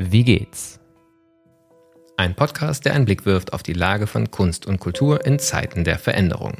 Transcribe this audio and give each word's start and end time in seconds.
Wie 0.00 0.22
geht's? 0.22 0.78
Ein 2.16 2.36
Podcast, 2.36 2.84
der 2.84 2.94
einen 2.94 3.04
Blick 3.04 3.26
wirft 3.26 3.52
auf 3.52 3.64
die 3.64 3.72
Lage 3.72 4.06
von 4.06 4.30
Kunst 4.30 4.64
und 4.64 4.78
Kultur 4.78 5.26
in 5.26 5.40
Zeiten 5.40 5.82
der 5.82 5.98
Veränderung. 5.98 6.58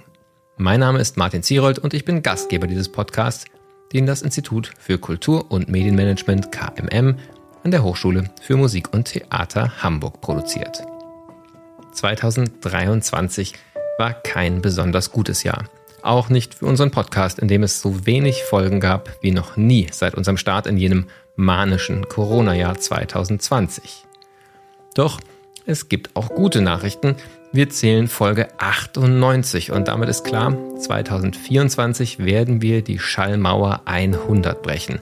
Mein 0.57 0.81
Name 0.81 0.99
ist 0.99 1.17
Martin 1.17 1.45
Zierold 1.45 1.79
und 1.79 1.95
ich 1.95 2.05
bin 2.05 2.25
Gastgeber 2.25 2.67
dieses 2.67 2.91
Podcasts, 2.91 3.45
den 3.93 4.07
das 4.07 4.23
Institut 4.23 4.73
für 4.81 4.99
Kultur- 4.99 5.53
und 5.53 5.69
Medienmanagement 5.69 6.51
KMM 6.51 7.17
an 7.63 7.71
der 7.71 7.85
Hochschule 7.85 8.29
für 8.43 8.57
Musik 8.57 8.93
und 8.93 9.05
Theater 9.05 9.85
Hamburg 9.85 10.21
produziert. 10.21 10.83
2023 11.93 13.55
war 13.99 14.15
kein 14.15 14.61
besonders 14.63 15.13
gutes 15.13 15.45
Jahr. 15.45 15.71
Auch 16.09 16.31
nicht 16.31 16.55
für 16.55 16.65
unseren 16.65 16.91
Podcast, 16.91 17.39
in 17.39 17.49
dem 17.49 17.63
es 17.63 17.83
so 17.83 18.07
wenig 18.07 18.43
Folgen 18.43 18.81
gab 18.81 19.11
wie 19.21 19.31
noch 19.31 19.59
nie 19.59 19.89
seit 19.91 20.15
unserem 20.15 20.39
Start 20.39 20.67
in 20.67 20.79
jenem 20.79 21.05
manischen 21.37 22.09
Corona-Jahr 22.09 22.79
2020. 22.79 24.07
Doch 24.95 25.21
es 25.67 25.91
gibt 25.91 26.17
auch 26.17 26.31
gute 26.31 26.63
Nachrichten. 26.63 27.17
Wir 27.53 27.69
zählen 27.69 28.09
Folge 28.09 28.49
98 28.57 29.71
und 29.71 29.89
damit 29.89 30.09
ist 30.09 30.25
klar, 30.25 30.57
2024 30.79 32.25
werden 32.25 32.63
wir 32.63 32.81
die 32.81 32.99
Schallmauer 32.99 33.83
100 33.85 34.63
brechen. 34.63 35.01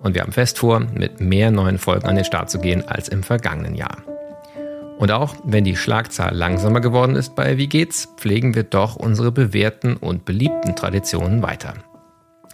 Und 0.00 0.16
wir 0.16 0.22
haben 0.22 0.32
fest 0.32 0.58
vor, 0.58 0.80
mit 0.80 1.20
mehr 1.20 1.52
neuen 1.52 1.78
Folgen 1.78 2.08
an 2.08 2.16
den 2.16 2.24
Start 2.24 2.50
zu 2.50 2.58
gehen 2.58 2.82
als 2.84 3.08
im 3.08 3.22
vergangenen 3.22 3.76
Jahr. 3.76 4.07
Und 4.98 5.12
auch 5.12 5.36
wenn 5.44 5.64
die 5.64 5.76
Schlagzahl 5.76 6.34
langsamer 6.34 6.80
geworden 6.80 7.14
ist 7.14 7.36
bei 7.36 7.56
Wie 7.56 7.68
geht's, 7.68 8.08
pflegen 8.16 8.54
wir 8.54 8.64
doch 8.64 8.96
unsere 8.96 9.30
bewährten 9.30 9.96
und 9.96 10.24
beliebten 10.24 10.74
Traditionen 10.74 11.40
weiter. 11.40 11.74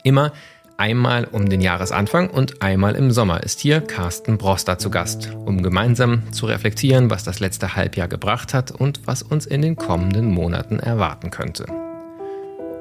Immer 0.03 0.33
einmal 0.77 1.25
um 1.25 1.49
den 1.49 1.63
Jahresanfang 1.63 2.29
und 2.29 2.61
einmal 2.61 2.97
im 2.97 3.11
Sommer 3.11 3.43
ist 3.43 3.61
hier 3.61 3.81
Carsten 3.81 4.37
Broster 4.37 4.77
zu 4.77 4.91
Gast, 4.91 5.31
um 5.47 5.63
gemeinsam 5.63 6.31
zu 6.33 6.45
reflektieren, 6.45 7.09
was 7.11 7.25
das 7.25 7.41
letzte 7.41 7.77
Halbjahr 7.77 8.09
gebracht 8.09 8.53
hat 8.53 8.73
und 8.73 9.07
was 9.07 9.23
uns 9.23 9.47
in 9.47 9.63
den 9.63 9.77
kommenden 9.77 10.31
Monaten 10.31 10.79
erwarten 10.79 11.31
könnte. 11.31 11.65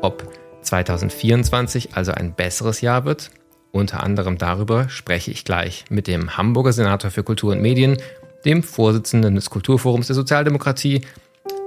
Ob 0.01 0.27
2024 0.63 1.95
also 1.95 2.11
ein 2.11 2.33
besseres 2.33 2.81
Jahr 2.81 3.05
wird, 3.05 3.31
unter 3.71 4.03
anderem 4.03 4.37
darüber 4.37 4.89
spreche 4.89 5.31
ich 5.31 5.45
gleich 5.45 5.85
mit 5.89 6.07
dem 6.07 6.37
Hamburger 6.37 6.73
Senator 6.73 7.09
für 7.09 7.23
Kultur 7.23 7.53
und 7.53 7.61
Medien, 7.61 7.97
dem 8.45 8.63
Vorsitzenden 8.63 9.35
des 9.35 9.49
Kulturforums 9.49 10.07
der 10.07 10.15
Sozialdemokratie, 10.15 11.01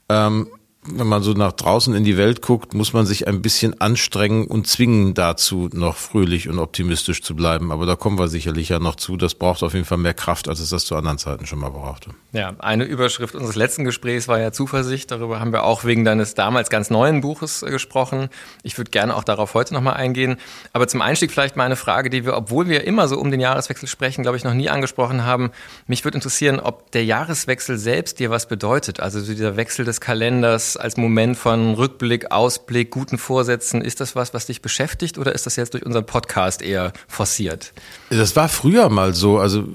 Ähm, 0.09 0.47
wenn 0.93 1.07
man 1.07 1.23
so 1.23 1.33
nach 1.33 1.51
draußen 1.51 1.93
in 1.93 2.03
die 2.03 2.17
Welt 2.17 2.41
guckt, 2.41 2.73
muss 2.73 2.93
man 2.93 3.05
sich 3.05 3.27
ein 3.27 3.41
bisschen 3.41 3.79
anstrengen 3.81 4.47
und 4.47 4.67
zwingen 4.67 5.13
dazu, 5.13 5.69
noch 5.73 5.97
fröhlich 5.97 6.49
und 6.49 6.59
optimistisch 6.59 7.21
zu 7.21 7.35
bleiben. 7.35 7.71
Aber 7.71 7.85
da 7.85 7.95
kommen 7.95 8.17
wir 8.17 8.27
sicherlich 8.27 8.69
ja 8.69 8.79
noch 8.79 8.95
zu. 8.95 9.17
Das 9.17 9.35
braucht 9.35 9.63
auf 9.63 9.73
jeden 9.73 9.85
Fall 9.85 9.97
mehr 9.97 10.13
Kraft, 10.13 10.47
als 10.47 10.59
es 10.59 10.69
das 10.69 10.85
zu 10.85 10.95
anderen 10.95 11.17
Zeiten 11.17 11.45
schon 11.45 11.59
mal 11.59 11.69
brauchte. 11.69 12.11
Ja, 12.31 12.53
eine 12.59 12.83
Überschrift 12.83 13.35
unseres 13.35 13.55
letzten 13.55 13.85
Gesprächs 13.85 14.27
war 14.27 14.39
ja 14.39 14.51
Zuversicht. 14.51 15.11
Darüber 15.11 15.39
haben 15.39 15.51
wir 15.51 15.63
auch 15.63 15.83
wegen 15.83 16.05
deines 16.05 16.33
damals 16.33 16.69
ganz 16.69 16.89
neuen 16.89 17.21
Buches 17.21 17.63
äh, 17.63 17.69
gesprochen. 17.69 18.29
Ich 18.63 18.77
würde 18.77 18.91
gerne 18.91 19.15
auch 19.15 19.23
darauf 19.23 19.53
heute 19.53 19.73
nochmal 19.73 19.95
eingehen. 19.95 20.37
Aber 20.73 20.87
zum 20.87 21.01
Einstieg 21.01 21.31
vielleicht 21.31 21.55
mal 21.55 21.65
eine 21.65 21.75
Frage, 21.75 22.09
die 22.09 22.25
wir, 22.25 22.35
obwohl 22.35 22.67
wir 22.67 22.83
immer 22.85 23.07
so 23.07 23.19
um 23.19 23.31
den 23.31 23.39
Jahreswechsel 23.39 23.87
sprechen, 23.87 24.23
glaube 24.23 24.37
ich, 24.37 24.43
noch 24.43 24.53
nie 24.53 24.69
angesprochen 24.69 25.25
haben. 25.25 25.51
Mich 25.87 26.03
würde 26.03 26.17
interessieren, 26.17 26.59
ob 26.59 26.91
der 26.91 27.05
Jahreswechsel 27.05 27.77
selbst 27.77 28.19
dir 28.19 28.29
was 28.29 28.47
bedeutet. 28.47 28.99
Also 28.99 29.21
dieser 29.21 29.57
Wechsel 29.57 29.85
des 29.85 30.01
Kalenders, 30.01 30.77
als 30.79 30.97
Moment 30.97 31.37
von 31.37 31.73
Rückblick, 31.73 32.31
Ausblick, 32.31 32.91
guten 32.91 33.17
Vorsätzen? 33.17 33.81
Ist 33.81 34.01
das 34.01 34.15
was, 34.15 34.33
was 34.33 34.47
dich 34.47 34.61
beschäftigt 34.61 35.17
oder 35.17 35.33
ist 35.33 35.45
das 35.45 35.55
jetzt 35.55 35.73
durch 35.73 35.85
unseren 35.85 36.05
Podcast 36.05 36.61
eher 36.61 36.93
forciert? 37.07 37.73
Das 38.09 38.35
war 38.35 38.49
früher 38.49 38.89
mal 38.89 39.13
so. 39.13 39.39
Also 39.39 39.65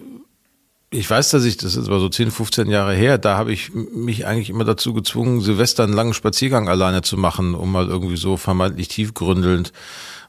ich 0.91 1.10
weiß, 1.10 1.31
dass 1.31 1.44
ich, 1.44 1.56
das 1.56 1.76
ist 1.76 1.88
aber 1.88 1.98
so 1.98 2.09
10, 2.09 2.31
15 2.31 2.70
Jahre 2.70 2.94
her, 2.94 3.19
da 3.19 3.37
habe 3.37 3.53
ich 3.53 3.72
mich 3.75 4.26
eigentlich 4.26 4.48
immer 4.48 4.65
dazu 4.65 4.94
gezwungen, 4.94 5.41
Silvester 5.41 5.82
einen 5.82 5.92
langen 5.92 6.15
Spaziergang 6.15 6.69
alleine 6.69 7.03
zu 7.03 7.16
machen, 7.16 7.54
um 7.54 7.72
mal 7.72 7.88
irgendwie 7.88 8.16
so 8.16 8.36
vermeintlich 8.36 8.88
tiefgründelnd 8.88 9.72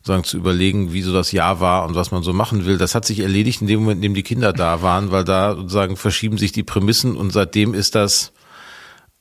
sagen, 0.02 0.24
zu 0.24 0.38
überlegen, 0.38 0.94
wie 0.94 1.02
so 1.02 1.14
das 1.14 1.32
Jahr 1.32 1.60
war 1.60 1.86
und 1.86 1.96
was 1.96 2.12
man 2.12 2.24
so 2.24 2.32
machen 2.32 2.66
will. 2.66 2.78
Das 2.78 2.96
hat 2.96 3.06
sich 3.06 3.20
erledigt 3.20 3.62
in 3.62 3.68
dem 3.68 3.82
Moment, 3.82 3.98
in 3.98 4.02
dem 4.04 4.14
die 4.14 4.24
Kinder 4.24 4.54
da 4.54 4.82
waren, 4.82 5.12
weil 5.12 5.24
da 5.24 5.56
sozusagen 5.56 5.98
verschieben 5.98 6.38
sich 6.38 6.52
die 6.52 6.64
Prämissen 6.64 7.16
und 7.16 7.32
seitdem 7.32 7.74
ist 7.74 7.96
das 7.96 8.32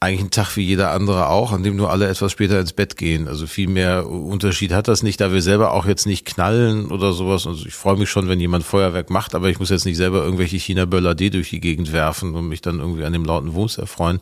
eigentlich 0.05 0.27
ein 0.27 0.31
Tag 0.31 0.57
wie 0.57 0.63
jeder 0.63 0.91
andere 0.91 1.29
auch, 1.29 1.53
an 1.53 1.63
dem 1.63 1.77
nur 1.77 1.91
alle 1.91 2.09
etwas 2.09 2.31
später 2.31 2.61
ins 2.61 2.73
Bett 2.73 2.97
gehen. 2.97 3.27
Also 3.27 3.47
viel 3.47 3.69
mehr 3.69 4.09
Unterschied 4.09 4.73
hat 4.73 4.87
das 4.87 5.03
nicht, 5.03 5.21
da 5.21 5.33
wir 5.33 5.43
selber 5.43 5.73
auch 5.73 5.87
jetzt 5.87 6.07
nicht 6.07 6.27
knallen 6.27 6.87
oder 6.91 7.13
sowas. 7.13 7.47
Also 7.47 7.67
ich 7.67 7.75
freue 7.75 7.97
mich 7.97 8.11
schon, 8.11 8.29
wenn 8.29 8.39
jemand 8.39 8.65
Feuerwerk 8.65 9.11
macht, 9.11 9.35
aber 9.35 9.49
ich 9.49 9.59
muss 9.59 9.71
jetzt 9.71 9.87
nicht 9.87 9.97
selber 9.97 10.23
irgendwelche 10.23 10.57
China-Böller 10.57 11.15
D 11.15 11.31
durch 11.31 11.51
die 11.51 11.61
Gegend 11.61 11.93
werfen 11.93 12.35
und 12.35 12.49
mich 12.49 12.61
dann 12.61 12.81
irgendwie 12.81 13.05
an 13.05 13.13
dem 13.13 13.25
lauten 13.25 13.55
Wumms 13.55 13.79
erfreuen. 13.79 14.21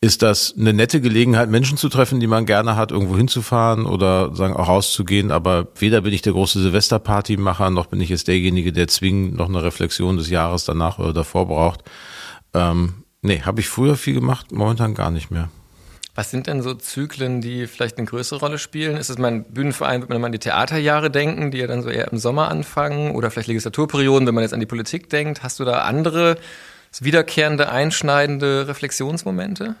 Ist 0.00 0.22
das 0.22 0.54
eine 0.56 0.72
nette 0.72 1.00
Gelegenheit, 1.00 1.50
Menschen 1.50 1.76
zu 1.76 1.88
treffen, 1.88 2.20
die 2.20 2.28
man 2.28 2.46
gerne 2.46 2.76
hat, 2.76 2.92
irgendwo 2.92 3.16
hinzufahren 3.16 3.84
oder 3.84 4.34
sagen 4.34 4.54
auch 4.54 4.68
rauszugehen? 4.68 5.32
Aber 5.32 5.68
weder 5.76 6.02
bin 6.02 6.12
ich 6.12 6.22
der 6.22 6.34
große 6.34 6.60
Silvesterpartymacher, 6.60 7.70
noch 7.70 7.86
bin 7.86 8.00
ich 8.00 8.08
jetzt 8.08 8.28
derjenige, 8.28 8.72
der 8.72 8.86
zwingend 8.86 9.36
noch 9.36 9.48
eine 9.48 9.62
Reflexion 9.62 10.16
des 10.16 10.30
Jahres 10.30 10.64
danach 10.64 11.00
oder 11.00 11.12
davor 11.12 11.48
braucht. 11.48 11.82
Ähm, 12.54 13.04
Nee, 13.22 13.42
habe 13.42 13.60
ich 13.60 13.68
früher 13.68 13.96
viel 13.96 14.14
gemacht, 14.14 14.52
momentan 14.52 14.94
gar 14.94 15.10
nicht 15.10 15.30
mehr. 15.30 15.48
Was 16.14 16.30
sind 16.30 16.48
denn 16.48 16.62
so 16.62 16.74
Zyklen, 16.74 17.40
die 17.40 17.66
vielleicht 17.66 17.98
eine 17.98 18.06
größere 18.06 18.40
Rolle 18.40 18.58
spielen? 18.58 18.96
Ist 18.96 19.08
es 19.08 19.18
mein 19.18 19.44
Bühnenverein, 19.44 20.00
wird 20.00 20.10
man 20.10 20.24
an 20.24 20.32
die 20.32 20.40
Theaterjahre 20.40 21.10
denken, 21.10 21.52
die 21.52 21.58
ja 21.58 21.68
dann 21.68 21.82
so 21.82 21.90
eher 21.90 22.10
im 22.10 22.18
Sommer 22.18 22.48
anfangen? 22.48 23.14
Oder 23.14 23.30
vielleicht 23.30 23.48
Legislaturperioden, 23.48 24.26
wenn 24.26 24.34
man 24.34 24.42
jetzt 24.42 24.52
an 24.52 24.60
die 24.60 24.66
Politik 24.66 25.10
denkt? 25.10 25.44
Hast 25.44 25.60
du 25.60 25.64
da 25.64 25.82
andere 25.82 26.36
wiederkehrende, 27.00 27.70
einschneidende 27.70 28.66
Reflexionsmomente? 28.66 29.76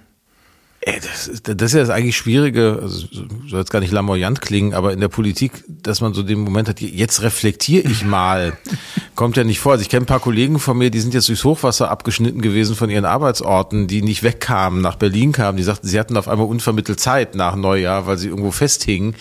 Ey, 0.80 1.00
das, 1.00 1.26
ist, 1.26 1.48
das 1.48 1.70
ist 1.70 1.74
ja 1.74 1.80
das 1.80 1.90
eigentlich 1.90 2.16
Schwierige, 2.16 2.78
also 2.80 3.06
soll 3.48 3.58
jetzt 3.58 3.72
gar 3.72 3.80
nicht 3.80 3.90
lamoyant 3.90 4.40
klingen, 4.40 4.74
aber 4.74 4.92
in 4.92 5.00
der 5.00 5.08
Politik, 5.08 5.64
dass 5.66 6.00
man 6.00 6.14
so 6.14 6.22
den 6.22 6.38
Moment 6.38 6.68
hat, 6.68 6.80
jetzt 6.80 7.22
reflektiere 7.22 7.88
ich 7.90 8.04
mal, 8.04 8.56
kommt 9.16 9.36
ja 9.36 9.42
nicht 9.42 9.58
vor. 9.58 9.72
Also 9.72 9.82
ich 9.82 9.88
kenne 9.88 10.04
ein 10.04 10.06
paar 10.06 10.20
Kollegen 10.20 10.60
von 10.60 10.78
mir, 10.78 10.90
die 10.90 11.00
sind 11.00 11.14
jetzt 11.14 11.28
durchs 11.28 11.42
Hochwasser 11.42 11.90
abgeschnitten 11.90 12.40
gewesen 12.42 12.76
von 12.76 12.90
ihren 12.90 13.06
Arbeitsorten, 13.06 13.88
die 13.88 14.02
nicht 14.02 14.22
wegkamen, 14.22 14.80
nach 14.80 14.94
Berlin 14.94 15.32
kamen. 15.32 15.58
Die 15.58 15.64
sagten, 15.64 15.88
sie 15.88 15.98
hatten 15.98 16.16
auf 16.16 16.28
einmal 16.28 16.46
unvermittelt 16.46 17.00
Zeit 17.00 17.34
nach 17.34 17.56
Neujahr, 17.56 18.06
weil 18.06 18.16
sie 18.16 18.28
irgendwo 18.28 18.52
festhingen. 18.52 19.16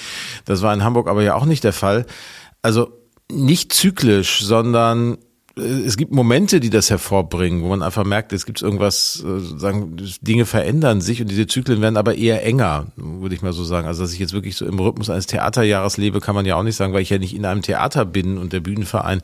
Das 0.45 0.61
war 0.61 0.73
in 0.75 0.83
Hamburg 0.83 1.07
aber 1.07 1.23
ja 1.23 1.33
auch 1.33 1.45
nicht 1.45 1.63
der 1.63 1.73
Fall. 1.73 2.05
Also 2.61 2.91
nicht 3.31 3.73
zyklisch, 3.73 4.43
sondern 4.43 5.17
es 5.57 5.97
gibt 5.97 6.11
Momente, 6.11 6.59
die 6.59 6.69
das 6.69 6.89
hervorbringen, 6.89 7.63
wo 7.63 7.69
man 7.69 7.81
einfach 7.81 8.05
merkt, 8.05 8.33
es 8.33 8.45
gibt 8.45 8.61
irgendwas, 8.61 9.23
äh, 9.25 9.59
sagen, 9.59 9.97
Dinge 10.21 10.45
verändern 10.45 11.01
sich 11.01 11.21
und 11.21 11.29
diese 11.29 11.47
Zyklen 11.47 11.81
werden 11.81 11.97
aber 11.97 12.15
eher 12.15 12.43
enger, 12.45 12.87
würde 12.95 13.35
ich 13.35 13.41
mal 13.41 13.53
so 13.53 13.63
sagen. 13.63 13.87
Also, 13.87 14.03
dass 14.03 14.13
ich 14.13 14.19
jetzt 14.19 14.33
wirklich 14.33 14.55
so 14.55 14.65
im 14.65 14.79
Rhythmus 14.79 15.09
eines 15.09 15.27
Theaterjahres 15.27 15.97
lebe, 15.97 16.19
kann 16.19 16.35
man 16.35 16.45
ja 16.45 16.55
auch 16.55 16.63
nicht 16.63 16.75
sagen, 16.75 16.93
weil 16.93 17.01
ich 17.01 17.09
ja 17.09 17.17
nicht 17.17 17.35
in 17.35 17.45
einem 17.45 17.61
Theater 17.61 18.05
bin 18.05 18.37
und 18.37 18.53
der 18.53 18.59
Bühnenverein 18.59 19.21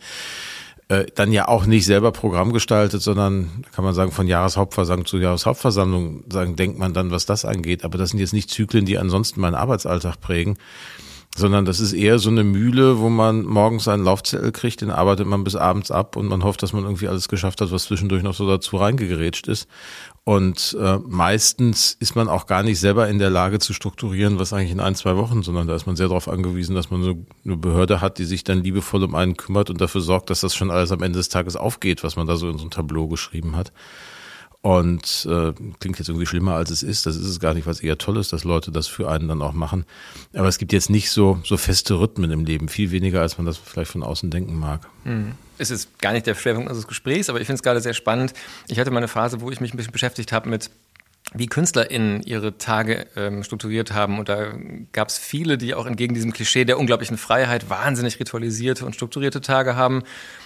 äh, 0.89 1.05
dann 1.15 1.31
ja 1.31 1.47
auch 1.47 1.65
nicht 1.65 1.85
selber 1.85 2.11
Programm 2.11 2.51
gestaltet, 2.53 3.01
sondern 3.01 3.63
kann 3.71 3.85
man 3.85 3.93
sagen, 3.93 4.11
von 4.11 4.27
Jahreshauptversammlung 4.27 5.05
zu 5.05 5.17
Jahreshauptversammlung 5.17 6.23
sagen, 6.31 6.55
denkt 6.55 6.79
man 6.79 6.93
dann, 6.93 7.11
was 7.11 7.25
das 7.25 7.45
angeht. 7.45 7.83
Aber 7.83 7.97
das 7.97 8.09
sind 8.09 8.19
jetzt 8.19 8.33
nicht 8.33 8.49
Zyklen, 8.49 8.85
die 8.85 8.97
ansonsten 8.97 9.39
meinen 9.39 9.55
Arbeitsalltag 9.55 10.19
prägen 10.19 10.57
sondern 11.35 11.65
das 11.65 11.79
ist 11.79 11.93
eher 11.93 12.19
so 12.19 12.29
eine 12.29 12.43
Mühle, 12.43 12.99
wo 12.99 13.09
man 13.09 13.43
morgens 13.43 13.87
einen 13.87 14.03
Laufzettel 14.03 14.51
kriegt, 14.51 14.81
den 14.81 14.91
arbeitet 14.91 15.25
man 15.25 15.43
bis 15.43 15.55
abends 15.55 15.89
ab 15.89 16.15
und 16.15 16.27
man 16.27 16.43
hofft, 16.43 16.61
dass 16.61 16.73
man 16.73 16.83
irgendwie 16.83 17.07
alles 17.07 17.27
geschafft 17.27 17.59
hat, 17.59 17.71
was 17.71 17.85
zwischendurch 17.85 18.21
noch 18.21 18.35
so 18.35 18.47
dazu 18.47 18.77
reingegerätscht 18.77 19.47
ist. 19.47 19.67
Und 20.25 20.77
äh, 20.79 20.99
meistens 20.99 21.97
ist 21.99 22.15
man 22.15 22.29
auch 22.29 22.45
gar 22.45 22.61
nicht 22.61 22.79
selber 22.79 23.09
in 23.09 23.17
der 23.17 23.31
Lage 23.31 23.59
zu 23.59 23.73
strukturieren, 23.73 24.39
was 24.39 24.53
eigentlich 24.53 24.71
in 24.71 24.79
ein, 24.79 24.95
zwei 24.95 25.17
Wochen, 25.17 25.41
sondern 25.41 25.67
da 25.67 25.75
ist 25.75 25.87
man 25.87 25.95
sehr 25.95 26.07
darauf 26.07 26.29
angewiesen, 26.29 26.75
dass 26.75 26.91
man 26.91 27.03
so 27.03 27.25
eine 27.43 27.57
Behörde 27.57 27.99
hat, 27.99 28.19
die 28.19 28.25
sich 28.25 28.43
dann 28.43 28.63
liebevoll 28.63 29.03
um 29.03 29.15
einen 29.15 29.35
kümmert 29.35 29.69
und 29.71 29.81
dafür 29.81 30.01
sorgt, 30.01 30.29
dass 30.29 30.41
das 30.41 30.55
schon 30.55 30.71
alles 30.71 30.91
am 30.91 31.01
Ende 31.01 31.17
des 31.17 31.29
Tages 31.29 31.55
aufgeht, 31.55 32.03
was 32.03 32.15
man 32.15 32.27
da 32.27 32.35
so 32.35 32.47
in 32.47 32.59
so 32.59 32.65
ein 32.65 32.71
Tableau 32.71 33.07
geschrieben 33.07 33.55
hat. 33.55 33.73
Und 34.63 35.27
äh, 35.29 35.51
klingt 35.81 35.99
jetzt 35.99 36.07
irgendwie 36.07 36.25
schlimmer, 36.25 36.55
als 36.55 36.71
es 36.71 36.83
ist. 36.83 37.05
Das 37.05 37.17
ist 37.17 37.27
es 37.27 37.41
gar 37.41 37.53
nicht, 37.53 37.67
was 37.67 37.81
eher 37.81 37.97
toll 37.97 38.15
ist, 38.15 38.31
dass 38.31 38.45
Leute 38.45 38.71
das 38.71 38.87
für 38.87 39.11
einen 39.11 39.27
dann 39.27 39.41
auch 39.41 39.51
machen. 39.51 39.83
Aber 40.31 40.47
es 40.47 40.57
gibt 40.57 40.71
jetzt 40.71 40.89
nicht 40.89 41.11
so, 41.11 41.37
so 41.43 41.57
feste 41.57 41.99
Rhythmen 41.99 42.31
im 42.31 42.45
Leben, 42.45 42.69
viel 42.69 42.91
weniger, 42.91 43.19
als 43.19 43.37
man 43.37 43.45
das 43.45 43.57
vielleicht 43.57 43.91
von 43.91 44.03
außen 44.03 44.31
denken 44.31 44.57
mag. 44.57 44.87
Mhm. 45.03 45.33
Es 45.57 45.69
ist 45.69 45.99
gar 45.99 46.13
nicht 46.13 46.25
der 46.27 46.35
Schwerpunkt 46.35 46.69
unseres 46.69 46.87
Gesprächs, 46.87 47.29
aber 47.29 47.41
ich 47.41 47.45
finde 47.45 47.57
es 47.57 47.61
gerade 47.61 47.81
sehr 47.81 47.93
spannend. 47.93 48.33
Ich 48.69 48.79
hatte 48.79 48.89
mal 48.89 48.99
eine 48.99 49.09
Phase, 49.09 49.41
wo 49.41 49.51
ich 49.51 49.59
mich 49.59 49.73
ein 49.73 49.77
bisschen 49.77 49.91
beschäftigt 49.91 50.31
habe 50.31 50.49
mit 50.49 50.69
wie 51.33 51.47
KünstlerInnen 51.47 52.21
ihre 52.23 52.57
Tage 52.57 53.07
ähm, 53.15 53.43
strukturiert 53.43 53.93
haben. 53.93 54.19
Und 54.19 54.29
da 54.29 54.53
gab 54.91 55.09
es 55.09 55.17
viele, 55.17 55.57
die 55.57 55.73
auch 55.73 55.85
entgegen 55.85 56.13
diesem 56.13 56.33
Klischee 56.33 56.65
der 56.65 56.79
unglaublichen 56.79 57.17
Freiheit 57.17 57.69
wahnsinnig 57.69 58.19
ritualisierte 58.19 58.85
und 58.85 58.95
strukturierte 58.95 59.41
Tage 59.41 59.75
haben, 59.75 60.03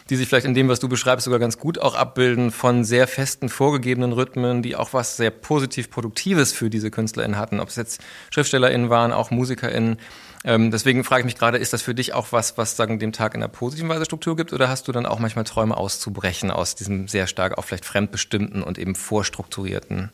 die 0.09 0.15
sich 0.15 0.27
vielleicht 0.27 0.45
in 0.45 0.53
dem, 0.53 0.69
was 0.69 0.79
du 0.79 0.87
beschreibst, 0.87 1.25
sogar 1.25 1.39
ganz 1.39 1.57
gut 1.57 1.79
auch 1.79 1.95
abbilden 1.95 2.51
von 2.51 2.83
sehr 2.83 3.07
festen, 3.07 3.49
vorgegebenen 3.49 4.13
Rhythmen, 4.13 4.61
die 4.61 4.75
auch 4.75 4.93
was 4.93 5.17
sehr 5.17 5.31
positiv 5.31 5.89
Produktives 5.89 6.53
für 6.53 6.69
diese 6.69 6.91
KünstlerInnen 6.91 7.37
hatten. 7.37 7.59
Ob 7.59 7.69
es 7.69 7.75
jetzt 7.75 8.01
SchriftstellerInnen 8.31 8.89
waren, 8.89 9.11
auch 9.11 9.31
MusikerInnen. 9.31 9.97
Ähm, 10.45 10.71
deswegen 10.71 11.03
frage 11.03 11.21
ich 11.21 11.25
mich 11.25 11.37
gerade, 11.37 11.57
ist 11.57 11.73
das 11.73 11.81
für 11.81 11.95
dich 11.95 12.13
auch 12.13 12.31
was, 12.31 12.57
was 12.57 12.77
sagen 12.77 12.99
dem 12.99 13.11
Tag 13.11 13.33
in 13.35 13.41
einer 13.41 13.51
positiven 13.51 13.89
Weise 13.89 14.05
Struktur 14.05 14.35
gibt, 14.35 14.53
oder 14.53 14.69
hast 14.69 14.87
du 14.87 14.91
dann 14.91 15.05
auch 15.05 15.19
manchmal 15.19 15.43
Träume 15.43 15.75
auszubrechen 15.75 16.51
aus 16.51 16.75
diesem 16.75 17.07
sehr 17.07 17.27
stark 17.27 17.57
auch 17.57 17.65
vielleicht 17.65 17.85
fremdbestimmten 17.85 18.63
und 18.63 18.77
eben 18.77 18.95
vorstrukturierten? 18.95 20.11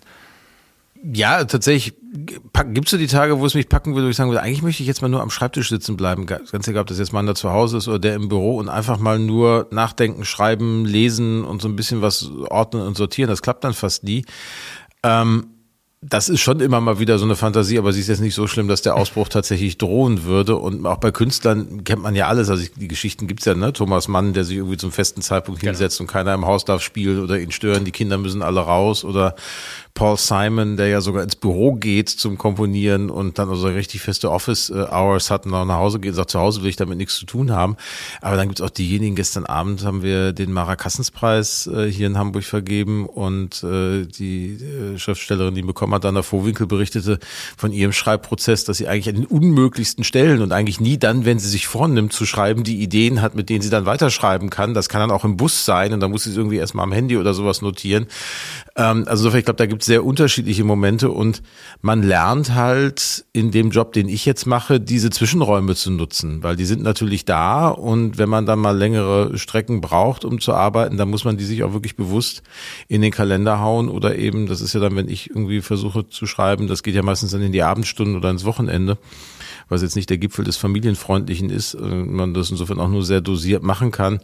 Ja, 1.04 1.44
tatsächlich 1.44 1.96
gibt 2.14 2.88
es 2.88 2.92
so 2.92 2.98
die 2.98 3.08
Tage, 3.08 3.40
wo 3.40 3.46
es 3.46 3.56
mich 3.56 3.68
packen 3.68 3.94
würde, 3.94 4.08
wo 4.08 4.10
ich 4.10 4.16
sagen 4.16 4.30
würde, 4.30 4.42
eigentlich 4.42 4.62
möchte 4.62 4.84
ich 4.84 4.88
jetzt 4.88 5.02
mal 5.02 5.10
nur 5.10 5.22
am 5.22 5.30
Schreibtisch 5.30 5.68
sitzen 5.68 5.98
bleiben, 5.98 6.26
ganz 6.26 6.68
egal, 6.68 6.82
ob 6.82 6.88
das 6.88 7.00
jetzt 7.00 7.12
mal 7.12 7.26
da 7.26 7.36
zu 7.36 7.52
Hause 7.52 7.78
ist 7.78 7.88
oder 7.90 8.00
der 8.00 8.16
im 8.16 8.30
Büro 8.30 8.58
und 8.58 8.70
einfach 8.70 9.00
mal 9.00 9.20
nur 9.20 9.68
nachdenken, 9.72 10.24
schreiben, 10.24 10.86
lesen 10.86 11.44
und 11.44 11.62
so 11.62 11.68
ein 11.68 11.76
bisschen 11.76 12.02
was 12.02 12.32
ordnen 12.50 12.84
und 12.84 12.96
sortieren. 12.96 13.30
Das 13.30 13.42
klappt 13.42 13.66
dann 13.66 13.74
fast 13.74 14.04
nie. 14.06 14.26
Ähm, 15.04 15.48
das 16.06 16.28
ist 16.28 16.42
schon 16.42 16.60
immer 16.60 16.82
mal 16.82 17.00
wieder 17.00 17.18
so 17.18 17.26
eine 17.26 17.36
Fantasie, 17.36 17.78
aber 17.78 17.94
sie 17.94 18.02
ist 18.02 18.10
jetzt 18.10 18.20
nicht 18.20 18.36
so 18.36 18.48
schlimm, 18.48 18.68
dass 18.68 18.82
der 18.82 18.96
Ausbruch 18.96 19.30
tatsächlich 19.30 19.78
drohen 19.78 20.24
würde. 20.24 20.58
Und 20.58 20.86
auch 20.86 20.98
bei 20.98 21.12
Künstlern 21.12 21.84
kennt 21.84 22.02
man 22.02 22.16
ja 22.16 22.28
alles. 22.28 22.50
Also 22.50 22.66
die 22.76 22.88
Geschichten 22.88 23.28
gibt's 23.28 23.46
ja, 23.46 23.56
ne? 23.56 23.72
Thomas 23.72 24.08
Mann, 24.08 24.34
der 24.34 24.44
sich 24.44 24.58
irgendwie 24.58 24.78
zum 24.78 24.92
festen 24.92 25.22
Zeitpunkt 25.22 25.62
genau. 25.62 25.72
hinsetzt 25.72 26.02
und 26.02 26.08
keiner 26.08 26.34
im 26.34 26.46
Haus 26.46 26.66
darf 26.66 26.82
spielen 26.82 27.24
oder 27.24 27.40
ihn 27.40 27.52
stören, 27.52 27.86
die 27.86 27.92
Kinder 27.92 28.18
müssen 28.18 28.42
alle 28.42 28.60
raus. 28.60 29.06
Oder 29.06 29.36
Paul 29.96 30.18
Simon, 30.18 30.76
der 30.76 30.88
ja 30.88 31.02
sogar 31.02 31.22
ins 31.22 31.36
Büro 31.36 31.74
geht 31.74 32.10
zum 32.10 32.40
Komponieren 32.40 33.12
und 33.12 33.38
dann 33.38 33.50
also 33.50 33.68
richtig 33.68 34.02
feste 34.02 34.32
Office-Hours 34.32 35.30
hat 35.30 35.46
und 35.46 35.52
dann 35.52 35.68
nach 35.68 35.78
Hause 35.78 36.00
geht 36.00 36.12
und 36.12 36.16
sagt, 36.16 36.32
zu 36.32 36.40
Hause 36.40 36.64
will 36.64 36.70
ich 36.70 36.76
damit 36.78 36.98
nichts 36.98 37.16
zu 37.16 37.28
tun 37.28 37.52
haben. 37.52 37.78
Aber 38.20 38.36
dann 38.36 38.48
gibt's 38.48 38.62
auch 38.62 38.72
diejenigen, 38.72 39.16
gestern 39.16 39.46
Abend 39.46 39.86
haben 39.86 40.02
wir 40.02 40.34
den 40.34 40.52
Mara 40.52 40.76
Kassenspreis 40.76 41.68
äh, 41.68 41.92
hier 41.92 42.08
in 42.08 42.18
Hamburg 42.18 42.44
vergeben 42.44 43.06
und 43.06 43.64
äh, 43.64 44.08
die 44.08 44.56
äh, 44.56 44.98
Schriftstellerin, 44.98 45.54
die 45.54 45.62
ihn 45.62 45.68
bekommen 45.68 45.94
hat, 45.94 46.06
Anna 46.06 46.24
Vorwinkel, 46.24 46.66
berichtete 46.66 47.20
von 47.56 47.72
ihrem 47.72 47.94
Schreibprozess, 47.94 48.66
dass 48.66 48.78
sie 48.78 48.88
eigentlich 48.88 49.10
an 49.10 49.22
den 49.22 49.26
unmöglichsten 49.28 50.04
Stellen 50.04 50.42
und 50.42 50.54
eigentlich 50.54 50.80
nie 50.80 50.98
dann, 50.98 51.24
wenn 51.24 51.38
sie 51.38 51.50
sich 51.50 51.68
vornimmt 51.68 52.14
zu 52.14 52.26
schreiben, 52.26 52.64
die 52.64 52.82
Ideen 52.82 53.22
hat, 53.22 53.36
mit 53.36 53.50
denen 53.50 53.62
sie 53.62 53.70
dann 53.70 53.86
weiterschreiben 53.86 54.50
kann. 54.50 54.74
Das 54.74 54.90
kann 54.90 55.02
dann 55.02 55.12
auch 55.12 55.24
im 55.24 55.38
Bus 55.38 55.66
sein 55.66 55.94
und 55.94 56.00
da 56.00 56.08
muss 56.08 56.24
sie 56.24 56.32
es 56.32 56.38
irgendwie 56.38 56.58
erstmal 56.58 56.84
am 56.84 56.92
Handy 56.92 57.16
oder 57.18 57.36
sowas 57.36 57.62
notieren. 57.62 58.08
Ähm, 58.76 59.06
also 59.08 59.32
ich 59.34 59.46
glaube, 59.46 59.58
da 59.58 59.66
gibt 59.66 59.84
sehr 59.84 60.04
unterschiedliche 60.04 60.64
Momente 60.64 61.12
und 61.12 61.44
man 61.82 62.02
lernt 62.02 62.56
halt 62.56 63.26
in 63.32 63.52
dem 63.52 63.70
Job, 63.70 63.94
den 63.94 64.10
ich 64.10 64.26
jetzt 64.26 64.46
mache, 64.46 64.80
diese 64.80 65.10
Zwischenräume 65.10 65.76
zu 65.76 65.92
nutzen, 65.92 66.42
weil 66.42 66.56
die 66.56 66.66
sind 66.66 66.82
natürlich 66.82 67.26
da 67.26 67.68
und 67.70 68.18
wenn 68.18 68.30
man 68.30 68.46
dann 68.46 68.60
mal 68.60 68.76
längere 68.76 69.38
Strecken 69.38 69.82
braucht, 69.82 70.26
um 70.26 70.40
zu 70.40 70.54
arbeiten, 70.54 70.98
dann 70.98 71.10
muss 71.10 71.24
man 71.24 71.38
die 71.38 71.46
sich 71.46 71.64
auch 71.64 71.74
wirklich 71.74 71.96
bewusst 71.96 72.42
in 72.88 73.02
den 73.02 73.12
Kalender 73.12 73.60
hauen 73.60 73.90
oder 73.90 74.18
eben, 74.18 74.48
das 74.48 74.62
ist 74.62 74.74
ja 74.74 74.80
dann, 74.80 74.96
wenn 74.96 75.08
ich 75.08 75.30
irgendwie 75.30 75.62
versuche 75.62 76.10
zu 76.10 76.26
schreiben, 76.26 76.68
das 76.68 76.82
geht 76.82 76.96
ja 76.96 77.04
meistens 77.04 77.32
dann 77.32 77.42
in 77.42 77.52
die 77.52 77.64
Abendstunden 77.64 78.16
oder 78.16 78.32
ins 78.32 78.46
Wochenende 78.46 78.98
was 79.70 79.82
jetzt 79.82 79.96
nicht 79.96 80.10
der 80.10 80.18
Gipfel 80.18 80.46
des 80.46 80.58
Familienfreundlichen 80.58 81.50
ist, 81.50 81.74
äh, 81.74 81.80
man 81.80 82.34
das 82.34 82.52
insofern 82.52 82.80
auch 82.80 82.90
nur 82.90 83.04
sehr 83.04 83.22
dosiert 83.22 83.64
machen 83.64 83.92
kann. 83.92 84.20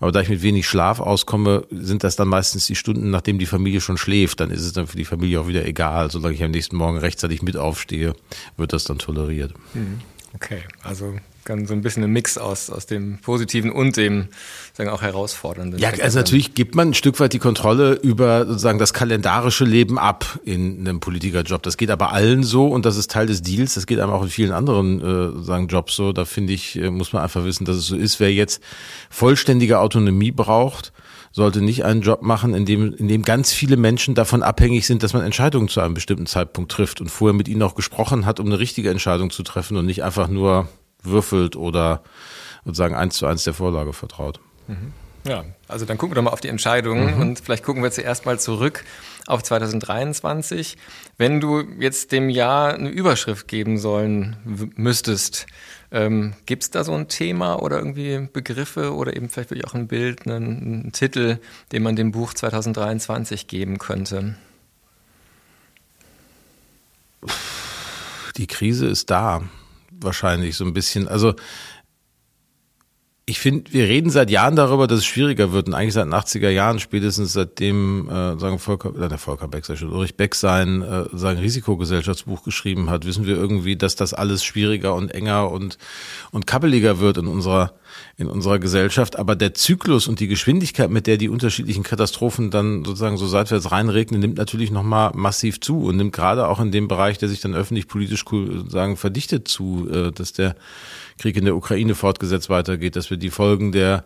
Aber 0.00 0.12
da 0.12 0.20
ich 0.20 0.28
mit 0.28 0.42
wenig 0.42 0.66
Schlaf 0.66 1.00
auskomme, 1.00 1.66
sind 1.70 2.04
das 2.04 2.16
dann 2.16 2.28
meistens 2.28 2.66
die 2.66 2.76
Stunden, 2.76 3.10
nachdem 3.10 3.38
die 3.38 3.46
Familie 3.46 3.80
schon 3.80 3.98
schläft. 3.98 4.40
Dann 4.40 4.50
ist 4.50 4.62
es 4.62 4.72
dann 4.72 4.86
für 4.86 4.96
die 4.96 5.04
Familie 5.04 5.40
auch 5.40 5.48
wieder 5.48 5.64
egal. 5.66 6.10
Solange 6.10 6.34
ich 6.34 6.42
am 6.42 6.50
nächsten 6.50 6.76
Morgen 6.76 6.98
rechtzeitig 6.98 7.42
mit 7.42 7.56
aufstehe, 7.56 8.14
wird 8.56 8.72
das 8.72 8.84
dann 8.84 8.98
toleriert. 8.98 9.52
Mhm. 9.74 10.00
Okay, 10.34 10.62
also 10.82 11.14
kann 11.44 11.66
so 11.66 11.74
ein 11.74 11.82
bisschen 11.82 12.02
ein 12.02 12.10
Mix 12.10 12.38
aus, 12.38 12.70
aus 12.70 12.86
dem 12.86 13.18
Positiven 13.18 13.70
und 13.70 13.96
dem 13.96 14.28
sagen 14.76 14.90
auch 14.90 15.02
herausfordernden. 15.02 15.78
Ja, 15.78 15.90
also 16.02 16.18
natürlich 16.18 16.54
gibt 16.54 16.74
man 16.74 16.88
ein 16.88 16.94
Stück 16.94 17.20
weit 17.20 17.32
die 17.32 17.38
Kontrolle 17.38 17.92
über 17.92 18.44
sozusagen 18.44 18.80
das 18.80 18.92
kalendarische 18.92 19.64
Leben 19.64 20.00
ab 20.00 20.40
in 20.44 20.80
einem 20.80 20.98
Politikerjob. 20.98 21.62
Das 21.62 21.76
geht 21.76 21.90
aber 21.90 22.12
allen 22.12 22.42
so 22.42 22.66
und 22.66 22.84
das 22.84 22.96
ist 22.96 23.12
Teil 23.12 23.28
des 23.28 23.40
Deals. 23.42 23.74
Das 23.74 23.86
geht 23.86 24.00
einem 24.00 24.10
auch 24.10 24.22
in 24.24 24.30
vielen 24.30 24.50
anderen 24.50 25.00
äh, 25.00 25.44
sagen 25.44 25.68
Jobs 25.68 25.94
so. 25.94 26.12
Da 26.12 26.24
finde 26.24 26.54
ich, 26.54 26.76
äh, 26.76 26.90
muss 26.90 27.12
man 27.12 27.22
einfach 27.22 27.44
wissen, 27.44 27.64
dass 27.64 27.76
es 27.76 27.86
so 27.86 27.94
ist. 27.94 28.18
Wer 28.18 28.32
jetzt 28.32 28.60
vollständige 29.10 29.78
Autonomie 29.78 30.32
braucht, 30.32 30.92
sollte 31.30 31.60
nicht 31.60 31.84
einen 31.84 32.02
Job 32.02 32.22
machen, 32.22 32.52
in 32.52 32.66
dem, 32.66 32.94
in 32.94 33.06
dem 33.06 33.22
ganz 33.22 33.52
viele 33.52 33.76
Menschen 33.76 34.16
davon 34.16 34.42
abhängig 34.42 34.88
sind, 34.88 35.04
dass 35.04 35.12
man 35.12 35.22
Entscheidungen 35.22 35.68
zu 35.68 35.82
einem 35.82 35.94
bestimmten 35.94 36.26
Zeitpunkt 36.26 36.72
trifft 36.72 37.00
und 37.00 37.10
vorher 37.10 37.34
mit 37.34 37.46
ihnen 37.46 37.62
auch 37.62 37.76
gesprochen 37.76 38.26
hat, 38.26 38.40
um 38.40 38.46
eine 38.46 38.58
richtige 38.58 38.90
Entscheidung 38.90 39.30
zu 39.30 39.44
treffen 39.44 39.76
und 39.76 39.86
nicht 39.86 40.02
einfach 40.02 40.26
nur 40.26 40.66
würfelt 41.00 41.54
oder 41.54 42.02
sozusagen 42.64 42.96
eins 42.96 43.16
zu 43.16 43.26
eins 43.26 43.44
der 43.44 43.54
Vorlage 43.54 43.92
vertraut. 43.92 44.40
Mhm. 44.66 44.92
Ja, 45.26 45.44
also 45.68 45.86
dann 45.86 45.96
gucken 45.96 46.12
wir 46.12 46.16
doch 46.16 46.22
mal 46.22 46.32
auf 46.32 46.42
die 46.42 46.48
Entscheidungen 46.48 47.14
mhm. 47.14 47.20
und 47.20 47.40
vielleicht 47.40 47.64
gucken 47.64 47.82
wir 47.82 47.90
zuerst 47.90 48.26
mal 48.26 48.38
zurück 48.38 48.84
auf 49.26 49.42
2023. 49.42 50.76
Wenn 51.16 51.40
du 51.40 51.62
jetzt 51.80 52.12
dem 52.12 52.28
Jahr 52.28 52.74
eine 52.74 52.90
Überschrift 52.90 53.48
geben 53.48 53.78
sollen 53.78 54.36
müsstest, 54.76 55.46
ähm, 55.90 56.34
gibt 56.44 56.64
es 56.64 56.70
da 56.70 56.84
so 56.84 56.92
ein 56.92 57.08
Thema 57.08 57.62
oder 57.62 57.78
irgendwie 57.78 58.28
Begriffe 58.30 58.94
oder 58.94 59.16
eben 59.16 59.30
vielleicht 59.30 59.50
wirklich 59.50 59.66
auch 59.66 59.74
ein 59.74 59.88
Bild, 59.88 60.26
einen, 60.26 60.44
einen 60.44 60.92
Titel, 60.92 61.38
den 61.72 61.82
man 61.82 61.96
dem 61.96 62.12
Buch 62.12 62.34
2023 62.34 63.46
geben 63.46 63.78
könnte? 63.78 64.36
Die 68.36 68.46
Krise 68.46 68.86
ist 68.88 69.08
da 69.08 69.42
wahrscheinlich 69.90 70.56
so 70.56 70.64
ein 70.64 70.74
bisschen. 70.74 71.08
Also 71.08 71.34
ich 73.26 73.38
finde, 73.38 73.72
wir 73.72 73.88
reden 73.88 74.10
seit 74.10 74.30
Jahren 74.30 74.54
darüber, 74.54 74.86
dass 74.86 74.98
es 74.98 75.06
schwieriger 75.06 75.52
wird 75.52 75.68
und 75.68 75.74
eigentlich 75.74 75.94
seit 75.94 76.04
den 76.04 76.12
80er 76.12 76.50
Jahren, 76.50 76.78
spätestens 76.78 77.32
seitdem 77.32 78.06
äh, 78.08 78.38
sagen 78.38 78.58
Volker, 78.58 78.94
äh, 79.02 79.08
der 79.08 79.16
Volker 79.16 79.48
Beck, 79.48 79.64
schon, 79.64 79.90
Ulrich 79.90 80.16
Beck 80.16 80.34
sein, 80.34 80.82
äh, 80.82 81.04
sein 81.12 81.38
Risikogesellschaftsbuch 81.38 82.42
geschrieben 82.42 82.90
hat, 82.90 83.06
wissen 83.06 83.26
wir 83.26 83.36
irgendwie, 83.36 83.76
dass 83.76 83.96
das 83.96 84.12
alles 84.12 84.44
schwieriger 84.44 84.94
und 84.94 85.10
enger 85.10 85.50
und, 85.50 85.78
und 86.32 86.46
kabbeliger 86.46 86.98
wird 87.00 87.16
in 87.16 87.26
unserer 87.26 87.72
in 88.16 88.28
unserer 88.28 88.58
Gesellschaft. 88.58 89.18
Aber 89.18 89.36
der 89.36 89.54
Zyklus 89.54 90.08
und 90.08 90.20
die 90.20 90.28
Geschwindigkeit, 90.28 90.90
mit 90.90 91.06
der 91.06 91.16
die 91.16 91.28
unterschiedlichen 91.28 91.82
Katastrophen 91.82 92.50
dann 92.50 92.84
sozusagen 92.84 93.16
so 93.16 93.26
seitwärts 93.26 93.72
reinregnen, 93.72 94.20
nimmt 94.20 94.38
natürlich 94.38 94.70
nochmal 94.70 95.12
massiv 95.14 95.60
zu 95.60 95.84
und 95.84 95.96
nimmt 95.96 96.12
gerade 96.12 96.48
auch 96.48 96.60
in 96.60 96.72
dem 96.72 96.88
Bereich, 96.88 97.18
der 97.18 97.28
sich 97.28 97.40
dann 97.40 97.54
öffentlich-politisch 97.54 98.24
sagen 98.68 98.96
verdichtet 98.96 99.48
zu, 99.48 99.88
äh, 99.90 100.12
dass 100.12 100.32
der 100.32 100.56
Krieg 101.18 101.36
in 101.36 101.44
der 101.44 101.56
Ukraine 101.56 101.94
fortgesetzt 101.94 102.50
weitergeht, 102.50 102.96
dass 102.96 103.10
wir 103.10 103.16
die 103.16 103.30
Folgen 103.30 103.72
der 103.72 104.04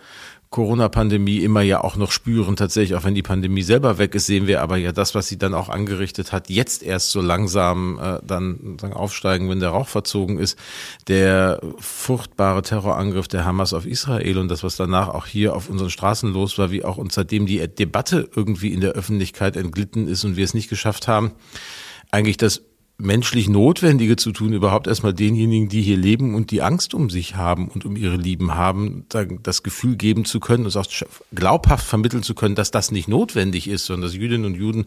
Corona-Pandemie 0.51 1.39
immer 1.39 1.61
ja 1.61 1.85
auch 1.85 1.97
noch 1.97 2.11
spüren. 2.11 2.57
Tatsächlich, 2.57 2.97
auch 2.97 3.05
wenn 3.05 3.15
die 3.15 3.23
Pandemie 3.23 3.63
selber 3.63 3.99
weg 3.99 4.15
ist, 4.15 4.27
sehen 4.27 4.47
wir 4.47 4.63
aber 4.63 4.79
ja 4.79 4.93
das, 4.93 5.15
was 5.15 5.29
sie 5.29 5.37
dann 5.37 5.53
auch 5.53 5.69
angerichtet 5.69 6.33
hat, 6.33 6.49
jetzt 6.49 6.83
erst 6.83 7.11
so 7.11 7.21
langsam 7.21 7.99
äh, 7.99 8.19
dann 8.27 8.79
sagen, 8.81 8.95
aufsteigen, 8.95 9.51
wenn 9.51 9.61
der 9.61 9.71
Rauch 9.71 9.89
verzogen 9.89 10.39
ist. 10.39 10.59
Der 11.07 11.61
furchtbare 11.79 12.63
Terrorangriff 12.63 13.29
der 13.29 13.45
Hamas 13.45 13.75
auf 13.75 13.85
Israel 13.85 14.39
und 14.39 14.49
das, 14.49 14.63
was 14.63 14.77
danach 14.77 15.09
auch 15.09 15.27
hier 15.27 15.55
auf 15.55 15.69
unseren 15.69 15.91
Straßen 15.91 16.33
los 16.33 16.57
war, 16.57 16.71
wie 16.71 16.85
auch 16.85 16.97
uns 16.97 17.15
seitdem 17.15 17.45
die 17.45 17.67
Debatte 17.69 18.29
irgendwie 18.35 18.73
in 18.73 18.81
der 18.81 18.93
Öffentlichkeit 18.93 19.57
entglitten 19.57 20.09
ist 20.09 20.25
und 20.25 20.37
wir 20.37 20.45
es 20.45 20.55
nicht 20.55 20.71
geschafft 20.71 21.09
haben, 21.09 21.33
eigentlich 22.11 22.39
das 22.39 22.63
menschlich 23.01 23.49
Notwendige 23.49 24.17
zu 24.17 24.33
tun, 24.33 24.53
überhaupt 24.53 24.89
erstmal 24.89 25.15
denjenigen, 25.15 25.69
die 25.69 25.83
hier 25.83 25.97
leben 25.97 26.35
und 26.35 26.51
die 26.51 26.63
Angst 26.63 26.95
um 26.95 27.11
sich 27.11 27.37
haben 27.37 27.69
und 27.69 27.85
um 27.85 27.97
ihre 27.97 28.17
Lieben 28.17 28.57
haben, 28.57 29.07
das 29.43 29.63
Gefühl 29.63 29.97
geben 29.97 30.25
zu 30.25 30.41
können, 30.41 30.65
uns 30.65 30.77
auch 30.77 30.87
glaubhaft 31.33 31.87
vermitteln 31.87 32.25
zu 32.25 32.35
können, 32.35 32.57
dass 32.57 32.73
das 32.73 32.91
nicht 32.91 33.07
notwendig 33.07 33.69
ist, 33.69 33.87
sondern 33.87 34.09
dass 34.09 34.17
Jüdinnen 34.17 34.47
und 34.47 34.57
Juden 34.57 34.87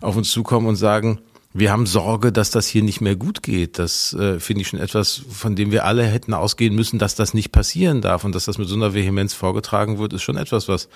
auf 0.00 0.16
uns 0.16 0.30
zukommen 0.30 0.66
und 0.66 0.76
sagen, 0.76 1.18
wir 1.52 1.70
haben 1.70 1.86
Sorge, 1.86 2.32
dass 2.32 2.50
das 2.50 2.66
hier 2.66 2.82
nicht 2.82 3.00
mehr 3.00 3.14
gut 3.14 3.42
geht. 3.42 3.78
Das 3.78 4.12
äh, 4.14 4.40
finde 4.40 4.62
ich 4.62 4.68
schon 4.68 4.80
etwas, 4.80 5.22
von 5.30 5.54
dem 5.54 5.70
wir 5.70 5.84
alle 5.84 6.04
hätten 6.04 6.34
ausgehen 6.34 6.74
müssen, 6.74 6.98
dass 6.98 7.14
das 7.14 7.32
nicht 7.32 7.52
passieren 7.52 8.00
darf 8.00 8.24
und 8.24 8.34
dass 8.34 8.46
das 8.46 8.58
mit 8.58 8.68
so 8.68 8.74
einer 8.74 8.94
Vehemenz 8.94 9.34
vorgetragen 9.34 9.98
wird, 9.98 10.14
ist 10.14 10.22
schon 10.22 10.36
etwas, 10.36 10.66
was 10.66 10.88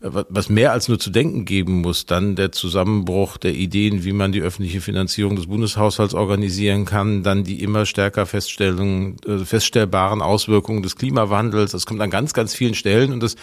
was 0.00 0.48
mehr 0.48 0.72
als 0.72 0.88
nur 0.88 0.98
zu 0.98 1.10
denken 1.10 1.44
geben 1.44 1.80
muss, 1.80 2.06
dann 2.06 2.36
der 2.36 2.52
Zusammenbruch 2.52 3.36
der 3.36 3.54
Ideen, 3.54 4.04
wie 4.04 4.12
man 4.12 4.30
die 4.30 4.42
öffentliche 4.42 4.80
Finanzierung 4.80 5.34
des 5.34 5.48
Bundeshaushalts 5.48 6.14
organisieren 6.14 6.84
kann, 6.84 7.24
dann 7.24 7.42
die 7.42 7.62
immer 7.62 7.84
stärker 7.84 8.24
Feststellungen, 8.24 9.16
äh, 9.26 9.38
feststellbaren 9.38 10.22
Auswirkungen 10.22 10.82
des 10.82 10.96
Klimawandels. 10.96 11.72
Das 11.72 11.84
kommt 11.84 12.00
an 12.00 12.10
ganz, 12.10 12.32
ganz 12.32 12.54
vielen 12.54 12.74
Stellen 12.74 13.12
und 13.12 13.22
das 13.22 13.34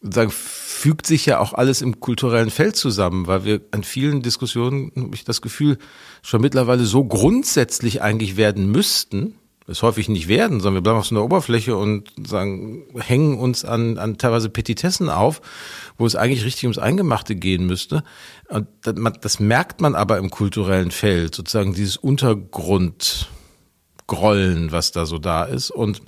sozusagen 0.00 0.30
fügt 0.30 1.06
sich 1.06 1.26
ja 1.26 1.40
auch 1.40 1.52
alles 1.52 1.82
im 1.82 2.00
kulturellen 2.00 2.50
Feld 2.50 2.76
zusammen, 2.76 3.26
weil 3.26 3.44
wir 3.44 3.60
an 3.70 3.82
vielen 3.82 4.22
Diskussionen, 4.22 4.92
habe 4.96 5.14
ich 5.14 5.24
das 5.24 5.42
Gefühl, 5.42 5.78
schon 6.22 6.40
mittlerweile 6.40 6.84
so 6.84 7.04
grundsätzlich 7.04 8.02
eigentlich 8.02 8.36
werden 8.36 8.70
müssten, 8.70 9.34
es 9.68 9.82
häufig 9.82 10.08
nicht 10.08 10.28
werden, 10.28 10.60
sondern 10.60 10.76
wir 10.76 10.82
bleiben 10.82 10.98
auf 10.98 11.06
so 11.06 11.14
einer 11.14 11.24
Oberfläche 11.24 11.76
und 11.76 12.10
sagen, 12.24 12.84
hängen 12.96 13.38
uns 13.38 13.64
an, 13.64 13.98
an 13.98 14.16
teilweise 14.16 14.48
Petitessen 14.48 15.08
auf, 15.08 15.40
wo 15.98 16.06
es 16.06 16.14
eigentlich 16.14 16.44
richtig 16.44 16.62
ums 16.64 16.78
Eingemachte 16.78 17.34
gehen 17.34 17.66
müsste. 17.66 18.04
Und 18.48 18.68
das 18.82 19.40
merkt 19.40 19.80
man 19.80 19.96
aber 19.96 20.18
im 20.18 20.30
kulturellen 20.30 20.92
Feld, 20.92 21.34
sozusagen 21.34 21.74
dieses 21.74 21.96
Untergrundgrollen, 21.96 24.70
was 24.70 24.92
da 24.92 25.04
so 25.04 25.18
da 25.18 25.42
ist 25.44 25.72
und 25.72 26.00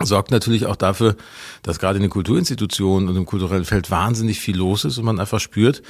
sorgt 0.00 0.30
natürlich 0.30 0.66
auch 0.66 0.76
dafür, 0.76 1.16
dass 1.62 1.80
gerade 1.80 1.96
in 1.96 2.02
den 2.02 2.12
Kulturinstitutionen 2.12 3.08
und 3.08 3.16
im 3.16 3.26
kulturellen 3.26 3.64
Feld 3.64 3.90
wahnsinnig 3.90 4.38
viel 4.38 4.56
los 4.56 4.84
ist 4.84 4.98
und 4.98 5.04
man 5.04 5.18
einfach 5.18 5.40
spürt, 5.40 5.82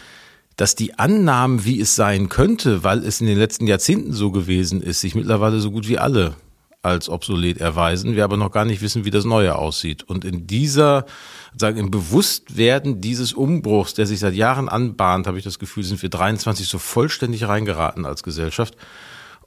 dass 0.56 0.74
die 0.74 0.98
Annahmen, 0.98 1.66
wie 1.66 1.78
es 1.78 1.94
sein 1.94 2.30
könnte, 2.30 2.82
weil 2.82 3.04
es 3.04 3.20
in 3.20 3.26
den 3.26 3.36
letzten 3.36 3.66
Jahrzehnten 3.66 4.14
so 4.14 4.30
gewesen 4.30 4.80
ist, 4.80 5.02
sich 5.02 5.14
mittlerweile 5.14 5.60
so 5.60 5.70
gut 5.70 5.86
wie 5.86 5.98
alle 5.98 6.34
als 6.82 7.08
obsolet 7.08 7.58
erweisen, 7.58 8.14
wir 8.14 8.24
aber 8.24 8.36
noch 8.36 8.52
gar 8.52 8.64
nicht 8.64 8.82
wissen, 8.82 9.04
wie 9.04 9.10
das 9.10 9.24
Neue 9.24 9.56
aussieht. 9.56 10.04
Und 10.04 10.24
in 10.24 10.46
dieser, 10.46 11.06
sagen, 11.56 11.76
im 11.76 11.90
Bewusstwerden 11.90 13.00
dieses 13.00 13.32
Umbruchs, 13.32 13.94
der 13.94 14.06
sich 14.06 14.20
seit 14.20 14.34
Jahren 14.34 14.68
anbahnt, 14.68 15.26
habe 15.26 15.38
ich 15.38 15.44
das 15.44 15.58
Gefühl, 15.58 15.82
sind 15.82 16.00
wir 16.02 16.08
23 16.08 16.68
so 16.68 16.78
vollständig 16.78 17.48
reingeraten 17.48 18.06
als 18.06 18.22
Gesellschaft 18.22 18.76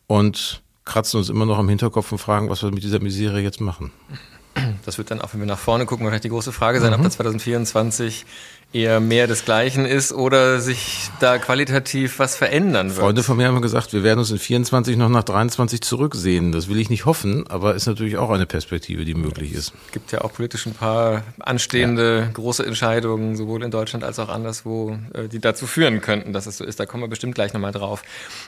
und 0.07 0.61
kratzen 0.83 1.19
uns 1.19 1.29
immer 1.29 1.45
noch 1.45 1.57
am 1.57 1.69
Hinterkopf 1.69 2.11
und 2.11 2.17
fragen, 2.17 2.49
was 2.49 2.63
wir 2.63 2.71
mit 2.71 2.83
dieser 2.83 2.99
Misere 2.99 3.39
jetzt 3.39 3.61
machen. 3.61 3.91
Das 4.85 4.97
wird 4.97 5.11
dann 5.11 5.21
auch, 5.21 5.33
wenn 5.33 5.39
wir 5.39 5.47
nach 5.47 5.57
vorne 5.57 5.85
gucken, 5.85 6.05
wahrscheinlich 6.05 6.23
die 6.23 6.29
große 6.29 6.51
Frage 6.51 6.81
sein, 6.81 6.89
mhm. 6.89 6.97
ob 6.97 7.03
da 7.03 7.09
2024 7.09 8.25
eher 8.73 8.99
mehr 9.01 9.27
des 9.27 9.43
Gleichen 9.43 9.85
ist 9.85 10.13
oder 10.13 10.61
sich 10.61 11.09
da 11.19 11.37
qualitativ 11.37 12.19
was 12.19 12.37
verändern 12.37 12.89
wird. 12.89 12.99
Freunde 12.99 13.23
von 13.23 13.35
mir 13.35 13.47
haben 13.47 13.61
gesagt, 13.61 13.91
wir 13.91 14.03
werden 14.03 14.19
uns 14.19 14.31
in 14.31 14.39
24 14.39 14.95
noch 14.95 15.09
nach 15.09 15.23
23 15.23 15.81
zurücksehen. 15.81 16.51
Das 16.53 16.69
will 16.69 16.79
ich 16.79 16.89
nicht 16.89 17.05
hoffen, 17.05 17.45
aber 17.49 17.75
ist 17.75 17.87
natürlich 17.87 18.17
auch 18.17 18.29
eine 18.29 18.45
Perspektive, 18.45 19.03
die 19.03 19.13
möglich 19.13 19.53
ist. 19.53 19.73
Es 19.87 19.91
gibt 19.91 20.11
ja 20.13 20.21
auch 20.21 20.31
politisch 20.31 20.65
ein 20.65 20.73
paar 20.73 21.23
anstehende 21.39 22.19
ja. 22.19 22.31
große 22.31 22.65
Entscheidungen, 22.65 23.35
sowohl 23.35 23.63
in 23.63 23.71
Deutschland 23.71 24.05
als 24.05 24.19
auch 24.19 24.29
anderswo, 24.29 24.97
äh, 25.13 25.27
die 25.27 25.39
dazu 25.39 25.67
führen 25.67 25.99
könnten, 25.99 26.31
dass 26.31 26.45
es 26.45 26.57
so 26.57 26.63
ist. 26.63 26.79
Da 26.79 26.85
kommen 26.85 27.03
wir 27.03 27.09
bestimmt 27.09 27.35
gleich 27.35 27.53
nochmal 27.53 27.73
drauf. 27.73 28.03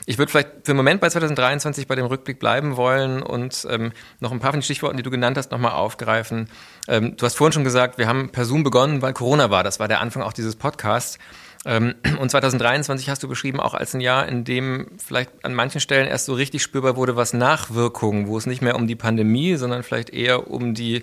Ich 0.06 0.16
würde 0.16 0.30
vielleicht 0.30 0.48
für 0.62 0.72
einen 0.72 0.78
Moment 0.78 1.02
bei 1.02 1.10
2023 1.10 1.86
bei 1.86 1.96
dem 1.96 2.06
Rückblick 2.06 2.38
bleiben 2.38 2.76
wollen 2.76 3.22
und 3.22 3.66
ähm, 3.70 3.92
noch 4.20 4.32
ein 4.32 4.40
paar 4.40 4.52
von 4.52 4.60
den 4.60 4.64
Stichworten, 4.64 4.96
die 4.96 5.02
du 5.02 5.10
genannt 5.10 5.36
hast, 5.36 5.50
nochmal 5.50 5.72
aufgreifen. 5.72 6.48
Ähm, 6.88 7.16
du 7.16 7.26
hast 7.26 7.34
vorhin 7.36 7.52
schon 7.52 7.64
gesagt, 7.64 7.98
wir 7.98 8.06
haben 8.06 8.30
per 8.30 8.44
Zoom 8.44 8.62
begonnen, 8.62 9.02
weil 9.02 9.12
Corona 9.12 9.50
war. 9.50 9.64
Das 9.64 9.80
war 9.80 9.88
der 9.88 10.00
Anfang 10.00 10.13
auch 10.22 10.32
dieses 10.32 10.56
Podcasts. 10.56 11.18
Ähm, 11.66 11.94
und 12.20 12.30
2023 12.30 13.08
hast 13.08 13.22
du 13.22 13.28
beschrieben 13.28 13.60
auch 13.60 13.74
als 13.74 13.94
ein 13.94 14.00
Jahr, 14.00 14.28
in 14.28 14.44
dem 14.44 14.88
vielleicht 14.98 15.30
an 15.44 15.54
manchen 15.54 15.80
Stellen 15.80 16.06
erst 16.06 16.26
so 16.26 16.34
richtig 16.34 16.62
spürbar 16.62 16.96
wurde, 16.96 17.16
was 17.16 17.32
Nachwirkungen, 17.32 18.26
wo 18.26 18.36
es 18.36 18.46
nicht 18.46 18.62
mehr 18.62 18.76
um 18.76 18.86
die 18.86 18.96
Pandemie, 18.96 19.56
sondern 19.56 19.82
vielleicht 19.82 20.10
eher 20.10 20.50
um 20.50 20.74
die 20.74 21.02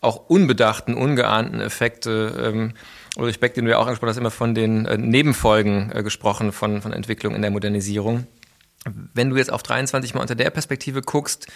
auch 0.00 0.28
unbedachten, 0.28 0.94
ungeahnten 0.94 1.60
Effekte 1.60 2.52
ähm, 2.52 2.74
Ulrich 3.16 3.40
Beck, 3.40 3.54
den 3.54 3.64
du 3.64 3.70
ja 3.70 3.78
auch 3.78 3.86
angesprochen 3.86 4.10
hast, 4.10 4.18
immer 4.18 4.30
von 4.30 4.54
den 4.54 4.86
äh, 4.86 4.98
Nebenfolgen 4.98 5.90
äh, 5.92 6.02
gesprochen 6.02 6.52
von, 6.52 6.82
von 6.82 6.92
Entwicklung 6.92 7.34
in 7.34 7.42
der 7.42 7.50
Modernisierung. 7.50 8.26
Wenn 9.14 9.30
du 9.30 9.36
jetzt 9.36 9.50
auf 9.50 9.62
23 9.62 10.12
mal 10.12 10.20
unter 10.20 10.34
der 10.34 10.50
Perspektive 10.50 11.00
guckst, 11.00 11.46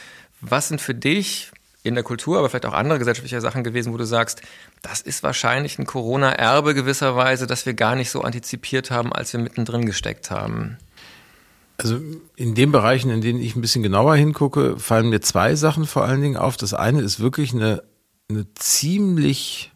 was 0.40 0.68
sind 0.68 0.80
für 0.80 0.94
dich 0.94 1.50
in 1.88 1.94
der 1.94 2.04
Kultur, 2.04 2.38
aber 2.38 2.48
vielleicht 2.48 2.66
auch 2.66 2.74
andere 2.74 2.98
gesellschaftliche 2.98 3.40
Sachen 3.40 3.64
gewesen, 3.64 3.92
wo 3.92 3.96
du 3.96 4.04
sagst, 4.04 4.42
das 4.82 5.00
ist 5.00 5.22
wahrscheinlich 5.22 5.78
ein 5.78 5.86
Corona-Erbe 5.86 6.74
gewisserweise, 6.74 7.46
das 7.46 7.66
wir 7.66 7.74
gar 7.74 7.96
nicht 7.96 8.10
so 8.10 8.22
antizipiert 8.22 8.90
haben, 8.90 9.12
als 9.12 9.32
wir 9.32 9.40
mittendrin 9.40 9.86
gesteckt 9.86 10.30
haben? 10.30 10.76
Also 11.78 12.00
in 12.34 12.54
den 12.54 12.72
Bereichen, 12.72 13.10
in 13.10 13.20
denen 13.20 13.40
ich 13.40 13.54
ein 13.54 13.60
bisschen 13.60 13.84
genauer 13.84 14.16
hingucke, 14.16 14.78
fallen 14.78 15.10
mir 15.10 15.20
zwei 15.20 15.54
Sachen 15.54 15.86
vor 15.86 16.04
allen 16.04 16.20
Dingen 16.20 16.36
auf. 16.36 16.56
Das 16.56 16.74
eine 16.74 17.00
ist 17.00 17.20
wirklich 17.20 17.54
eine, 17.54 17.84
eine 18.28 18.46
ziemlich 18.54 19.70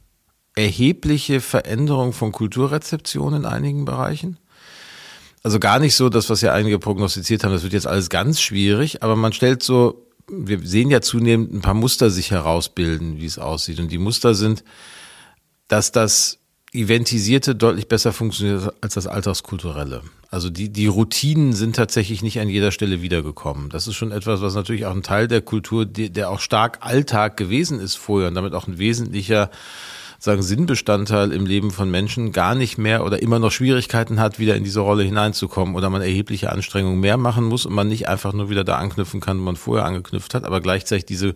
erhebliche 0.56 1.40
Veränderung 1.40 2.12
von 2.12 2.32
Kulturrezeption 2.32 3.34
in 3.34 3.44
einigen 3.44 3.84
Bereichen. 3.84 4.38
Also 5.44 5.58
gar 5.58 5.78
nicht 5.78 5.94
so, 5.94 6.08
das, 6.08 6.28
was 6.28 6.40
ja 6.40 6.52
einige 6.52 6.78
prognostiziert 6.78 7.42
haben, 7.42 7.52
das 7.52 7.62
wird 7.62 7.72
jetzt 7.72 7.86
alles 7.86 8.10
ganz 8.10 8.40
schwierig, 8.40 9.02
aber 9.02 9.16
man 9.16 9.32
stellt 9.32 9.62
so 9.62 10.06
wir 10.28 10.60
sehen 10.60 10.90
ja 10.90 11.00
zunehmend 11.00 11.52
ein 11.52 11.60
paar 11.60 11.74
Muster 11.74 12.10
sich 12.10 12.30
herausbilden, 12.30 13.18
wie 13.18 13.26
es 13.26 13.38
aussieht. 13.38 13.80
Und 13.80 13.90
die 13.90 13.98
Muster 13.98 14.34
sind, 14.34 14.64
dass 15.68 15.92
das 15.92 16.38
Eventisierte 16.72 17.54
deutlich 17.54 17.86
besser 17.86 18.12
funktioniert 18.12 18.72
als 18.80 18.94
das 18.94 19.06
Alltagskulturelle. 19.06 20.02
Also 20.30 20.48
die, 20.48 20.70
die 20.70 20.86
Routinen 20.86 21.52
sind 21.52 21.76
tatsächlich 21.76 22.22
nicht 22.22 22.40
an 22.40 22.48
jeder 22.48 22.72
Stelle 22.72 23.02
wiedergekommen. 23.02 23.68
Das 23.68 23.86
ist 23.86 23.96
schon 23.96 24.12
etwas, 24.12 24.40
was 24.40 24.54
natürlich 24.54 24.86
auch 24.86 24.94
ein 24.94 25.02
Teil 25.02 25.28
der 25.28 25.42
Kultur, 25.42 25.84
der 25.84 26.30
auch 26.30 26.40
stark 26.40 26.78
Alltag 26.80 27.36
gewesen 27.36 27.78
ist 27.78 27.96
vorher 27.96 28.28
und 28.28 28.34
damit 28.34 28.54
auch 28.54 28.66
ein 28.66 28.78
wesentlicher 28.78 29.50
sagen 30.22 30.42
Sinnbestandteil 30.42 31.32
im 31.32 31.46
Leben 31.46 31.72
von 31.72 31.90
Menschen 31.90 32.30
gar 32.30 32.54
nicht 32.54 32.78
mehr 32.78 33.04
oder 33.04 33.20
immer 33.20 33.40
noch 33.40 33.50
Schwierigkeiten 33.50 34.20
hat, 34.20 34.38
wieder 34.38 34.54
in 34.54 34.62
diese 34.62 34.78
Rolle 34.78 35.02
hineinzukommen 35.02 35.74
oder 35.74 35.90
man 35.90 36.00
erhebliche 36.00 36.52
Anstrengungen 36.52 37.00
mehr 37.00 37.16
machen 37.16 37.42
muss 37.42 37.66
und 37.66 37.74
man 37.74 37.88
nicht 37.88 38.06
einfach 38.06 38.32
nur 38.32 38.48
wieder 38.48 38.62
da 38.62 38.76
anknüpfen 38.76 39.18
kann, 39.18 39.40
wo 39.40 39.42
man 39.42 39.56
vorher 39.56 39.84
angeknüpft 39.84 40.34
hat, 40.34 40.44
aber 40.44 40.60
gleichzeitig 40.60 41.06
diese 41.06 41.34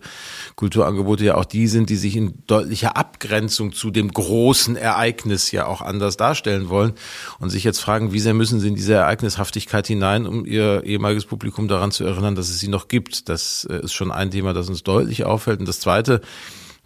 Kulturangebote 0.55 1.25
ja 1.25 1.35
auch 1.35 1.43
die 1.43 1.67
sind, 1.67 1.89
die 1.89 1.97
sich 1.97 2.15
in 2.15 2.45
deutlicher 2.47 2.95
Abgrenzung 2.95 3.73
zu 3.73 3.91
dem 3.91 4.09
großen 4.09 4.77
Ereignis 4.77 5.51
ja 5.51 5.65
auch 5.65 5.81
anders 5.81 6.15
darstellen 6.15 6.69
wollen 6.69 6.93
und 7.39 7.49
sich 7.49 7.65
jetzt 7.65 7.81
fragen, 7.81 8.13
wie 8.13 8.21
sehr 8.21 8.33
müssen 8.33 8.61
sie 8.61 8.69
in 8.69 8.75
diese 8.75 8.93
Ereignishaftigkeit 8.93 9.85
hinein, 9.85 10.25
um 10.25 10.45
ihr 10.45 10.85
ehemaliges 10.85 11.25
Publikum 11.25 11.67
daran 11.67 11.91
zu 11.91 12.05
erinnern, 12.05 12.35
dass 12.35 12.47
es 12.47 12.59
sie 12.59 12.69
noch 12.69 12.87
gibt. 12.87 13.27
Das 13.27 13.67
äh, 13.69 13.81
ist 13.81 13.91
schon 13.91 14.13
ein 14.13 14.31
Thema, 14.31 14.53
das 14.53 14.69
uns 14.69 14.83
deutlich 14.83 15.25
auffällt. 15.25 15.59
Und 15.59 15.67
das 15.67 15.81
zweite, 15.81 16.21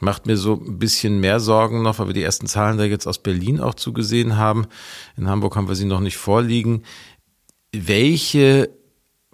macht 0.01 0.25
mir 0.25 0.37
so 0.37 0.55
ein 0.55 0.79
bisschen 0.79 1.19
mehr 1.19 1.39
Sorgen 1.39 1.81
noch, 1.81 1.99
weil 1.99 2.07
wir 2.07 2.13
die 2.13 2.23
ersten 2.23 2.47
Zahlen 2.47 2.77
da 2.77 2.83
jetzt 2.83 3.07
aus 3.07 3.19
Berlin 3.19 3.59
auch 3.59 3.75
zugesehen 3.75 4.37
haben. 4.37 4.67
In 5.15 5.29
Hamburg 5.29 5.55
haben 5.55 5.67
wir 5.67 5.75
sie 5.75 5.85
noch 5.85 5.99
nicht 5.99 6.17
vorliegen. 6.17 6.83
Welche 7.71 8.69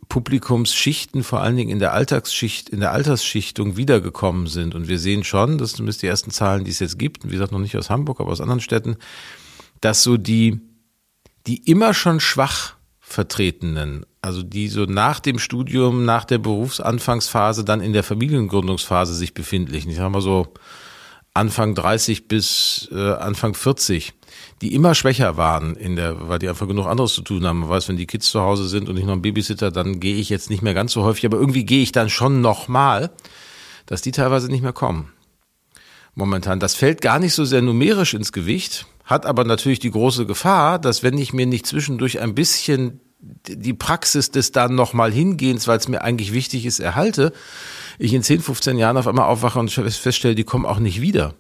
Publikumsschichten 0.10 1.24
vor 1.24 1.42
allen 1.42 1.58
Dingen 1.58 1.70
in 1.70 1.80
der 1.80 1.94
Alltagsschicht, 1.94 2.70
in 2.70 2.80
der 2.80 2.92
Altersschichtung 2.92 3.78
wiedergekommen 3.78 4.48
sind. 4.48 4.74
Und 4.74 4.88
wir 4.88 5.00
sehen 5.00 5.24
schon, 5.24 5.58
das 5.58 5.72
sind 5.72 5.78
zumindest 5.78 6.02
die 6.02 6.08
ersten 6.08 6.32
Zahlen, 6.32 6.64
die 6.64 6.72
es 6.72 6.80
jetzt 6.80 6.98
gibt, 6.98 7.26
wie 7.26 7.32
gesagt 7.32 7.52
noch 7.52 7.60
nicht 7.60 7.76
aus 7.76 7.90
Hamburg, 7.90 8.20
aber 8.20 8.32
aus 8.32 8.42
anderen 8.42 8.62
Städten, 8.62 8.98
dass 9.82 10.04
so 10.04 10.18
die, 10.18 10.62
die 11.46 11.58
immer 11.70 11.94
schon 11.94 12.20
schwach 12.20 12.76
Vertretenen, 13.00 14.06
also 14.28 14.44
die 14.44 14.68
so 14.68 14.84
nach 14.84 15.22
dem 15.22 15.40
Studium, 15.40 16.04
nach 16.04 16.26
der 16.26 16.38
Berufsanfangsphase, 16.38 17.64
dann 17.64 17.80
in 17.80 17.94
der 17.94 18.04
Familiengründungsphase 18.04 19.14
sich 19.14 19.34
befindlichen. 19.34 19.90
Ich 19.90 19.98
sag 19.98 20.12
mal 20.12 20.22
so 20.22 20.54
Anfang 21.34 21.76
30 21.76 22.28
bis 22.28 22.90
äh, 22.92 23.14
Anfang 23.14 23.54
40, 23.54 24.14
die 24.62 24.74
immer 24.74 24.96
schwächer 24.96 25.38
waren 25.38 25.78
in 25.78 25.96
der, 25.96 26.28
weil 26.28 26.40
die 26.40 26.50
einfach 26.50 26.68
genug 26.68 26.88
anderes 26.88 27.14
zu 27.14 27.22
tun 27.22 27.46
haben. 27.46 27.62
Man 27.62 27.70
weiß, 27.70 27.88
wenn 27.88 27.96
die 27.96 28.06
Kids 28.06 28.30
zu 28.30 28.42
Hause 28.42 28.68
sind 28.68 28.90
und 28.90 28.98
ich 28.98 29.06
noch 29.06 29.14
ein 29.14 29.22
Babysitter, 29.22 29.72
dann 29.72 30.02
gehe 30.02 30.18
ich 30.18 30.28
jetzt 30.28 30.50
nicht 30.50 30.62
mehr 30.62 30.74
ganz 30.74 30.92
so 30.92 31.04
häufig, 31.04 31.26
aber 31.26 31.38
irgendwie 31.38 31.64
gehe 31.64 31.82
ich 31.82 31.94
dann 31.94 32.10
schon 32.10 32.42
nochmal, 32.42 33.12
dass 33.86 34.02
die 34.02 34.12
teilweise 34.12 34.50
nicht 34.50 34.62
mehr 34.62 34.74
kommen. 34.74 35.14
Momentan. 36.16 36.60
Das 36.60 36.76
fällt 36.76 37.00
gar 37.00 37.20
nicht 37.20 37.34
so 37.34 37.46
sehr 37.46 37.62
numerisch 37.62 38.14
ins 38.14 38.34
Gewicht, 38.34 38.88
hat 39.06 39.26
aber 39.26 39.46
natürlich 39.46 39.80
die 39.80 39.92
große 39.92 40.26
Gefahr, 40.26 40.80
dass 40.80 41.02
wenn 41.02 41.18
ich 41.18 41.32
mir 41.32 41.46
nicht 41.46 41.66
zwischendurch 41.66 42.20
ein 42.20 42.36
bisschen 42.36 43.00
die 43.20 43.74
Praxis 43.74 44.32
des 44.32 44.52
dann 44.52 44.76
nochmal 44.76 45.12
hingehens, 45.12 45.68
weil 45.68 45.78
es 45.78 45.88
mir 45.88 46.02
eigentlich 46.02 46.34
wichtig 46.34 46.66
ist, 46.66 46.80
erhalte, 46.80 47.34
ich 47.98 48.14
in 48.14 48.24
10, 48.24 48.42
15 48.42 48.78
Jahren 48.78 48.98
auf 48.98 49.08
einmal 49.08 49.26
aufwache 49.26 49.60
und 49.60 49.72
feststelle, 49.72 50.36
die 50.36 50.44
kommen 50.44 50.66
auch 50.66 50.80
nicht 50.80 51.02
wieder. 51.02 51.34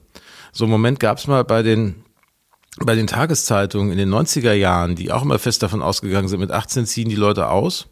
So 0.51 0.65
einen 0.65 0.71
Moment 0.71 0.99
gab 0.99 1.19
es 1.19 1.27
mal 1.27 1.43
bei 1.43 1.61
den 1.61 2.03
bei 2.79 2.93
den 2.93 3.07
Tageszeitungen 3.07 3.91
in 3.91 3.97
den 3.97 4.13
90er 4.13 4.53
Jahren, 4.53 4.95
die 4.95 5.11
auch 5.11 5.23
immer 5.23 5.39
fest 5.39 5.63
davon 5.63 5.81
ausgegangen 5.81 6.27
sind, 6.27 6.39
mit 6.39 6.51
18 6.51 6.85
ziehen 6.85 7.09
die 7.09 7.15
Leute 7.15 7.49
aus. 7.49 7.87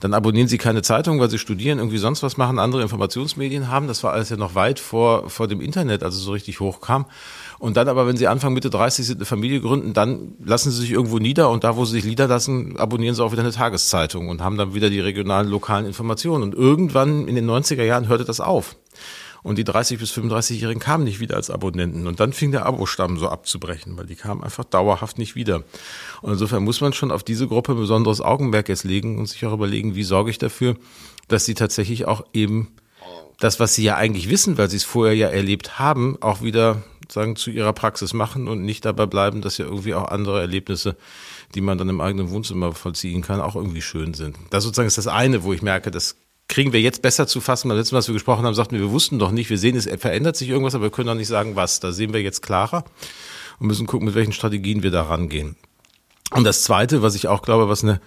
Dann 0.00 0.14
abonnieren 0.14 0.48
sie 0.48 0.58
keine 0.58 0.82
Zeitung, 0.82 1.20
weil 1.20 1.30
sie 1.30 1.38
studieren, 1.38 1.78
irgendwie 1.78 1.98
sonst 1.98 2.22
was 2.22 2.36
machen, 2.36 2.58
andere 2.58 2.82
Informationsmedien 2.82 3.68
haben. 3.68 3.86
Das 3.86 4.02
war 4.02 4.12
alles 4.12 4.30
ja 4.30 4.36
noch 4.36 4.54
weit 4.54 4.80
vor, 4.80 5.30
vor 5.30 5.46
dem 5.46 5.60
Internet, 5.60 6.02
als 6.02 6.16
es 6.16 6.22
so 6.22 6.32
richtig 6.32 6.60
hochkam. 6.60 7.06
Und 7.64 7.78
dann 7.78 7.88
aber, 7.88 8.06
wenn 8.06 8.18
sie 8.18 8.28
Anfang, 8.28 8.52
Mitte 8.52 8.68
30 8.68 9.06
sind, 9.06 9.16
eine 9.16 9.24
Familie 9.24 9.62
gründen, 9.62 9.94
dann 9.94 10.34
lassen 10.44 10.70
sie 10.70 10.82
sich 10.82 10.90
irgendwo 10.90 11.18
nieder 11.18 11.48
und 11.48 11.64
da, 11.64 11.76
wo 11.76 11.86
sie 11.86 11.92
sich 11.92 12.04
niederlassen, 12.04 12.76
abonnieren 12.76 13.14
sie 13.14 13.24
auch 13.24 13.32
wieder 13.32 13.40
eine 13.40 13.52
Tageszeitung 13.52 14.28
und 14.28 14.42
haben 14.42 14.58
dann 14.58 14.74
wieder 14.74 14.90
die 14.90 15.00
regionalen, 15.00 15.48
lokalen 15.48 15.86
Informationen. 15.86 16.42
Und 16.42 16.54
irgendwann 16.54 17.26
in 17.26 17.34
den 17.34 17.48
90er 17.48 17.82
Jahren 17.82 18.06
hörte 18.06 18.26
das 18.26 18.40
auf. 18.40 18.76
Und 19.42 19.56
die 19.56 19.64
30- 19.64 19.96
bis 19.96 20.12
35-Jährigen 20.12 20.78
kamen 20.78 21.04
nicht 21.04 21.20
wieder 21.20 21.36
als 21.36 21.48
Abonnenten. 21.48 22.06
Und 22.06 22.20
dann 22.20 22.34
fing 22.34 22.52
der 22.52 22.66
Abostamm 22.66 23.16
so 23.16 23.30
abzubrechen, 23.30 23.96
weil 23.96 24.04
die 24.04 24.16
kamen 24.16 24.44
einfach 24.44 24.64
dauerhaft 24.64 25.16
nicht 25.16 25.34
wieder. 25.34 25.62
Und 26.20 26.32
insofern 26.32 26.64
muss 26.64 26.82
man 26.82 26.92
schon 26.92 27.10
auf 27.10 27.22
diese 27.22 27.48
Gruppe 27.48 27.72
ein 27.72 27.78
besonderes 27.78 28.20
Augenmerk 28.20 28.68
jetzt 28.68 28.84
legen 28.84 29.16
und 29.18 29.24
sich 29.24 29.46
auch 29.46 29.54
überlegen, 29.54 29.94
wie 29.94 30.04
sorge 30.04 30.28
ich 30.28 30.36
dafür, 30.36 30.76
dass 31.28 31.46
sie 31.46 31.54
tatsächlich 31.54 32.04
auch 32.04 32.26
eben 32.34 32.68
das, 33.40 33.58
was 33.58 33.74
sie 33.74 33.84
ja 33.84 33.96
eigentlich 33.96 34.28
wissen, 34.28 34.58
weil 34.58 34.70
sie 34.70 34.76
es 34.76 34.84
vorher 34.84 35.14
ja 35.14 35.28
erlebt 35.28 35.78
haben, 35.78 36.18
auch 36.20 36.42
wieder 36.42 36.82
sagen 37.14 37.36
zu 37.36 37.50
ihrer 37.50 37.72
Praxis 37.72 38.12
machen 38.12 38.48
und 38.48 38.62
nicht 38.62 38.84
dabei 38.84 39.06
bleiben, 39.06 39.40
dass 39.40 39.58
ja 39.58 39.64
irgendwie 39.64 39.94
auch 39.94 40.08
andere 40.08 40.40
Erlebnisse, 40.40 40.96
die 41.54 41.60
man 41.60 41.78
dann 41.78 41.88
im 41.88 42.00
eigenen 42.00 42.30
Wohnzimmer 42.30 42.72
vollziehen 42.72 43.22
kann, 43.22 43.40
auch 43.40 43.56
irgendwie 43.56 43.82
schön 43.82 44.14
sind. 44.14 44.36
Das 44.50 44.64
sozusagen 44.64 44.88
ist 44.88 44.98
das 44.98 45.06
eine, 45.06 45.44
wo 45.44 45.52
ich 45.52 45.62
merke, 45.62 45.90
das 45.90 46.16
kriegen 46.48 46.72
wir 46.72 46.80
jetzt 46.80 47.02
besser 47.02 47.26
zu 47.26 47.40
fassen. 47.40 47.68
Beim 47.68 47.78
letzten 47.78 47.94
Mal, 47.94 48.00
als 48.00 48.08
wir 48.08 48.12
gesprochen 48.12 48.44
haben, 48.44 48.54
sagten 48.54 48.74
wir, 48.74 48.82
wir 48.82 48.90
wussten 48.90 49.18
doch 49.18 49.30
nicht, 49.30 49.48
wir 49.48 49.58
sehen, 49.58 49.76
es 49.76 49.88
verändert 49.98 50.36
sich 50.36 50.48
irgendwas, 50.48 50.74
aber 50.74 50.84
wir 50.84 50.90
können 50.90 51.08
doch 51.08 51.14
nicht 51.14 51.28
sagen, 51.28 51.56
was. 51.56 51.80
Da 51.80 51.92
sehen 51.92 52.12
wir 52.12 52.20
jetzt 52.20 52.42
klarer 52.42 52.84
und 53.58 53.68
müssen 53.68 53.86
gucken, 53.86 54.06
mit 54.06 54.14
welchen 54.14 54.32
Strategien 54.32 54.82
wir 54.82 54.90
da 54.90 55.02
rangehen. 55.02 55.56
Und 56.32 56.44
das 56.44 56.62
Zweite, 56.62 57.02
was 57.02 57.14
ich 57.14 57.28
auch 57.28 57.42
glaube, 57.42 57.68
was 57.68 57.84
eine, 57.84 58.00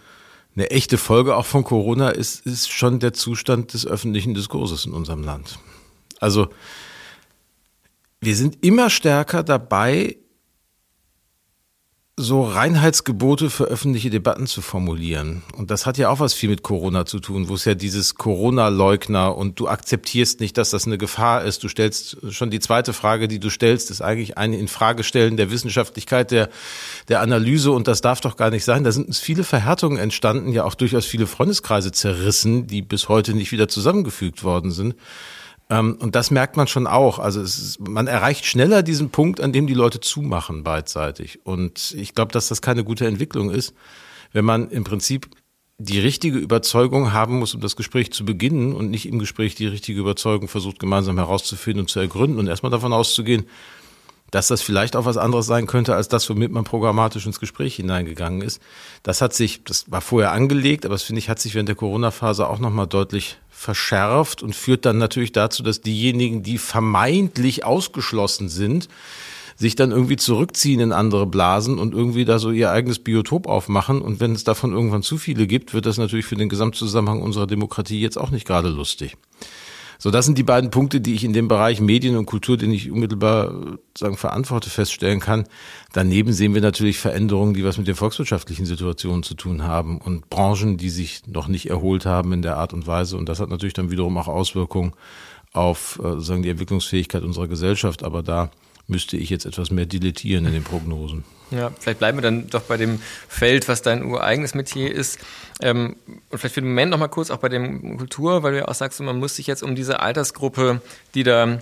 eine 0.55 0.69
echte 0.69 0.97
Folge 0.97 1.35
auch 1.35 1.45
von 1.45 1.63
Corona 1.63 2.09
ist, 2.09 2.45
ist 2.45 2.71
schon 2.71 2.99
der 2.99 3.13
Zustand 3.13 3.73
des 3.73 3.87
öffentlichen 3.87 4.33
Diskurses 4.33 4.85
in 4.85 4.93
unserem 4.93 5.23
Land. 5.23 5.59
Also 6.19 6.49
wir 8.21 8.35
sind 8.35 8.63
immer 8.65 8.89
stärker 8.89 9.43
dabei, 9.43 10.17
so 12.19 12.43
Reinheitsgebote 12.43 13.51
für 13.51 13.65
öffentliche 13.65 14.09
Debatten 14.09 14.47
zu 14.47 14.63
formulieren. 14.63 15.43
Und 15.55 15.69
das 15.69 15.85
hat 15.85 15.99
ja 15.99 16.09
auch 16.09 16.19
was 16.19 16.33
viel 16.33 16.49
mit 16.49 16.63
Corona 16.63 17.05
zu 17.05 17.19
tun, 17.19 17.47
wo 17.47 17.53
es 17.53 17.65
ja 17.65 17.75
dieses 17.75 18.15
Corona-Leugner 18.15 19.37
und 19.37 19.59
du 19.59 19.67
akzeptierst 19.67 20.39
nicht, 20.39 20.57
dass 20.57 20.71
das 20.71 20.87
eine 20.87 20.97
Gefahr 20.97 21.43
ist. 21.43 21.63
Du 21.63 21.67
stellst 21.67 22.17
schon 22.33 22.49
die 22.49 22.59
zweite 22.59 22.93
Frage, 22.93 23.27
die 23.27 23.39
du 23.39 23.51
stellst, 23.51 23.91
ist 23.91 24.01
eigentlich 24.01 24.35
eine 24.35 24.57
Infragestellen 24.57 25.37
der 25.37 25.51
Wissenschaftlichkeit, 25.51 26.31
der, 26.31 26.49
der 27.07 27.21
Analyse 27.21 27.71
und 27.71 27.87
das 27.87 28.01
darf 28.01 28.19
doch 28.19 28.35
gar 28.35 28.49
nicht 28.49 28.65
sein. 28.65 28.83
Da 28.83 28.91
sind 28.91 29.07
uns 29.07 29.19
viele 29.19 29.43
Verhärtungen 29.43 29.99
entstanden, 29.99 30.51
ja 30.51 30.63
auch 30.63 30.73
durchaus 30.73 31.05
viele 31.05 31.27
Freundeskreise 31.27 31.91
zerrissen, 31.91 32.65
die 32.65 32.81
bis 32.81 33.09
heute 33.09 33.35
nicht 33.35 33.51
wieder 33.51 33.67
zusammengefügt 33.67 34.43
worden 34.43 34.71
sind. 34.71 34.95
Ähm, 35.69 35.97
und 35.99 36.15
das 36.15 36.31
merkt 36.31 36.57
man 36.57 36.67
schon 36.67 36.87
auch. 36.87 37.19
Also 37.19 37.41
ist, 37.41 37.79
man 37.79 38.07
erreicht 38.07 38.45
schneller 38.45 38.83
diesen 38.83 39.09
Punkt, 39.09 39.41
an 39.41 39.53
dem 39.53 39.67
die 39.67 39.73
Leute 39.73 39.99
zumachen 39.99 40.63
beidseitig. 40.63 41.39
Und 41.43 41.93
ich 41.97 42.15
glaube, 42.15 42.31
dass 42.31 42.47
das 42.47 42.61
keine 42.61 42.83
gute 42.83 43.07
Entwicklung 43.07 43.49
ist, 43.49 43.73
wenn 44.33 44.45
man 44.45 44.69
im 44.69 44.83
Prinzip 44.83 45.29
die 45.79 45.99
richtige 45.99 46.39
Überzeugung 46.39 47.13
haben 47.13 47.37
muss, 47.37 47.53
um 47.53 47.61
das 47.61 47.75
Gespräch 47.75 48.11
zu 48.11 48.25
beginnen 48.25 48.73
und 48.73 48.89
nicht 48.89 49.07
im 49.07 49.19
Gespräch 49.19 49.53
die 49.53 49.67
richtige 49.67 49.99
Überzeugung 49.99 50.47
versucht 50.47 50.79
gemeinsam 50.79 51.17
herauszufinden 51.17 51.81
und 51.81 51.89
zu 51.89 51.99
ergründen 51.99 52.39
und 52.39 52.47
erstmal 52.47 52.71
davon 52.71 52.93
auszugehen, 52.93 53.45
dass 54.31 54.47
das 54.47 54.61
vielleicht 54.61 54.95
auch 54.95 55.05
was 55.05 55.17
anderes 55.17 55.45
sein 55.45 55.67
könnte 55.67 55.95
als 55.95 56.07
das, 56.07 56.29
womit 56.29 56.51
man 56.51 56.63
programmatisch 56.63 57.25
ins 57.25 57.39
Gespräch 57.39 57.75
hineingegangen 57.75 58.41
ist. 58.41 58.61
Das 59.03 59.21
hat 59.21 59.33
sich, 59.33 59.63
das 59.63 59.89
war 59.89 60.01
vorher 60.01 60.31
angelegt, 60.31 60.85
aber 60.85 60.95
das 60.95 61.03
finde 61.03 61.19
ich, 61.19 61.29
hat 61.29 61.39
sich 61.39 61.53
während 61.53 61.69
der 61.69 61.75
Corona-Phase 61.75 62.47
auch 62.47 62.59
nochmal 62.59 62.87
deutlich 62.87 63.37
verschärft 63.57 64.43
und 64.43 64.55
führt 64.55 64.85
dann 64.85 64.99
natürlich 64.99 65.31
dazu, 65.31 65.63
dass 65.63 65.81
diejenigen, 65.81 66.43
die 66.43 66.59
vermeintlich 66.59 67.65
ausgeschlossen 67.65 68.49
sind, 68.49 68.87
sich 69.55 69.75
dann 69.75 69.89
irgendwie 69.89 70.15
zurückziehen 70.15 70.79
in 70.79 70.91
andere 70.91 71.25
Blasen 71.25 71.79
und 71.79 71.95
irgendwie 71.95 72.23
da 72.23 72.37
so 72.37 72.51
ihr 72.51 72.69
eigenes 72.69 72.99
Biotop 72.99 73.47
aufmachen. 73.47 74.03
Und 74.03 74.19
wenn 74.19 74.33
es 74.33 74.43
davon 74.43 74.73
irgendwann 74.73 75.01
zu 75.01 75.17
viele 75.17 75.47
gibt, 75.47 75.73
wird 75.73 75.87
das 75.87 75.97
natürlich 75.97 76.27
für 76.27 76.35
den 76.35 76.49
Gesamtzusammenhang 76.49 77.23
unserer 77.23 77.47
Demokratie 77.47 77.99
jetzt 77.99 78.17
auch 78.17 78.29
nicht 78.29 78.45
gerade 78.45 78.69
lustig. 78.69 79.17
So, 79.99 80.11
das 80.11 80.25
sind 80.25 80.37
die 80.37 80.43
beiden 80.43 80.69
Punkte, 80.69 81.01
die 81.01 81.13
ich 81.13 81.23
in 81.23 81.33
dem 81.33 81.47
Bereich 81.47 81.81
Medien 81.81 82.15
und 82.17 82.25
Kultur, 82.25 82.57
den 82.57 82.71
ich 82.71 82.91
unmittelbar 82.91 83.77
sagen 83.97 84.17
verantworte, 84.17 84.69
feststellen 84.69 85.19
kann. 85.19 85.45
Daneben 85.93 86.33
sehen 86.33 86.53
wir 86.53 86.61
natürlich 86.61 86.99
Veränderungen, 86.99 87.53
die 87.53 87.63
was 87.63 87.77
mit 87.77 87.87
den 87.87 87.95
volkswirtschaftlichen 87.95 88.65
Situationen 88.65 89.23
zu 89.23 89.33
tun 89.33 89.63
haben 89.63 89.99
und 89.99 90.29
Branchen, 90.29 90.77
die 90.77 90.89
sich 90.89 91.25
noch 91.27 91.47
nicht 91.47 91.69
erholt 91.69 92.05
haben 92.05 92.33
in 92.33 92.41
der 92.41 92.57
Art 92.57 92.73
und 92.73 92.85
Weise. 92.85 93.17
Und 93.17 93.27
das 93.27 93.39
hat 93.39 93.49
natürlich 93.49 93.73
dann 93.73 93.91
wiederum 93.91 94.17
auch 94.17 94.27
Auswirkungen 94.27 94.93
auf 95.53 95.99
äh, 96.03 96.19
sagen 96.19 96.43
die 96.43 96.49
Entwicklungsfähigkeit 96.49 97.23
unserer 97.23 97.47
Gesellschaft. 97.47 98.03
Aber 98.03 98.21
da 98.21 98.51
müsste 98.87 99.17
ich 99.17 99.29
jetzt 99.29 99.45
etwas 99.45 99.71
mehr 99.71 99.85
dilettieren 99.85 100.45
in 100.45 100.53
den 100.53 100.63
Prognosen. 100.63 101.23
Ja, 101.51 101.71
vielleicht 101.79 101.99
bleiben 101.99 102.17
wir 102.17 102.21
dann 102.21 102.49
doch 102.49 102.63
bei 102.63 102.77
dem 102.77 102.99
Feld, 103.27 103.67
was 103.67 103.81
dein 103.81 104.03
ureigenes 104.03 104.53
Metier 104.53 104.93
ist. 104.93 105.19
Ähm, 105.61 105.95
und 106.29 106.39
vielleicht 106.39 106.55
für 106.55 106.61
den 106.61 106.69
Moment 106.69 106.91
noch 106.91 106.97
mal 106.97 107.07
kurz 107.07 107.31
auch 107.31 107.37
bei 107.37 107.49
dem 107.49 107.97
Kultur, 107.97 108.43
weil 108.43 108.53
du 108.53 108.57
ja 108.59 108.67
auch 108.67 108.73
sagst, 108.73 108.99
man 108.99 109.19
muss 109.19 109.35
sich 109.35 109.47
jetzt 109.47 109.63
um 109.63 109.75
diese 109.75 110.01
Altersgruppe, 110.01 110.81
die 111.15 111.23
da 111.23 111.59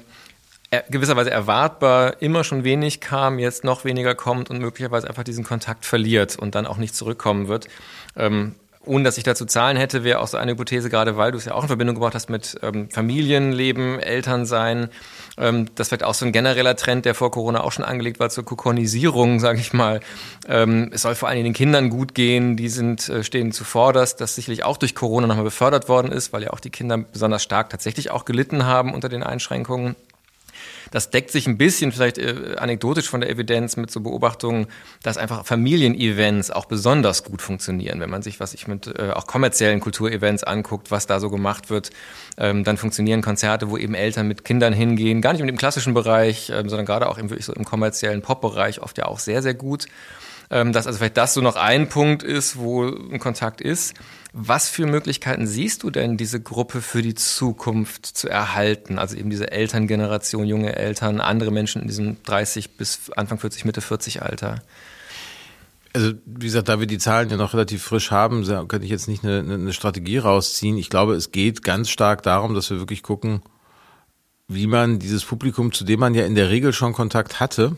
gewisserweise 0.90 1.32
erwartbar 1.32 2.22
immer 2.22 2.44
schon 2.44 2.64
wenig 2.64 3.00
kam, 3.00 3.40
jetzt 3.40 3.64
noch 3.64 3.86
weniger 3.86 4.16
kommt 4.16 4.50
und 4.50 4.60
möglicherweise 4.60 5.08
einfach 5.08 5.24
diesen 5.24 5.44
Kontakt 5.44 5.86
verliert 5.86 6.38
und 6.38 6.56
dann 6.56 6.66
auch 6.66 6.78
nicht 6.78 6.96
zurückkommen 6.96 7.48
wird. 7.48 7.68
Ähm, 8.16 8.56
ohne 8.86 9.04
dass 9.04 9.18
ich 9.18 9.24
dazu 9.24 9.46
Zahlen 9.46 9.78
hätte, 9.78 10.04
wäre 10.04 10.20
auch 10.20 10.28
so 10.28 10.38
eine 10.38 10.52
Hypothese, 10.52 10.90
gerade 10.90 11.18
weil 11.18 11.32
du 11.32 11.38
es 11.38 11.46
ja 11.46 11.54
auch 11.54 11.64
in 11.64 11.68
Verbindung 11.68 11.96
gebracht 11.96 12.16
hast 12.16 12.30
mit 12.30 12.58
ähm, 12.62 12.90
Familienleben, 12.90 14.00
Elternsein. 14.00 14.90
Ähm, 15.38 15.68
das 15.76 15.92
wird 15.92 16.04
auch 16.04 16.14
so 16.14 16.26
ein 16.26 16.32
genereller 16.32 16.76
Trend, 16.76 17.06
der 17.06 17.16
vor 17.16 17.32
Corona 17.32 17.64
auch 17.64 17.72
schon 17.72 17.86
angelegt 17.86 18.20
war, 18.20 18.30
zur 18.30 18.46
Kokonisierung, 18.46 19.40
sage 19.40 19.60
ich 19.60 19.74
mal. 19.74 20.00
Ähm, 20.48 20.92
es 20.94 21.02
soll 21.02 21.16
vor 21.16 21.30
allem 21.30 21.44
den 21.44 21.54
Kindern 21.54 21.90
gut 21.90 22.16
gehen, 22.16 22.58
die 22.58 22.70
sind, 22.70 23.10
äh, 23.10 23.24
stehen 23.24 23.52
zuvorderst, 23.52 24.22
das 24.22 24.36
sicherlich 24.36 24.64
auch 24.64 24.78
durch 24.78 24.96
Corona 24.96 25.28
nochmal 25.28 25.46
befördert 25.46 25.90
worden 25.90 26.12
ist, 26.12 26.34
weil 26.34 26.44
ja 26.44 26.52
auch 26.52 26.60
die 26.60 26.70
Kinder 26.70 26.98
besonders 26.98 27.44
stark 27.44 27.70
tatsächlich 27.70 28.12
auch 28.12 28.26
gelitten 28.26 28.66
haben 28.66 28.94
unter 28.94 29.10
den 29.10 29.24
Einschränkungen. 29.24 29.96
Das 30.92 31.10
deckt 31.10 31.32
sich 31.32 31.48
ein 31.48 31.58
bisschen 31.58 31.92
vielleicht 31.92 32.18
äh, 32.18 32.56
anekdotisch 32.58 33.10
von 33.10 33.22
der 33.22 33.30
Evidenz 33.30 33.78
mit 33.78 33.92
so 33.92 34.02
Beobachtungen, 34.02 34.68
dass 35.04 35.18
einfach 35.18 35.46
Familienevents 35.46 36.52
auch 36.52 36.66
besonders 36.66 37.24
gut 37.24 37.42
funktionieren. 37.42 38.00
Wenn 38.00 38.10
man 38.10 38.22
sich, 38.22 38.40
was 38.40 38.54
ich 38.54 38.68
mit 38.68 38.88
äh, 38.88 39.12
auch 39.12 39.28
kommerziellen 39.28 39.80
Kulturevents 39.80 40.44
anguckt, 40.44 40.92
was 40.92 41.08
da 41.08 41.20
so 41.20 41.30
gemacht 41.30 41.70
wird, 41.70 41.92
ähm, 42.38 42.64
dann 42.64 42.78
funktionieren 42.78 43.22
Konzerte, 43.22 43.70
wo 43.70 43.78
eben 43.78 43.94
Eltern 43.94 44.28
mit 44.28 44.46
Kindern 44.46 44.74
hingehen, 44.74 45.22
gar 45.22 45.34
nicht 45.34 45.42
im 45.42 45.58
klassischen 45.58 45.94
Bereich, 45.94 46.50
ähm, 46.50 46.70
sondern 46.70 46.86
gerade 46.86 47.10
auch 47.10 47.18
im, 47.18 47.30
wirklich 47.30 47.46
so 47.46 47.54
im 47.54 47.66
kommerziellen 47.66 48.22
Pop-Bereich 48.22 48.82
oft 48.82 48.98
ja 48.98 49.06
auch 49.06 49.20
sehr, 49.20 49.42
sehr 49.42 49.54
gut. 49.54 49.86
Ähm, 50.52 50.74
dass 50.74 50.86
also 50.86 51.00
vielleicht 51.00 51.18
das 51.18 51.34
so 51.34 51.42
noch 51.42 51.56
ein 51.56 51.90
Punkt 51.90 52.22
ist, 52.22 52.58
wo 52.58 52.86
ein 52.86 53.20
Kontakt 53.20 53.62
ist. 53.62 53.96
Was 54.38 54.68
für 54.68 54.86
Möglichkeiten 54.86 55.48
siehst 55.48 55.84
du 55.84 55.90
denn, 55.90 56.18
diese 56.18 56.42
Gruppe 56.42 56.82
für 56.82 57.02
die 57.02 57.16
Zukunft 57.16 58.06
zu 58.06 58.28
erhalten? 58.28 59.00
Also 59.00 59.16
eben 59.16 59.30
diese 59.30 59.50
Elterngeneration, 59.50 60.46
junge 60.46 60.76
Eltern, 60.76 61.22
andere 61.22 61.52
Menschen 61.52 61.82
in 61.82 61.88
diesem 61.88 62.22
30 62.24 62.76
bis 62.76 63.10
Anfang 63.12 63.40
40, 63.40 63.64
Mitte 63.64 63.80
40 63.80 64.24
Alter? 64.24 64.62
Also 65.94 66.12
wie 66.26 66.48
gesagt, 66.48 66.68
da 66.68 66.82
wir 66.82 66.86
die 66.86 66.98
Zahlen 66.98 67.30
ja 67.30 67.38
noch 67.38 67.54
relativ 67.54 67.82
frisch 67.82 68.12
haben, 68.12 68.46
kann 68.68 68.84
ich 68.84 68.90
jetzt 68.90 69.08
nicht 69.08 69.24
eine, 69.24 69.40
eine 69.40 69.72
Strategie 69.72 70.18
rausziehen. 70.18 70.78
Ich 70.78 70.90
glaube, 70.90 71.16
es 71.16 71.32
geht 71.32 71.64
ganz 71.64 71.90
stark 71.90 72.22
darum, 72.22 72.56
dass 72.56 72.70
wir 72.70 72.80
wirklich 72.80 73.04
gucken, 73.04 73.42
wie 74.50 74.68
man 74.68 75.00
dieses 75.00 75.24
Publikum, 75.24 75.72
zu 75.72 75.86
dem 75.86 76.02
man 76.02 76.14
ja 76.14 76.26
in 76.26 76.36
der 76.36 76.50
Regel 76.50 76.74
schon 76.74 76.92
Kontakt 76.92 77.40
hatte, 77.40 77.78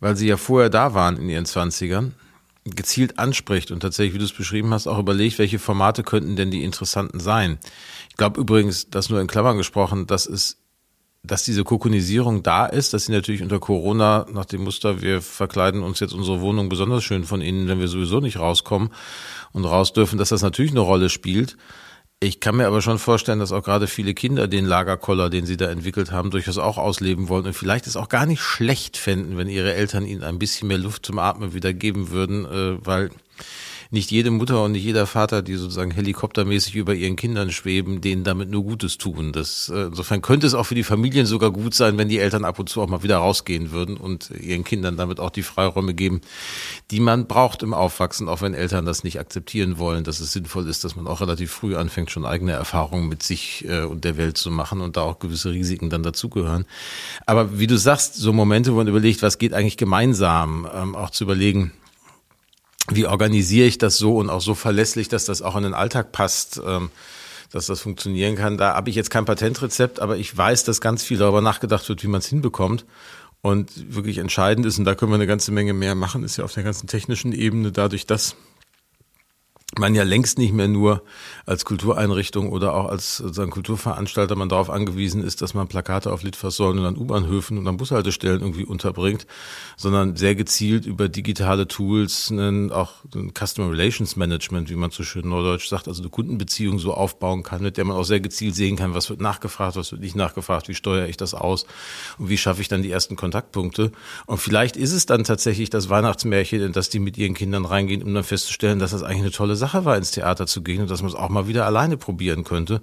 weil 0.00 0.16
sie 0.16 0.26
ja 0.26 0.36
vorher 0.36 0.70
da 0.70 0.92
waren 0.92 1.18
in 1.18 1.28
ihren 1.28 1.46
Zwanzigern, 1.46 2.16
gezielt 2.70 3.18
anspricht 3.18 3.70
und 3.70 3.80
tatsächlich, 3.80 4.14
wie 4.14 4.18
du 4.18 4.24
es 4.24 4.32
beschrieben 4.32 4.72
hast, 4.72 4.86
auch 4.86 4.98
überlegt, 4.98 5.38
welche 5.38 5.58
Formate 5.58 6.02
könnten 6.02 6.36
denn 6.36 6.50
die 6.50 6.64
interessanten 6.64 7.20
sein. 7.20 7.58
Ich 8.08 8.16
glaube 8.16 8.40
übrigens, 8.40 8.90
das 8.90 9.10
nur 9.10 9.20
in 9.20 9.26
Klammern 9.26 9.56
gesprochen, 9.56 10.06
dass 10.06 10.26
es 10.26 10.60
dass 11.22 11.44
diese 11.44 11.64
Kokonisierung 11.64 12.42
da 12.42 12.64
ist, 12.64 12.94
dass 12.94 13.04
sie 13.04 13.12
natürlich 13.12 13.42
unter 13.42 13.60
Corona 13.60 14.26
nach 14.32 14.46
dem 14.46 14.64
Muster, 14.64 15.02
wir 15.02 15.20
verkleiden 15.20 15.82
uns 15.82 16.00
jetzt 16.00 16.14
unsere 16.14 16.40
Wohnung 16.40 16.70
besonders 16.70 17.04
schön 17.04 17.24
von 17.24 17.42
innen, 17.42 17.68
wenn 17.68 17.78
wir 17.78 17.88
sowieso 17.88 18.20
nicht 18.20 18.38
rauskommen 18.38 18.90
und 19.52 19.66
raus 19.66 19.92
dürfen, 19.92 20.18
dass 20.18 20.30
das 20.30 20.42
natürlich 20.42 20.70
eine 20.70 20.80
Rolle 20.80 21.10
spielt. 21.10 21.58
Ich 22.22 22.38
kann 22.40 22.56
mir 22.56 22.66
aber 22.66 22.82
schon 22.82 22.98
vorstellen, 22.98 23.38
dass 23.38 23.50
auch 23.50 23.62
gerade 23.62 23.86
viele 23.86 24.12
Kinder 24.12 24.46
den 24.46 24.66
Lagerkoller, 24.66 25.30
den 25.30 25.46
sie 25.46 25.56
da 25.56 25.70
entwickelt 25.70 26.12
haben, 26.12 26.30
durchaus 26.30 26.58
auch 26.58 26.76
ausleben 26.76 27.30
wollen 27.30 27.46
und 27.46 27.54
vielleicht 27.54 27.86
es 27.86 27.96
auch 27.96 28.10
gar 28.10 28.26
nicht 28.26 28.42
schlecht 28.42 28.98
fänden, 28.98 29.38
wenn 29.38 29.48
ihre 29.48 29.72
Eltern 29.72 30.04
ihnen 30.04 30.22
ein 30.22 30.38
bisschen 30.38 30.68
mehr 30.68 30.76
Luft 30.76 31.06
zum 31.06 31.18
Atmen 31.18 31.54
wieder 31.54 31.72
geben 31.72 32.10
würden, 32.10 32.44
äh, 32.44 32.86
weil 32.86 33.10
nicht 33.92 34.12
jede 34.12 34.30
Mutter 34.30 34.62
und 34.62 34.72
nicht 34.72 34.84
jeder 34.84 35.06
Vater, 35.06 35.42
die 35.42 35.56
sozusagen 35.56 35.90
helikoptermäßig 35.90 36.76
über 36.76 36.94
ihren 36.94 37.16
Kindern 37.16 37.50
schweben, 37.50 38.00
denen 38.00 38.22
damit 38.22 38.48
nur 38.48 38.62
Gutes 38.62 38.98
tun. 38.98 39.32
Das, 39.32 39.68
äh, 39.68 39.86
insofern 39.86 40.22
könnte 40.22 40.46
es 40.46 40.54
auch 40.54 40.64
für 40.64 40.76
die 40.76 40.84
Familien 40.84 41.26
sogar 41.26 41.50
gut 41.50 41.74
sein, 41.74 41.98
wenn 41.98 42.08
die 42.08 42.20
Eltern 42.20 42.44
ab 42.44 42.60
und 42.60 42.68
zu 42.68 42.80
auch 42.80 42.88
mal 42.88 43.02
wieder 43.02 43.16
rausgehen 43.16 43.72
würden 43.72 43.96
und 43.96 44.30
ihren 44.30 44.62
Kindern 44.62 44.96
damit 44.96 45.18
auch 45.18 45.30
die 45.30 45.42
Freiräume 45.42 45.92
geben, 45.94 46.20
die 46.92 47.00
man 47.00 47.26
braucht 47.26 47.64
im 47.64 47.74
Aufwachsen, 47.74 48.28
auch 48.28 48.42
wenn 48.42 48.54
Eltern 48.54 48.84
das 48.84 49.02
nicht 49.02 49.18
akzeptieren 49.18 49.78
wollen, 49.78 50.04
dass 50.04 50.20
es 50.20 50.32
sinnvoll 50.32 50.68
ist, 50.68 50.84
dass 50.84 50.94
man 50.94 51.08
auch 51.08 51.20
relativ 51.20 51.50
früh 51.50 51.74
anfängt, 51.74 52.12
schon 52.12 52.24
eigene 52.24 52.52
Erfahrungen 52.52 53.08
mit 53.08 53.24
sich 53.24 53.64
äh, 53.68 53.82
und 53.82 54.04
der 54.04 54.16
Welt 54.16 54.38
zu 54.38 54.52
machen 54.52 54.82
und 54.82 54.96
da 54.96 55.02
auch 55.02 55.18
gewisse 55.18 55.50
Risiken 55.50 55.90
dann 55.90 56.04
dazugehören. 56.04 56.64
Aber 57.26 57.58
wie 57.58 57.66
du 57.66 57.76
sagst, 57.76 58.14
so 58.14 58.32
Momente, 58.32 58.72
wo 58.72 58.76
man 58.76 58.86
überlegt, 58.86 59.22
was 59.22 59.38
geht 59.38 59.52
eigentlich 59.52 59.76
gemeinsam, 59.76 60.68
ähm, 60.72 60.94
auch 60.94 61.10
zu 61.10 61.24
überlegen, 61.24 61.72
wie 62.88 63.06
organisiere 63.06 63.66
ich 63.66 63.78
das 63.78 63.98
so 63.98 64.16
und 64.16 64.30
auch 64.30 64.40
so 64.40 64.54
verlässlich, 64.54 65.08
dass 65.08 65.24
das 65.24 65.42
auch 65.42 65.56
in 65.56 65.62
den 65.62 65.74
Alltag 65.74 66.12
passt, 66.12 66.60
ähm, 66.64 66.90
dass 67.52 67.66
das 67.66 67.80
funktionieren 67.80 68.36
kann. 68.36 68.56
Da 68.56 68.74
habe 68.74 68.90
ich 68.90 68.96
jetzt 68.96 69.10
kein 69.10 69.24
Patentrezept, 69.24 70.00
aber 70.00 70.16
ich 70.16 70.36
weiß, 70.36 70.64
dass 70.64 70.80
ganz 70.80 71.02
viel 71.02 71.18
darüber 71.18 71.40
nachgedacht 71.40 71.88
wird, 71.88 72.02
wie 72.02 72.08
man 72.08 72.20
es 72.20 72.26
hinbekommt. 72.26 72.84
Und 73.42 73.94
wirklich 73.94 74.18
entscheidend 74.18 74.66
ist, 74.66 74.78
und 74.78 74.84
da 74.84 74.94
können 74.94 75.12
wir 75.12 75.16
eine 75.16 75.26
ganze 75.26 75.50
Menge 75.50 75.72
mehr 75.72 75.94
machen, 75.94 76.24
ist 76.24 76.36
ja 76.36 76.44
auf 76.44 76.52
der 76.52 76.62
ganzen 76.62 76.88
technischen 76.88 77.32
Ebene 77.32 77.72
dadurch, 77.72 78.06
dass 78.06 78.36
man 79.78 79.94
ja 79.94 80.02
längst 80.02 80.38
nicht 80.38 80.52
mehr 80.52 80.66
nur 80.66 81.02
als 81.46 81.64
Kultureinrichtung 81.64 82.50
oder 82.50 82.74
auch 82.74 82.86
als 82.86 83.18
sozusagen 83.18 83.52
Kulturveranstalter 83.52 84.34
man 84.34 84.48
darauf 84.48 84.68
angewiesen 84.68 85.22
ist, 85.22 85.42
dass 85.42 85.54
man 85.54 85.68
Plakate 85.68 86.12
auf 86.12 86.24
Litfaßsäulen 86.24 86.80
und 86.80 86.86
an 86.86 86.96
U-Bahnhöfen 86.96 87.56
und 87.56 87.68
an 87.68 87.76
Bushaltestellen 87.76 88.40
irgendwie 88.40 88.64
unterbringt, 88.64 89.26
sondern 89.76 90.16
sehr 90.16 90.34
gezielt 90.34 90.86
über 90.86 91.08
digitale 91.08 91.68
Tools, 91.68 92.32
einen, 92.32 92.72
auch 92.72 92.94
ein 93.14 93.32
Customer 93.32 93.70
Relations 93.70 94.16
Management, 94.16 94.70
wie 94.70 94.76
man 94.76 94.90
so 94.90 95.04
schön 95.04 95.28
neudeutsch 95.28 95.68
sagt, 95.68 95.86
also 95.86 96.02
eine 96.02 96.10
Kundenbeziehung 96.10 96.80
so 96.80 96.92
aufbauen 96.92 97.44
kann, 97.44 97.62
mit 97.62 97.76
der 97.76 97.84
man 97.84 97.96
auch 97.96 98.04
sehr 98.04 98.20
gezielt 98.20 98.56
sehen 98.56 98.74
kann, 98.76 98.94
was 98.94 99.08
wird 99.08 99.20
nachgefragt, 99.20 99.76
was 99.76 99.92
wird 99.92 100.00
nicht 100.00 100.16
nachgefragt, 100.16 100.68
wie 100.68 100.74
steuere 100.74 101.06
ich 101.06 101.16
das 101.16 101.32
aus 101.32 101.64
und 102.18 102.28
wie 102.28 102.38
schaffe 102.38 102.60
ich 102.60 102.68
dann 102.68 102.82
die 102.82 102.90
ersten 102.90 103.14
Kontaktpunkte. 103.14 103.92
Und 104.26 104.38
vielleicht 104.38 104.76
ist 104.76 104.92
es 104.92 105.06
dann 105.06 105.22
tatsächlich 105.22 105.70
das 105.70 105.88
Weihnachtsmärchen, 105.88 106.60
in 106.60 106.72
das 106.72 106.88
die 106.88 106.98
mit 106.98 107.16
ihren 107.16 107.34
Kindern 107.34 107.64
reingehen, 107.64 108.02
um 108.02 108.12
dann 108.12 108.24
festzustellen, 108.24 108.80
dass 108.80 108.90
das 108.90 109.04
eigentlich 109.04 109.20
eine 109.20 109.30
tolle 109.30 109.59
Sache 109.60 109.84
war, 109.84 109.96
ins 109.96 110.10
Theater 110.10 110.48
zu 110.48 110.62
gehen 110.62 110.82
und 110.82 110.90
dass 110.90 111.02
man 111.02 111.10
es 111.10 111.16
auch 111.16 111.28
mal 111.28 111.46
wieder 111.46 111.66
alleine 111.66 111.96
probieren 111.96 112.42
könnte. 112.42 112.82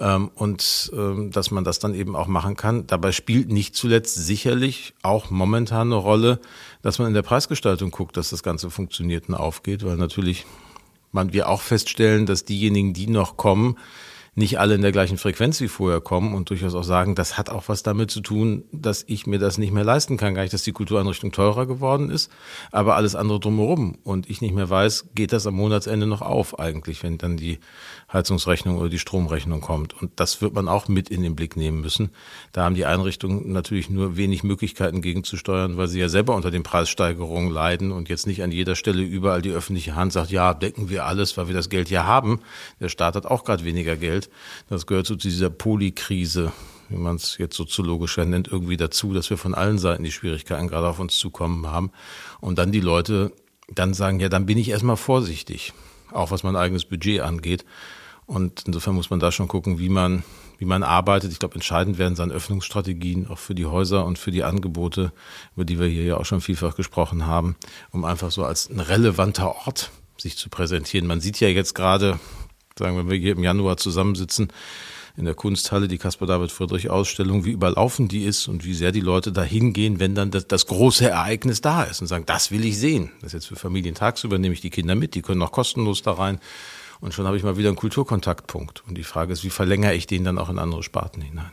Ähm, 0.00 0.30
und 0.34 0.90
ähm, 0.94 1.30
dass 1.30 1.50
man 1.50 1.64
das 1.64 1.78
dann 1.78 1.94
eben 1.94 2.16
auch 2.16 2.26
machen 2.26 2.56
kann. 2.56 2.86
Dabei 2.86 3.12
spielt 3.12 3.50
nicht 3.50 3.76
zuletzt 3.76 4.14
sicherlich 4.16 4.94
auch 5.02 5.30
momentan 5.30 5.88
eine 5.88 5.94
Rolle, 5.94 6.40
dass 6.82 6.98
man 6.98 7.08
in 7.08 7.14
der 7.14 7.22
Preisgestaltung 7.22 7.90
guckt, 7.90 8.16
dass 8.16 8.30
das 8.30 8.42
Ganze 8.42 8.70
funktioniert 8.70 9.28
und 9.28 9.36
aufgeht, 9.36 9.86
weil 9.86 9.96
natürlich 9.96 10.44
man 11.12 11.32
wir 11.32 11.48
auch 11.48 11.62
feststellen, 11.62 12.26
dass 12.26 12.44
diejenigen, 12.44 12.92
die 12.92 13.06
noch 13.06 13.36
kommen, 13.36 13.78
nicht 14.36 14.60
alle 14.60 14.74
in 14.74 14.82
der 14.82 14.92
gleichen 14.92 15.16
Frequenz 15.16 15.62
wie 15.62 15.68
vorher 15.68 16.02
kommen 16.02 16.34
und 16.34 16.50
durchaus 16.50 16.74
auch 16.74 16.84
sagen, 16.84 17.14
das 17.14 17.38
hat 17.38 17.48
auch 17.48 17.64
was 17.68 17.82
damit 17.82 18.10
zu 18.10 18.20
tun, 18.20 18.64
dass 18.70 19.02
ich 19.08 19.26
mir 19.26 19.38
das 19.38 19.56
nicht 19.56 19.72
mehr 19.72 19.82
leisten 19.82 20.18
kann. 20.18 20.34
Gar 20.34 20.42
nicht, 20.42 20.52
dass 20.52 20.62
die 20.62 20.72
Kultureinrichtung 20.72 21.32
teurer 21.32 21.64
geworden 21.64 22.10
ist, 22.10 22.30
aber 22.70 22.96
alles 22.96 23.14
andere 23.14 23.40
drumherum. 23.40 23.96
Und 24.04 24.28
ich 24.28 24.42
nicht 24.42 24.54
mehr 24.54 24.68
weiß, 24.68 25.06
geht 25.14 25.32
das 25.32 25.46
am 25.46 25.54
Monatsende 25.54 26.06
noch 26.06 26.20
auf 26.20 26.58
eigentlich, 26.58 27.02
wenn 27.02 27.16
dann 27.16 27.38
die 27.38 27.58
Heizungsrechnung 28.12 28.78
oder 28.78 28.88
die 28.88 28.98
Stromrechnung 28.98 29.60
kommt. 29.60 30.00
Und 30.00 30.12
das 30.16 30.40
wird 30.40 30.54
man 30.54 30.68
auch 30.68 30.86
mit 30.88 31.08
in 31.08 31.22
den 31.22 31.34
Blick 31.34 31.56
nehmen 31.56 31.80
müssen. 31.80 32.10
Da 32.52 32.64
haben 32.64 32.74
die 32.74 32.86
Einrichtungen 32.86 33.52
natürlich 33.52 33.90
nur 33.90 34.16
wenig 34.16 34.44
Möglichkeiten 34.44 35.02
gegenzusteuern, 35.02 35.76
weil 35.76 35.88
sie 35.88 35.98
ja 35.98 36.08
selber 36.08 36.34
unter 36.34 36.50
den 36.50 36.62
Preissteigerungen 36.62 37.50
leiden 37.50 37.90
und 37.90 38.08
jetzt 38.08 38.26
nicht 38.26 38.42
an 38.42 38.52
jeder 38.52 38.76
Stelle 38.76 39.02
überall 39.02 39.42
die 39.42 39.50
öffentliche 39.50 39.96
Hand 39.96 40.12
sagt, 40.12 40.30
ja, 40.30 40.54
decken 40.54 40.88
wir 40.88 41.04
alles, 41.04 41.36
weil 41.36 41.48
wir 41.48 41.54
das 41.54 41.68
Geld 41.68 41.90
ja 41.90 42.04
haben. 42.04 42.40
Der 42.80 42.88
Staat 42.88 43.16
hat 43.16 43.26
auch 43.26 43.44
gerade 43.44 43.64
weniger 43.64 43.96
Geld. 43.96 44.30
Das 44.68 44.86
gehört 44.86 45.06
zu 45.06 45.16
dieser 45.16 45.50
Polikrise 45.50 46.52
wie 46.88 46.96
man 46.96 47.16
es 47.16 47.38
jetzt 47.38 47.56
soziologisch 47.56 48.16
nennt, 48.16 48.48
irgendwie 48.48 48.76
dazu, 48.76 49.12
dass 49.12 49.28
wir 49.30 49.38
von 49.38 49.54
allen 49.54 49.78
Seiten 49.78 50.04
die 50.04 50.12
Schwierigkeiten 50.12 50.68
gerade 50.68 50.88
auf 50.88 51.00
uns 51.00 51.18
zukommen 51.18 51.66
haben. 51.66 51.90
Und 52.40 52.58
dann 52.58 52.72
die 52.72 52.80
Leute 52.80 53.32
dann 53.68 53.94
sagen, 53.94 54.20
ja, 54.20 54.28
dann 54.28 54.46
bin 54.46 54.58
ich 54.58 54.68
erstmal 54.68 54.96
vorsichtig, 54.96 55.72
auch 56.12 56.30
was 56.30 56.42
mein 56.42 56.56
eigenes 56.56 56.84
Budget 56.84 57.20
angeht. 57.20 57.64
Und 58.26 58.64
insofern 58.66 58.94
muss 58.94 59.10
man 59.10 59.20
da 59.20 59.30
schon 59.30 59.46
gucken, 59.46 59.78
wie 59.78 59.88
man, 59.88 60.24
wie 60.58 60.64
man 60.64 60.82
arbeitet. 60.82 61.30
Ich 61.32 61.38
glaube, 61.38 61.54
entscheidend 61.54 61.96
werden 61.96 62.16
seine 62.16 62.32
Öffnungsstrategien 62.32 63.28
auch 63.28 63.38
für 63.38 63.54
die 63.54 63.66
Häuser 63.66 64.04
und 64.04 64.18
für 64.18 64.32
die 64.32 64.42
Angebote, 64.42 65.12
über 65.54 65.64
die 65.64 65.78
wir 65.78 65.86
hier 65.86 66.04
ja 66.04 66.16
auch 66.16 66.24
schon 66.24 66.40
vielfach 66.40 66.74
gesprochen 66.74 67.26
haben, 67.26 67.56
um 67.92 68.04
einfach 68.04 68.32
so 68.32 68.44
als 68.44 68.68
ein 68.68 68.80
relevanter 68.80 69.54
Ort 69.66 69.92
sich 70.18 70.36
zu 70.36 70.48
präsentieren. 70.48 71.06
Man 71.06 71.20
sieht 71.20 71.38
ja 71.38 71.48
jetzt 71.48 71.74
gerade, 71.74 72.18
sagen 72.76 72.96
wir, 72.96 73.04
wenn 73.04 73.10
wir 73.10 73.18
hier 73.18 73.32
im 73.32 73.44
Januar 73.44 73.76
zusammensitzen, 73.76 74.48
in 75.16 75.24
der 75.24 75.34
Kunsthalle, 75.34 75.88
die 75.88 75.96
Caspar 75.98 76.28
David 76.28 76.52
Friedrich 76.52 76.90
Ausstellung, 76.90 77.44
wie 77.44 77.52
überlaufen 77.52 78.06
die 78.08 78.24
ist 78.24 78.48
und 78.48 78.64
wie 78.64 78.74
sehr 78.74 78.92
die 78.92 79.00
Leute 79.00 79.32
da 79.32 79.42
hingehen, 79.42 79.98
wenn 79.98 80.14
dann 80.14 80.30
das, 80.30 80.46
das, 80.46 80.66
große 80.66 81.08
Ereignis 81.08 81.62
da 81.62 81.84
ist 81.84 82.02
und 82.02 82.06
sagen, 82.06 82.26
das 82.26 82.50
will 82.50 82.64
ich 82.64 82.78
sehen. 82.78 83.10
Das 83.20 83.28
ist 83.28 83.32
jetzt 83.32 83.46
für 83.46 83.56
Familien 83.56 83.94
tagsüber, 83.94 84.38
nehme 84.38 84.52
ich 84.52 84.60
die 84.60 84.70
Kinder 84.70 84.94
mit, 84.94 85.14
die 85.14 85.22
können 85.22 85.42
auch 85.42 85.52
kostenlos 85.52 86.02
da 86.02 86.12
rein. 86.12 86.38
Und 87.06 87.12
schon 87.12 87.24
habe 87.24 87.36
ich 87.36 87.44
mal 87.44 87.56
wieder 87.56 87.68
einen 87.68 87.76
Kulturkontaktpunkt. 87.76 88.82
Und 88.88 88.98
die 88.98 89.04
Frage 89.04 89.32
ist, 89.32 89.44
wie 89.44 89.50
verlängere 89.50 89.94
ich 89.94 90.08
den 90.08 90.24
dann 90.24 90.38
auch 90.38 90.50
in 90.50 90.58
andere 90.58 90.82
Sparten 90.82 91.22
hinein? 91.22 91.52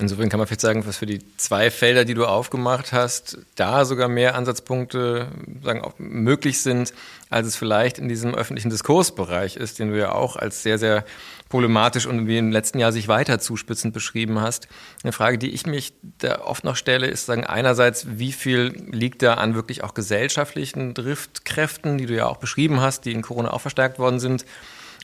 Insofern 0.00 0.28
kann 0.28 0.38
man 0.38 0.48
vielleicht 0.48 0.62
sagen, 0.62 0.84
was 0.84 0.96
für 0.96 1.06
die 1.06 1.20
zwei 1.36 1.70
Felder, 1.70 2.04
die 2.04 2.14
du 2.14 2.26
aufgemacht 2.26 2.92
hast, 2.92 3.38
da 3.54 3.84
sogar 3.84 4.08
mehr 4.08 4.34
Ansatzpunkte 4.34 5.28
sagen, 5.62 5.80
auch 5.82 5.94
möglich 5.98 6.60
sind, 6.60 6.92
als 7.30 7.46
es 7.46 7.54
vielleicht 7.54 7.98
in 7.98 8.08
diesem 8.08 8.34
öffentlichen 8.34 8.68
Diskursbereich 8.68 9.54
ist, 9.54 9.78
den 9.78 9.92
du 9.92 9.96
ja 9.96 10.10
auch 10.10 10.34
als 10.34 10.64
sehr, 10.64 10.80
sehr 10.80 11.04
problematisch 11.48 12.06
und 12.06 12.26
wie 12.26 12.38
im 12.38 12.50
letzten 12.50 12.78
Jahr 12.78 12.92
sich 12.92 13.08
weiter 13.08 13.38
zuspitzend 13.38 13.94
beschrieben 13.94 14.40
hast. 14.40 14.68
Eine 15.02 15.12
Frage, 15.12 15.38
die 15.38 15.50
ich 15.50 15.66
mich 15.66 15.94
da 16.18 16.40
oft 16.40 16.64
noch 16.64 16.76
stelle, 16.76 17.06
ist 17.06 17.26
sagen, 17.26 17.44
einerseits, 17.44 18.18
wie 18.18 18.32
viel 18.32 18.74
liegt 18.90 19.22
da 19.22 19.34
an 19.34 19.54
wirklich 19.54 19.84
auch 19.84 19.94
gesellschaftlichen 19.94 20.94
Driftkräften, 20.94 21.98
die 21.98 22.06
du 22.06 22.14
ja 22.14 22.26
auch 22.26 22.38
beschrieben 22.38 22.80
hast, 22.80 23.04
die 23.04 23.12
in 23.12 23.22
Corona 23.22 23.52
auch 23.52 23.60
verstärkt 23.60 23.98
worden 23.98 24.20
sind? 24.20 24.44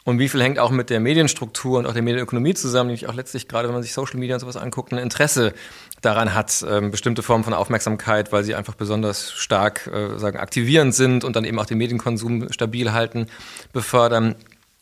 Und 0.04 0.18
wie 0.18 0.28
viel 0.28 0.42
hängt 0.42 0.58
auch 0.58 0.70
mit 0.70 0.88
der 0.88 0.98
Medienstruktur 0.98 1.78
und 1.78 1.86
auch 1.86 1.92
der 1.92 2.02
Medienökonomie 2.02 2.54
zusammen, 2.54 2.88
nämlich 2.88 3.06
auch 3.06 3.14
letztlich 3.14 3.48
gerade, 3.48 3.68
wenn 3.68 3.74
man 3.74 3.82
sich 3.82 3.92
Social 3.92 4.18
Media 4.18 4.36
und 4.36 4.40
sowas 4.40 4.56
anguckt, 4.56 4.92
ein 4.92 4.98
Interesse 4.98 5.52
daran 6.00 6.34
hat, 6.34 6.64
ähm, 6.68 6.90
bestimmte 6.90 7.22
Formen 7.22 7.44
von 7.44 7.52
Aufmerksamkeit, 7.52 8.32
weil 8.32 8.42
sie 8.42 8.54
einfach 8.54 8.74
besonders 8.74 9.32
stark 9.32 9.86
äh, 9.88 10.18
sagen, 10.18 10.38
aktivierend 10.38 10.94
sind 10.94 11.22
und 11.22 11.36
dann 11.36 11.44
eben 11.44 11.58
auch 11.58 11.66
den 11.66 11.76
Medienkonsum 11.76 12.50
stabil 12.50 12.92
halten, 12.92 13.26
befördern. 13.74 14.36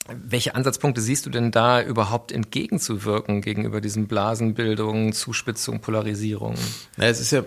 Welche 0.06 0.54
Ansatzpunkte 0.54 1.00
siehst 1.00 1.26
du 1.26 1.30
denn 1.30 1.50
da 1.50 1.82
überhaupt 1.82 2.32
entgegenzuwirken 2.32 3.42
gegenüber 3.42 3.80
diesen 3.80 4.06
Blasenbildungen, 4.06 5.12
Zuspitzung, 5.12 5.80
Polarisierung? 5.80 6.54
Na, 6.96 7.06
es 7.06 7.20
ist 7.20 7.30
ja, 7.30 7.44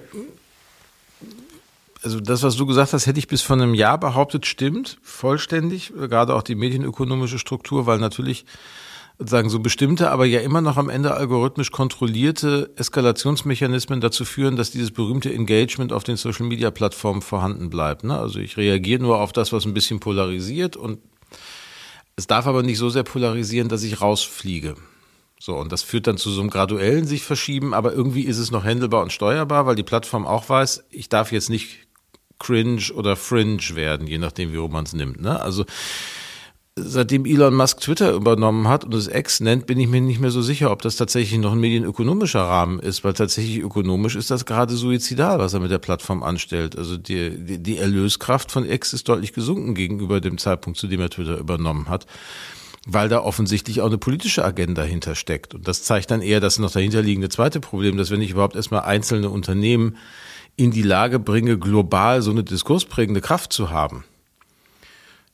also 2.04 2.20
das, 2.20 2.44
was 2.44 2.56
du 2.56 2.66
gesagt 2.66 2.94
hast, 2.94 3.06
hätte 3.06 3.20
ich 3.20 3.28
bis 3.28 3.42
vor 3.42 3.56
einem 3.56 3.74
Jahr 3.74 4.00
behauptet, 4.00 4.46
stimmt 4.46 4.98
vollständig, 5.02 5.94
gerade 5.96 6.34
auch 6.36 6.42
die 6.42 6.56
medienökonomische 6.56 7.40
Struktur, 7.40 7.86
weil 7.86 8.00
natürlich 8.00 8.46
sagen 9.20 9.50
so 9.50 9.60
bestimmte, 9.60 10.10
aber 10.10 10.26
ja 10.26 10.40
immer 10.40 10.62
noch 10.62 10.78
am 10.78 10.90
Ende 10.90 11.14
algorithmisch 11.14 11.72
kontrollierte 11.72 12.72
Eskalationsmechanismen 12.76 14.02
dazu 14.02 14.26
führen, 14.26 14.56
dass 14.56 14.72
dieses 14.72 14.90
berühmte 14.90 15.32
Engagement 15.32 15.94
auf 15.94 16.04
den 16.04 16.18
Social 16.18 16.48
Media 16.48 16.72
Plattformen 16.72 17.22
vorhanden 17.22 17.70
bleibt. 17.70 18.04
Ne? 18.04 18.18
Also 18.18 18.40
ich 18.40 18.58
reagiere 18.58 19.02
nur 19.02 19.20
auf 19.20 19.32
das, 19.32 19.54
was 19.54 19.66
ein 19.66 19.76
bisschen 19.76 20.00
polarisiert 20.00 20.76
und 20.76 21.00
es 22.22 22.28
darf 22.28 22.46
aber 22.46 22.62
nicht 22.62 22.78
so 22.78 22.90
sehr 22.90 23.02
polarisieren, 23.02 23.68
dass 23.68 23.82
ich 23.82 24.00
rausfliege. 24.00 24.76
So, 25.40 25.56
und 25.56 25.72
das 25.72 25.82
führt 25.82 26.06
dann 26.06 26.18
zu 26.18 26.30
so 26.30 26.40
einem 26.40 26.52
graduellen 26.52 27.08
sich 27.08 27.24
verschieben, 27.24 27.74
aber 27.74 27.94
irgendwie 27.94 28.26
ist 28.26 28.38
es 28.38 28.52
noch 28.52 28.64
handelbar 28.64 29.02
und 29.02 29.12
steuerbar, 29.12 29.66
weil 29.66 29.74
die 29.74 29.82
Plattform 29.82 30.28
auch 30.28 30.48
weiß, 30.48 30.84
ich 30.92 31.10
darf 31.10 31.32
jetzt 31.32 31.50
nicht 31.50 31.80
cringe 32.38 32.94
oder 32.94 33.16
fringe 33.16 33.58
werden, 33.74 34.06
je 34.06 34.20
nachdem, 34.20 34.54
wie 34.54 34.68
man 34.68 34.84
es 34.84 34.94
nimmt. 34.94 35.20
Ne? 35.20 35.42
Also 35.42 35.66
seitdem 36.84 37.26
Elon 37.26 37.54
Musk 37.54 37.80
Twitter 37.82 38.14
übernommen 38.14 38.68
hat 38.68 38.84
und 38.84 38.94
es 38.94 39.08
X 39.08 39.40
nennt, 39.40 39.66
bin 39.66 39.80
ich 39.80 39.88
mir 39.88 40.02
nicht 40.02 40.20
mehr 40.20 40.32
so 40.32 40.42
sicher, 40.42 40.72
ob 40.72 40.82
das 40.82 40.96
tatsächlich 40.96 41.40
noch 41.40 41.54
ein 41.54 41.60
medienökonomischer 41.60 42.42
Rahmen 42.42 42.80
ist, 42.80 43.04
weil 43.04 43.14
tatsächlich 43.14 43.60
ökonomisch 43.60 44.16
ist 44.16 44.32
das 44.32 44.46
gerade 44.46 44.76
suizidal, 44.76 45.40
was 45.40 45.54
er 45.54 45.60
mit 45.60 45.72
der 45.72 45.80
Plattform 45.80 46.24
anstellt. 46.24 46.78
Also 46.78 46.98
die, 46.98 47.38
die, 47.38 47.60
die 47.60 47.78
Erlöskraft 47.78 48.52
von 48.52 48.70
X 48.70 48.94
ist 48.94 49.08
deutlich 49.08 49.34
gesunken 49.34 49.76
gegenüber 49.76 50.22
dem 50.22 50.38
Zeitpunkt, 50.38 50.80
zu 50.80 50.88
dem 50.88 51.00
er 51.02 51.10
Twitter 51.10 51.38
übernommen 51.38 51.90
hat. 51.90 52.06
weil 52.88 53.10
da 53.10 53.20
offensichtlich 53.20 53.82
auch 53.82 53.88
eine 53.88 54.00
politische 54.00 54.44
Agenda 54.44 54.82
hintersteckt. 54.82 55.54
Und 55.54 55.68
das 55.68 55.84
zeigt 55.84 56.10
dann 56.10 56.22
eher 56.22 56.40
das 56.40 56.58
noch 56.58 56.72
dahinterliegende 56.72 57.30
zweite 57.30 57.60
Problem, 57.60 57.96
dass 57.98 58.10
wenn 58.10 58.22
ich 58.22 58.32
überhaupt 58.32 58.56
erstmal 58.56 58.82
einzelne 58.82 59.30
Unternehmen 59.30 59.98
in 60.56 60.72
die 60.72 60.82
Lage 60.82 61.20
bringe, 61.20 61.58
global 61.58 62.22
so 62.22 62.32
eine 62.32 62.44
diskursprägende 62.44 63.22
Kraft 63.22 63.54
zu 63.54 63.70
haben, 63.70 64.04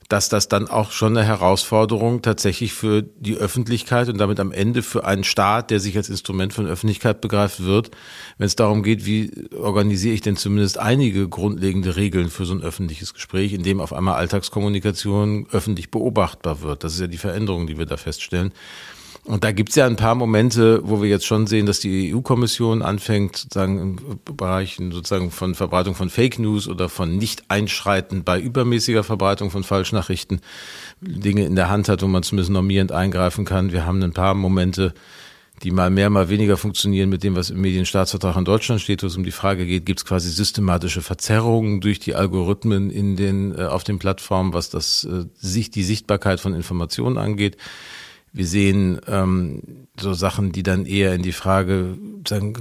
dass 0.09 0.29
das 0.29 0.47
dann 0.47 0.67
auch 0.67 0.91
schon 0.91 1.17
eine 1.17 1.27
Herausforderung 1.27 2.21
tatsächlich 2.21 2.73
für 2.73 3.01
die 3.01 3.35
Öffentlichkeit 3.35 4.07
und 4.07 4.17
damit 4.17 4.39
am 4.39 4.53
Ende 4.53 4.81
für 4.81 5.05
einen 5.05 5.25
Staat, 5.25 5.69
der 5.69 5.81
sich 5.81 5.97
als 5.97 6.09
Instrument 6.09 6.53
von 6.53 6.65
Öffentlichkeit 6.65 7.19
begreift 7.19 7.63
wird, 7.63 7.91
wenn 8.37 8.47
es 8.47 8.55
darum 8.55 8.83
geht, 8.83 9.05
wie 9.05 9.31
organisiere 9.53 10.13
ich 10.13 10.21
denn 10.21 10.37
zumindest 10.37 10.77
einige 10.77 11.27
grundlegende 11.27 11.97
Regeln 11.97 12.29
für 12.29 12.45
so 12.45 12.53
ein 12.53 12.61
öffentliches 12.61 13.13
Gespräch, 13.13 13.51
in 13.51 13.63
dem 13.63 13.81
auf 13.81 13.91
einmal 13.91 14.15
Alltagskommunikation 14.15 15.47
öffentlich 15.51 15.91
beobachtbar 15.91 16.61
wird. 16.61 16.85
Das 16.85 16.93
ist 16.93 17.01
ja 17.01 17.07
die 17.07 17.17
Veränderung, 17.17 17.67
die 17.67 17.77
wir 17.77 17.85
da 17.85 17.97
feststellen. 17.97 18.53
Und 19.27 19.43
da 19.43 19.51
gibt's 19.51 19.75
ja 19.75 19.85
ein 19.85 19.97
paar 19.97 20.15
Momente, 20.15 20.79
wo 20.85 21.01
wir 21.01 21.09
jetzt 21.09 21.25
schon 21.25 21.47
sehen, 21.47 21.65
dass 21.65 21.81
die 21.81 22.15
EU-Kommission 22.15 22.81
anfängt, 22.81 23.35
sozusagen 23.35 23.79
im 23.79 24.19
Bereich 24.37 24.77
sozusagen 24.77 25.31
von 25.31 25.53
Verbreitung 25.53 25.95
von 25.95 26.09
Fake 26.09 26.39
News 26.39 26.69
oder 26.69 26.87
von 26.87 27.17
Nicht-Einschreiten 27.17 28.23
bei 28.23 28.39
übermäßiger 28.39 29.03
Verbreitung 29.03 29.51
von 29.51 29.65
Falschnachrichten 29.65 30.39
Dinge 31.01 31.45
in 31.45 31.57
der 31.57 31.69
Hand 31.69 31.89
hat, 31.89 32.01
wo 32.01 32.07
man 32.07 32.23
zumindest 32.23 32.51
normierend 32.51 32.93
eingreifen 32.93 33.43
kann. 33.43 33.73
Wir 33.73 33.85
haben 33.85 34.01
ein 34.01 34.13
paar 34.13 34.33
Momente, 34.33 34.93
die 35.61 35.71
mal 35.71 35.89
mehr, 35.89 36.09
mal 36.09 36.29
weniger 36.29 36.55
funktionieren 36.55 37.09
mit 37.09 37.21
dem, 37.23 37.35
was 37.35 37.49
im 37.49 37.59
Medienstaatsvertrag 37.59 38.37
in 38.37 38.45
Deutschland 38.45 38.79
steht, 38.79 39.03
wo 39.03 39.07
es 39.07 39.17
um 39.17 39.25
die 39.25 39.31
Frage 39.31 39.65
geht, 39.65 39.85
gibt 39.85 39.99
es 39.99 40.05
quasi 40.05 40.29
systematische 40.29 41.01
Verzerrungen 41.01 41.81
durch 41.81 41.99
die 41.99 42.15
Algorithmen 42.15 42.89
in 42.89 43.17
den, 43.17 43.53
äh, 43.59 43.63
auf 43.63 43.83
den 43.83 43.99
Plattformen, 43.99 44.53
was 44.53 44.69
das, 44.69 45.03
äh, 45.03 45.25
die 45.41 45.83
Sichtbarkeit 45.83 46.39
von 46.39 46.53
Informationen 46.53 47.17
angeht. 47.17 47.57
Wir 48.37 48.45
sehen 48.45 49.01
ähm, 49.07 49.87
so 49.99 50.13
Sachen, 50.13 50.51
die 50.51 50.61
dann 50.61 50.85
eher 50.85 51.15
in 51.15 51.23
die 51.23 51.31
Frage 51.31 51.97
sagen, 52.27 52.53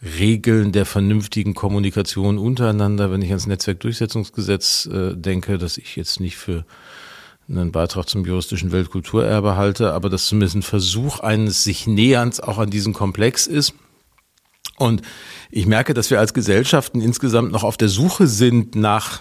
Regeln 0.00 0.70
der 0.70 0.86
vernünftigen 0.86 1.54
Kommunikation 1.54 2.38
untereinander, 2.38 3.10
wenn 3.10 3.20
ich 3.20 3.30
ans 3.30 3.48
Netzwerkdurchsetzungsgesetz 3.48 4.86
äh, 4.86 5.16
denke, 5.16 5.58
dass 5.58 5.76
ich 5.76 5.96
jetzt 5.96 6.20
nicht 6.20 6.36
für 6.36 6.64
einen 7.48 7.72
Beitrag 7.72 8.08
zum 8.08 8.24
juristischen 8.24 8.70
Weltkulturerbe 8.70 9.56
halte, 9.56 9.92
aber 9.92 10.08
dass 10.08 10.26
zumindest 10.26 10.54
ein 10.54 10.62
Versuch 10.62 11.18
eines 11.18 11.64
sich 11.64 11.88
Näherns 11.88 12.38
auch 12.38 12.58
an 12.58 12.70
diesen 12.70 12.92
Komplex 12.92 13.48
ist. 13.48 13.74
Und 14.78 15.02
ich 15.50 15.66
merke, 15.66 15.94
dass 15.94 16.10
wir 16.10 16.20
als 16.20 16.32
Gesellschaften 16.32 17.00
insgesamt 17.00 17.50
noch 17.50 17.64
auf 17.64 17.76
der 17.76 17.88
Suche 17.88 18.28
sind 18.28 18.76
nach 18.76 19.20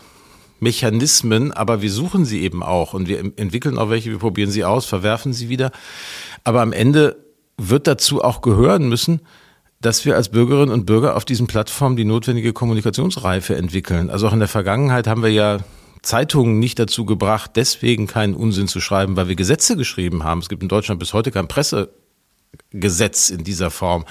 Mechanismen, 0.62 1.52
aber 1.52 1.82
wir 1.82 1.91
suchen 1.91 2.24
sie 2.24 2.41
eben 2.41 2.63
auch 2.63 2.93
und 2.93 3.08
wir 3.08 3.19
entwickeln 3.36 3.78
auch 3.78 3.89
welche, 3.89 4.12
wir 4.12 4.19
probieren 4.19 4.52
sie 4.52 4.63
aus, 4.63 4.86
verwerfen 4.86 5.34
sie 5.34 5.50
wieder. 5.50 5.71
Aber 6.43 6.62
am 6.62 6.71
Ende 6.71 7.17
wird 7.58 7.88
dazu 7.88 8.24
auch 8.24 8.41
gehören 8.41 8.88
müssen, 8.88 9.21
dass 9.82 10.06
wir 10.06 10.15
als 10.15 10.30
Bürgerinnen 10.30 10.71
und 10.71 10.86
Bürger 10.86 11.15
auf 11.15 11.26
diesen 11.26 11.47
Plattformen 11.47 11.95
die 11.95 12.06
notwendige 12.06 12.54
Kommunikationsreife 12.54 13.56
entwickeln. 13.56 14.12
Also 14.12 14.28
auch 14.28 14.34
in 14.34 14.39
der 14.39 14.47
Vergangenheit 14.47 15.08
haben 15.08 15.24
wir 15.24 15.32
ja 15.32 15.58
Zeitungen 16.04 16.60
nicht 16.60 16.78
dazu 16.78 17.06
gebracht, 17.06 17.52
deswegen 17.56 18.06
keinen 18.06 18.36
Unsinn 18.36 18.67
zu 18.67 18.80
schreiben, 18.80 19.15
weil 19.15 19.28
wir 19.28 19.36
Gesetze 19.36 19.76
geschrieben 19.76 20.24
haben. 20.24 20.39
Es 20.39 20.50
gibt 20.50 20.62
in 20.62 20.69
Deutschland 20.69 21.00
bis 21.00 21.13
heute 21.13 21.32
kein 21.32 21.47
Presse 21.47 21.89
Gesetz 22.74 23.30
in 23.30 23.44
dieser 23.44 23.70
Form, 23.70 24.06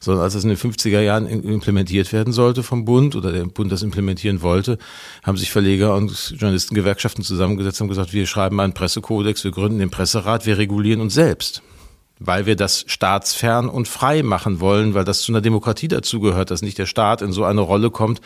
sondern 0.00 0.24
als 0.24 0.34
es 0.34 0.42
in 0.42 0.48
den 0.48 0.58
50er 0.58 1.00
Jahren 1.00 1.26
implementiert 1.26 2.12
werden 2.12 2.32
sollte 2.32 2.62
vom 2.62 2.84
Bund 2.84 3.14
oder 3.14 3.32
der 3.32 3.44
Bund 3.44 3.70
das 3.70 3.82
implementieren 3.82 4.42
wollte, 4.42 4.78
haben 5.22 5.36
sich 5.36 5.50
Verleger 5.50 5.94
und 5.94 6.30
Journalistengewerkschaften 6.30 7.24
zusammengesetzt 7.24 7.80
und 7.80 7.88
gesagt, 7.88 8.12
wir 8.12 8.26
schreiben 8.26 8.60
einen 8.60 8.74
Pressekodex, 8.74 9.44
wir 9.44 9.52
gründen 9.52 9.78
den 9.78 9.90
Presserat, 9.90 10.46
wir 10.46 10.58
regulieren 10.58 11.00
uns 11.00 11.14
selbst 11.14 11.62
weil 12.22 12.44
wir 12.44 12.54
das 12.54 12.84
staatsfern 12.86 13.68
und 13.70 13.88
frei 13.88 14.22
machen 14.22 14.60
wollen, 14.60 14.92
weil 14.92 15.04
das 15.04 15.22
zu 15.22 15.32
einer 15.32 15.40
Demokratie 15.40 15.88
dazugehört, 15.88 16.50
dass 16.50 16.60
nicht 16.60 16.76
der 16.76 16.84
Staat 16.84 17.22
in 17.22 17.32
so 17.32 17.44
eine 17.44 17.62
Rolle 17.62 17.90
kommt, 17.90 18.20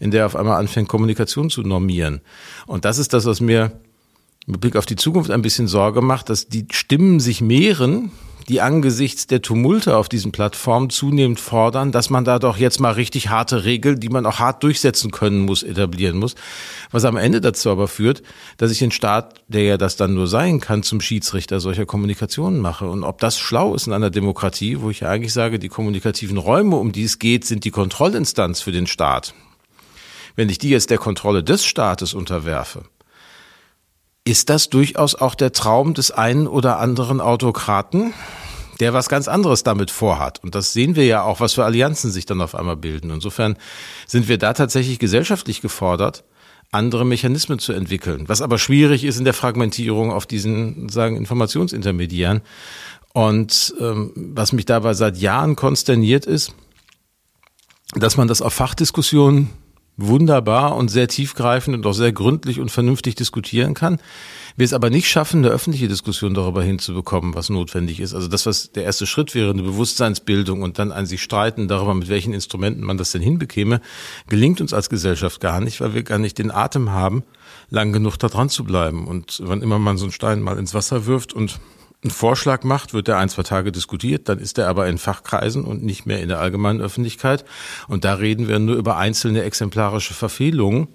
in 0.00 0.10
der 0.10 0.22
er 0.22 0.26
auf 0.26 0.34
einmal 0.34 0.58
anfängt, 0.58 0.88
Kommunikation 0.88 1.48
zu 1.48 1.62
normieren. 1.62 2.20
Und 2.66 2.84
das 2.84 2.98
ist 2.98 3.12
das, 3.12 3.26
was 3.26 3.40
mir 3.40 3.80
mit 4.46 4.60
Blick 4.60 4.74
auf 4.74 4.86
die 4.86 4.96
Zukunft 4.96 5.30
ein 5.30 5.42
bisschen 5.42 5.68
Sorge 5.68 6.02
macht, 6.02 6.30
dass 6.30 6.48
die 6.48 6.66
Stimmen 6.72 7.20
sich 7.20 7.40
mehren, 7.40 8.10
die 8.48 8.62
angesichts 8.62 9.26
der 9.26 9.42
Tumulte 9.42 9.96
auf 9.96 10.08
diesen 10.08 10.32
Plattformen 10.32 10.88
zunehmend 10.88 11.38
fordern, 11.38 11.92
dass 11.92 12.08
man 12.08 12.24
da 12.24 12.38
doch 12.38 12.56
jetzt 12.56 12.80
mal 12.80 12.92
richtig 12.92 13.28
harte 13.28 13.64
Regeln, 13.64 14.00
die 14.00 14.08
man 14.08 14.24
auch 14.24 14.38
hart 14.38 14.62
durchsetzen 14.62 15.10
können 15.10 15.44
muss, 15.44 15.62
etablieren 15.62 16.18
muss. 16.18 16.34
Was 16.90 17.04
am 17.04 17.18
Ende 17.18 17.42
dazu 17.42 17.70
aber 17.70 17.88
führt, 17.88 18.22
dass 18.56 18.70
ich 18.70 18.78
den 18.78 18.90
Staat, 18.90 19.42
der 19.48 19.64
ja 19.64 19.76
das 19.76 19.96
dann 19.96 20.14
nur 20.14 20.26
sein 20.26 20.60
kann, 20.60 20.82
zum 20.82 21.02
Schiedsrichter 21.02 21.60
solcher 21.60 21.84
Kommunikationen 21.84 22.60
mache. 22.60 22.88
Und 22.88 23.04
ob 23.04 23.18
das 23.20 23.38
schlau 23.38 23.74
ist 23.74 23.86
in 23.86 23.92
einer 23.92 24.10
Demokratie, 24.10 24.80
wo 24.80 24.88
ich 24.88 25.00
ja 25.00 25.10
eigentlich 25.10 25.34
sage, 25.34 25.58
die 25.58 25.68
kommunikativen 25.68 26.38
Räume, 26.38 26.76
um 26.76 26.92
die 26.92 27.04
es 27.04 27.18
geht, 27.18 27.44
sind 27.44 27.64
die 27.64 27.70
Kontrollinstanz 27.70 28.62
für 28.62 28.72
den 28.72 28.86
Staat. 28.86 29.34
Wenn 30.36 30.48
ich 30.48 30.58
die 30.58 30.70
jetzt 30.70 30.90
der 30.90 30.98
Kontrolle 30.98 31.44
des 31.44 31.66
Staates 31.66 32.14
unterwerfe, 32.14 32.84
ist 34.28 34.50
das 34.50 34.68
durchaus 34.68 35.14
auch 35.14 35.34
der 35.34 35.52
Traum 35.52 35.94
des 35.94 36.10
einen 36.10 36.46
oder 36.46 36.78
anderen 36.78 37.20
Autokraten, 37.20 38.12
der 38.80 38.92
was 38.92 39.08
ganz 39.08 39.28
anderes 39.28 39.62
damit 39.62 39.90
vorhat. 39.90 40.42
Und 40.42 40.54
das 40.54 40.72
sehen 40.72 40.96
wir 40.96 41.04
ja 41.04 41.22
auch, 41.22 41.40
was 41.40 41.54
für 41.54 41.64
Allianzen 41.64 42.10
sich 42.10 42.26
dann 42.26 42.40
auf 42.40 42.54
einmal 42.54 42.76
bilden. 42.76 43.10
Insofern 43.10 43.56
sind 44.06 44.28
wir 44.28 44.38
da 44.38 44.52
tatsächlich 44.52 44.98
gesellschaftlich 44.98 45.60
gefordert, 45.60 46.24
andere 46.70 47.04
Mechanismen 47.04 47.58
zu 47.58 47.72
entwickeln. 47.72 48.28
Was 48.28 48.42
aber 48.42 48.58
schwierig 48.58 49.04
ist 49.04 49.18
in 49.18 49.24
der 49.24 49.34
Fragmentierung 49.34 50.12
auf 50.12 50.26
diesen, 50.26 50.88
sagen, 50.88 51.16
Informationsintermediären. 51.16 52.42
Und 53.14 53.74
ähm, 53.80 54.12
was 54.14 54.52
mich 54.52 54.66
dabei 54.66 54.94
seit 54.94 55.16
Jahren 55.16 55.56
konsterniert 55.56 56.26
ist, 56.26 56.54
dass 57.94 58.16
man 58.16 58.28
das 58.28 58.42
auf 58.42 58.52
Fachdiskussionen 58.52 59.50
wunderbar 59.98 60.76
und 60.76 60.88
sehr 60.88 61.08
tiefgreifend 61.08 61.76
und 61.76 61.84
auch 61.84 61.92
sehr 61.92 62.12
gründlich 62.12 62.60
und 62.60 62.70
vernünftig 62.70 63.16
diskutieren 63.16 63.74
kann. 63.74 63.98
Wir 64.56 64.64
es 64.64 64.72
aber 64.72 64.90
nicht 64.90 65.08
schaffen, 65.08 65.44
eine 65.44 65.52
öffentliche 65.52 65.88
Diskussion 65.88 66.34
darüber 66.34 66.62
hinzubekommen, 66.62 67.34
was 67.34 67.50
notwendig 67.50 68.00
ist. 68.00 68.14
Also 68.14 68.28
das, 68.28 68.46
was 68.46 68.72
der 68.72 68.84
erste 68.84 69.06
Schritt 69.06 69.34
wäre, 69.34 69.50
eine 69.50 69.62
Bewusstseinsbildung 69.62 70.62
und 70.62 70.78
dann 70.78 70.92
ein 70.92 71.06
sich 71.06 71.22
streiten 71.22 71.68
darüber, 71.68 71.94
mit 71.94 72.08
welchen 72.08 72.32
Instrumenten 72.32 72.84
man 72.84 72.96
das 72.96 73.10
denn 73.10 73.22
hinbekäme, 73.22 73.80
gelingt 74.28 74.60
uns 74.60 74.72
als 74.72 74.88
Gesellschaft 74.88 75.40
gar 75.40 75.60
nicht, 75.60 75.80
weil 75.80 75.94
wir 75.94 76.04
gar 76.04 76.18
nicht 76.18 76.38
den 76.38 76.52
Atem 76.52 76.90
haben, 76.90 77.24
lang 77.68 77.92
genug 77.92 78.18
da 78.18 78.28
dran 78.28 78.48
zu 78.48 78.64
bleiben. 78.64 79.06
Und 79.06 79.42
wann 79.44 79.62
immer 79.62 79.80
man 79.80 79.98
so 79.98 80.04
einen 80.04 80.12
Stein 80.12 80.40
mal 80.40 80.58
ins 80.58 80.74
Wasser 80.74 81.06
wirft 81.06 81.32
und 81.32 81.58
einen 82.02 82.10
Vorschlag 82.12 82.62
macht, 82.62 82.94
wird 82.94 83.08
der 83.08 83.18
ein, 83.18 83.28
zwei 83.28 83.42
Tage 83.42 83.72
diskutiert, 83.72 84.28
dann 84.28 84.38
ist 84.38 84.58
er 84.58 84.68
aber 84.68 84.86
in 84.86 84.98
Fachkreisen 84.98 85.64
und 85.64 85.82
nicht 85.82 86.06
mehr 86.06 86.20
in 86.20 86.28
der 86.28 86.38
allgemeinen 86.38 86.80
Öffentlichkeit. 86.80 87.44
Und 87.88 88.04
da 88.04 88.14
reden 88.14 88.46
wir 88.48 88.58
nur 88.60 88.76
über 88.76 88.96
einzelne 88.96 89.42
exemplarische 89.42 90.14
Verfehlungen. 90.14 90.88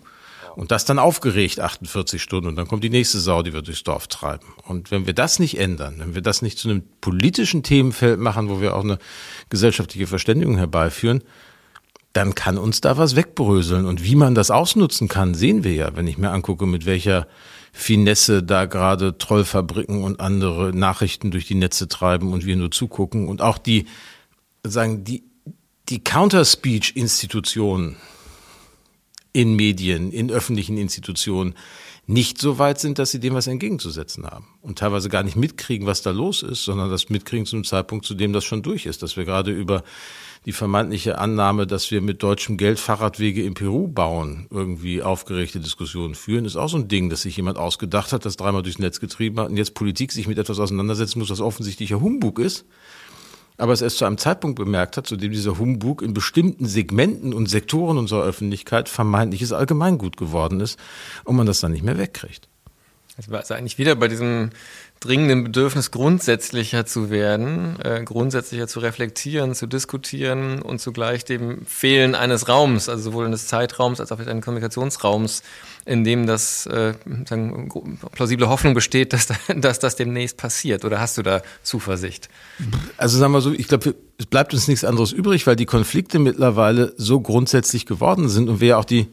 Und 0.56 0.70
das 0.70 0.86
dann 0.86 1.00
aufgeregt 1.00 1.60
48 1.60 2.22
Stunden 2.22 2.48
und 2.48 2.56
dann 2.56 2.68
kommt 2.68 2.84
die 2.84 2.92
nächste 2.92 3.20
Sau, 3.20 3.42
die 3.42 3.54
wir 3.54 3.64
durchs 3.64 3.84
Dorf 3.84 4.08
treiben. 4.08 4.46
Und 4.68 4.92
wenn 4.92 5.08
wir 5.08 5.16
das 5.16 5.40
nicht 5.40 5.58
ändern, 5.60 5.96
wenn 5.98 6.14
wir 6.14 6.22
das 6.22 6.44
nicht 6.44 6.60
zu 6.60 6.70
einem 6.70 6.84
politischen 7.02 7.64
Themenfeld 7.64 8.20
machen, 8.20 8.50
wo 8.50 8.62
wir 8.62 8.76
auch 8.76 8.84
eine 8.84 9.00
gesellschaftliche 9.50 10.06
Verständigung 10.06 10.58
herbeiführen, 10.58 11.24
dann 12.14 12.36
kann 12.36 12.60
uns 12.60 12.82
da 12.82 12.98
was 12.98 13.16
wegbröseln. 13.16 13.86
Und 13.88 14.04
wie 14.04 14.16
man 14.16 14.36
das 14.36 14.52
ausnutzen 14.52 15.08
kann, 15.08 15.34
sehen 15.34 15.64
wir 15.64 15.74
ja, 15.74 15.96
wenn 15.96 16.06
ich 16.06 16.20
mir 16.20 16.30
angucke, 16.30 16.68
mit 16.68 16.86
welcher 16.86 17.28
Finesse 17.76 18.44
da 18.44 18.66
gerade 18.66 19.18
Trollfabriken 19.18 20.04
und 20.04 20.20
andere 20.20 20.72
Nachrichten 20.74 21.32
durch 21.32 21.48
die 21.48 21.56
Netze 21.56 21.88
treiben 21.88 22.32
und 22.32 22.46
wir 22.46 22.56
nur 22.56 22.70
zugucken. 22.70 23.28
Und 23.28 23.42
auch 23.42 23.58
die, 23.58 23.88
sagen, 24.64 25.04
die, 25.04 25.24
die 25.90 26.02
Counterspeech-Institutionen 26.02 27.98
in 29.34 29.56
Medien, 29.56 30.12
in 30.12 30.30
öffentlichen 30.30 30.78
Institutionen 30.78 31.56
nicht 32.06 32.38
so 32.38 32.60
weit 32.60 32.80
sind, 32.80 33.00
dass 33.00 33.10
sie 33.12 33.20
dem 33.20 33.34
was 33.34 33.48
entgegenzusetzen 33.48 34.28
haben. 34.28 34.48
Und 34.62 34.78
teilweise 34.78 35.10
gar 35.10 35.24
nicht 35.24 35.36
mitkriegen, 35.36 35.88
was 35.88 36.04
da 36.04 36.12
los 36.12 36.44
ist, 36.44 36.64
sondern 36.64 36.92
das 36.92 37.10
mitkriegen 37.10 37.48
zu 37.48 37.56
einem 37.56 37.66
Zeitpunkt, 37.66 38.06
zu 38.06 38.14
dem 38.14 38.34
das 38.34 38.46
schon 38.46 38.62
durch 38.62 38.86
ist, 38.86 39.02
dass 39.02 39.18
wir 39.18 39.26
gerade 39.26 39.52
über 39.52 39.84
die 40.46 40.52
vermeintliche 40.52 41.18
Annahme, 41.20 41.66
dass 41.66 41.90
wir 41.92 42.02
mit 42.02 42.22
deutschem 42.22 42.58
Geld 42.58 42.80
Fahrradwege 42.80 43.44
in 43.44 43.54
Peru 43.54 43.88
bauen, 43.88 44.48
irgendwie 44.50 45.02
aufgeregte 45.02 45.60
Diskussionen 45.60 46.16
führen, 46.16 46.46
ist 46.46 46.58
auch 46.58 46.68
so 46.68 46.78
ein 46.78 46.88
Ding, 46.88 47.10
dass 47.10 47.22
sich 47.22 47.38
jemand 47.38 47.58
ausgedacht 47.58 48.12
hat, 48.12 48.26
das 48.26 48.36
dreimal 48.36 48.62
durchs 48.62 48.80
Netz 48.80 49.00
getrieben 49.00 49.40
hat 49.40 49.50
und 49.50 49.58
jetzt 49.58 49.74
Politik 49.74 50.12
sich 50.12 50.28
mit 50.28 50.38
etwas 50.38 50.60
auseinandersetzen 50.60 51.20
muss, 51.20 51.30
was 51.30 51.40
offensichtlicher 51.40 52.02
Humbug 52.02 52.40
ist, 52.40 52.66
aber 53.58 53.72
es 53.72 53.82
erst 53.82 54.00
zu 54.00 54.06
einem 54.06 54.18
Zeitpunkt 54.18 54.58
bemerkt 54.58 54.98
hat, 54.98 55.08
zu 55.08 55.16
dem 55.16 55.32
dieser 55.32 55.58
Humbug 55.60 56.02
in 56.02 56.14
bestimmten 56.14 56.66
Segmenten 56.66 57.34
und 57.34 57.50
Sektoren 57.50 57.98
unserer 57.98 58.24
Öffentlichkeit 58.24 58.90
vermeintliches 58.90 59.54
Allgemeingut 59.54 60.18
geworden 60.18 60.60
ist 60.60 60.78
und 61.24 61.36
man 61.38 61.46
das 61.46 61.62
dann 61.62 61.72
nicht 61.72 61.84
mehr 61.84 61.98
wegkriegt. 61.98 62.50
Das 63.16 63.30
war 63.30 63.40
also 63.40 63.54
eigentlich 63.54 63.78
wieder 63.78 63.96
bei 63.96 64.08
diesem 64.08 64.50
dringenden 65.04 65.44
Bedürfnis, 65.44 65.92
grundsätzlicher 65.92 66.86
zu 66.86 67.10
werden, 67.10 67.78
äh, 67.84 68.02
grundsätzlicher 68.04 68.68
zu 68.68 68.80
reflektieren, 68.80 69.54
zu 69.54 69.68
diskutieren 69.68 70.62
und 70.62 70.80
zugleich 70.80 71.26
dem 71.26 71.66
Fehlen 71.66 72.16
eines 72.16 72.48
Raums, 72.48 72.90
also 72.90 73.04
sowohl 73.04 73.26
eines 73.26 73.48
Zeitraums 73.48 74.00
als 74.00 74.12
auch 74.12 74.20
eines 74.20 74.44
Kommunikationsraums, 74.44 75.44
in 75.86 76.04
dem 76.04 76.26
das 76.26 76.66
äh, 76.68 76.94
sagen, 77.28 77.70
plausible 78.14 78.48
Hoffnung 78.48 78.74
besteht, 78.74 79.14
dass, 79.14 79.28
dass 79.56 79.80
das 79.80 79.96
demnächst 79.96 80.38
passiert. 80.38 80.86
Oder 80.86 81.00
hast 81.00 81.18
du 81.18 81.22
da 81.22 81.42
Zuversicht? 81.64 82.30
Also 82.98 83.18
sagen 83.18 83.34
wir 83.34 83.42
so, 83.42 83.52
ich 83.52 83.68
glaube, 83.68 83.96
es 84.18 84.26
bleibt 84.26 84.54
uns 84.54 84.68
nichts 84.68 84.86
anderes 84.86 85.12
übrig, 85.12 85.46
weil 85.46 85.56
die 85.56 85.66
Konflikte 85.66 86.20
mittlerweile 86.20 86.94
so 86.98 87.20
grundsätzlich 87.20 87.86
geworden 87.86 88.30
sind 88.30 88.48
und 88.48 88.62
wir 88.62 88.70
ja 88.70 88.78
auch 88.78 88.86
die, 88.86 89.08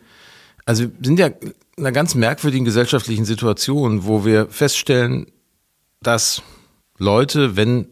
also 0.65 0.85
wir 0.85 0.91
sind 1.03 1.19
ja 1.19 1.27
in 1.27 1.55
einer 1.79 1.93
ganz 1.93 2.15
merkwürdigen 2.15 2.65
gesellschaftlichen 2.65 3.25
Situation, 3.25 4.05
wo 4.05 4.25
wir 4.25 4.49
feststellen, 4.51 5.27
dass 6.03 6.43
Leute, 6.99 7.57
wenn 7.57 7.87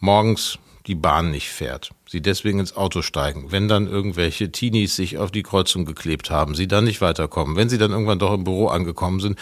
morgens 0.00 0.58
die 0.86 0.94
Bahn 0.94 1.30
nicht 1.30 1.48
fährt, 1.48 1.90
sie 2.08 2.20
deswegen 2.20 2.60
ins 2.60 2.76
Auto 2.76 3.02
steigen, 3.02 3.50
wenn 3.50 3.66
dann 3.66 3.88
irgendwelche 3.88 4.52
Teenies 4.52 4.94
sich 4.94 5.18
auf 5.18 5.32
die 5.32 5.42
Kreuzung 5.42 5.84
geklebt 5.84 6.30
haben, 6.30 6.54
sie 6.54 6.68
dann 6.68 6.84
nicht 6.84 7.00
weiterkommen, 7.00 7.56
wenn 7.56 7.68
sie 7.68 7.78
dann 7.78 7.90
irgendwann 7.90 8.20
doch 8.20 8.32
im 8.32 8.44
Büro 8.44 8.68
angekommen 8.68 9.18
sind, 9.18 9.38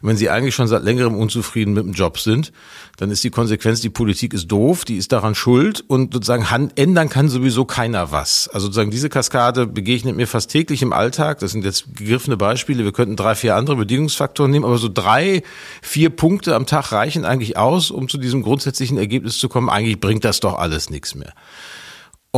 wenn 0.00 0.16
sie 0.16 0.30
eigentlich 0.30 0.54
schon 0.54 0.68
seit 0.68 0.84
längerem 0.84 1.14
unzufrieden 1.14 1.74
mit 1.74 1.84
dem 1.84 1.92
Job 1.92 2.18
sind, 2.18 2.52
dann 2.96 3.10
ist 3.10 3.22
die 3.24 3.30
Konsequenz, 3.30 3.80
die 3.80 3.90
Politik 3.90 4.32
ist 4.32 4.48
doof, 4.48 4.84
die 4.84 4.96
ist 4.96 5.12
daran 5.12 5.34
schuld 5.34 5.84
und 5.86 6.14
sozusagen 6.14 6.70
ändern 6.76 7.08
kann 7.10 7.28
sowieso 7.28 7.64
keiner 7.64 8.10
was. 8.10 8.48
Also 8.48 8.66
sozusagen 8.66 8.90
diese 8.90 9.08
Kaskade 9.08 9.66
begegnet 9.66 10.16
mir 10.16 10.26
fast 10.26 10.50
täglich 10.50 10.82
im 10.82 10.92
Alltag. 10.92 11.40
Das 11.40 11.52
sind 11.52 11.64
jetzt 11.64 11.94
gegriffene 11.94 12.36
Beispiele. 12.36 12.84
Wir 12.84 12.92
könnten 12.92 13.16
drei, 13.16 13.34
vier 13.34 13.54
andere 13.54 13.76
Bedingungsfaktoren 13.76 14.50
nehmen, 14.50 14.64
aber 14.64 14.78
so 14.78 14.88
drei, 14.92 15.42
vier 15.82 16.10
Punkte 16.10 16.54
am 16.54 16.66
Tag 16.66 16.92
reichen 16.92 17.24
eigentlich 17.24 17.56
aus, 17.56 17.90
um 17.90 18.08
zu 18.08 18.18
diesem 18.18 18.42
grundsätzlichen 18.42 18.98
Ergebnis 18.98 19.38
zu 19.38 19.48
kommen. 19.48 19.68
Eigentlich 19.68 20.00
bringt 20.00 20.24
das 20.24 20.40
doch 20.40 20.58
alles 20.58 20.90
nichts 20.90 21.14
mehr. 21.14 21.34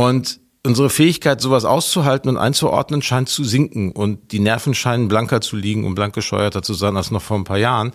Und 0.01 0.39
unsere 0.65 0.89
Fähigkeit, 0.89 1.41
sowas 1.41 1.63
auszuhalten 1.63 2.27
und 2.27 2.37
einzuordnen, 2.37 3.03
scheint 3.03 3.29
zu 3.29 3.43
sinken 3.43 3.91
und 3.91 4.31
die 4.31 4.39
Nerven 4.39 4.73
scheinen 4.73 5.07
blanker 5.07 5.41
zu 5.41 5.55
liegen 5.55 5.85
und 5.85 5.93
blankgescheuerter 5.93 6.63
zu 6.63 6.73
sein 6.73 6.97
als 6.97 7.11
noch 7.11 7.21
vor 7.21 7.37
ein 7.37 7.43
paar 7.43 7.59
Jahren. 7.59 7.91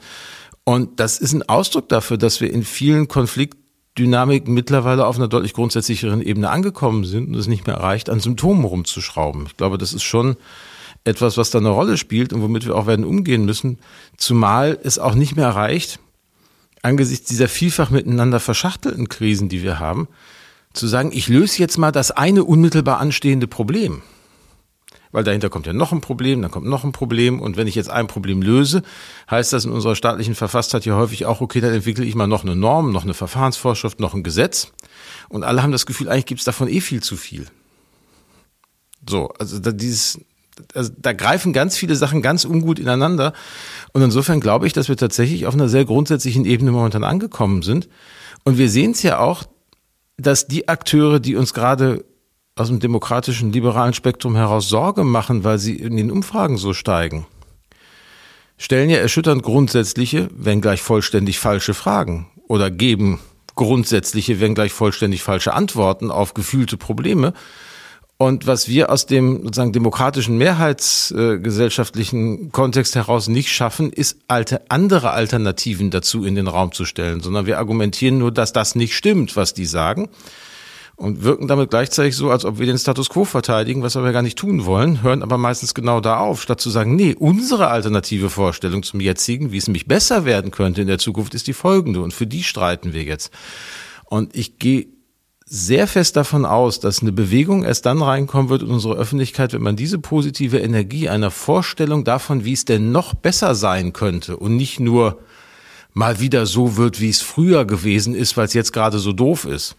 Und 0.63 1.01
das 1.01 1.19
ist 1.19 1.33
ein 1.33 1.49
Ausdruck 1.49 1.89
dafür, 1.89 2.17
dass 2.17 2.41
wir 2.41 2.53
in 2.53 2.63
vielen 2.63 3.09
Konfliktdynamiken 3.09 4.55
mittlerweile 4.55 5.05
auf 5.05 5.17
einer 5.17 5.27
deutlich 5.27 5.53
grundsätzlicheren 5.53 6.23
Ebene 6.23 6.49
angekommen 6.49 7.03
sind 7.03 7.27
und 7.27 7.35
es 7.35 7.49
nicht 7.49 7.67
mehr 7.67 7.81
reicht, 7.81 8.09
an 8.09 8.21
Symptomen 8.21 8.65
rumzuschrauben. 8.65 9.47
Ich 9.47 9.57
glaube, 9.57 9.77
das 9.77 9.93
ist 9.93 10.05
schon 10.05 10.37
etwas, 11.03 11.37
was 11.37 11.51
da 11.51 11.59
eine 11.59 11.71
Rolle 11.71 11.97
spielt 11.97 12.33
und 12.33 12.41
womit 12.41 12.67
wir 12.67 12.77
auch 12.77 12.87
werden 12.87 13.05
umgehen 13.05 13.45
müssen, 13.45 13.81
zumal 14.17 14.79
es 14.81 15.01
auch 15.01 15.17
nicht 15.17 15.35
mehr 15.35 15.49
reicht, 15.49 15.99
angesichts 16.83 17.29
dieser 17.29 17.49
vielfach 17.49 17.91
miteinander 17.91 18.39
verschachtelten 18.39 19.09
Krisen, 19.09 19.49
die 19.49 19.65
wir 19.65 19.81
haben, 19.81 20.07
zu 20.77 20.87
sagen, 20.87 21.11
ich 21.13 21.29
löse 21.29 21.59
jetzt 21.59 21.79
mal 21.79 21.93
das 21.93 22.11
eine 22.11 22.45
unmittelbar 22.45 22.99
anstehende 22.99 23.47
Problem. 23.47 24.03
Weil 25.13 25.25
dahinter 25.25 25.49
kommt 25.49 25.67
ja 25.67 25.73
noch 25.73 25.93
ein 25.93 26.01
Problem, 26.01 26.43
dann 26.43 26.51
kommt 26.51 26.67
noch 26.67 26.85
ein 26.85 26.93
Problem. 26.93 27.41
Und 27.41 27.57
wenn 27.57 27.67
ich 27.67 27.75
jetzt 27.75 27.91
ein 27.91 28.07
Problem 28.07 28.43
löse, 28.43 28.83
heißt 29.31 29.53
das 29.53 29.65
in 29.65 29.71
unserer 29.71 29.97
staatlichen 29.97 30.35
Verfasstheit 30.35 30.85
ja 30.85 30.97
häufig 30.97 31.25
auch, 31.27 31.41
okay, 31.41 31.61
dann 31.61 31.73
entwickle 31.73 32.05
ich 32.05 32.15
mal 32.15 32.27
noch 32.27 32.45
eine 32.45 32.55
Norm, 32.55 32.93
noch 32.93 33.05
eine 33.05 33.15
Verfahrensvorschrift, 33.15 33.99
noch 33.99 34.15
ein 34.15 34.23
Gesetz. 34.23 34.73
Und 35.29 35.43
alle 35.43 35.63
haben 35.63 35.73
das 35.73 35.87
Gefühl, 35.87 36.09
eigentlich 36.09 36.27
gibt 36.27 36.41
es 36.41 36.45
davon 36.45 36.69
eh 36.69 36.81
viel 36.81 37.03
zu 37.03 37.17
viel. 37.17 37.47
So, 39.09 39.29
also 39.39 39.59
da 39.59 39.73
dieses, 39.73 40.21
also 40.75 40.91
da 40.99 41.13
greifen 41.13 41.53
ganz 41.53 41.77
viele 41.77 41.97
Sachen 41.97 42.21
ganz 42.21 42.45
ungut 42.45 42.79
ineinander. 42.79 43.33
Und 43.93 44.03
insofern 44.03 44.41
glaube 44.41 44.67
ich, 44.67 44.73
dass 44.73 44.89
wir 44.89 44.97
tatsächlich 44.97 45.47
auf 45.47 45.55
einer 45.55 45.69
sehr 45.69 45.85
grundsätzlichen 45.85 46.45
Ebene 46.45 46.73
momentan 46.73 47.05
angekommen 47.05 47.63
sind. 47.63 47.89
Und 48.45 48.59
wir 48.59 48.69
sehen 48.69 48.91
es 48.91 49.03
ja 49.03 49.19
auch, 49.19 49.45
dass 50.17 50.47
die 50.47 50.69
Akteure, 50.69 51.21
die 51.21 51.37
uns 51.37 51.53
gerade 51.53 52.05
aus 52.55 52.69
dem 52.69 52.81
demokratischen, 52.81 53.53
liberalen 53.53 53.93
Spektrum 53.93 54.35
heraus 54.35 54.69
Sorge 54.69 55.05
machen, 55.05 55.45
weil 55.45 55.59
sie 55.59 55.77
in 55.77 55.97
den 55.97 56.11
Umfragen 56.11 56.57
so 56.57 56.73
steigen, 56.73 57.27
stellen 58.57 58.89
ja 58.89 58.97
erschütternd 58.97 59.43
grundsätzliche, 59.43 60.29
wenn 60.35 60.63
gleich 60.63 60.81
vollständig 60.81 61.39
falsche 61.39 61.75
Fragen 61.75 62.29
oder 62.49 62.71
geben 62.71 63.21
grundsätzliche, 63.57 64.41
wenn 64.41 64.55
gleich 64.55 64.73
vollständig 64.73 65.23
falsche 65.23 65.55
Antworten 65.55 66.11
auf 66.11 66.35
gefühlte 66.35 66.77
Probleme, 66.77 67.33
und 68.19 68.47
was 68.47 68.69
wir 68.69 68.91
aus 68.91 69.07
dem 69.07 69.43
sozusagen 69.43 69.73
demokratischen 69.73 70.39
mehrheitsgesellschaftlichen 70.39 72.51
Kontext 72.51 72.95
heraus 72.95 73.29
nicht 73.29 73.51
schaffen, 73.51 73.93
ist 73.93 74.17
alte 74.27 74.71
andere 74.71 75.11
Alternativen 75.11 75.91
dazu 75.91 76.25
in 76.25 76.35
den 76.35 76.49
Raum 76.49 76.73
zu 76.73 76.87
stellen, 76.87 77.21
sondern 77.21 77.45
wir 77.45 77.59
argumentieren 77.59 78.17
nur, 78.19 78.33
dass 78.33 78.55
das 78.55 78.75
nicht 78.75 78.97
stimmt, 78.97 79.37
was 79.37 79.53
die 79.53 79.67
sagen 79.67 80.09
und 80.97 81.23
wirken 81.23 81.47
damit 81.47 81.69
gleichzeitig 81.69 82.17
so, 82.17 82.31
als 82.31 82.47
ob 82.47 82.59
wir 82.59 82.65
den 82.65 82.79
Status 82.79 83.11
quo 83.11 83.27
verteidigen, 83.27 83.83
was 83.83 83.97
wir 83.97 84.13
gar 84.13 84.23
nicht 84.23 84.39
tun 84.39 84.65
wollen, 84.65 85.03
hören 85.03 85.23
aber 85.23 85.37
meistens 85.37 85.75
genau 85.75 86.01
da 86.01 86.19
auf, 86.19 86.43
statt 86.43 86.61
zu 86.61 86.71
sagen, 86.71 86.97
nee, 86.97 87.15
unsere 87.15 87.69
alternative 87.69 88.31
Vorstellung 88.31 88.83
zum 88.83 89.01
jetzigen, 89.01 89.53
wie 89.53 89.59
es 89.59 89.67
nämlich 89.67 89.87
besser 89.87 90.25
werden 90.25 90.51
könnte 90.51 90.81
in 90.81 90.87
der 90.87 90.99
Zukunft, 90.99 91.35
ist 91.35 91.49
die 91.49 91.53
folgende 91.53 92.01
und 92.01 92.15
für 92.15 92.27
die 92.27 92.43
streiten 92.43 92.95
wir 92.95 93.03
jetzt. 93.03 93.31
Und 94.07 94.35
ich 94.35 94.59
gehe 94.59 94.87
sehr 95.49 95.87
fest 95.87 96.17
davon 96.17 96.45
aus, 96.45 96.81
dass 96.81 97.03
eine 97.03 97.13
Bewegung 97.13 97.63
erst 97.63 97.87
dann 97.87 98.03
reinkommen 98.03 98.49
wird 98.49 98.63
in 98.63 98.69
unsere 98.69 98.97
Öffentlichkeit, 98.97 99.53
wenn 99.53 99.63
man 99.63 99.77
diese 99.77 100.01
positive 100.01 100.59
Energie 100.59 101.09
einer 101.09 101.31
Vorstellung 101.31 102.03
davon, 102.03 102.45
wie 102.45 102.53
es 102.53 102.65
denn 102.65 102.91
noch 102.91 103.15
besser 103.15 103.55
sein 103.55 103.93
könnte 103.93 104.37
und 104.37 104.57
nicht 104.57 104.81
nur 104.81 105.21
mal 105.95 106.19
wieder 106.19 106.47
so 106.47 106.77
wird, 106.77 107.01
wie 107.01 107.09
es 107.09 107.23
früher 107.23 107.65
gewesen 107.65 108.15
ist, 108.15 108.37
weil 108.37 108.47
es 108.47 108.55
jetzt 108.55 108.73
gerade 108.73 108.99
so 108.99 109.13
doof 109.13 109.45
ist. 109.45 109.77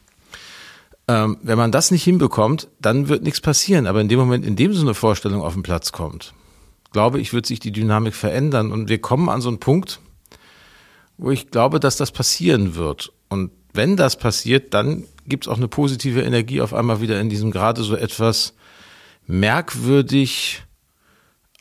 Ähm, 1.09 1.37
wenn 1.43 1.57
man 1.57 1.71
das 1.73 1.91
nicht 1.91 2.03
hinbekommt, 2.03 2.69
dann 2.81 3.09
wird 3.09 3.23
nichts 3.23 3.41
passieren. 3.41 3.87
Aber 3.87 3.99
in 3.99 4.07
dem 4.07 4.19
Moment, 4.19 4.45
in 4.45 4.55
dem 4.55 4.73
so 4.73 4.81
eine 4.81 4.93
Vorstellung 4.93 5.41
auf 5.41 5.53
den 5.53 5.63
Platz 5.63 5.91
kommt, 5.91 6.33
glaube 6.91 7.19
ich, 7.19 7.33
wird 7.33 7.45
sich 7.45 7.59
die 7.59 7.73
Dynamik 7.73 8.15
verändern 8.15 8.71
und 8.71 8.87
wir 8.87 8.99
kommen 8.99 9.27
an 9.27 9.41
so 9.41 9.49
einen 9.49 9.59
Punkt, 9.59 9.99
wo 11.17 11.29
ich 11.29 11.51
glaube, 11.51 11.79
dass 11.79 11.97
das 11.97 12.11
passieren 12.11 12.75
wird. 12.75 13.11
Und 13.27 13.51
wenn 13.73 13.97
das 13.97 14.17
passiert, 14.17 14.73
dann 14.73 15.03
gibt 15.27 15.45
es 15.45 15.47
auch 15.47 15.57
eine 15.57 15.67
positive 15.67 16.21
Energie 16.21 16.61
auf 16.61 16.73
einmal 16.73 17.01
wieder 17.01 17.19
in 17.19 17.29
diesem 17.29 17.51
gerade 17.51 17.83
so 17.83 17.95
etwas 17.95 18.53
merkwürdig 19.25 20.63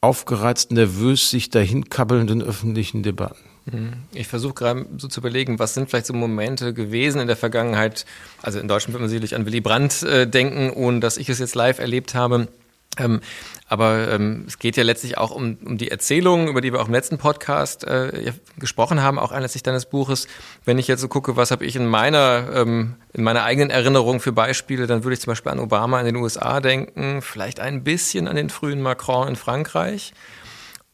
aufgereizt, 0.00 0.70
nervös 0.70 1.31
sich 1.31 1.50
dahin 1.50 1.88
kabbelnden 1.88 2.42
öffentlichen 2.42 3.02
Debatten. 3.02 3.44
Mhm. 3.66 3.94
Ich 4.12 4.29
versuche 4.29 4.55
gerade 4.55 4.87
so 4.96 5.09
zu 5.09 5.20
überlegen, 5.20 5.59
was 5.59 5.74
sind 5.74 5.90
vielleicht 5.90 6.07
so 6.07 6.14
Momente 6.14 6.72
gewesen 6.72 7.20
in 7.20 7.26
der 7.26 7.37
Vergangenheit. 7.37 8.07
Also 8.40 8.61
in 8.61 8.68
Deutschland 8.68 8.94
wird 8.94 9.00
man 9.00 9.11
sicherlich 9.11 9.35
an 9.35 9.46
Willy 9.46 9.61
Brandt 9.61 10.02
äh, 10.05 10.29
denken, 10.29 10.70
ohne 10.70 11.00
dass 11.00 11.16
ich 11.16 11.29
es 11.29 11.40
jetzt 11.40 11.55
live 11.55 11.79
erlebt 11.79 12.14
habe. 12.14 12.48
Ähm, 12.98 13.20
aber 13.68 14.12
ähm, 14.12 14.44
es 14.46 14.59
geht 14.59 14.76
ja 14.76 14.85
letztlich 14.85 15.18
auch 15.18 15.30
um, 15.30 15.59
um 15.64 15.76
die 15.76 15.90
Erzählung, 15.90 16.48
über 16.48 16.61
die 16.61 16.72
wir 16.72 16.80
auch 16.80 16.87
im 16.87 16.92
letzten 16.92 17.18
Podcast 17.18 17.85
äh, 17.85 18.32
gesprochen 18.59 19.02
haben, 19.02 19.18
auch 19.18 19.32
anlässlich 19.32 19.62
deines 19.62 19.87
Buches. 19.87 20.28
Wenn 20.64 20.78
ich 20.78 20.87
jetzt 20.87 21.00
so 21.00 21.09
gucke, 21.09 21.37
was 21.37 21.50
habe 21.50 21.64
ich 21.64 21.76
in 21.76 21.87
meiner, 21.87 22.48
ähm, 22.54 22.94
in 23.12 23.24
meiner 23.24 23.42
eigenen 23.42 23.70
Erinnerung 23.70 24.20
für 24.20 24.32
Beispiele, 24.32 24.87
dann 24.87 25.04
würde 25.04 25.14
ich 25.14 25.20
zum 25.20 25.32
Beispiel 25.32 25.52
an 25.52 25.59
Obama 25.59 25.98
in 26.00 26.06
den 26.06 26.16
USA 26.16 26.61
denken, 26.61 27.22
vielleicht 27.22 27.61
ein 27.61 27.82
bisschen 27.82 28.28
an 28.28 28.37
den 28.37 28.50
frühen 28.50 28.80
Macron 28.80 29.28
in 29.28 29.37
Frankreich. 29.37 30.12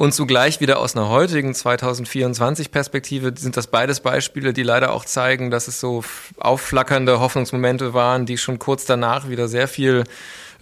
Und 0.03 0.13
zugleich 0.13 0.61
wieder 0.61 0.81
aus 0.81 0.97
einer 0.97 1.09
heutigen 1.11 1.55
2024 1.55 2.73
Perspektive 2.73 3.35
sind 3.37 3.57
das 3.57 3.69
beides 3.69 4.01
Beispiele, 4.01 4.53
die 4.53 4.65
leider 4.65 4.93
auch 4.93 5.05
zeigen, 5.05 5.53
dass 5.53 5.69
es 5.69 5.79
so 5.79 6.03
aufflackernde 6.41 7.21
Hoffnungsmomente 7.21 7.95
waren, 7.95 8.27
die 8.27 8.37
schon 8.37 8.59
kurz 8.59 8.85
danach 8.85 9.29
wieder 9.29 9.47
sehr 9.47 9.69
viel 9.69 10.03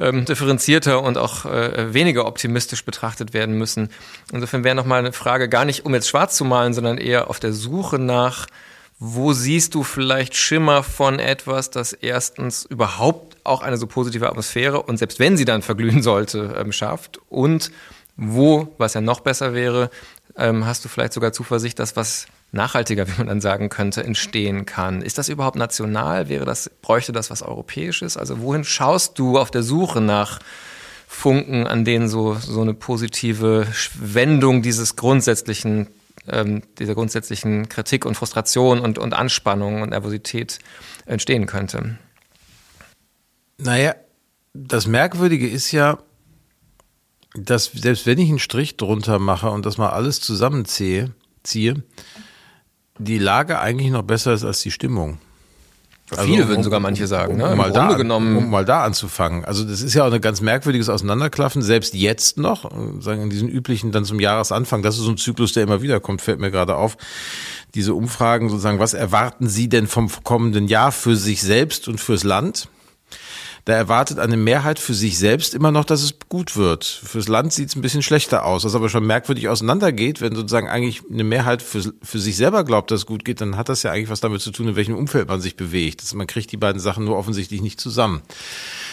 ähm, 0.01 0.25
differenzierter 0.25 1.03
und 1.03 1.19
auch 1.19 1.45
äh, 1.45 1.93
weniger 1.95 2.27
optimistisch 2.27 2.85
betrachtet 2.85 3.33
werden 3.35 3.57
müssen. 3.57 3.91
Insofern 4.33 4.65
wäre 4.65 4.75
nochmal 4.75 4.99
eine 4.99 5.13
Frage, 5.13 5.49
gar 5.49 5.65
nicht 5.65 5.85
um 5.85 5.95
jetzt 5.95 6.09
schwarz 6.09 6.37
zu 6.37 6.45
malen, 6.45 6.75
sondern 6.75 6.99
eher 6.99 7.31
auf 7.31 7.39
der 7.39 7.53
Suche 7.53 7.99
nach, 7.99 8.47
wo 8.99 9.33
siehst 9.33 9.75
du 9.75 9.83
vielleicht 9.83 10.35
Schimmer 10.35 10.83
von 10.83 11.19
etwas, 11.19 11.71
das 11.71 11.93
erstens 11.93 12.65
überhaupt 12.65 13.37
auch 13.45 13.63
eine 13.63 13.77
so 13.77 13.87
positive 13.87 14.29
Atmosphäre 14.29 14.83
und 14.83 14.99
selbst 14.99 15.19
wenn 15.19 15.37
sie 15.37 15.45
dann 15.45 15.63
verglühen 15.63 16.03
sollte, 16.03 16.57
ähm, 16.59 16.73
schafft 16.73 17.21
und 17.29 17.71
wo, 18.17 18.75
was 18.77 18.95
ja 18.95 19.01
noch 19.01 19.21
besser 19.21 19.55
wäre, 19.55 19.91
ähm, 20.37 20.67
hast 20.67 20.85
du 20.85 20.89
vielleicht 20.89 21.13
sogar 21.13 21.33
Zuversicht, 21.33 21.79
dass 21.79 21.97
was 21.97 22.27
nachhaltiger, 22.53 23.07
wie 23.09 23.19
man 23.19 23.27
dann 23.27 23.41
sagen 23.41 23.69
könnte, 23.69 24.03
entstehen 24.03 24.67
kann. 24.67 25.03
Ist 25.03 25.19
das 25.19 25.29
überhaupt 25.29 25.57
national? 25.57 26.29
Wäre 26.29 26.45
das, 26.45 26.71
bräuchte 26.83 27.13
das 27.13 27.31
was 27.31 27.43
Europäisches? 27.43 28.17
Also 28.17 28.41
wohin 28.41 28.65
schaust 28.65 29.19
du 29.19 29.39
auf 29.39 29.51
der 29.51 29.63
Suche 29.63 30.01
nach 30.01 30.41
Funken, 31.07 31.67
an 31.67 31.85
denen 31.85 32.09
so, 32.09 32.35
so 32.35 32.61
eine 32.61 32.75
positive 32.75 33.67
Wendung 33.95 34.63
dieses 34.63 34.97
grundsätzlichen, 34.97 35.89
ähm, 36.29 36.63
dieser 36.79 36.95
grundsätzlichen 36.95 37.69
Kritik 37.69 38.05
und 38.05 38.15
Frustration 38.15 38.81
und, 38.81 38.99
und 38.99 39.15
Anspannung 39.15 39.83
und 39.83 39.91
Nervosität 39.91 40.59
entstehen 41.07 41.47
könnte? 41.47 41.99
Naja, 43.59 43.95
das 44.55 44.87
Merkwürdige 44.87 45.49
ist 45.49 45.71
ja, 45.73 45.99
dass 47.35 47.67
selbst 47.67 48.07
wenn 48.07 48.19
ich 48.19 48.29
einen 48.29 48.39
Strich 48.39 48.77
drunter 48.77 49.19
mache 49.19 49.51
und 49.51 49.67
das 49.67 49.79
mal 49.79 49.91
alles 49.91 50.21
zusammenziehe, 50.21 51.13
ziehe, 51.43 51.83
die 53.01 53.19
Lage 53.19 53.59
eigentlich 53.59 53.91
noch 53.91 54.03
besser 54.03 54.33
ist 54.33 54.45
als 54.45 54.61
die 54.61 54.71
Stimmung. 54.71 55.19
Also 56.11 56.25
Viele 56.25 56.49
würden 56.49 56.59
um, 56.59 56.65
sogar 56.65 56.81
manche 56.81 57.07
sagen, 57.07 57.37
ne? 57.37 57.53
Um, 57.53 57.57
mal 57.57 57.71
da, 57.71 57.93
genommen. 57.93 58.37
um 58.37 58.51
mal 58.51 58.65
da 58.65 58.85
anzufangen. 58.85 59.45
Also 59.45 59.63
das 59.63 59.81
ist 59.81 59.95
ja 59.95 60.05
auch 60.05 60.13
ein 60.13 60.21
ganz 60.21 60.41
merkwürdiges 60.41 60.89
Auseinanderklaffen, 60.89 61.63
selbst 61.63 61.95
jetzt 61.95 62.37
noch, 62.37 62.69
sagen 63.01 63.23
in 63.23 63.31
diesen 63.31 63.49
üblichen 63.49 63.93
dann 63.93 64.05
zum 64.05 64.19
Jahresanfang, 64.19 64.83
das 64.83 64.97
ist 64.97 65.05
so 65.05 65.11
ein 65.11 65.19
Zyklus, 65.19 65.53
der 65.53 65.63
immer 65.63 65.83
wieder 65.83 66.01
kommt, 66.01 66.21
fällt 66.21 66.41
mir 66.41 66.51
gerade 66.51 66.75
auf. 66.75 66.97
Diese 67.77 67.95
Umfragen 67.95 68.49
sozusagen, 68.49 68.81
was 68.81 68.93
erwarten 68.93 69.49
Sie 69.49 69.69
denn 69.69 69.87
vom 69.87 70.11
kommenden 70.25 70.67
Jahr 70.67 70.91
für 70.91 71.15
sich 71.15 71.43
selbst 71.43 71.87
und 71.87 72.01
fürs 72.01 72.25
Land? 72.25 72.69
Da 73.71 73.77
erwartet 73.77 74.19
eine 74.19 74.37
Mehrheit 74.37 74.79
für 74.81 74.95
sich 74.95 75.17
selbst 75.17 75.55
immer 75.55 75.71
noch, 75.71 75.85
dass 75.85 76.03
es 76.03 76.15
gut 76.29 76.57
wird. 76.57 76.85
Fürs 76.85 77.29
Land 77.29 77.53
sieht 77.53 77.69
es 77.69 77.77
ein 77.77 77.83
bisschen 77.83 78.03
schlechter 78.03 78.45
aus, 78.45 78.65
was 78.65 78.75
aber 78.75 78.89
schon 78.89 79.07
merkwürdig 79.07 79.49
auseinandergeht, 79.49 80.21
wenn 80.21 80.35
sozusagen 80.35 80.69
eigentlich 80.69 81.03
eine 81.09 81.23
Mehrheit 81.23 81.63
für, 81.63 81.95
für 82.03 82.19
sich 82.19 82.37
selber 82.37 82.65
glaubt, 82.65 82.91
dass 82.91 83.01
es 83.01 83.07
gut 83.07 83.25
geht, 83.25 83.41
dann 83.41 83.57
hat 83.57 83.69
das 83.69 83.85
ja 83.85 83.93
eigentlich 83.93 84.11
was 84.11 84.21
damit 84.21 84.41
zu 84.41 84.51
tun, 84.51 84.69
in 84.69 84.77
welchem 84.77 84.97
Umfeld 84.97 85.29
man 85.29 85.41
sich 85.41 85.57
bewegt. 85.57 86.03
Das, 86.03 86.13
man 86.15 86.27
kriegt 86.27 86.51
die 86.51 86.57
beiden 86.57 86.81
Sachen 86.81 87.05
nur 87.05 87.17
offensichtlich 87.17 87.63
nicht 87.63 87.81
zusammen. 87.81 88.23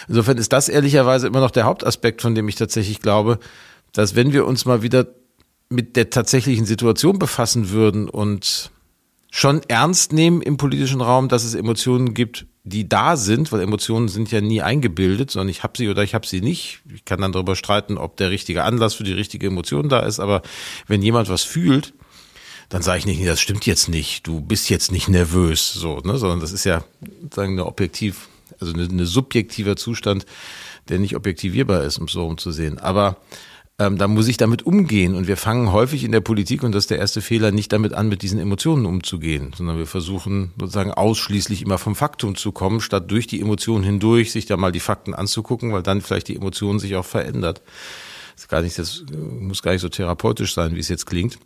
Insofern 0.08 0.38
ist 0.38 0.54
das 0.54 0.70
ehrlicherweise 0.70 1.26
immer 1.26 1.42
noch 1.42 1.52
der 1.52 1.66
Hauptaspekt, 1.66 2.22
von 2.22 2.36
dem 2.36 2.48
ich 2.48 2.56
tatsächlich 2.56 3.02
glaube, 3.02 3.40
dass 3.94 4.16
wenn 4.16 4.32
wir 4.32 4.46
uns 4.46 4.66
mal 4.66 4.84
wieder 4.84 5.08
mit 5.70 5.96
der 5.96 6.12
tatsächlichen 6.12 6.66
Situation 6.66 7.18
befassen 7.18 7.72
würden 7.72 8.10
und 8.10 8.72
schon 9.32 9.62
ernst 9.68 10.14
nehmen 10.14 10.42
im 10.42 10.58
politischen 10.58 11.02
Raum, 11.02 11.30
dass 11.30 11.44
es 11.44 11.56
Emotionen 11.56 12.14
gibt, 12.14 12.46
die 12.68 12.90
da 12.90 13.16
sind, 13.16 13.52
weil 13.52 13.62
Emotionen 13.62 14.08
sind 14.08 14.32
ja 14.32 14.42
nie 14.42 14.62
eingebildet, 14.62 15.32
sondern 15.32 15.50
ich 15.50 15.64
habe 15.64 15.74
sie 15.78 15.90
oder 15.90 16.04
ich 16.04 16.14
habe 16.14 16.28
sie 16.28 16.42
nicht. 16.42 16.82
Ich 16.94 17.06
kann 17.06 17.22
dann 17.22 17.32
darüber 17.32 17.56
streiten, 17.56 17.98
ob 17.98 18.18
der 18.18 18.30
richtige 18.30 18.64
Anlass 18.64 18.96
für 18.96 19.04
die 19.04 19.14
richtige 19.14 19.48
Emotion 19.48 19.90
da 19.90 20.00
ist, 20.00 20.20
aber 20.20 20.42
wenn 20.88 21.02
jemand 21.02 21.30
was 21.30 21.44
fühlt, 21.44 21.94
dann 22.70 22.82
sage 22.82 23.00
ich 23.00 23.06
nicht, 23.06 23.20
nee, 23.20 23.26
das 23.26 23.40
stimmt 23.40 23.66
jetzt 23.66 23.88
nicht, 23.88 24.28
du 24.28 24.42
bist 24.42 24.70
jetzt 24.70 24.92
nicht 24.92 25.08
nervös, 25.08 25.72
so, 25.72 26.00
ne, 26.00 26.18
sondern 26.18 26.42
das 26.42 26.52
ist 26.52 26.66
ja 26.66 26.84
sagen 27.34 27.54
eine 27.54 27.66
objektiv, 27.66 28.28
also 28.60 28.74
eine 28.74 29.06
subjektiver 29.06 29.78
Zustand, 29.78 30.26
der 30.90 31.00
nicht 31.00 31.16
objektivierbar 31.16 31.84
ist, 31.84 31.98
um 31.98 32.06
es 32.06 32.14
so 32.14 32.26
umzusehen. 32.26 32.78
Aber 32.78 33.18
ähm, 33.80 33.98
da 33.98 34.08
muss 34.08 34.28
ich 34.28 34.38
damit 34.38 34.66
umgehen. 34.66 35.16
Und 35.16 35.28
wir 35.28 35.38
fangen 35.38 35.72
häufig 35.72 36.04
in 36.04 36.12
der 36.12 36.22
Politik, 36.22 36.64
und 36.64 36.72
das 36.72 36.86
ist 36.86 36.90
der 36.90 36.98
erste 36.98 37.22
Fehler, 37.22 37.52
nicht 37.52 37.72
damit 37.72 37.94
an, 37.94 38.10
mit 38.10 38.24
diesen 38.24 38.40
Emotionen 38.40 38.86
umzugehen, 38.86 39.54
sondern 39.56 39.78
wir 39.78 39.86
versuchen 39.86 40.52
sozusagen 40.60 40.92
ausschließlich 40.92 41.62
immer 41.62 41.78
vom 41.78 41.96
Faktum 41.96 42.36
zu 42.36 42.52
kommen, 42.52 42.82
statt 42.82 43.10
durch 43.12 43.28
die 43.28 43.40
Emotionen 43.40 43.84
hindurch 43.84 44.32
sich 44.32 44.48
da 44.48 44.58
mal 44.58 44.72
die 44.72 44.80
Fakten 44.80 45.14
anzugucken, 45.14 45.74
weil 45.74 45.84
dann 45.84 46.02
vielleicht 46.02 46.28
die 46.28 46.36
Emotion 46.36 46.80
sich 46.80 46.96
auch 46.96 47.06
verändert. 47.06 47.62
Das, 48.34 48.44
ist 48.44 48.50
gar 48.50 48.62
nicht, 48.62 48.80
das 48.80 49.04
muss 49.40 49.62
gar 49.62 49.72
nicht 49.72 49.82
so 49.82 49.90
therapeutisch 49.90 50.54
sein, 50.54 50.76
wie 50.76 50.80
es 50.80 50.90
jetzt 50.90 51.06
klingt. 51.06 51.38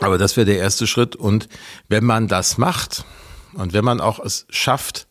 Aber 0.00 0.16
das 0.16 0.36
wäre 0.38 0.46
der 0.46 0.58
erste 0.58 0.86
Schritt. 0.86 1.16
Und 1.16 1.48
wenn 1.88 2.04
man 2.04 2.28
das 2.28 2.56
macht 2.56 3.04
und 3.52 3.74
wenn 3.74 3.84
man 3.84 4.00
auch 4.00 4.18
es 4.18 4.46
schafft, 4.48 5.06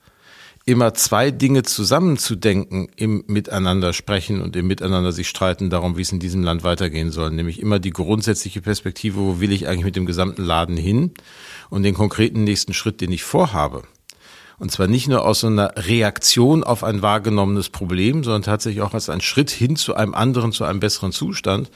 immer 0.70 0.94
zwei 0.94 1.32
Dinge 1.32 1.64
zusammenzudenken 1.64 2.90
im 2.96 3.24
Miteinander 3.28 3.92
sprechen 3.92 4.42
und 4.42 4.56
im 4.56 4.68
Miteinander 4.68 5.12
sich 5.12 5.28
streiten 5.28 5.72
darum, 5.72 5.98
wie 5.98 6.04
es 6.04 6.12
in 6.12 6.20
diesem 6.20 6.44
Land 6.44 6.64
weitergehen 6.64 7.12
soll. 7.12 7.32
Nämlich 7.32 7.60
immer 7.60 7.80
die 7.80 7.90
grundsätzliche 7.90 8.62
Perspektive, 8.62 9.18
wo 9.20 9.40
will 9.40 9.52
ich 9.52 9.68
eigentlich 9.68 9.86
mit 9.86 9.96
dem 9.96 10.06
gesamten 10.06 10.44
Laden 10.44 10.78
hin 10.78 11.12
und 11.72 11.82
den 11.82 11.96
konkreten 11.96 12.44
nächsten 12.44 12.74
Schritt, 12.74 13.02
den 13.02 13.12
ich 13.12 13.24
vorhabe. 13.24 13.82
Und 14.60 14.72
zwar 14.72 14.86
nicht 14.86 15.08
nur 15.08 15.26
aus 15.26 15.40
so 15.40 15.48
einer 15.48 15.74
Reaktion 15.76 16.64
auf 16.64 16.84
ein 16.84 17.02
wahrgenommenes 17.02 17.70
Problem, 17.70 18.24
sondern 18.24 18.44
tatsächlich 18.44 18.84
auch 18.84 18.94
als 18.94 19.10
ein 19.10 19.22
Schritt 19.22 19.50
hin 19.50 19.76
zu 19.76 19.96
einem 19.96 20.14
anderen, 20.14 20.52
zu 20.52 20.66
einem 20.66 20.80
besseren 20.80 21.12
Zustand. 21.12 21.72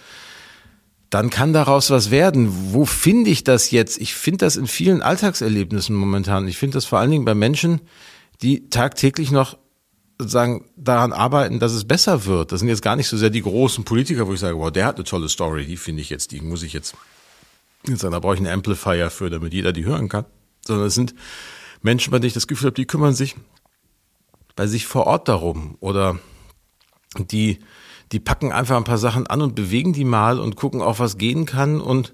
Dann 1.10 1.32
kann 1.32 1.54
daraus 1.54 1.90
was 1.90 2.12
werden. 2.12 2.74
Wo 2.74 2.86
finde 2.86 3.32
ich 3.32 3.44
das 3.44 3.72
jetzt? 3.72 4.00
Ich 4.00 4.14
finde 4.14 4.46
das 4.46 4.56
in 4.56 4.68
vielen 4.68 5.02
Alltagserlebnissen 5.02 5.96
momentan. 5.96 6.48
Ich 6.48 6.58
finde 6.58 6.76
das 6.76 6.86
vor 6.86 7.00
allen 7.00 7.12
Dingen 7.12 7.26
bei 7.26 7.36
Menschen, 7.36 7.82
die 8.44 8.70
tagtäglich 8.70 9.32
noch 9.32 9.58
sagen, 10.20 10.66
daran 10.76 11.14
arbeiten, 11.14 11.60
dass 11.60 11.72
es 11.72 11.86
besser 11.86 12.26
wird. 12.26 12.52
Das 12.52 12.60
sind 12.60 12.70
jetzt 12.70 12.82
gar 12.82 12.96
nicht 12.96 13.08
so 13.08 13.18
sehr 13.18 13.30
die 13.30 13.42
großen 13.42 13.84
Politiker, 13.84 14.28
wo 14.28 14.34
ich 14.34 14.40
sage, 14.40 14.58
wow, 14.58 14.72
der 14.72 14.86
hat 14.86 14.96
eine 14.96 15.06
tolle 15.06 15.30
Story, 15.30 15.66
die 15.66 15.78
finde 15.78 16.02
ich 16.02 16.10
jetzt, 16.10 16.32
die 16.32 16.42
muss 16.42 16.64
ich 16.64 16.74
jetzt, 16.74 16.96
jetzt 17.88 18.04
da 18.04 18.20
brauche 18.20 18.36
ich 18.36 18.40
einen 18.40 18.54
Amplifier 18.54 19.10
für, 19.10 19.30
damit 19.30 19.54
jeder 19.54 19.74
die 19.74 19.86
hören 19.86 20.10
kann. 20.10 20.26
Sondern 20.66 20.88
es 20.88 20.96
sind 20.96 21.16
Menschen, 21.82 22.12
bei 22.12 22.20
denen 22.20 22.28
ich 22.28 22.34
das 22.34 22.48
Gefühl 22.48 22.68
habe, 22.68 22.76
die 22.76 22.86
kümmern 22.86 23.16
sich 23.16 23.36
bei 24.56 24.68
sich 24.68 24.86
vor 24.86 25.08
Ort 25.08 25.28
darum 25.28 25.78
oder 25.80 26.20
die, 27.18 27.60
die 28.12 28.20
packen 28.20 28.52
einfach 28.52 28.78
ein 28.78 28.84
paar 28.84 28.98
Sachen 28.98 29.26
an 29.28 29.42
und 29.42 29.56
bewegen 29.56 29.94
die 29.94 30.06
mal 30.06 30.40
und 30.40 30.56
gucken 30.56 30.82
auch, 30.82 31.00
was 31.00 31.18
gehen 31.18 31.46
kann 31.46 31.82
und 31.82 32.14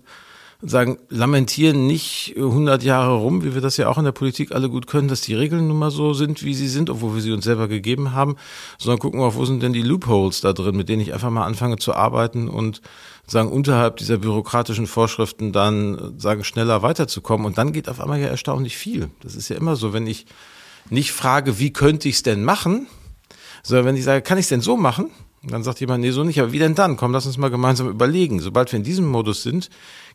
sagen, 0.61 0.97
lamentieren 1.07 1.87
nicht 1.87 2.33
100 2.35 2.83
Jahre 2.83 3.15
rum, 3.15 3.43
wie 3.45 3.53
wir 3.53 3.61
das 3.61 3.77
ja 3.77 3.87
auch 3.87 3.97
in 3.97 4.03
der 4.03 4.11
Politik 4.11 4.51
alle 4.51 4.69
gut 4.69 4.87
können, 4.87 5.07
dass 5.07 5.21
die 5.21 5.33
Regeln 5.33 5.69
nun 5.69 5.79
mal 5.79 5.91
so 5.91 6.13
sind, 6.13 6.43
wie 6.43 6.53
sie 6.53 6.67
sind, 6.67 6.89
obwohl 6.89 7.15
wir 7.15 7.21
sie 7.21 7.31
uns 7.31 7.45
selber 7.45 7.69
gegeben 7.69 8.11
haben, 8.11 8.35
sondern 8.77 8.99
gucken 8.99 9.21
wir, 9.21 9.35
wo 9.35 9.45
sind 9.45 9.63
denn 9.63 9.71
die 9.71 9.81
Loopholes 9.81 10.41
da 10.41 10.51
drin, 10.51 10.75
mit 10.75 10.89
denen 10.89 11.01
ich 11.01 11.13
einfach 11.13 11.29
mal 11.29 11.45
anfange 11.45 11.77
zu 11.77 11.93
arbeiten 11.93 12.49
und 12.49 12.81
sagen, 13.25 13.49
unterhalb 13.49 13.97
dieser 13.97 14.17
bürokratischen 14.17 14.87
Vorschriften 14.87 15.53
dann 15.53 16.15
sagen, 16.17 16.43
schneller 16.43 16.81
weiterzukommen. 16.81 17.45
Und 17.45 17.57
dann 17.57 17.71
geht 17.71 17.87
auf 17.87 18.01
einmal 18.01 18.19
ja 18.19 18.27
erstaunlich 18.27 18.75
viel. 18.75 19.09
Das 19.21 19.35
ist 19.35 19.49
ja 19.49 19.55
immer 19.55 19.77
so, 19.77 19.93
wenn 19.93 20.07
ich 20.07 20.25
nicht 20.89 21.13
frage, 21.13 21.59
wie 21.59 21.71
könnte 21.71 22.09
ich 22.09 22.15
es 22.15 22.23
denn 22.23 22.43
machen, 22.43 22.87
sondern 23.63 23.85
wenn 23.85 23.95
ich 23.95 24.03
sage, 24.03 24.21
kann 24.21 24.37
ich 24.37 24.43
es 24.43 24.49
denn 24.49 24.61
so 24.61 24.75
machen? 24.75 25.11
Dann 25.41 25.63
sagt 25.63 25.79
jemand, 25.79 26.01
nee, 26.01 26.11
so 26.11 26.25
nicht, 26.25 26.41
aber 26.41 26.51
wie 26.51 26.59
denn 26.59 26.75
dann? 26.75 26.97
Komm, 26.97 27.13
lass 27.13 27.25
uns 27.25 27.37
mal 27.37 27.49
gemeinsam 27.49 27.87
überlegen. 27.87 28.41
Sobald 28.41 28.71
wir 28.71 28.77
in 28.77 28.83
diesem 28.83 29.07
Modus 29.07 29.41
sind, 29.41 29.69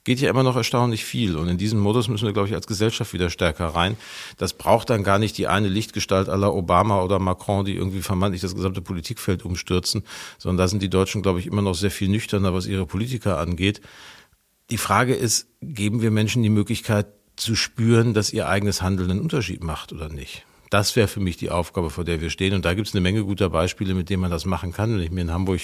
geht 0.04 0.20
ja 0.20 0.30
immer 0.30 0.42
noch 0.42 0.56
erstaunlich 0.56 1.04
viel. 1.04 1.36
Und 1.36 1.48
in 1.48 1.58
diesen 1.58 1.80
Modus 1.80 2.08
müssen 2.08 2.26
wir, 2.26 2.32
glaube 2.32 2.48
ich, 2.48 2.54
als 2.54 2.66
Gesellschaft 2.66 3.12
wieder 3.14 3.30
stärker 3.30 3.68
rein. 3.68 3.96
Das 4.36 4.52
braucht 4.52 4.90
dann 4.90 5.02
gar 5.02 5.18
nicht 5.18 5.36
die 5.38 5.48
eine 5.48 5.68
Lichtgestalt 5.68 6.28
aller 6.28 6.54
Obama 6.54 7.02
oder 7.02 7.18
Macron, 7.18 7.64
die 7.64 7.74
irgendwie 7.74 8.02
vermeintlich 8.02 8.42
das 8.42 8.54
gesamte 8.54 8.82
Politikfeld 8.82 9.44
umstürzen, 9.44 10.04
sondern 10.38 10.58
da 10.58 10.68
sind 10.68 10.82
die 10.82 10.90
Deutschen, 10.90 11.22
glaube 11.22 11.40
ich, 11.40 11.46
immer 11.46 11.62
noch 11.62 11.74
sehr 11.74 11.90
viel 11.90 12.08
nüchterner, 12.08 12.54
was 12.54 12.66
ihre 12.66 12.86
Politiker 12.86 13.38
angeht. 13.38 13.80
Die 14.70 14.78
Frage 14.78 15.14
ist, 15.14 15.48
geben 15.60 16.02
wir 16.02 16.10
Menschen 16.10 16.42
die 16.42 16.50
Möglichkeit 16.50 17.06
zu 17.36 17.56
spüren, 17.56 18.14
dass 18.14 18.32
ihr 18.32 18.48
eigenes 18.48 18.82
Handeln 18.82 19.10
einen 19.10 19.20
Unterschied 19.20 19.64
macht 19.64 19.92
oder 19.92 20.08
nicht? 20.08 20.44
Das 20.70 20.96
wäre 20.96 21.08
für 21.08 21.20
mich 21.20 21.36
die 21.36 21.50
Aufgabe, 21.50 21.90
vor 21.90 22.04
der 22.04 22.20
wir 22.20 22.30
stehen. 22.30 22.54
Und 22.54 22.64
da 22.64 22.74
gibt 22.74 22.88
es 22.88 22.94
eine 22.94 23.00
Menge 23.00 23.24
guter 23.24 23.50
Beispiele, 23.50 23.94
mit 23.94 24.10
denen 24.10 24.22
man 24.22 24.30
das 24.30 24.44
machen 24.44 24.72
kann. 24.72 24.94
Wenn 24.94 25.02
ich 25.02 25.10
mir 25.10 25.20
in 25.20 25.30
Hamburg 25.30 25.60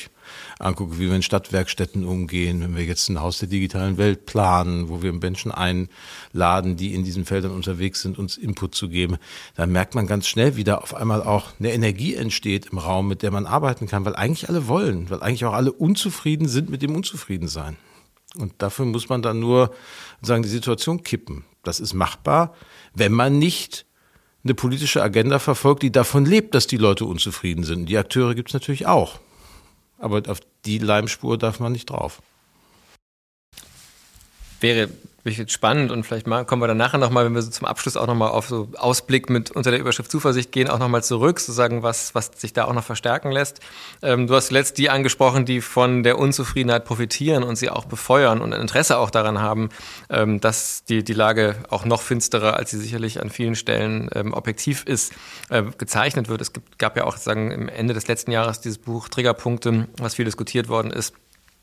angucke, 0.59 0.99
wie 0.99 1.09
wir 1.09 1.17
in 1.17 1.23
Stadtwerkstätten 1.23 2.05
umgehen, 2.05 2.61
wenn 2.61 2.77
wir 2.77 2.85
jetzt 2.85 3.09
ein 3.09 3.21
Haus 3.21 3.39
der 3.39 3.49
digitalen 3.49 3.99
Welt 3.99 4.27
planen, 4.27 4.89
wo 4.89 5.03
wir 5.03 5.13
Menschen 5.13 5.53
einladen, 5.53 6.77
die 6.77 6.95
in 6.95 7.05
diesen 7.05 7.25
Feldern 7.25 7.53
unterwegs 7.53 8.03
sind, 8.03 8.19
uns 8.19 8.37
Input 8.37 8.75
zu 8.75 8.89
geben, 8.89 9.17
dann 9.57 9.73
merkt 9.73 9.95
man 9.95 10.07
ganz 10.07 10.27
schnell, 10.29 10.57
wie 10.57 10.65
da 10.65 10.77
auf 10.77 10.95
einmal 10.95 11.23
auch 11.23 11.49
eine 11.59 11.73
Energie 11.73 12.15
entsteht 12.15 12.67
im 12.67 12.79
Raum, 12.79 13.09
mit 13.09 13.23
der 13.23 13.31
man 13.31 13.47
arbeiten 13.47 13.87
kann, 13.87 14.05
weil 14.05 14.15
eigentlich 14.15 14.49
alle 14.49 14.69
wollen, 14.69 15.11
weil 15.11 15.23
eigentlich 15.23 15.45
auch 15.45 15.55
alle 15.55 15.73
unzufrieden 15.73 16.49
sind 16.49 16.71
mit 16.71 16.83
dem 16.83 16.95
Unzufriedensein. 16.95 17.77
Und 18.37 18.55
dafür 18.59 18.85
muss 18.85 19.09
man 19.09 19.23
dann 19.23 19.41
nur 19.41 19.75
sagen, 20.23 20.43
die 20.43 20.49
Situation 20.49 21.03
kippen. 21.03 21.45
Das 21.63 21.81
ist 21.81 21.95
machbar, 21.95 22.55
wenn 22.95 23.13
man 23.13 23.39
nicht 23.39 23.87
eine 24.43 24.55
politische 24.55 25.03
Agenda 25.03 25.39
verfolgt, 25.39 25.83
die 25.83 25.93
davon 25.93 26.25
lebt, 26.25 26.55
dass 26.55 26.67
die 26.67 26.79
Leute 26.79 27.05
unzufrieden 27.05 27.65
sind. 27.65 27.87
Die 27.87 27.99
Akteure 27.99 28.35
gibt 28.35 28.51
es 28.51 28.55
natürlich 28.55 28.87
auch. 28.87 29.21
Aber 29.99 30.23
auf 30.29 30.41
die 30.65 30.79
Leimspur 30.79 31.37
darf 31.37 31.61
man 31.61 31.73
nicht 31.73 31.91
drauf. 31.91 32.23
Wäre 34.61 34.89
wirklich 35.23 35.51
spannend 35.53 35.91
und 35.91 36.05
vielleicht 36.05 36.27
mal, 36.27 36.45
kommen 36.45 36.63
wir 36.63 36.67
dann 36.67 36.77
nachher 36.77 36.99
nochmal, 36.99 37.25
wenn 37.25 37.35
wir 37.35 37.43
so 37.43 37.51
zum 37.51 37.67
Abschluss 37.67 37.97
auch 37.97 38.07
nochmal 38.07 38.31
auf 38.31 38.49
so 38.49 38.69
Ausblick 38.77 39.29
mit 39.29 39.51
unter 39.51 39.71
der 39.71 39.81
Überschrift 39.81 40.11
Zuversicht 40.11 40.53
gehen, 40.53 40.69
auch 40.69 40.79
nochmal 40.79 41.03
zurück, 41.03 41.41
zu 41.41 41.53
sagen, 41.53 41.83
was, 41.83 42.15
was 42.15 42.31
sich 42.37 42.53
da 42.53 42.65
auch 42.65 42.73
noch 42.73 42.85
verstärken 42.85 43.31
lässt. 43.31 43.61
Ähm, 44.03 44.27
du 44.27 44.35
hast 44.35 44.49
zuletzt 44.49 44.79
die 44.79 44.89
angesprochen, 44.89 45.45
die 45.45 45.61
von 45.61 46.03
der 46.03 46.19
Unzufriedenheit 46.19 46.85
profitieren 46.85 47.43
und 47.43 47.57
sie 47.57 47.71
auch 47.71 47.85
befeuern 47.85 48.41
und 48.41 48.55
ein 48.55 48.61
Interesse 48.61 48.99
auch 48.99 49.11
daran 49.11 49.41
haben, 49.41 49.69
ähm, 50.09 50.41
dass 50.41 50.85
die, 50.85 51.05
die 51.05 51.15
Lage 51.15 51.57
auch 51.69 51.85
noch 51.85 52.01
finsterer, 52.01 52.57
als 52.57 52.71
sie 52.71 52.79
sicherlich 52.79 53.21
an 53.21 53.31
vielen 53.31 53.55
Stellen 53.55 54.09
ähm, 54.15 54.33
objektiv 54.33 54.85
ist, 54.85 55.13
äh, 55.51 55.63
gezeichnet 55.77 56.29
wird. 56.29 56.41
Es 56.41 56.53
gibt, 56.53 56.79
gab 56.79 56.97
ja 56.97 57.05
auch 57.05 57.17
sagen, 57.17 57.51
im 57.51 57.69
Ende 57.69 57.95
des 57.95 58.09
letzten 58.09 58.33
Jahres 58.33 58.61
dieses 58.61 58.79
Buch 58.79 59.09
Triggerpunkte, 59.09 59.89
was 59.99 60.15
viel 60.15 60.25
diskutiert 60.25 60.69
worden 60.69 60.91
ist 60.91 61.15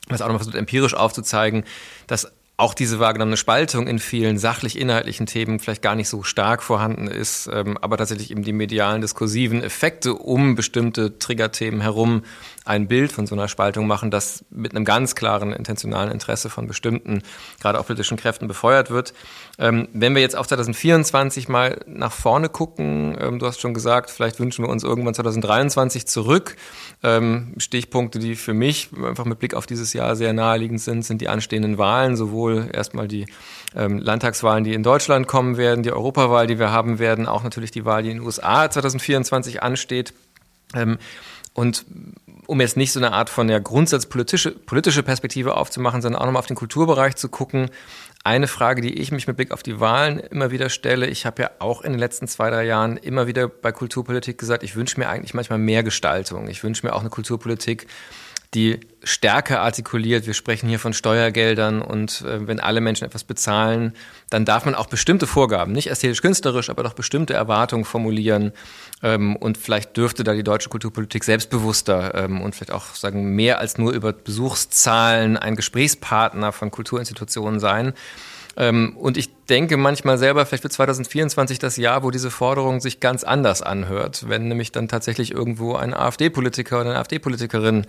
was 0.09 0.21
auch 0.21 0.27
nochmal 0.27 0.39
versucht, 0.39 0.55
empirisch 0.55 0.93
aufzuzeigen, 0.93 1.63
dass 2.07 2.31
auch 2.59 2.73
diese 2.73 2.99
wahrgenommene 2.99 3.37
Spaltung 3.37 3.87
in 3.87 3.99
vielen 3.99 4.39
sachlich-inhaltlichen 4.39 5.27
Themen 5.27 5.59
vielleicht 5.59 5.83
gar 5.83 5.95
nicht 5.95 6.09
so 6.09 6.23
stark 6.23 6.63
vorhanden 6.63 7.07
ist, 7.07 7.47
ähm, 7.53 7.77
aber 7.79 7.97
tatsächlich 7.97 8.31
eben 8.31 8.43
die 8.43 8.51
medialen 8.51 9.01
diskursiven 9.01 9.63
Effekte 9.63 10.15
um 10.15 10.55
bestimmte 10.55 11.19
Triggerthemen 11.19 11.81
herum 11.81 12.23
ein 12.67 12.87
Bild 12.87 13.11
von 13.11 13.25
so 13.27 13.35
einer 13.35 13.47
Spaltung 13.47 13.87
machen, 13.87 14.11
das 14.11 14.45
mit 14.49 14.75
einem 14.75 14.85
ganz 14.85 15.15
klaren 15.15 15.53
intentionalen 15.53 16.11
Interesse 16.11 16.49
von 16.49 16.67
bestimmten, 16.67 17.23
gerade 17.59 17.79
auch 17.79 17.85
politischen 17.85 18.17
Kräften 18.17 18.47
befeuert 18.47 18.89
wird. 18.89 19.13
Ähm, 19.57 19.87
wenn 19.93 20.13
wir 20.13 20.21
jetzt 20.21 20.35
auf 20.35 20.47
2024 20.47 21.47
mal 21.47 21.79
nach 21.87 22.11
vorne 22.11 22.49
gucken, 22.49 23.17
ähm, 23.19 23.39
du 23.39 23.45
hast 23.45 23.61
schon 23.61 23.73
gesagt, 23.73 24.09
vielleicht 24.09 24.39
wünschen 24.39 24.65
wir 24.65 24.69
uns 24.69 24.83
irgendwann 24.83 25.13
2023 25.13 26.07
zurück. 26.07 26.55
Ähm, 27.03 27.53
Stichpunkte, 27.57 28.19
die 28.19 28.35
für 28.35 28.53
mich 28.53 28.89
einfach 29.03 29.25
mit 29.25 29.39
Blick 29.39 29.53
auf 29.53 29.65
dieses 29.65 29.93
Jahr 29.93 30.15
sehr 30.15 30.33
naheliegend 30.33 30.81
sind, 30.81 31.03
sind 31.05 31.21
die 31.21 31.29
anstehenden 31.29 31.77
Wahlen, 31.77 32.15
sowohl 32.15 32.69
erstmal 32.73 33.07
die 33.07 33.25
ähm, 33.75 33.99
Landtagswahlen, 33.99 34.63
die 34.63 34.73
in 34.73 34.83
Deutschland 34.83 35.27
kommen 35.27 35.57
werden, 35.57 35.83
die 35.83 35.91
Europawahl, 35.91 36.47
die 36.47 36.59
wir 36.59 36.71
haben 36.71 36.99
werden, 36.99 37.27
auch 37.27 37.43
natürlich 37.43 37.71
die 37.71 37.85
Wahl, 37.85 38.03
die 38.03 38.11
in 38.11 38.17
den 38.17 38.25
USA 38.25 38.69
2024 38.69 39.63
ansteht. 39.63 40.13
Ähm, 40.75 40.97
und 41.53 41.85
um 42.47 42.61
jetzt 42.61 42.77
nicht 42.77 42.91
so 42.91 42.99
eine 42.99 43.11
Art 43.11 43.29
von 43.29 43.47
der 43.47 43.59
grundsatzpolitische 43.59 44.51
politische 44.51 45.03
Perspektive 45.03 45.55
aufzumachen, 45.55 46.01
sondern 46.01 46.21
auch 46.21 46.25
nochmal 46.25 46.39
auf 46.39 46.47
den 46.47 46.55
Kulturbereich 46.55 47.15
zu 47.15 47.29
gucken. 47.29 47.69
Eine 48.23 48.47
Frage, 48.47 48.81
die 48.81 48.93
ich 48.93 49.11
mich 49.11 49.27
mit 49.27 49.37
Blick 49.37 49.51
auf 49.51 49.63
die 49.63 49.79
Wahlen 49.79 50.19
immer 50.19 50.51
wieder 50.51 50.69
stelle, 50.69 51.07
ich 51.07 51.25
habe 51.25 51.43
ja 51.43 51.51
auch 51.59 51.81
in 51.81 51.93
den 51.93 51.99
letzten 51.99 52.27
zwei, 52.27 52.49
drei 52.49 52.65
Jahren 52.65 52.97
immer 52.97 53.27
wieder 53.27 53.47
bei 53.47 53.71
Kulturpolitik 53.71 54.37
gesagt, 54.37 54.63
ich 54.63 54.75
wünsche 54.75 54.99
mir 54.99 55.07
eigentlich 55.07 55.33
manchmal 55.33 55.59
mehr 55.59 55.83
Gestaltung. 55.83 56.47
Ich 56.49 56.63
wünsche 56.63 56.85
mir 56.85 56.93
auch 56.93 57.01
eine 57.01 57.09
Kulturpolitik, 57.09 57.87
die 58.53 58.79
stärker 59.03 59.61
artikuliert. 59.61 60.25
Wir 60.25 60.33
sprechen 60.33 60.69
hier 60.69 60.79
von 60.79 60.93
Steuergeldern 60.93 61.81
und 61.81 62.21
äh, 62.21 62.47
wenn 62.47 62.59
alle 62.59 62.81
Menschen 62.81 63.05
etwas 63.05 63.23
bezahlen, 63.23 63.93
dann 64.29 64.45
darf 64.45 64.65
man 64.65 64.75
auch 64.75 64.87
bestimmte 64.87 65.27
Vorgaben, 65.27 65.73
nicht 65.73 65.89
ästhetisch-künstlerisch, 65.89 66.69
aber 66.69 66.83
doch 66.83 66.93
bestimmte 66.93 67.33
Erwartungen 67.33 67.85
formulieren. 67.85 68.53
Ähm, 69.03 69.35
und 69.35 69.57
vielleicht 69.57 69.95
dürfte 69.95 70.23
da 70.23 70.33
die 70.33 70.43
deutsche 70.43 70.69
Kulturpolitik 70.69 71.23
selbstbewusster 71.23 72.15
ähm, 72.15 72.41
und 72.41 72.55
vielleicht 72.55 72.71
auch 72.71 72.95
sagen, 72.95 73.35
mehr 73.35 73.59
als 73.59 73.77
nur 73.77 73.93
über 73.93 74.11
Besuchszahlen 74.11 75.37
ein 75.37 75.55
Gesprächspartner 75.55 76.51
von 76.51 76.71
Kulturinstitutionen 76.71 77.59
sein. 77.59 77.93
Ähm, 78.57 78.97
und 78.97 79.17
ich 79.17 79.29
denke 79.45 79.77
manchmal 79.77 80.17
selber, 80.17 80.45
vielleicht 80.45 80.63
wird 80.63 80.73
2024 80.73 81.59
das 81.59 81.77
Jahr, 81.77 82.01
wo 82.03 82.09
diese 82.09 82.31
Forderung 82.31 82.81
sich 82.81 82.99
ganz 82.99 83.23
anders 83.23 83.61
anhört, 83.61 84.25
wenn 84.27 84.47
nämlich 84.47 84.71
dann 84.71 84.87
tatsächlich 84.87 85.31
irgendwo 85.31 85.75
ein 85.75 85.93
AfD-Politiker 85.93 86.81
oder 86.81 86.89
eine 86.89 86.99
AfD-Politikerin 86.99 87.85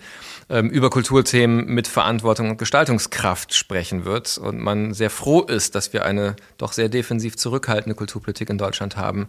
ähm, 0.49 0.69
über 0.69 0.91
Kulturthemen 0.91 1.65
mit 1.65 1.87
Verantwortung 1.87 2.51
und 2.51 2.57
Gestaltungskraft 2.57 3.55
sprechen 3.55 4.05
wird 4.05 4.37
und 4.37 4.59
man 4.59 4.93
sehr 4.93 5.09
froh 5.09 5.41
ist, 5.41 5.73
dass 5.73 5.91
wir 5.91 6.05
eine 6.05 6.35
doch 6.59 6.71
sehr 6.71 6.87
defensiv 6.87 7.35
zurückhaltende 7.35 7.95
Kulturpolitik 7.95 8.51
in 8.51 8.59
Deutschland 8.59 8.95
haben. 8.95 9.25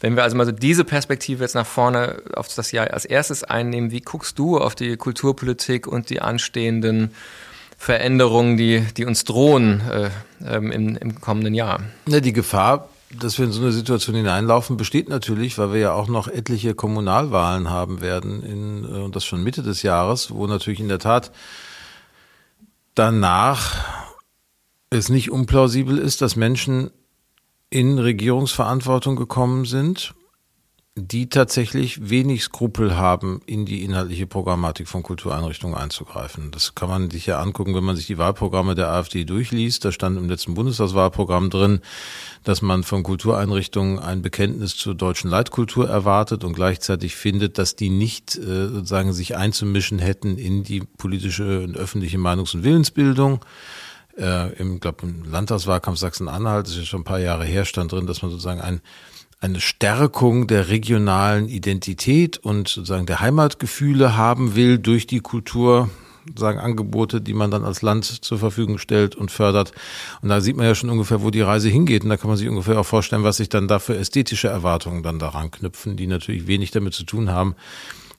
Wenn 0.00 0.16
wir 0.16 0.24
also 0.24 0.36
mal 0.36 0.44
so 0.44 0.52
diese 0.52 0.84
Perspektive 0.84 1.44
jetzt 1.44 1.54
nach 1.54 1.66
vorne 1.66 2.20
auf 2.34 2.52
das 2.52 2.72
Jahr 2.72 2.92
als 2.92 3.04
erstes 3.04 3.44
einnehmen, 3.44 3.92
wie 3.92 4.00
guckst 4.00 4.38
du 4.40 4.58
auf 4.58 4.74
die 4.74 4.96
Kulturpolitik 4.96 5.86
und 5.86 6.10
die 6.10 6.20
anstehenden 6.20 7.12
Veränderungen, 7.80 8.58
die, 8.58 8.84
die 8.94 9.06
uns 9.06 9.24
drohen 9.24 9.80
äh, 9.80 10.10
ähm, 10.46 10.70
im, 10.70 10.96
im 10.98 11.18
kommenden 11.18 11.54
Jahr. 11.54 11.80
Ja, 12.06 12.20
die 12.20 12.34
Gefahr, 12.34 12.90
dass 13.10 13.38
wir 13.38 13.46
in 13.46 13.52
so 13.52 13.62
eine 13.62 13.72
Situation 13.72 14.14
hineinlaufen, 14.14 14.76
besteht 14.76 15.08
natürlich, 15.08 15.56
weil 15.56 15.72
wir 15.72 15.80
ja 15.80 15.92
auch 15.94 16.06
noch 16.06 16.28
etliche 16.28 16.74
Kommunalwahlen 16.74 17.70
haben 17.70 18.02
werden, 18.02 18.42
in, 18.42 18.84
äh, 18.84 18.98
und 18.98 19.16
das 19.16 19.24
schon 19.24 19.42
Mitte 19.42 19.62
des 19.62 19.82
Jahres, 19.82 20.30
wo 20.30 20.46
natürlich 20.46 20.80
in 20.80 20.88
der 20.88 20.98
Tat 20.98 21.32
danach 22.94 23.76
es 24.90 25.08
nicht 25.08 25.30
unplausibel 25.30 25.96
ist, 25.96 26.20
dass 26.20 26.36
Menschen 26.36 26.90
in 27.70 27.98
Regierungsverantwortung 27.98 29.16
gekommen 29.16 29.64
sind 29.64 30.12
die 30.96 31.28
tatsächlich 31.28 32.10
wenig 32.10 32.42
Skrupel 32.42 32.96
haben, 32.96 33.40
in 33.46 33.64
die 33.64 33.84
inhaltliche 33.84 34.26
Programmatik 34.26 34.88
von 34.88 35.04
Kultureinrichtungen 35.04 35.76
einzugreifen. 35.76 36.50
Das 36.50 36.74
kann 36.74 36.88
man 36.88 37.10
sich 37.10 37.26
ja 37.26 37.40
angucken, 37.40 37.76
wenn 37.76 37.84
man 37.84 37.94
sich 37.94 38.08
die 38.08 38.18
Wahlprogramme 38.18 38.74
der 38.74 38.88
AfD 38.88 39.24
durchliest. 39.24 39.84
Da 39.84 39.92
stand 39.92 40.18
im 40.18 40.28
letzten 40.28 40.54
Bundestagswahlprogramm 40.54 41.48
drin, 41.48 41.80
dass 42.42 42.60
man 42.60 42.82
von 42.82 43.04
Kultureinrichtungen 43.04 44.00
ein 44.00 44.20
Bekenntnis 44.20 44.76
zur 44.76 44.96
deutschen 44.96 45.30
Leitkultur 45.30 45.88
erwartet 45.88 46.42
und 46.42 46.54
gleichzeitig 46.54 47.14
findet, 47.14 47.58
dass 47.58 47.76
die 47.76 47.90
nicht 47.90 48.36
äh, 48.36 48.66
sozusagen 48.66 49.12
sich 49.12 49.36
einzumischen 49.36 50.00
hätten 50.00 50.38
in 50.38 50.64
die 50.64 50.80
politische 50.80 51.60
und 51.60 51.76
öffentliche 51.76 52.18
Meinungs- 52.18 52.54
und 52.54 52.64
Willensbildung. 52.64 53.44
Äh, 54.18 54.52
Im, 54.54 54.80
glaube 54.80 55.06
im 55.06 55.22
Landtagswahlkampf 55.22 55.98
Sachsen-Anhalt, 55.98 56.66
das 56.66 56.72
ist 56.72 56.80
ja 56.80 56.84
schon 56.84 57.02
ein 57.02 57.04
paar 57.04 57.20
Jahre 57.20 57.44
her, 57.44 57.64
stand 57.64 57.92
drin, 57.92 58.08
dass 58.08 58.22
man 58.22 58.32
sozusagen 58.32 58.60
ein 58.60 58.80
eine 59.40 59.60
Stärkung 59.60 60.46
der 60.46 60.68
regionalen 60.68 61.48
Identität 61.48 62.36
und 62.36 62.68
sozusagen 62.68 63.06
der 63.06 63.20
Heimatgefühle 63.20 64.16
haben 64.16 64.54
will 64.54 64.78
durch 64.78 65.06
die 65.06 65.20
Kultur, 65.20 65.88
sagen 66.36 66.58
Angebote, 66.58 67.22
die 67.22 67.32
man 67.32 67.50
dann 67.50 67.64
als 67.64 67.80
Land 67.80 68.04
zur 68.04 68.38
Verfügung 68.38 68.76
stellt 68.76 69.16
und 69.16 69.30
fördert. 69.30 69.72
Und 70.20 70.28
da 70.28 70.42
sieht 70.42 70.56
man 70.56 70.66
ja 70.66 70.74
schon 70.74 70.90
ungefähr, 70.90 71.22
wo 71.22 71.30
die 71.30 71.40
Reise 71.40 71.70
hingeht. 71.70 72.04
Und 72.04 72.10
da 72.10 72.18
kann 72.18 72.28
man 72.28 72.36
sich 72.36 72.50
ungefähr 72.50 72.78
auch 72.78 72.84
vorstellen, 72.84 73.24
was 73.24 73.38
sich 73.38 73.48
dann 73.48 73.66
da 73.66 73.78
für 73.78 73.96
ästhetische 73.96 74.48
Erwartungen 74.48 75.02
dann 75.02 75.18
daran 75.18 75.50
knüpfen, 75.50 75.96
die 75.96 76.06
natürlich 76.06 76.46
wenig 76.46 76.70
damit 76.70 76.92
zu 76.92 77.04
tun 77.04 77.30
haben, 77.30 77.56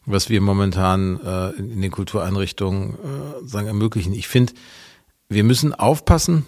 was 0.07 0.29
wir 0.29 0.41
momentan 0.41 1.19
äh, 1.23 1.51
in 1.51 1.83
den 1.83 1.91
Kultureinrichtungen 1.91 2.95
äh, 2.95 3.47
sagen 3.47 3.67
ermöglichen. 3.67 4.13
Ich 4.13 4.27
finde, 4.27 4.53
wir 5.29 5.43
müssen 5.43 5.75
aufpassen, 5.75 6.47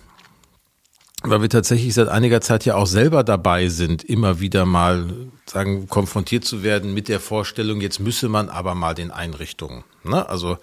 weil 1.24 1.42
wir 1.42 1.50
tatsächlich 1.50 1.94
seit 1.94 2.10
einiger 2.10 2.42
Zeit 2.42 2.66
ja 2.66 2.76
auch 2.76 2.88
selber 2.88 3.24
dabei 3.24 3.70
sind, 3.70 4.04
immer 4.04 4.40
wieder 4.40 4.66
mal 4.66 5.10
sagen, 5.46 5.88
konfrontiert 5.88 6.46
zu 6.46 6.64
werden 6.64 6.94
mit 6.94 7.08
der 7.08 7.20
Vorstellung, 7.20 7.82
jetzt 7.82 8.00
müsse 8.00 8.30
man 8.30 8.50
aber 8.50 8.76
mal 8.76 8.94
den 8.94 9.12
Einrichtungen. 9.12 9.84
Ne? 10.04 10.28
Also 10.28 10.58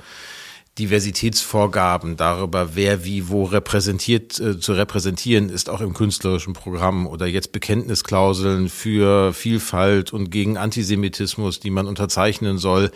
Diversitätsvorgaben 0.79 2.17
darüber, 2.17 2.75
wer 2.75 3.05
wie 3.05 3.29
wo 3.29 3.45
repräsentiert 3.45 4.39
äh, 4.39 4.59
zu 4.61 4.73
repräsentieren 4.73 5.49
ist, 5.49 5.69
auch 5.69 5.81
im 5.81 5.95
künstlerischen 5.95 6.53
Programm 6.53 7.07
oder 7.07 7.27
jetzt 7.27 7.53
Bekenntnisklauseln 7.53 8.69
für 8.69 9.33
Vielfalt 9.33 10.13
und 10.13 10.31
gegen 10.31 10.57
Antisemitismus, 10.57 11.61
die 11.61 11.71
man 11.71 11.87
unterzeichnen 11.87 12.59
soll 12.59 12.93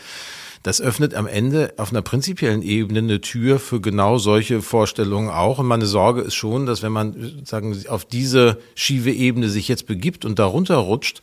das 0.64 0.80
öffnet 0.80 1.14
am 1.14 1.26
Ende 1.26 1.74
auf 1.76 1.90
einer 1.90 2.00
prinzipiellen 2.00 2.62
Ebene 2.62 3.00
eine 3.00 3.20
Tür 3.20 3.58
für 3.58 3.82
genau 3.82 4.16
solche 4.16 4.62
Vorstellungen 4.62 5.28
auch. 5.28 5.58
Und 5.58 5.66
meine 5.66 5.84
Sorge 5.84 6.22
ist 6.22 6.34
schon, 6.34 6.64
dass 6.64 6.82
wenn 6.82 6.90
man 6.90 7.42
sagen 7.44 7.78
auf 7.88 8.06
diese 8.06 8.56
schiefe 8.74 9.10
Ebene 9.10 9.50
sich 9.50 9.68
jetzt 9.68 9.86
begibt 9.86 10.24
und 10.24 10.38
darunter 10.38 10.76
rutscht, 10.76 11.20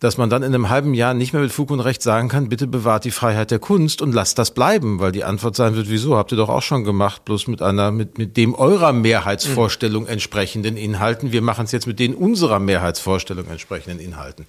dass 0.00 0.16
man 0.16 0.30
dann 0.30 0.42
in 0.42 0.54
einem 0.54 0.70
halben 0.70 0.94
Jahr 0.94 1.12
nicht 1.12 1.34
mehr 1.34 1.42
mit 1.42 1.52
Fug 1.52 1.70
und 1.70 1.80
Recht 1.80 2.00
sagen 2.00 2.30
kann, 2.30 2.48
bitte 2.48 2.66
bewahrt 2.66 3.04
die 3.04 3.10
Freiheit 3.10 3.50
der 3.50 3.58
Kunst 3.58 4.00
und 4.00 4.14
lasst 4.14 4.38
das 4.38 4.52
bleiben, 4.52 5.00
weil 5.00 5.12
die 5.12 5.24
Antwort 5.24 5.54
sein 5.54 5.76
wird, 5.76 5.90
wieso, 5.90 6.16
habt 6.16 6.32
ihr 6.32 6.38
doch 6.38 6.48
auch 6.48 6.62
schon 6.62 6.84
gemacht, 6.84 7.26
bloß 7.26 7.48
mit 7.48 7.60
einer, 7.60 7.90
mit, 7.90 8.16
mit 8.16 8.38
dem 8.38 8.54
eurer 8.54 8.94
Mehrheitsvorstellung 8.94 10.04
mhm. 10.04 10.08
entsprechenden 10.08 10.78
Inhalten. 10.78 11.30
Wir 11.30 11.42
machen 11.42 11.66
es 11.66 11.72
jetzt 11.72 11.86
mit 11.86 11.98
den 11.98 12.14
unserer 12.14 12.58
Mehrheitsvorstellung 12.58 13.48
entsprechenden 13.48 14.00
Inhalten. 14.00 14.46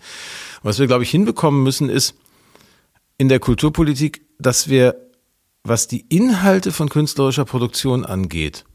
Und 0.63 0.69
was 0.69 0.79
wir, 0.79 0.87
glaube 0.87 1.03
ich, 1.03 1.09
hinbekommen 1.09 1.61
müssen, 1.61 1.89
ist, 1.89 2.15
in 3.17 3.29
der 3.29 3.39
Kulturpolitik, 3.39 4.21
dass 4.39 4.69
wir, 4.69 4.95
was 5.63 5.87
die 5.87 6.01
Inhalte 6.09 6.71
von 6.71 6.89
künstlerischer 6.89 7.45
Produktion 7.45 8.05
angeht, 8.05 8.65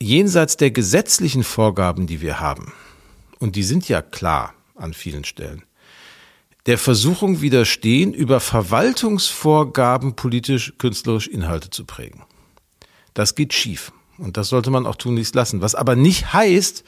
jenseits 0.00 0.56
der 0.56 0.70
gesetzlichen 0.70 1.44
Vorgaben, 1.44 2.06
die 2.06 2.20
wir 2.20 2.40
haben, 2.40 2.72
und 3.38 3.56
die 3.56 3.62
sind 3.62 3.88
ja 3.88 4.02
klar 4.02 4.54
an 4.76 4.92
vielen 4.92 5.24
Stellen, 5.24 5.62
der 6.66 6.78
Versuchung 6.78 7.40
widerstehen, 7.40 8.12
über 8.12 8.38
Verwaltungsvorgaben 8.40 10.14
politisch 10.14 10.74
künstlerisch 10.78 11.26
Inhalte 11.26 11.70
zu 11.70 11.84
prägen. 11.84 12.22
Das 13.14 13.34
geht 13.34 13.54
schief. 13.54 13.92
Und 14.18 14.36
das 14.36 14.50
sollte 14.50 14.70
man 14.70 14.86
auch 14.86 14.96
tunlichst 14.96 15.34
lassen. 15.34 15.62
Was 15.62 15.74
aber 15.74 15.96
nicht 15.96 16.34
heißt, 16.34 16.84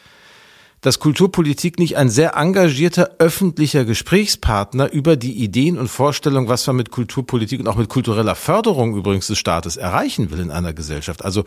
dass 0.83 0.99
Kulturpolitik 0.99 1.78
nicht 1.78 1.97
ein 1.97 2.11
sehr 2.11 2.37
engagierter 2.37 3.12
öffentlicher 3.18 3.85
Gesprächspartner 3.85 4.93
über 4.93 5.16
die 5.16 5.33
Ideen 5.33 5.78
und 5.78 5.89
Vorstellungen, 5.89 6.49
was 6.49 6.66
man 6.66 6.76
mit 6.76 6.91
Kulturpolitik 6.91 7.61
und 7.61 7.68
auch 7.68 7.76
mit 7.76 7.89
kultureller 7.89 8.35
Förderung 8.35 8.97
übrigens 8.97 9.28
des 9.28 9.39
Staates 9.39 9.76
erreichen 9.76 10.30
will 10.33 10.41
in 10.41 10.51
einer 10.51 10.72
Gesellschaft. 10.72 11.24
Also 11.24 11.45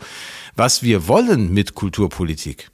was 0.56 0.82
wir 0.82 1.06
wollen 1.06 1.52
mit 1.52 1.74
Kulturpolitik, 1.74 2.70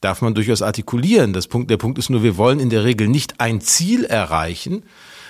darf 0.00 0.22
man 0.22 0.34
durchaus 0.34 0.62
artikulieren. 0.62 1.32
Das 1.32 1.48
Punkt, 1.48 1.70
der 1.70 1.76
Punkt 1.76 1.98
ist 1.98 2.08
nur, 2.08 2.22
wir 2.22 2.36
wollen 2.36 2.60
in 2.60 2.70
der 2.70 2.84
Regel 2.84 3.08
nicht 3.08 3.40
ein 3.40 3.60
Ziel 3.60 4.04
erreichen, 4.04 4.84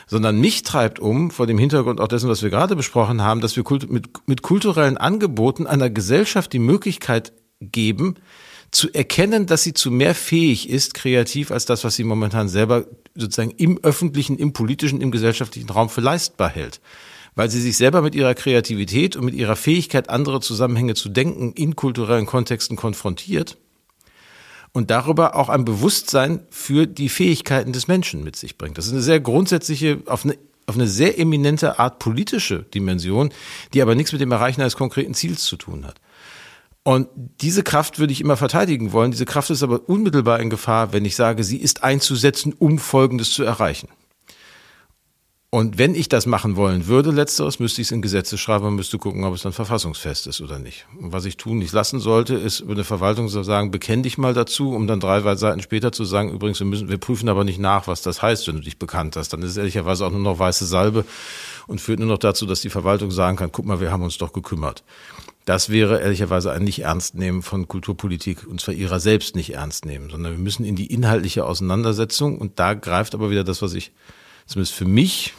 sondern 0.06 0.38
mich 0.38 0.62
treibt 0.62 0.98
um, 0.98 1.30
vor 1.30 1.46
dem 1.46 1.56
Hintergrund 1.56 2.02
auch 2.02 2.08
dessen, 2.08 2.28
was 2.28 2.42
wir 2.42 2.50
gerade 2.50 2.76
besprochen 2.76 3.22
haben, 3.22 3.40
dass 3.40 3.56
wir 3.56 3.64
mit, 3.88 4.28
mit 4.28 4.42
kulturellen 4.42 4.98
Angeboten 4.98 5.66
einer 5.66 5.88
Gesellschaft 5.88 6.52
die 6.52 6.58
Möglichkeit 6.58 7.32
geben, 7.60 8.16
zu 8.76 8.92
erkennen, 8.92 9.46
dass 9.46 9.62
sie 9.62 9.72
zu 9.72 9.90
mehr 9.90 10.14
fähig 10.14 10.68
ist, 10.68 10.92
kreativ, 10.92 11.50
als 11.50 11.64
das, 11.64 11.82
was 11.82 11.96
sie 11.96 12.04
momentan 12.04 12.46
selber 12.46 12.84
sozusagen 13.14 13.52
im 13.52 13.82
öffentlichen, 13.82 14.36
im 14.36 14.52
politischen, 14.52 15.00
im 15.00 15.10
gesellschaftlichen 15.10 15.70
Raum 15.70 15.88
für 15.88 16.02
leistbar 16.02 16.50
hält. 16.50 16.82
Weil 17.34 17.50
sie 17.50 17.62
sich 17.62 17.78
selber 17.78 18.02
mit 18.02 18.14
ihrer 18.14 18.34
Kreativität 18.34 19.16
und 19.16 19.24
mit 19.24 19.34
ihrer 19.34 19.56
Fähigkeit, 19.56 20.10
andere 20.10 20.40
Zusammenhänge 20.40 20.94
zu 20.94 21.08
denken, 21.08 21.52
in 21.52 21.74
kulturellen 21.74 22.26
Kontexten 22.26 22.76
konfrontiert 22.76 23.56
und 24.72 24.90
darüber 24.90 25.36
auch 25.36 25.48
ein 25.48 25.64
Bewusstsein 25.64 26.40
für 26.50 26.86
die 26.86 27.08
Fähigkeiten 27.08 27.72
des 27.72 27.88
Menschen 27.88 28.24
mit 28.24 28.36
sich 28.36 28.58
bringt. 28.58 28.76
Das 28.76 28.86
ist 28.86 28.92
eine 28.92 29.00
sehr 29.00 29.20
grundsätzliche, 29.20 30.02
auf 30.04 30.26
eine 30.26 30.36
auf 30.68 30.74
eine 30.74 30.88
sehr 30.88 31.16
eminente 31.16 31.78
Art 31.78 32.00
politische 32.00 32.64
Dimension, 32.74 33.30
die 33.72 33.82
aber 33.82 33.94
nichts 33.94 34.10
mit 34.10 34.20
dem 34.20 34.32
Erreichen 34.32 34.60
eines 34.60 34.76
konkreten 34.76 35.14
Ziels 35.14 35.44
zu 35.44 35.56
tun 35.56 35.86
hat. 35.86 36.00
Und 36.86 37.08
diese 37.40 37.64
Kraft 37.64 37.98
würde 37.98 38.12
ich 38.12 38.20
immer 38.20 38.36
verteidigen 38.36 38.92
wollen. 38.92 39.10
Diese 39.10 39.24
Kraft 39.24 39.50
ist 39.50 39.64
aber 39.64 39.88
unmittelbar 39.88 40.38
in 40.38 40.50
Gefahr, 40.50 40.92
wenn 40.92 41.04
ich 41.04 41.16
sage, 41.16 41.42
sie 41.42 41.56
ist 41.56 41.82
einzusetzen, 41.82 42.54
um 42.56 42.78
Folgendes 42.78 43.32
zu 43.32 43.42
erreichen. 43.42 43.88
Und 45.50 45.78
wenn 45.78 45.96
ich 45.96 46.08
das 46.08 46.26
machen 46.26 46.54
wollen 46.54 46.86
würde, 46.86 47.10
letzteres, 47.10 47.58
müsste 47.58 47.80
ich 47.80 47.88
es 47.88 47.92
in 47.92 48.02
Gesetze 48.02 48.38
schreiben 48.38 48.66
und 48.66 48.76
müsste 48.76 48.98
gucken, 48.98 49.24
ob 49.24 49.34
es 49.34 49.42
dann 49.42 49.52
verfassungsfest 49.52 50.28
ist 50.28 50.40
oder 50.40 50.60
nicht. 50.60 50.86
Und 51.00 51.12
was 51.12 51.24
ich 51.24 51.36
tun 51.36 51.58
nicht 51.58 51.72
lassen 51.72 51.98
sollte, 51.98 52.34
ist 52.34 52.62
eine 52.62 52.84
Verwaltung 52.84 53.28
zu 53.28 53.42
sagen, 53.42 53.72
bekenn 53.72 54.04
dich 54.04 54.16
mal 54.16 54.32
dazu, 54.32 54.72
um 54.72 54.86
dann 54.86 55.00
drei 55.00 55.34
Seiten 55.34 55.62
später 55.62 55.90
zu 55.90 56.04
sagen, 56.04 56.30
übrigens, 56.30 56.60
wir 56.60 56.68
müssen, 56.68 56.88
wir 56.88 56.98
prüfen 56.98 57.28
aber 57.28 57.42
nicht 57.42 57.58
nach, 57.58 57.88
was 57.88 58.02
das 58.02 58.22
heißt, 58.22 58.46
wenn 58.46 58.54
du 58.54 58.62
dich 58.62 58.78
bekannt 58.78 59.16
hast. 59.16 59.32
Dann 59.32 59.42
ist 59.42 59.50
es 59.50 59.56
ehrlicherweise 59.56 60.06
auch 60.06 60.12
nur 60.12 60.20
noch 60.20 60.38
weiße 60.38 60.66
Salbe 60.66 61.04
und 61.66 61.80
führt 61.80 61.98
nur 61.98 62.08
noch 62.08 62.18
dazu, 62.18 62.46
dass 62.46 62.60
die 62.60 62.70
Verwaltung 62.70 63.10
sagen 63.10 63.36
kann, 63.36 63.50
guck 63.50 63.66
mal, 63.66 63.80
wir 63.80 63.90
haben 63.90 64.04
uns 64.04 64.18
doch 64.18 64.32
gekümmert. 64.32 64.84
Das 65.46 65.70
wäre 65.70 66.00
ehrlicherweise 66.00 66.50
ein 66.50 66.64
nicht 66.64 66.80
ernst 66.80 67.14
nehmen 67.14 67.40
von 67.40 67.68
Kulturpolitik 67.68 68.48
und 68.48 68.60
zwar 68.60 68.74
ihrer 68.74 68.98
selbst 68.98 69.36
nicht 69.36 69.54
ernst 69.54 69.84
nehmen, 69.84 70.10
sondern 70.10 70.32
wir 70.32 70.40
müssen 70.40 70.64
in 70.64 70.74
die 70.74 70.92
inhaltliche 70.92 71.44
Auseinandersetzung 71.44 72.36
und 72.36 72.58
da 72.58 72.74
greift 72.74 73.14
aber 73.14 73.30
wieder 73.30 73.44
das, 73.44 73.62
was 73.62 73.72
ich 73.74 73.92
zumindest 74.46 74.74
für 74.74 74.86
mich 74.86 75.34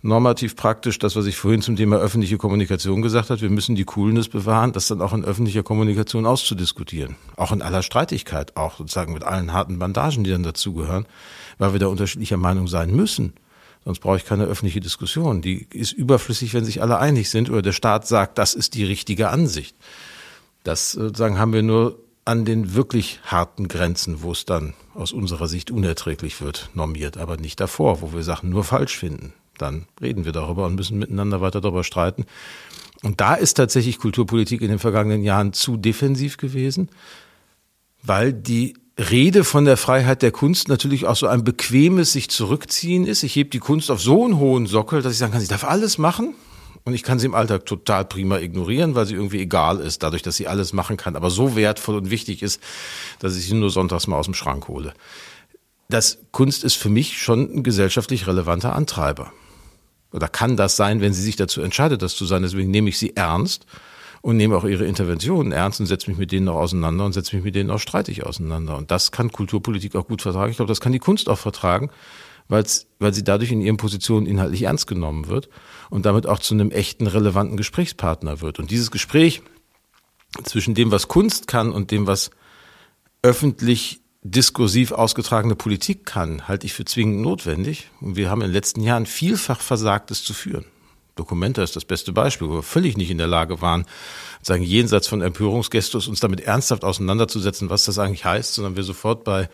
normativ 0.00 0.54
praktisch 0.54 1.00
das, 1.00 1.16
was 1.16 1.26
ich 1.26 1.36
vorhin 1.36 1.60
zum 1.60 1.74
Thema 1.74 1.96
öffentliche 1.96 2.38
Kommunikation 2.38 3.02
gesagt 3.02 3.30
habe. 3.30 3.40
Wir 3.40 3.50
müssen 3.50 3.74
die 3.74 3.84
Coolness 3.84 4.28
bewahren, 4.28 4.72
das 4.72 4.86
dann 4.86 5.02
auch 5.02 5.12
in 5.12 5.24
öffentlicher 5.24 5.64
Kommunikation 5.64 6.24
auszudiskutieren. 6.24 7.16
Auch 7.34 7.50
in 7.50 7.62
aller 7.62 7.82
Streitigkeit, 7.82 8.56
auch 8.56 8.78
sozusagen 8.78 9.12
mit 9.12 9.24
allen 9.24 9.52
harten 9.52 9.80
Bandagen, 9.80 10.22
die 10.22 10.30
dann 10.30 10.44
dazugehören, 10.44 11.04
weil 11.58 11.72
wir 11.72 11.80
da 11.80 11.88
unterschiedlicher 11.88 12.36
Meinung 12.36 12.68
sein 12.68 12.94
müssen. 12.94 13.32
Sonst 13.86 14.00
brauche 14.00 14.18
ich 14.18 14.26
keine 14.26 14.44
öffentliche 14.44 14.80
Diskussion. 14.80 15.40
Die 15.40 15.66
ist 15.72 15.92
überflüssig, 15.92 16.52
wenn 16.52 16.66
sich 16.66 16.82
alle 16.82 16.98
einig 16.98 17.30
sind 17.30 17.48
oder 17.48 17.62
der 17.62 17.72
Staat 17.72 18.06
sagt, 18.06 18.36
das 18.36 18.52
ist 18.52 18.74
die 18.74 18.84
richtige 18.84 19.30
Ansicht. 19.30 19.74
Das 20.62 20.92
sozusagen 20.92 21.38
haben 21.38 21.54
wir 21.54 21.62
nur 21.62 21.98
an 22.26 22.44
den 22.44 22.74
wirklich 22.74 23.20
harten 23.24 23.68
Grenzen, 23.68 24.20
wo 24.20 24.32
es 24.32 24.44
dann 24.44 24.74
aus 24.92 25.12
unserer 25.12 25.48
Sicht 25.48 25.70
unerträglich 25.70 26.42
wird, 26.42 26.68
normiert, 26.74 27.16
aber 27.16 27.38
nicht 27.38 27.60
davor, 27.60 28.02
wo 28.02 28.12
wir 28.12 28.22
Sachen 28.22 28.50
nur 28.50 28.64
falsch 28.64 28.98
finden 28.98 29.32
dann 29.58 29.86
reden 30.00 30.24
wir 30.24 30.32
darüber 30.32 30.66
und 30.66 30.74
müssen 30.74 30.98
miteinander 30.98 31.40
weiter 31.40 31.60
darüber 31.60 31.84
streiten. 31.84 32.24
Und 33.02 33.20
da 33.20 33.34
ist 33.34 33.54
tatsächlich 33.54 33.98
Kulturpolitik 33.98 34.62
in 34.62 34.68
den 34.68 34.78
vergangenen 34.78 35.22
Jahren 35.22 35.52
zu 35.52 35.76
defensiv 35.76 36.36
gewesen, 36.36 36.88
weil 38.02 38.32
die 38.32 38.74
Rede 38.98 39.44
von 39.44 39.66
der 39.66 39.76
Freiheit 39.76 40.22
der 40.22 40.32
Kunst 40.32 40.68
natürlich 40.68 41.06
auch 41.06 41.16
so 41.16 41.26
ein 41.26 41.44
bequemes 41.44 42.12
sich 42.12 42.30
zurückziehen 42.30 43.06
ist. 43.06 43.22
Ich 43.22 43.36
hebe 43.36 43.50
die 43.50 43.58
Kunst 43.58 43.90
auf 43.90 44.00
so 44.00 44.24
einen 44.24 44.38
hohen 44.38 44.66
Sockel, 44.66 45.02
dass 45.02 45.12
ich 45.12 45.18
sagen 45.18 45.32
kann, 45.32 45.42
sie 45.42 45.48
darf 45.48 45.64
alles 45.64 45.98
machen. 45.98 46.34
Und 46.84 46.94
ich 46.94 47.02
kann 47.02 47.18
sie 47.18 47.26
im 47.26 47.34
Alltag 47.34 47.66
total 47.66 48.04
prima 48.04 48.38
ignorieren, 48.38 48.94
weil 48.94 49.06
sie 49.06 49.14
irgendwie 49.14 49.40
egal 49.40 49.80
ist, 49.80 50.02
dadurch, 50.04 50.22
dass 50.22 50.36
sie 50.36 50.46
alles 50.46 50.72
machen 50.72 50.96
kann, 50.96 51.16
aber 51.16 51.30
so 51.30 51.56
wertvoll 51.56 51.96
und 51.96 52.10
wichtig 52.10 52.42
ist, 52.42 52.62
dass 53.18 53.36
ich 53.36 53.46
sie 53.46 53.54
nur 53.54 53.70
sonntags 53.70 54.06
mal 54.06 54.16
aus 54.16 54.26
dem 54.26 54.34
Schrank 54.34 54.68
hole. 54.68 54.94
Das 55.88 56.18
Kunst 56.30 56.62
ist 56.62 56.74
für 56.74 56.88
mich 56.88 57.20
schon 57.20 57.52
ein 57.52 57.62
gesellschaftlich 57.64 58.28
relevanter 58.28 58.74
Antreiber 58.74 59.32
oder 60.12 60.28
kann 60.28 60.56
das 60.56 60.76
sein, 60.76 61.00
wenn 61.00 61.12
sie 61.12 61.22
sich 61.22 61.36
dazu 61.36 61.60
entscheidet, 61.60 62.02
das 62.02 62.14
zu 62.14 62.24
sein. 62.24 62.42
Deswegen 62.42 62.70
nehme 62.70 62.88
ich 62.88 62.98
sie 62.98 63.16
ernst 63.16 63.66
und 64.26 64.36
nehme 64.38 64.56
auch 64.56 64.64
ihre 64.64 64.86
Interventionen 64.86 65.52
ernst 65.52 65.78
und 65.78 65.86
setze 65.86 66.10
mich 66.10 66.18
mit 66.18 66.32
denen 66.32 66.48
auch 66.48 66.56
auseinander 66.56 67.04
und 67.04 67.12
setze 67.12 67.36
mich 67.36 67.44
mit 67.44 67.54
denen 67.54 67.70
auch 67.70 67.78
streitig 67.78 68.26
auseinander. 68.26 68.76
Und 68.76 68.90
das 68.90 69.12
kann 69.12 69.30
Kulturpolitik 69.30 69.94
auch 69.94 70.08
gut 70.08 70.20
vertragen. 70.20 70.50
Ich 70.50 70.56
glaube, 70.56 70.68
das 70.68 70.80
kann 70.80 70.90
die 70.90 70.98
Kunst 70.98 71.28
auch 71.28 71.38
vertragen, 71.38 71.90
weil 72.48 72.66
sie 72.66 73.22
dadurch 73.22 73.52
in 73.52 73.60
ihren 73.60 73.76
Positionen 73.76 74.26
inhaltlich 74.26 74.64
ernst 74.64 74.88
genommen 74.88 75.28
wird 75.28 75.48
und 75.90 76.06
damit 76.06 76.26
auch 76.26 76.40
zu 76.40 76.54
einem 76.54 76.72
echten, 76.72 77.06
relevanten 77.06 77.56
Gesprächspartner 77.56 78.40
wird. 78.40 78.58
Und 78.58 78.72
dieses 78.72 78.90
Gespräch 78.90 79.42
zwischen 80.42 80.74
dem, 80.74 80.90
was 80.90 81.06
Kunst 81.06 81.46
kann 81.46 81.70
und 81.70 81.92
dem, 81.92 82.08
was 82.08 82.32
öffentlich 83.22 84.00
diskursiv 84.22 84.90
ausgetragene 84.90 85.54
Politik 85.54 86.04
kann, 86.04 86.48
halte 86.48 86.66
ich 86.66 86.72
für 86.72 86.84
zwingend 86.84 87.20
notwendig. 87.20 87.92
Und 88.00 88.16
wir 88.16 88.28
haben 88.28 88.40
in 88.40 88.48
den 88.48 88.54
letzten 88.54 88.80
Jahren 88.80 89.06
vielfach 89.06 89.60
versagt, 89.60 90.10
es 90.10 90.24
zu 90.24 90.34
führen. 90.34 90.64
Dokumenta 91.16 91.62
ist 91.62 91.74
das 91.74 91.84
beste 91.84 92.12
Beispiel, 92.12 92.48
wo 92.48 92.56
wir 92.56 92.62
völlig 92.62 92.96
nicht 92.96 93.10
in 93.10 93.18
der 93.18 93.26
Lage 93.26 93.60
waren, 93.62 93.86
sagen, 94.42 94.62
jenseits 94.62 95.08
von 95.08 95.22
Empörungsgestus 95.22 96.08
uns 96.08 96.20
damit 96.20 96.40
ernsthaft 96.40 96.84
auseinanderzusetzen, 96.84 97.70
was 97.70 97.86
das 97.86 97.98
eigentlich 97.98 98.24
heißt, 98.24 98.54
sondern 98.54 98.76
wir 98.76 98.84
sofort 98.84 99.24
bei, 99.24 99.48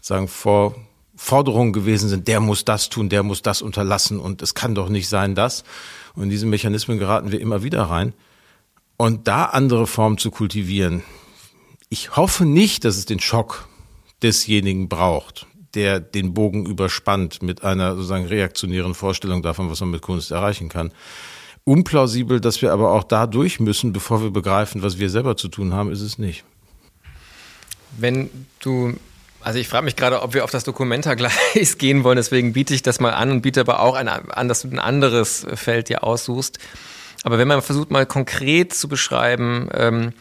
sagen, 0.00 0.28
vor 0.28 0.74
Forderungen 1.16 1.72
gewesen 1.72 2.08
sind, 2.08 2.26
der 2.26 2.40
muss 2.40 2.64
das 2.64 2.88
tun, 2.88 3.08
der 3.08 3.22
muss 3.22 3.42
das 3.42 3.62
unterlassen 3.62 4.18
und 4.18 4.42
es 4.42 4.54
kann 4.54 4.74
doch 4.74 4.88
nicht 4.88 5.08
sein, 5.08 5.36
das. 5.36 5.62
Und 6.14 6.24
in 6.24 6.30
diese 6.30 6.46
Mechanismen 6.46 6.98
geraten 6.98 7.30
wir 7.30 7.40
immer 7.40 7.62
wieder 7.62 7.82
rein. 7.84 8.12
Und 8.96 9.28
da 9.28 9.44
andere 9.44 9.86
Formen 9.86 10.18
zu 10.18 10.30
kultivieren. 10.30 11.02
Ich 11.88 12.16
hoffe 12.16 12.44
nicht, 12.44 12.84
dass 12.84 12.96
es 12.96 13.06
den 13.06 13.20
Schock 13.20 13.68
desjenigen 14.22 14.88
braucht, 14.88 15.46
der 15.74 16.00
den 16.00 16.34
Bogen 16.34 16.66
überspannt 16.66 17.42
mit 17.42 17.62
einer 17.64 17.94
sozusagen 17.94 18.26
reaktionären 18.26 18.94
Vorstellung 18.94 19.42
davon, 19.42 19.70
was 19.70 19.80
man 19.80 19.90
mit 19.90 20.02
Kunst 20.02 20.30
erreichen 20.30 20.68
kann. 20.68 20.92
Unplausibel, 21.64 22.40
dass 22.40 22.60
wir 22.62 22.72
aber 22.72 22.92
auch 22.92 23.04
da 23.04 23.26
durch 23.26 23.60
müssen, 23.60 23.92
bevor 23.92 24.22
wir 24.22 24.30
begreifen, 24.30 24.82
was 24.82 24.98
wir 24.98 25.08
selber 25.08 25.36
zu 25.36 25.48
tun 25.48 25.72
haben, 25.72 25.90
ist 25.90 26.02
es 26.02 26.18
nicht. 26.18 26.44
Wenn 27.96 28.30
du 28.60 28.94
also 29.44 29.58
ich 29.58 29.68
frage 29.68 29.84
mich 29.84 29.94
gerade, 29.94 30.22
ob 30.22 30.32
wir 30.32 30.42
auf 30.42 30.50
das 30.50 30.64
Dokumentargleis 30.64 31.76
gehen 31.78 32.02
wollen, 32.02 32.16
deswegen 32.16 32.54
biete 32.54 32.72
ich 32.72 32.82
das 32.82 32.98
mal 32.98 33.12
an 33.12 33.30
und 33.30 33.42
biete 33.42 33.60
aber 33.60 33.80
auch 33.80 33.94
ein, 33.94 34.08
an, 34.08 34.48
dass 34.48 34.62
du 34.62 34.68
ein 34.68 34.78
anderes 34.78 35.46
Feld 35.54 35.90
dir 35.90 36.02
aussuchst. 36.02 36.58
Aber 37.24 37.36
wenn 37.36 37.48
man 37.48 37.60
versucht, 37.60 37.90
mal 37.90 38.06
konkret 38.06 38.72
zu 38.72 38.88
beschreiben, 38.88 39.68
ähm, 39.74 40.12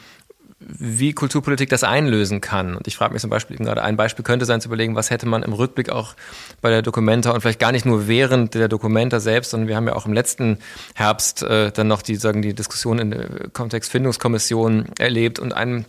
wie 0.67 1.13
Kulturpolitik 1.13 1.69
das 1.69 1.83
einlösen 1.83 2.41
kann. 2.41 2.75
Und 2.75 2.87
ich 2.87 2.95
frage 2.95 3.13
mich 3.13 3.21
zum 3.21 3.29
Beispiel 3.29 3.57
gerade, 3.57 3.81
ein 3.83 3.97
Beispiel 3.97 4.23
könnte 4.23 4.45
sein 4.45 4.61
zu 4.61 4.67
überlegen, 4.69 4.95
was 4.95 5.09
hätte 5.09 5.25
man 5.25 5.43
im 5.43 5.53
Rückblick 5.53 5.89
auch 5.89 6.15
bei 6.61 6.69
der 6.69 6.81
Dokumenta 6.81 7.31
und 7.31 7.41
vielleicht 7.41 7.59
gar 7.59 7.71
nicht 7.71 7.85
nur 7.85 8.07
während 8.07 8.53
der 8.53 8.67
Dokumenta 8.67 9.19
selbst, 9.19 9.51
sondern 9.51 9.67
wir 9.67 9.75
haben 9.75 9.87
ja 9.87 9.95
auch 9.95 10.05
im 10.05 10.13
letzten 10.13 10.59
Herbst 10.95 11.43
äh, 11.43 11.71
dann 11.71 11.87
noch 11.87 12.01
die, 12.01 12.15
sagen, 12.15 12.41
die 12.41 12.53
Diskussion 12.53 12.99
in 12.99 13.11
der 13.11 13.27
Kontextfindungskommission 13.51 14.85
erlebt 14.97 15.39
und 15.39 15.53
ein 15.53 15.85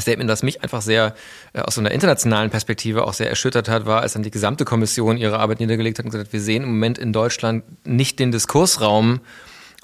Statement, 0.00 0.28
das 0.28 0.42
mich 0.42 0.62
einfach 0.62 0.82
sehr 0.82 1.14
äh, 1.52 1.60
aus 1.60 1.76
so 1.76 1.80
einer 1.80 1.92
internationalen 1.92 2.50
Perspektive 2.50 3.04
auch 3.04 3.14
sehr 3.14 3.30
erschüttert 3.30 3.68
hat, 3.68 3.86
war, 3.86 4.02
als 4.02 4.14
dann 4.14 4.22
die 4.22 4.30
gesamte 4.30 4.64
Kommission 4.64 5.16
ihre 5.16 5.38
Arbeit 5.38 5.60
niedergelegt 5.60 5.98
hat 5.98 6.06
und 6.06 6.12
gesagt, 6.12 6.32
wir 6.32 6.40
sehen 6.40 6.62
im 6.62 6.70
Moment 6.70 6.98
in 6.98 7.12
Deutschland 7.12 7.64
nicht 7.86 8.18
den 8.18 8.32
Diskursraum, 8.32 9.20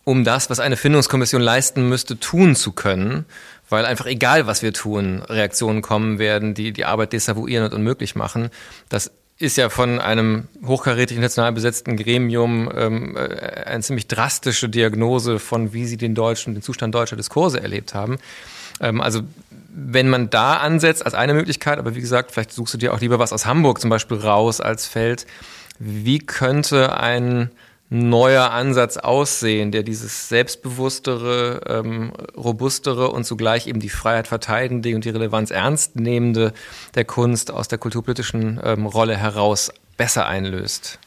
um 0.05 0.24
das, 0.24 0.51
was 0.51 0.61
eine 0.61 0.76
Findungskommission 0.76 1.43
leisten 1.43 1.88
müsste, 1.88 2.18
tun 2.18 2.57
zu 2.57 2.72
können 2.72 3.26
weil 3.71 3.87
einfach 3.87 4.07
egal, 4.07 4.47
was 4.47 4.62
wir 4.62 4.73
tun, 4.73 5.23
Reaktionen 5.23 5.81
kommen 5.81 6.18
werden, 6.18 6.55
die 6.55 6.73
die 6.73 6.85
Arbeit 6.85 7.12
desavouieren 7.12 7.64
und 7.64 7.75
unmöglich 7.75 8.14
machen. 8.14 8.51
Das 8.89 9.11
ist 9.39 9.57
ja 9.57 9.71
von 9.71 10.01
einem 10.01 10.49
hochkarätig 10.66 11.16
international 11.16 11.53
besetzten 11.53 11.97
Gremium 11.97 12.71
ähm, 12.77 13.16
äh, 13.16 13.64
eine 13.64 13.83
ziemlich 13.83 14.07
drastische 14.07 14.68
Diagnose 14.68 15.39
von, 15.39 15.73
wie 15.73 15.87
sie 15.87 15.97
den 15.97 16.14
deutschen, 16.14 16.53
den 16.53 16.62
Zustand 16.62 16.95
deutscher 16.95 17.16
Diskurse 17.16 17.62
erlebt 17.62 17.95
haben. 17.95 18.18
Ähm, 18.81 19.01
also 19.01 19.23
wenn 19.73 20.11
man 20.11 20.29
da 20.29 20.57
ansetzt 20.57 21.07
als 21.07 21.14
eine 21.14 21.33
Möglichkeit, 21.33 21.79
aber 21.79 21.95
wie 21.95 22.01
gesagt, 22.01 22.33
vielleicht 22.33 22.53
suchst 22.53 22.75
du 22.75 22.79
dir 22.79 22.93
auch 22.93 23.01
lieber 23.01 23.18
was 23.18 23.33
aus 23.33 23.47
Hamburg 23.47 23.81
zum 23.81 23.89
Beispiel 23.89 24.18
raus 24.18 24.61
als 24.61 24.87
Feld. 24.87 25.27
Wie 25.79 26.18
könnte 26.18 26.99
ein 26.99 27.51
neuer 27.91 28.53
Ansatz 28.53 28.97
aussehen, 28.97 29.72
der 29.72 29.82
dieses 29.82 30.28
selbstbewusstere, 30.28 31.61
ähm, 31.66 32.12
robustere 32.36 33.11
und 33.11 33.24
zugleich 33.24 33.66
eben 33.66 33.80
die 33.80 33.88
Freiheit 33.88 34.28
verteidigende 34.28 34.95
und 34.95 35.05
die 35.05 35.11
Relevanz 35.11 35.51
ernst 35.51 35.97
nehmende 35.97 36.53
der 36.95 37.05
Kunst 37.05 37.51
aus 37.51 37.66
der 37.66 37.78
kulturpolitischen 37.78 38.61
ähm, 38.62 38.86
Rolle 38.86 39.16
heraus 39.16 39.72
besser 39.97 40.26
einlöst? 40.26 41.01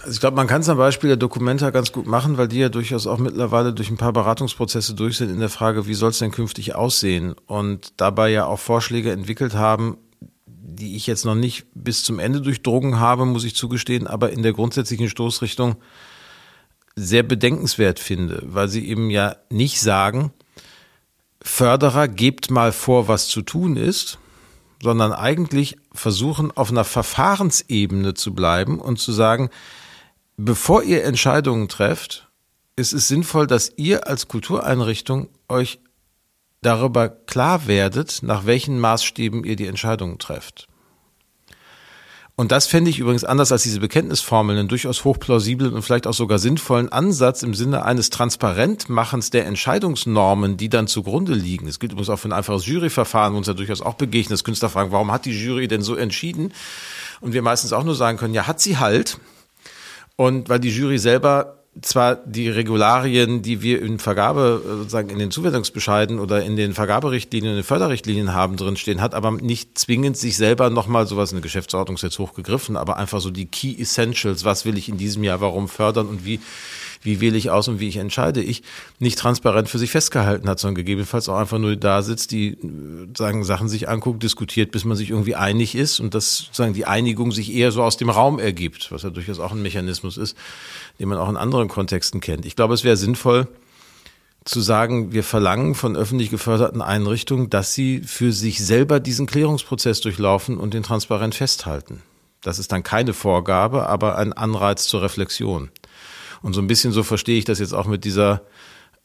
Also 0.00 0.12
ich 0.12 0.20
glaube, 0.20 0.36
man 0.36 0.46
kann 0.46 0.60
es 0.60 0.68
am 0.68 0.78
Beispiel 0.78 1.08
der 1.08 1.16
Dokumenta 1.16 1.70
ganz 1.70 1.90
gut 1.90 2.06
machen, 2.06 2.38
weil 2.38 2.46
die 2.46 2.60
ja 2.60 2.68
durchaus 2.68 3.08
auch 3.08 3.18
mittlerweile 3.18 3.74
durch 3.74 3.90
ein 3.90 3.96
paar 3.96 4.12
Beratungsprozesse 4.12 4.94
durch 4.94 5.16
sind 5.16 5.30
in 5.30 5.40
der 5.40 5.48
Frage, 5.48 5.88
wie 5.88 5.94
soll 5.94 6.10
es 6.10 6.18
denn 6.18 6.30
künftig 6.30 6.76
aussehen? 6.76 7.34
Und 7.46 7.92
dabei 7.96 8.30
ja 8.30 8.46
auch 8.46 8.60
Vorschläge 8.60 9.10
entwickelt 9.10 9.54
haben, 9.54 9.98
die 10.74 10.96
ich 10.96 11.06
jetzt 11.06 11.24
noch 11.24 11.34
nicht 11.34 11.66
bis 11.74 12.04
zum 12.04 12.18
Ende 12.18 12.40
durchdrungen 12.40 13.00
habe, 13.00 13.24
muss 13.24 13.44
ich 13.44 13.54
zugestehen, 13.54 14.06
aber 14.06 14.30
in 14.30 14.42
der 14.42 14.52
grundsätzlichen 14.52 15.08
Stoßrichtung 15.08 15.76
sehr 16.94 17.22
bedenkenswert 17.22 17.98
finde, 17.98 18.42
weil 18.44 18.68
sie 18.68 18.86
eben 18.86 19.10
ja 19.10 19.36
nicht 19.50 19.80
sagen, 19.80 20.32
Förderer 21.40 22.08
gebt 22.08 22.50
mal 22.50 22.72
vor, 22.72 23.08
was 23.08 23.28
zu 23.28 23.42
tun 23.42 23.76
ist, 23.76 24.18
sondern 24.82 25.12
eigentlich 25.12 25.76
versuchen, 25.92 26.50
auf 26.50 26.70
einer 26.70 26.84
Verfahrensebene 26.84 28.14
zu 28.14 28.34
bleiben 28.34 28.80
und 28.80 28.98
zu 28.98 29.12
sagen, 29.12 29.50
bevor 30.36 30.82
ihr 30.82 31.04
Entscheidungen 31.04 31.68
trefft, 31.68 32.28
ist 32.76 32.92
es 32.92 33.08
sinnvoll, 33.08 33.46
dass 33.46 33.72
ihr 33.76 34.06
als 34.06 34.28
Kultureinrichtung 34.28 35.28
euch 35.48 35.80
darüber 36.62 37.08
klar 37.08 37.66
werdet, 37.66 38.22
nach 38.22 38.46
welchen 38.46 38.78
Maßstäben 38.78 39.44
ihr 39.44 39.56
die 39.56 39.66
Entscheidungen 39.66 40.18
trefft. 40.18 40.66
und 42.36 42.52
das 42.52 42.68
fände 42.68 42.88
ich 42.88 43.00
übrigens 43.00 43.24
anders 43.24 43.50
als 43.50 43.64
diese 43.64 43.80
Bekenntnisformeln 43.80 44.58
einen 44.60 44.68
durchaus 44.68 45.04
hochplausiblen 45.04 45.72
und 45.72 45.82
vielleicht 45.82 46.06
auch 46.06 46.14
sogar 46.14 46.38
sinnvollen 46.38 46.88
Ansatz 46.88 47.42
im 47.42 47.52
Sinne 47.52 47.84
eines 47.84 48.10
Transparentmachens 48.10 49.30
der 49.30 49.46
Entscheidungsnormen, 49.46 50.56
die 50.56 50.68
dann 50.68 50.86
zugrunde 50.86 51.34
liegen. 51.34 51.66
Es 51.66 51.80
gilt 51.80 51.92
übrigens 51.92 52.10
auch 52.10 52.18
für 52.18 52.28
ein 52.28 52.32
einfaches 52.32 52.66
Juryverfahren, 52.66 53.34
wo 53.34 53.38
uns 53.38 53.48
ja 53.48 53.54
durchaus 53.54 53.82
auch 53.82 53.94
begegnet, 53.94 54.32
dass 54.32 54.44
Künstler 54.44 54.68
fragen, 54.68 54.92
warum 54.92 55.10
hat 55.10 55.24
die 55.24 55.32
Jury 55.32 55.66
denn 55.66 55.82
so 55.82 55.96
entschieden? 55.96 56.52
Und 57.20 57.32
wir 57.32 57.42
meistens 57.42 57.72
auch 57.72 57.82
nur 57.82 57.96
sagen 57.96 58.18
können, 58.18 58.34
ja, 58.34 58.46
hat 58.46 58.60
sie 58.60 58.78
halt. 58.78 59.18
Und 60.14 60.48
weil 60.48 60.60
die 60.60 60.70
Jury 60.70 60.98
selber 60.98 61.57
zwar 61.82 62.16
die 62.16 62.48
Regularien, 62.48 63.42
die 63.42 63.62
wir 63.62 63.82
in 63.82 63.98
Vergabe, 63.98 64.62
äh, 64.64 64.68
sozusagen 64.78 65.10
in 65.10 65.18
den 65.18 65.30
Zuwendungsbescheiden 65.30 66.18
oder 66.18 66.42
in 66.42 66.56
den 66.56 66.74
Vergaberichtlinien, 66.74 67.52
in 67.52 67.58
den 67.58 67.64
Förderrichtlinien 67.64 68.32
haben 68.32 68.56
drinstehen, 68.56 69.00
hat 69.00 69.14
aber 69.14 69.32
nicht 69.32 69.78
zwingend 69.78 70.16
sich 70.16 70.36
selber 70.36 70.70
nochmal 70.70 71.06
sowas, 71.06 71.32
eine 71.32 71.40
Geschäftsordnung 71.40 71.96
ist 71.96 72.02
jetzt 72.02 72.18
hochgegriffen, 72.18 72.76
aber 72.76 72.96
einfach 72.96 73.20
so 73.20 73.30
die 73.30 73.46
Key 73.46 73.74
Essentials, 73.78 74.44
was 74.44 74.64
will 74.64 74.76
ich 74.76 74.88
in 74.88 74.98
diesem 74.98 75.24
Jahr, 75.24 75.40
warum 75.40 75.68
fördern 75.68 76.06
und 76.06 76.24
wie 76.24 76.40
wie 77.02 77.20
wähle 77.20 77.36
ich 77.36 77.50
aus 77.50 77.68
und 77.68 77.80
wie 77.80 77.88
ich 77.88 77.96
entscheide 77.96 78.42
ich, 78.42 78.62
nicht 78.98 79.18
transparent 79.18 79.68
für 79.68 79.78
sich 79.78 79.90
festgehalten 79.90 80.48
hat, 80.48 80.58
sondern 80.58 80.76
gegebenenfalls 80.76 81.28
auch 81.28 81.38
einfach 81.38 81.58
nur 81.58 81.76
da 81.76 82.02
sitzt, 82.02 82.32
die 82.32 82.56
sagen 83.16 83.44
Sachen 83.44 83.68
sich 83.68 83.88
anguckt, 83.88 84.22
diskutiert, 84.22 84.70
bis 84.70 84.84
man 84.84 84.96
sich 84.96 85.10
irgendwie 85.10 85.34
einig 85.34 85.74
ist 85.74 86.00
und 86.00 86.14
dass 86.14 86.38
sozusagen 86.38 86.74
die 86.74 86.86
Einigung 86.86 87.32
sich 87.32 87.52
eher 87.52 87.72
so 87.72 87.82
aus 87.82 87.96
dem 87.96 88.10
Raum 88.10 88.38
ergibt, 88.38 88.90
was 88.92 89.02
ja 89.02 89.10
durchaus 89.10 89.40
auch 89.40 89.52
ein 89.52 89.62
Mechanismus 89.62 90.16
ist, 90.16 90.36
den 90.98 91.08
man 91.08 91.18
auch 91.18 91.28
in 91.28 91.36
anderen 91.36 91.68
Kontexten 91.68 92.20
kennt. 92.20 92.46
Ich 92.46 92.56
glaube, 92.56 92.74
es 92.74 92.84
wäre 92.84 92.96
sinnvoll, 92.96 93.48
zu 94.44 94.60
sagen, 94.60 95.12
wir 95.12 95.24
verlangen 95.24 95.74
von 95.74 95.94
öffentlich 95.94 96.30
geförderten 96.30 96.80
Einrichtungen, 96.80 97.50
dass 97.50 97.74
sie 97.74 98.00
für 98.00 98.32
sich 98.32 98.64
selber 98.64 98.98
diesen 98.98 99.26
Klärungsprozess 99.26 100.00
durchlaufen 100.00 100.56
und 100.56 100.72
den 100.72 100.82
transparent 100.82 101.34
festhalten. 101.34 102.02
Das 102.40 102.58
ist 102.58 102.72
dann 102.72 102.82
keine 102.82 103.12
Vorgabe, 103.12 103.88
aber 103.88 104.16
ein 104.16 104.32
Anreiz 104.32 104.84
zur 104.84 105.02
Reflexion. 105.02 105.70
Und 106.42 106.54
so 106.54 106.60
ein 106.60 106.66
bisschen 106.66 106.92
so 106.92 107.02
verstehe 107.02 107.38
ich 107.38 107.44
das 107.44 107.58
jetzt 107.58 107.72
auch 107.72 107.86
mit 107.86 108.04
dieser 108.04 108.42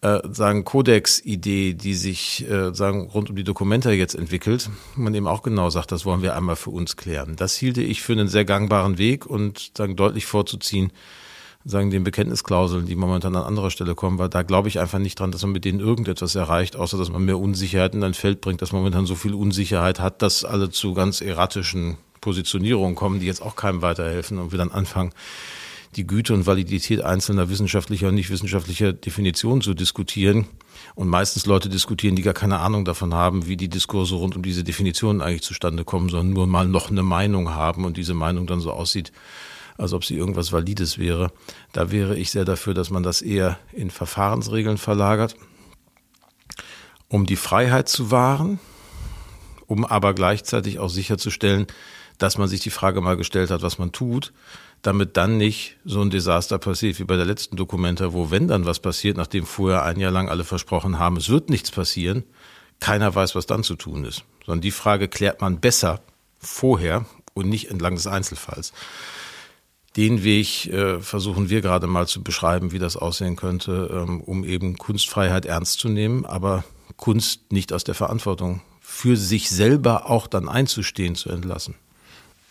äh, 0.03 0.19
sagen 0.31 0.65
Kodex-Idee, 0.65 1.73
die 1.73 1.93
sich 1.93 2.45
äh, 2.49 2.73
sagen 2.73 3.09
rund 3.09 3.29
um 3.29 3.35
die 3.35 3.45
Dokumente 3.45 3.91
jetzt 3.91 4.15
entwickelt, 4.15 4.69
man 4.95 5.15
eben 5.15 5.27
auch 5.27 5.43
genau 5.43 5.69
sagt, 5.69 5.91
das 5.91 6.05
wollen 6.05 6.21
wir 6.21 6.35
einmal 6.35 6.57
für 6.57 6.71
uns 6.71 6.97
klären. 6.97 7.35
Das 7.37 7.55
hielte 7.55 7.81
ich 7.81 8.01
für 8.01 8.11
einen 8.11 8.27
sehr 8.27 8.43
gangbaren 8.43 8.97
Weg 8.97 9.25
und 9.25 9.71
sagen 9.77 9.95
deutlich 9.95 10.25
vorzuziehen, 10.25 10.91
sagen 11.63 11.89
den 11.89 12.03
Bekenntnisklauseln, 12.03 12.85
die 12.85 12.95
momentan 12.95 13.35
an 13.37 13.43
anderer 13.43 13.71
Stelle 13.71 13.95
kommen, 13.95 14.19
weil 14.19 14.27
da 14.27 14.43
glaube 14.43 14.67
ich 14.67 14.79
einfach 14.79 14.99
nicht 14.99 15.19
dran, 15.19 15.31
dass 15.31 15.43
man 15.43 15.53
mit 15.53 15.63
denen 15.63 15.79
irgendetwas 15.79 16.35
erreicht, 16.35 16.75
außer 16.75 16.97
dass 16.97 17.09
man 17.09 17.23
mehr 17.23 17.39
Unsicherheit 17.39 17.95
in 17.95 18.03
ein 18.03 18.13
Feld 18.13 18.41
bringt, 18.41 18.61
dass 18.61 18.73
man 18.73 18.81
momentan 18.81 19.05
so 19.05 19.15
viel 19.15 19.33
Unsicherheit 19.33 20.01
hat, 20.01 20.21
dass 20.21 20.43
alle 20.43 20.69
zu 20.69 20.93
ganz 20.93 21.21
erratischen 21.21 21.97
Positionierungen 22.19 22.95
kommen, 22.95 23.21
die 23.21 23.25
jetzt 23.25 23.41
auch 23.41 23.55
keinem 23.55 23.81
weiterhelfen 23.81 24.37
und 24.37 24.51
wir 24.51 24.57
dann 24.57 24.71
anfangen, 24.71 25.13
die 25.97 26.07
Güte 26.07 26.33
und 26.33 26.45
Validität 26.45 27.01
einzelner 27.01 27.49
wissenschaftlicher 27.49 28.09
und 28.09 28.15
nicht 28.15 28.29
wissenschaftlicher 28.29 28.93
Definitionen 28.93 29.61
zu 29.61 29.73
diskutieren. 29.73 30.47
Und 30.95 31.07
meistens 31.07 31.45
Leute 31.45 31.69
diskutieren, 31.69 32.15
die 32.15 32.21
gar 32.21 32.33
keine 32.33 32.59
Ahnung 32.59 32.85
davon 32.85 33.13
haben, 33.13 33.47
wie 33.47 33.57
die 33.57 33.69
Diskurse 33.69 34.15
rund 34.15 34.35
um 34.35 34.43
diese 34.43 34.63
Definitionen 34.63 35.21
eigentlich 35.21 35.43
zustande 35.43 35.83
kommen, 35.85 36.09
sondern 36.09 36.33
nur 36.33 36.47
mal 36.47 36.67
noch 36.67 36.89
eine 36.89 37.03
Meinung 37.03 37.53
haben 37.53 37.85
und 37.85 37.97
diese 37.97 38.13
Meinung 38.13 38.47
dann 38.47 38.59
so 38.59 38.71
aussieht, 38.71 39.11
als 39.77 39.93
ob 39.93 40.05
sie 40.05 40.15
irgendwas 40.15 40.51
Valides 40.51 40.97
wäre. 40.97 41.31
Da 41.71 41.91
wäre 41.91 42.17
ich 42.17 42.31
sehr 42.31 42.45
dafür, 42.45 42.73
dass 42.73 42.89
man 42.89 43.03
das 43.03 43.21
eher 43.21 43.57
in 43.71 43.89
Verfahrensregeln 43.89 44.77
verlagert, 44.77 45.35
um 47.07 47.25
die 47.25 47.35
Freiheit 47.35 47.89
zu 47.89 48.11
wahren, 48.11 48.59
um 49.67 49.85
aber 49.85 50.13
gleichzeitig 50.13 50.79
auch 50.79 50.89
sicherzustellen, 50.89 51.67
dass 52.17 52.37
man 52.37 52.47
sich 52.47 52.61
die 52.61 52.69
Frage 52.69 53.01
mal 53.01 53.17
gestellt 53.17 53.49
hat, 53.49 53.61
was 53.61 53.79
man 53.79 53.91
tut 53.91 54.33
damit 54.83 55.17
dann 55.17 55.37
nicht 55.37 55.77
so 55.85 56.01
ein 56.01 56.09
Desaster 56.09 56.59
passiert 56.59 56.99
wie 56.99 57.05
bei 57.05 57.15
der 57.15 57.25
letzten 57.25 57.55
Dokumenta, 57.55 58.13
wo 58.13 58.29
wenn 58.29 58.47
dann 58.47 58.65
was 58.65 58.79
passiert, 58.79 59.17
nachdem 59.17 59.45
vorher 59.45 59.83
ein 59.83 59.99
Jahr 59.99 60.11
lang 60.11 60.29
alle 60.29 60.43
versprochen 60.43 60.99
haben, 60.99 61.17
es 61.17 61.29
wird 61.29 61.49
nichts 61.49 61.71
passieren, 61.71 62.23
keiner 62.79 63.15
weiß, 63.15 63.33
was 63.33 63.45
dann 63.45 63.63
zu 63.63 63.75
tun 63.75 64.03
ist. 64.03 64.25
Sondern 64.45 64.61
die 64.61 64.71
Frage 64.71 65.07
klärt 65.07 65.39
man 65.39 65.61
besser 65.61 66.01
vorher 66.37 67.05
und 67.33 67.47
nicht 67.47 67.71
entlang 67.71 67.95
des 67.95 68.07
Einzelfalls. 68.07 68.73
Den 69.95 70.23
Weg 70.23 70.65
äh, 70.65 70.99
versuchen 70.99 71.49
wir 71.49 71.61
gerade 71.61 71.87
mal 71.87 72.07
zu 72.07 72.21
beschreiben, 72.21 72.73
wie 72.73 72.79
das 72.79 72.97
aussehen 72.97 73.37
könnte, 73.37 73.89
ähm, 73.93 74.21
um 74.21 74.43
eben 74.43 74.77
Kunstfreiheit 74.77 75.45
ernst 75.45 75.79
zu 75.79 75.87
nehmen, 75.87 76.25
aber 76.25 76.65
Kunst 76.97 77.51
nicht 77.53 77.71
aus 77.71 77.85
der 77.85 77.95
Verantwortung 77.95 78.61
für 78.81 79.15
sich 79.15 79.49
selber 79.49 80.09
auch 80.09 80.27
dann 80.27 80.49
einzustehen 80.49 81.15
zu 81.15 81.29
entlassen. 81.29 81.75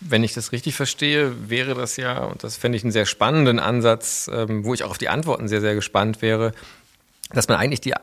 Wenn 0.08 0.24
ich 0.24 0.34
das 0.34 0.52
richtig 0.52 0.74
verstehe, 0.74 1.48
wäre 1.48 1.74
das 1.74 1.96
ja, 1.96 2.24
und 2.24 2.42
das 2.44 2.56
fände 2.56 2.76
ich 2.76 2.84
einen 2.84 2.92
sehr 2.92 3.06
spannenden 3.06 3.58
Ansatz, 3.58 4.30
ähm, 4.32 4.64
wo 4.64 4.74
ich 4.74 4.84
auch 4.84 4.90
auf 4.90 4.98
die 4.98 5.08
Antworten 5.08 5.48
sehr, 5.48 5.60
sehr 5.60 5.74
gespannt 5.74 6.22
wäre, 6.22 6.52
dass 7.32 7.48
man 7.48 7.58
eigentlich 7.58 7.80
die 7.80 7.94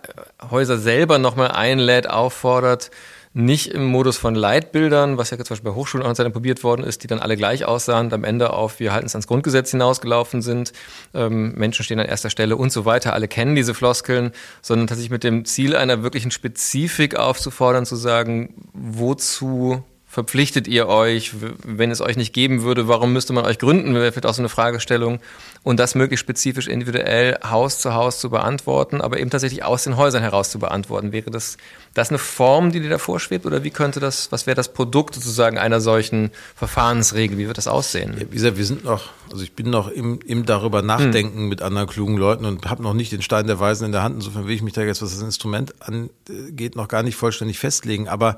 Häuser 0.50 0.78
selber 0.78 1.18
nochmal 1.18 1.52
einlädt, 1.52 2.10
auffordert, 2.10 2.90
nicht 3.34 3.68
im 3.68 3.86
Modus 3.86 4.18
von 4.18 4.34
Leitbildern, 4.34 5.18
was 5.18 5.30
ja 5.30 5.38
zum 5.38 5.50
Beispiel 5.50 5.72
bei 5.72 5.76
Hochschulen 5.76 6.06
auch 6.06 6.18
in 6.18 6.32
probiert 6.32 6.64
worden 6.64 6.84
ist, 6.84 7.04
die 7.04 7.08
dann 7.08 7.20
alle 7.20 7.38
gleich 7.38 7.64
aussahen 7.64 8.08
und 8.08 8.14
am 8.14 8.24
Ende 8.24 8.54
auf 8.54 8.80
wir 8.80 8.92
halten 8.92 9.06
es 9.06 9.14
ans 9.14 9.28
Grundgesetz 9.28 9.70
hinausgelaufen 9.72 10.42
sind, 10.42 10.74
ähm, 11.14 11.54
Menschen 11.54 11.86
stehen 11.86 12.00
an 12.00 12.08
erster 12.08 12.32
Stelle 12.32 12.58
und 12.58 12.72
so 12.72 12.86
weiter, 12.86 13.14
alle 13.14 13.28
kennen 13.28 13.56
diese 13.56 13.76
Floskeln, 13.76 14.32
sondern 14.64 14.88
tatsächlich 14.88 15.12
mit 15.12 15.24
dem 15.24 15.46
Ziel 15.46 15.76
einer 15.76 16.02
wirklichen 16.02 16.32
Spezifik 16.32 17.16
aufzufordern, 17.18 17.86
zu 17.86 17.96
sagen, 17.96 18.56
wozu 18.74 19.84
verpflichtet 20.10 20.68
ihr 20.68 20.88
euch, 20.88 21.34
wenn 21.64 21.92
es 21.92 22.02
euch 22.02 22.18
nicht 22.18 22.34
geben 22.34 22.64
würde, 22.64 22.88
warum 22.88 23.14
müsste 23.14 23.32
man 23.32 23.46
euch 23.46 23.60
gründen, 23.60 23.94
wäre 23.94 24.12
vielleicht 24.12 24.26
auch 24.26 24.34
so 24.34 24.42
eine 24.42 24.50
Fragestellung 24.50 25.20
und 25.62 25.80
das 25.80 25.94
möglichst 25.94 26.22
spezifisch 26.22 26.68
individuell 26.68 27.38
Haus 27.48 27.80
zu 27.80 27.94
Haus 27.94 28.20
zu 28.20 28.32
beantworten, 28.32 29.02
aber 29.02 29.20
eben 29.20 29.30
tatsächlich 29.30 29.64
aus 29.64 29.84
den 29.84 29.98
Häusern 29.98 30.24
heraus 30.24 30.50
zu 30.50 30.58
beantworten. 30.58 31.12
Wäre 31.12 31.30
das, 31.30 31.58
das 31.94 32.10
eine 32.10 32.18
Form, 32.18 32.72
die 32.72 32.80
dir 32.80 32.90
davor 32.90 33.20
schwebt 33.20 33.46
oder 33.46 33.64
wie 33.64 33.70
könnte 33.70 34.00
das, 34.00 34.32
was 34.32 34.48
wäre 34.48 34.56
das 34.56 34.74
Produkt 34.74 35.14
sozusagen 35.14 35.60
einer 35.60 35.80
solchen 35.80 36.32
Verfahrensregel, 36.56 37.38
wie 37.38 37.46
wird 37.46 37.60
das 37.60 37.68
aussehen? 37.68 38.16
Ja, 38.18 38.26
wie 38.32 38.36
gesagt, 38.36 38.58
wir 38.58 38.66
sind 38.66 38.84
noch, 38.84 39.10
also 39.32 39.44
ich 39.44 39.54
bin 39.54 39.70
noch 39.70 39.90
im, 39.90 40.22
im 40.26 40.44
darüber 40.44 40.82
nachdenken 40.82 41.38
hm. 41.38 41.50
mit 41.50 41.62
anderen 41.62 41.88
klugen 41.88 42.18
Leuten 42.18 42.46
und 42.46 42.68
habe 42.68 42.82
noch 42.82 42.96
nicht 42.96 43.12
den 43.12 43.22
Stein 43.22 43.46
der 43.46 43.60
Weisen 43.60 43.86
in 43.86 43.92
der 43.92 44.02
Hand, 44.02 44.16
insofern 44.16 44.48
will 44.48 44.56
ich 44.56 44.64
mich 44.64 44.74
da 44.74 44.82
jetzt, 44.82 45.04
was 45.04 45.12
das 45.12 45.22
Instrument 45.22 45.76
angeht, 45.82 46.76
noch 46.76 46.88
gar 46.88 47.04
nicht 47.04 47.16
vollständig 47.16 47.60
festlegen, 47.60 48.08
aber 48.08 48.38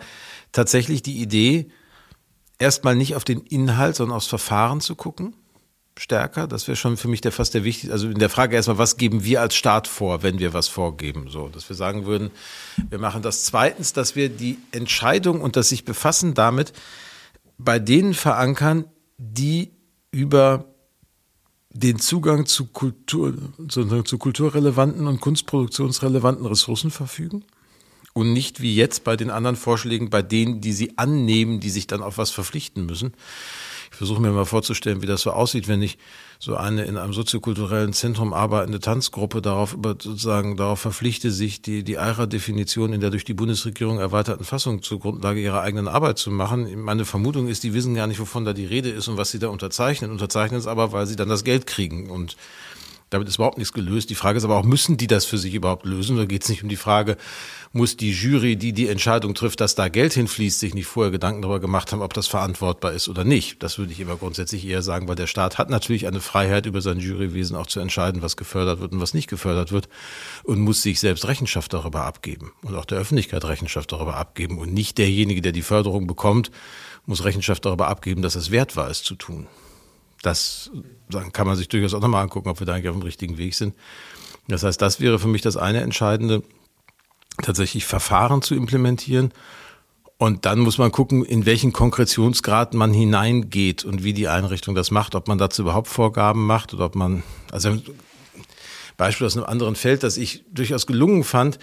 tatsächlich 0.52 1.02
die 1.02 1.22
Idee, 1.22 1.72
erstmal 2.60 2.96
nicht 2.96 3.16
auf 3.16 3.24
den 3.24 3.42
Inhalt, 3.42 3.96
sondern 3.96 4.16
aufs 4.16 4.28
Verfahren 4.28 4.82
zu 4.82 4.96
gucken. 4.96 5.36
Stärker, 5.98 6.48
das 6.48 6.68
wäre 6.68 6.78
schon 6.78 6.96
für 6.96 7.10
mich 7.10 7.22
der 7.22 7.32
fast 7.32 7.54
der 7.54 7.64
wichtigste. 7.64 7.92
Also 7.92 8.08
in 8.08 8.20
der 8.20 8.30
Frage 8.30 8.56
erstmal, 8.56 8.78
was 8.78 8.96
geben 8.98 9.26
wir 9.26 9.42
als 9.42 9.56
Staat 9.56 9.88
vor, 9.88 10.24
wenn 10.24 10.40
wir 10.40 10.54
was 10.54 10.68
vorgeben? 10.68 11.28
So, 11.30 11.50
dass 11.50 11.68
wir 11.68 11.76
sagen 11.76 12.06
würden, 12.06 12.32
wir 12.90 12.98
machen 12.98 13.22
das. 13.22 13.44
Zweitens, 13.44 13.92
dass 13.92 14.16
wir 14.16 14.30
die 14.30 14.58
Entscheidung 14.72 15.42
und 15.42 15.56
das 15.58 15.70
sich 15.70 15.84
befassen 15.84 16.34
damit 16.34 16.72
bei 17.58 17.78
denen 17.78 18.14
verankern, 18.14 18.86
die 19.18 19.72
über 20.12 20.66
den 21.70 22.00
Zugang 22.00 22.46
zu 22.46 22.66
Kultur, 22.68 23.34
zu 23.68 24.18
kulturrelevanten 24.18 25.08
und 25.08 25.22
kunstproduktionsrelevanten 25.22 26.46
Ressourcen 26.46 26.90
verfügen 26.90 27.46
und 28.14 28.34
nicht 28.34 28.62
wie 28.62 28.76
jetzt 28.76 29.04
bei 29.04 29.16
den 29.16 29.30
anderen 29.30 29.56
Vorschlägen, 29.56 30.10
bei 30.10 30.22
denen, 30.22 30.62
die 30.62 30.74
sie 30.74 30.98
annehmen, 30.98 31.60
die 31.60 31.70
sich 31.70 31.88
dann 31.88 32.02
auf 32.02 32.18
was 32.18 32.32
verpflichten 32.32 32.86
müssen. 32.86 33.14
Ich 33.92 33.98
versuche 33.98 34.22
mir 34.22 34.32
mal 34.32 34.46
vorzustellen, 34.46 35.02
wie 35.02 35.06
das 35.06 35.22
so 35.22 35.32
aussieht, 35.32 35.68
wenn 35.68 35.82
ich 35.82 35.98
so 36.40 36.56
eine 36.56 36.86
in 36.86 36.98
einem 36.98 37.14
soziokulturellen 37.14 37.94
Zentrum 37.94 38.34
arbeitende 38.34 38.80
Tanzgruppe 38.80 39.42
darauf 39.42 39.74
über, 39.74 39.92
sozusagen 39.92 40.56
darauf 40.58 40.80
verpflichte, 40.80 41.30
sich 41.30 41.62
die, 41.62 41.84
die 41.84 41.98
EIRA-Definition 41.98 42.94
in 42.94 43.02
der 43.02 43.12
durch 43.12 43.26
die 43.26 43.34
Bundesregierung 43.34 44.00
erweiterten 44.00 44.46
Fassung 44.46 44.82
zur 44.82 45.00
Grundlage 45.00 45.42
ihrer 45.42 45.62
eigenen 45.62 45.88
Arbeit 45.88 46.18
zu 46.18 46.32
machen. 46.32 46.82
Meine 46.82 47.06
Vermutung 47.06 47.48
ist, 47.48 47.64
die 47.64 47.74
wissen 47.74 47.94
gar 47.94 48.08
nicht, 48.08 48.20
wovon 48.20 48.46
da 48.46 48.54
die 48.54 48.66
Rede 48.66 48.90
ist 48.90 49.08
und 49.08 49.18
was 49.18 49.30
sie 49.30 49.40
da 49.40 49.50
unterzeichnen. 49.50 50.10
Unterzeichnen 50.10 50.60
es 50.60 50.68
aber, 50.68 50.94
weil 50.94 51.06
sie 51.06 51.18
dann 51.18 51.30
das 51.30 51.44
Geld 51.44 51.68
kriegen 51.68 52.10
und 52.10 52.38
damit 53.12 53.28
ist 53.28 53.36
überhaupt 53.36 53.58
nichts 53.58 53.74
gelöst. 53.74 54.10
Die 54.10 54.16
Frage 54.16 54.38
ist 54.38 54.46
aber 54.46 54.56
auch, 54.56 54.64
müssen 54.64 54.96
die 54.96 55.08
das 55.08 55.26
für 55.26 55.38
sich 55.38 55.54
überhaupt 55.54 55.86
lösen? 55.86 56.16
Oder 56.16 56.26
geht 56.26 56.44
es 56.44 56.50
nicht 56.50 56.64
um 56.64 56.70
die 56.70 56.78
Frage, 56.78 57.18
muss 57.74 57.98
die 57.98 58.12
Jury, 58.12 58.56
die 58.56 58.72
die 58.72 58.88
Entscheidung 58.88 59.34
trifft, 59.34 59.60
dass 59.60 59.76
da 59.76 59.90
Geld 59.90 60.14
hinfließt, 60.14 60.60
sich 60.60 60.74
nicht 60.74 60.88
vorher 60.88 61.12
Gedanken 61.12 61.42
darüber 61.42 61.60
gemacht 61.60 61.92
haben, 61.92 62.02
ob 62.02 62.14
das 62.14 62.28
verantwortbar 62.28 62.94
ist 62.94 63.10
oder 63.10 63.26
nicht? 63.26 63.62
Das 63.62 63.78
würde 63.78 63.92
ich 63.92 64.00
immer 64.00 64.16
grundsätzlich 64.16 64.66
eher 64.66 64.82
sagen, 64.82 65.10
weil 65.10 65.16
der 65.16 65.28
Staat 65.28 65.58
hat 65.58 65.70
natürlich 65.70 66.08
eine 66.08 66.22
Freiheit, 66.22 66.66
über 66.66 66.82
sein 66.82 67.00
Jurywesen 67.00 67.58
auch 67.58 67.68
zu 67.68 67.82
entscheiden, 67.82 68.22
was 68.22 68.38
gefördert 68.38 68.80
wird 68.80 68.94
und 68.94 69.02
was 69.02 69.14
nicht 69.14 69.28
gefördert 69.28 69.74
wird 69.74 69.90
und 70.44 70.62
muss 70.62 70.82
sich 70.82 71.02
selbst 71.02 71.28
Rechenschaft 71.28 71.74
darüber 71.74 72.06
abgeben 72.06 72.54
und 72.62 72.76
auch 72.76 72.86
der 72.86 72.98
Öffentlichkeit 72.98 73.44
Rechenschaft 73.44 73.92
darüber 73.92 74.16
abgeben 74.16 74.58
und 74.58 74.74
nicht 74.74 74.98
derjenige, 74.98 75.42
der 75.42 75.52
die 75.52 75.64
Förderung 75.64 76.08
bekommt, 76.08 76.50
muss 77.06 77.26
Rechenschaft 77.26 77.66
darüber 77.66 77.90
abgeben, 77.90 78.22
dass 78.22 78.36
es 78.36 78.52
wert 78.52 78.78
war, 78.78 78.90
es 78.90 79.04
zu 79.04 79.16
tun. 79.16 79.48
Das 80.22 80.72
kann 81.34 81.48
man 81.48 81.56
sich 81.56 81.68
durchaus 81.68 81.94
auch 81.94 82.02
nochmal 82.02 82.24
angucken, 82.24 82.50
ob 82.50 82.60
wir 82.60 82.68
da 82.68 82.74
eigentlich 82.74 82.90
auf 82.90 82.96
dem 82.96 83.04
richtigen 83.04 83.38
Weg 83.38 83.56
sind. 83.56 83.76
Das 84.48 84.64
heißt, 84.64 84.82
das 84.82 85.00
wäre 85.00 85.20
für 85.20 85.28
mich 85.28 85.42
das 85.42 85.58
eine 85.58 85.82
Entscheidende, 85.82 86.44
tatsächlich 87.42 87.86
Verfahren 87.86 88.42
zu 88.42 88.56
implementieren 88.56 89.32
Und 90.22 90.46
dann 90.46 90.60
muss 90.60 90.78
man 90.78 90.92
gucken, 90.92 91.26
in 91.26 91.48
welchen 91.48 91.74
Konkretionsgrad 91.74 92.76
man 92.76 92.94
hineingeht 92.94 93.84
und 93.84 94.04
wie 94.04 94.14
die 94.14 94.28
Einrichtung 94.28 94.76
das 94.76 94.92
macht, 94.92 95.16
ob 95.16 95.28
man 95.28 95.40
dazu 95.40 95.64
überhaupt 95.64 95.88
Vorgaben 95.88 96.46
macht 96.46 96.76
oder 96.76 96.86
ob 96.86 96.94
man, 96.94 97.24
also 97.52 97.82
Beispiel 98.98 99.26
aus 99.26 99.36
einem 99.36 99.48
anderen 99.48 99.76
Feld, 99.76 100.04
das 100.04 100.18
ich 100.18 100.44
durchaus 100.52 100.86
gelungen 100.86 101.24
fand. 101.24 101.58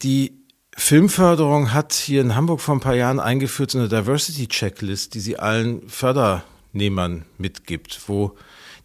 Die 0.00 0.32
Filmförderung 0.74 1.74
hat 1.74 1.92
hier 1.92 2.22
in 2.22 2.36
Hamburg 2.36 2.62
vor 2.62 2.76
ein 2.76 2.80
paar 2.80 2.94
Jahren 2.94 3.20
eingeführt 3.20 3.72
so 3.72 3.78
eine 3.78 3.90
Diversity 3.90 4.48
Checklist, 4.48 5.12
die 5.12 5.20
sie 5.20 5.38
allen 5.38 5.86
Fördernehmern 6.70 7.24
mitgibt, 7.38 8.00
wo 8.08 8.36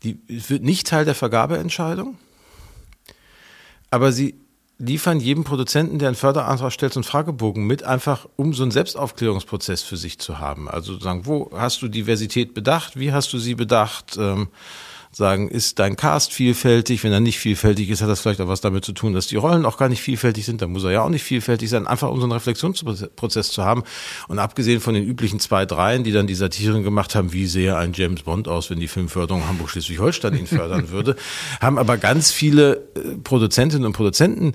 die 0.03 0.19
wird 0.27 0.63
nicht 0.63 0.87
Teil 0.87 1.05
der 1.05 1.15
Vergabeentscheidung, 1.15 2.17
aber 3.89 4.11
sie 4.11 4.35
liefern 4.77 5.21
jedem 5.21 5.45
Produzenten, 5.45 5.99
der 5.99 6.09
einen 6.09 6.17
Förderantrag 6.17 6.71
stellt, 6.73 6.93
so 6.93 6.99
einen 6.99 7.05
Fragebogen 7.05 7.65
mit, 7.65 7.83
einfach 7.83 8.27
um 8.35 8.53
so 8.53 8.63
einen 8.63 8.71
Selbstaufklärungsprozess 8.71 9.83
für 9.83 9.95
sich 9.95 10.19
zu 10.19 10.39
haben. 10.39 10.67
Also 10.67 10.99
sagen, 10.99 11.25
wo 11.25 11.49
hast 11.53 11.81
du 11.81 11.87
Diversität 11.87 12.53
bedacht? 12.53 12.99
Wie 12.99 13.13
hast 13.13 13.31
du 13.31 13.39
sie 13.39 13.55
bedacht? 13.55 14.17
Ähm, 14.17 14.49
sagen, 15.15 15.47
ist 15.47 15.79
dein 15.79 15.95
Cast 15.95 16.33
vielfältig? 16.33 17.03
Wenn 17.03 17.13
er 17.13 17.21
nicht 17.21 17.39
vielfältig 17.39 17.89
ist, 17.89 18.01
hat 18.01 18.09
das 18.09 18.19
vielleicht 18.19 18.41
auch 18.41 18.47
was 18.47 18.61
damit 18.61 18.83
zu 18.83 18.91
tun, 18.91 19.13
dass 19.13 19.27
die 19.27 19.37
Rollen 19.37 19.65
auch 19.65 19.77
gar 19.77 19.87
nicht 19.87 20.01
vielfältig 20.01 20.45
sind. 20.45 20.61
Dann 20.61 20.71
muss 20.71 20.83
er 20.83 20.91
ja 20.91 21.01
auch 21.03 21.09
nicht 21.09 21.23
vielfältig 21.23 21.69
sein, 21.69 21.87
einfach 21.87 22.09
um 22.09 22.17
so 22.17 22.23
einen 22.23 22.33
Reflexionsprozess 22.33 23.51
zu 23.51 23.63
haben. 23.63 23.83
Und 24.27 24.39
abgesehen 24.39 24.81
von 24.81 24.93
den 24.93 25.05
üblichen 25.05 25.39
zwei, 25.39 25.65
dreien, 25.65 26.03
die 26.03 26.11
dann 26.11 26.27
die 26.27 26.35
Satiren 26.35 26.83
gemacht 26.83 27.15
haben, 27.15 27.31
wie 27.31 27.47
sähe 27.47 27.77
ein 27.77 27.93
James 27.93 28.23
Bond 28.23 28.47
aus, 28.47 28.69
wenn 28.69 28.79
die 28.79 28.87
Filmförderung 28.87 29.47
Hamburg-Schleswig-Holstein 29.47 30.35
ihn 30.35 30.47
fördern 30.47 30.89
würde, 30.89 31.15
haben 31.61 31.77
aber 31.77 31.97
ganz 31.97 32.31
viele 32.31 32.87
äh, 32.95 33.15
Produzentinnen 33.23 33.85
und 33.85 33.93
Produzenten 33.93 34.53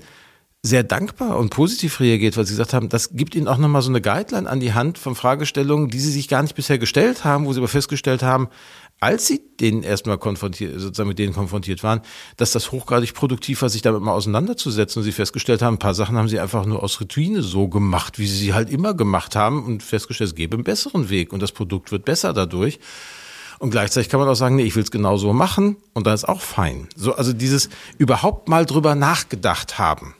sehr 0.63 0.83
dankbar 0.83 1.39
und 1.39 1.49
positiv 1.49 1.99
reagiert, 1.99 2.37
weil 2.37 2.45
sie 2.45 2.53
gesagt 2.53 2.73
haben, 2.73 2.87
das 2.87 3.09
gibt 3.13 3.33
ihnen 3.33 3.47
auch 3.47 3.57
nochmal 3.57 3.81
so 3.81 3.89
eine 3.89 3.99
Guideline 3.99 4.47
an 4.47 4.59
die 4.59 4.73
Hand 4.73 4.99
von 4.99 5.15
Fragestellungen, 5.15 5.89
die 5.89 5.99
sie 5.99 6.11
sich 6.11 6.27
gar 6.27 6.43
nicht 6.43 6.53
bisher 6.53 6.77
gestellt 6.77 7.23
haben, 7.25 7.45
wo 7.45 7.53
sie 7.53 7.59
aber 7.59 7.67
festgestellt 7.67 8.21
haben, 8.21 8.47
als 9.01 9.25
sie 9.25 9.41
denen 9.59 9.81
erstmal 9.81 10.19
konfrontiert, 10.19 10.79
sozusagen 10.79 11.09
mit 11.09 11.17
denen 11.17 11.33
konfrontiert 11.33 11.81
waren, 11.81 12.01
dass 12.37 12.51
das 12.51 12.71
hochgradig 12.71 13.15
produktiv 13.15 13.63
war, 13.63 13.69
sich 13.69 13.81
damit 13.81 14.01
mal 14.01 14.13
auseinanderzusetzen 14.13 14.99
und 14.99 15.03
sie 15.03 15.11
festgestellt 15.11 15.63
haben, 15.63 15.75
ein 15.75 15.79
paar 15.79 15.95
Sachen 15.95 16.17
haben 16.17 16.29
sie 16.29 16.39
einfach 16.39 16.67
nur 16.67 16.83
aus 16.83 17.01
Routine 17.01 17.41
so 17.41 17.67
gemacht, 17.67 18.19
wie 18.19 18.27
sie 18.27 18.37
sie 18.37 18.53
halt 18.53 18.69
immer 18.69 18.93
gemacht 18.93 19.35
haben 19.35 19.65
und 19.65 19.81
festgestellt, 19.81 20.29
es 20.29 20.35
gäbe 20.35 20.55
einen 20.55 20.63
besseren 20.63 21.09
Weg 21.09 21.33
und 21.33 21.41
das 21.41 21.51
Produkt 21.51 21.91
wird 21.91 22.05
besser 22.05 22.31
dadurch. 22.31 22.79
Und 23.57 23.71
gleichzeitig 23.71 24.09
kann 24.09 24.19
man 24.19 24.29
auch 24.29 24.35
sagen, 24.35 24.55
nee, 24.55 24.63
ich 24.63 24.75
will 24.75 24.83
es 24.83 24.91
genau 24.91 25.17
so 25.17 25.33
machen 25.33 25.77
und 25.93 26.05
dann 26.05 26.13
ist 26.13 26.29
auch 26.29 26.41
fein. 26.41 26.87
So, 26.95 27.15
also 27.15 27.33
dieses 27.33 27.69
überhaupt 27.97 28.49
mal 28.49 28.67
drüber 28.67 28.93
nachgedacht 28.93 29.79
haben, 29.79 30.13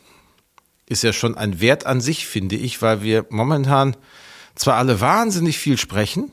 ist 0.88 1.04
ja 1.04 1.14
schon 1.14 1.38
ein 1.38 1.62
Wert 1.62 1.86
an 1.86 2.02
sich, 2.02 2.26
finde 2.26 2.56
ich, 2.56 2.82
weil 2.82 3.04
wir 3.04 3.28
momentan 3.30 3.96
zwar 4.56 4.78
alle 4.78 5.02
wahnsinnig 5.02 5.60
viel 5.60 5.78
sprechen, 5.78 6.32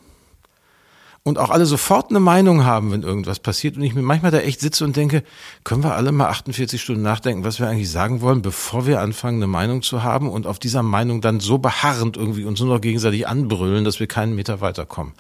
und 1.29 1.39
auch 1.39 1.51
alle 1.51 1.67
sofort 1.67 2.11
eine 2.11 2.21
Meinung 2.21 2.65
haben, 2.65 2.91
wenn 2.91 3.03
irgendwas 3.03 3.39
passiert. 3.39 3.77
Und 3.77 3.83
ich 3.83 3.95
mir 3.95 4.03
manchmal 4.03 4.31
da 4.31 4.39
echt 4.39 4.61
sitze 4.61 4.85
und 4.85 4.97
denke, 4.97 5.23
können 5.63 5.85
wir 5.85 5.95
alle 5.95 6.11
mal 6.11 6.29
48 6.29 6.81
Stunden 6.81 7.03
nachdenken, 7.03 7.45
was 7.45 7.61
wir 7.61 7.69
eigentlich 7.69 7.91
sagen 7.91 8.21
wollen, 8.21 8.43
bevor 8.43 8.87
wir 8.87 9.01
anfangen, 9.01 9.37
eine 9.37 9.47
Meinung 9.47 9.83
zu 9.83 10.03
haben 10.03 10.29
und 10.29 10.47
auf 10.47 10.59
dieser 10.59 10.83
Meinung 10.83 11.21
dann 11.21 11.39
so 11.41 11.59
beharrend 11.59 12.17
irgendwie 12.17 12.45
uns 12.45 12.61
nur 12.61 12.75
noch 12.75 12.81
gegenseitig 12.81 13.29
anbrüllen, 13.29 13.85
dass 13.85 14.01
wir 14.01 14.07
keinen 14.07 14.35
Meter 14.35 14.61
weiterkommen. 14.61 15.13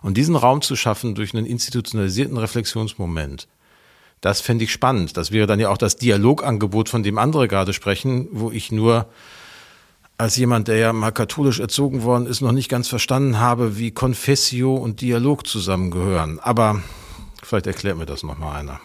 Und 0.00 0.16
diesen 0.16 0.36
Raum 0.36 0.62
zu 0.62 0.74
schaffen 0.74 1.14
durch 1.14 1.34
einen 1.34 1.46
institutionalisierten 1.46 2.38
Reflexionsmoment, 2.38 3.46
das 4.22 4.40
fände 4.40 4.64
ich 4.64 4.72
spannend. 4.72 5.16
Das 5.16 5.32
wäre 5.32 5.46
dann 5.46 5.60
ja 5.60 5.68
auch 5.68 5.78
das 5.78 5.96
Dialogangebot, 5.96 6.88
von 6.88 7.02
dem 7.02 7.18
andere 7.18 7.46
gerade 7.46 7.72
sprechen, 7.72 8.28
wo 8.30 8.50
ich 8.50 8.72
nur 8.72 9.06
als 10.22 10.36
jemand, 10.36 10.68
der 10.68 10.76
ja 10.76 10.92
mal 10.92 11.10
katholisch 11.10 11.58
erzogen 11.58 12.04
worden 12.04 12.26
ist, 12.26 12.42
noch 12.42 12.52
nicht 12.52 12.68
ganz 12.68 12.86
verstanden 12.86 13.40
habe, 13.40 13.76
wie 13.76 13.90
Confessio 13.90 14.76
und 14.76 15.00
Dialog 15.00 15.48
zusammengehören. 15.48 16.38
Aber 16.38 16.80
vielleicht 17.42 17.66
erklärt 17.66 17.98
mir 17.98 18.06
das 18.06 18.22
nochmal 18.22 18.60
einer. 18.60 18.80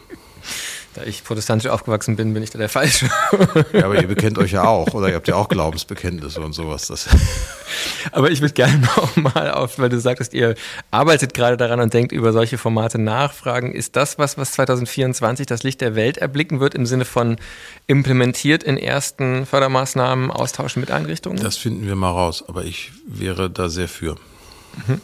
Da 0.97 1.03
ich 1.03 1.23
protestantisch 1.23 1.69
aufgewachsen 1.69 2.15
bin, 2.15 2.33
bin 2.33 2.41
ich 2.41 2.49
da 2.49 2.57
der 2.57 2.69
Falsche. 2.69 3.07
Ja, 3.71 3.85
aber 3.85 4.01
ihr 4.01 4.07
bekennt 4.07 4.39
euch 4.39 4.53
ja 4.53 4.63
auch, 4.63 4.95
oder 4.95 5.09
ihr 5.09 5.15
habt 5.15 5.27
ja 5.27 5.35
auch 5.35 5.47
Glaubensbekenntnisse 5.47 6.41
und 6.41 6.53
sowas. 6.53 6.87
Das 6.87 7.07
aber 8.11 8.31
ich 8.31 8.41
würde 8.41 8.55
gerne 8.55 8.79
nochmal 8.79 9.51
auf, 9.51 9.77
weil 9.77 9.89
du 9.89 9.99
sagtest, 9.99 10.33
ihr 10.33 10.55
arbeitet 10.89 11.35
gerade 11.35 11.55
daran 11.55 11.79
und 11.81 11.93
denkt 11.93 12.11
über 12.11 12.33
solche 12.33 12.57
Formate 12.57 12.97
nachfragen. 12.97 13.73
Ist 13.73 13.95
das 13.95 14.17
was, 14.17 14.39
was 14.39 14.53
2024 14.53 15.45
das 15.45 15.61
Licht 15.61 15.81
der 15.81 15.93
Welt 15.93 16.17
erblicken 16.17 16.59
wird, 16.59 16.73
im 16.73 16.87
Sinne 16.87 17.05
von 17.05 17.37
implementiert 17.85 18.63
in 18.63 18.77
ersten 18.77 19.45
Fördermaßnahmen, 19.45 20.31
austauschen 20.31 20.79
mit 20.79 20.89
Einrichtungen? 20.89 21.37
Das 21.43 21.57
finden 21.57 21.85
wir 21.85 21.95
mal 21.95 22.09
raus, 22.09 22.43
aber 22.47 22.63
ich 22.63 22.91
wäre 23.05 23.51
da 23.51 23.69
sehr 23.69 23.87
für. 23.87 24.15
Mhm. 24.87 24.99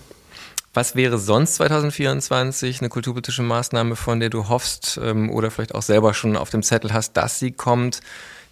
Was 0.73 0.95
wäre 0.95 1.19
sonst 1.19 1.55
2024 1.55 2.81
eine 2.81 2.89
kulturpolitische 2.89 3.43
Maßnahme, 3.43 3.95
von 3.95 4.19
der 4.19 4.29
du 4.29 4.49
hoffst 4.49 4.99
ähm, 5.01 5.29
oder 5.29 5.51
vielleicht 5.51 5.75
auch 5.75 5.83
selber 5.83 6.15
schon 6.15 6.35
auf 6.35 6.49
dem 6.49 6.63
Zettel 6.63 6.93
hast, 6.93 7.13
dass 7.13 7.37
sie 7.37 7.51
kommt, 7.51 7.99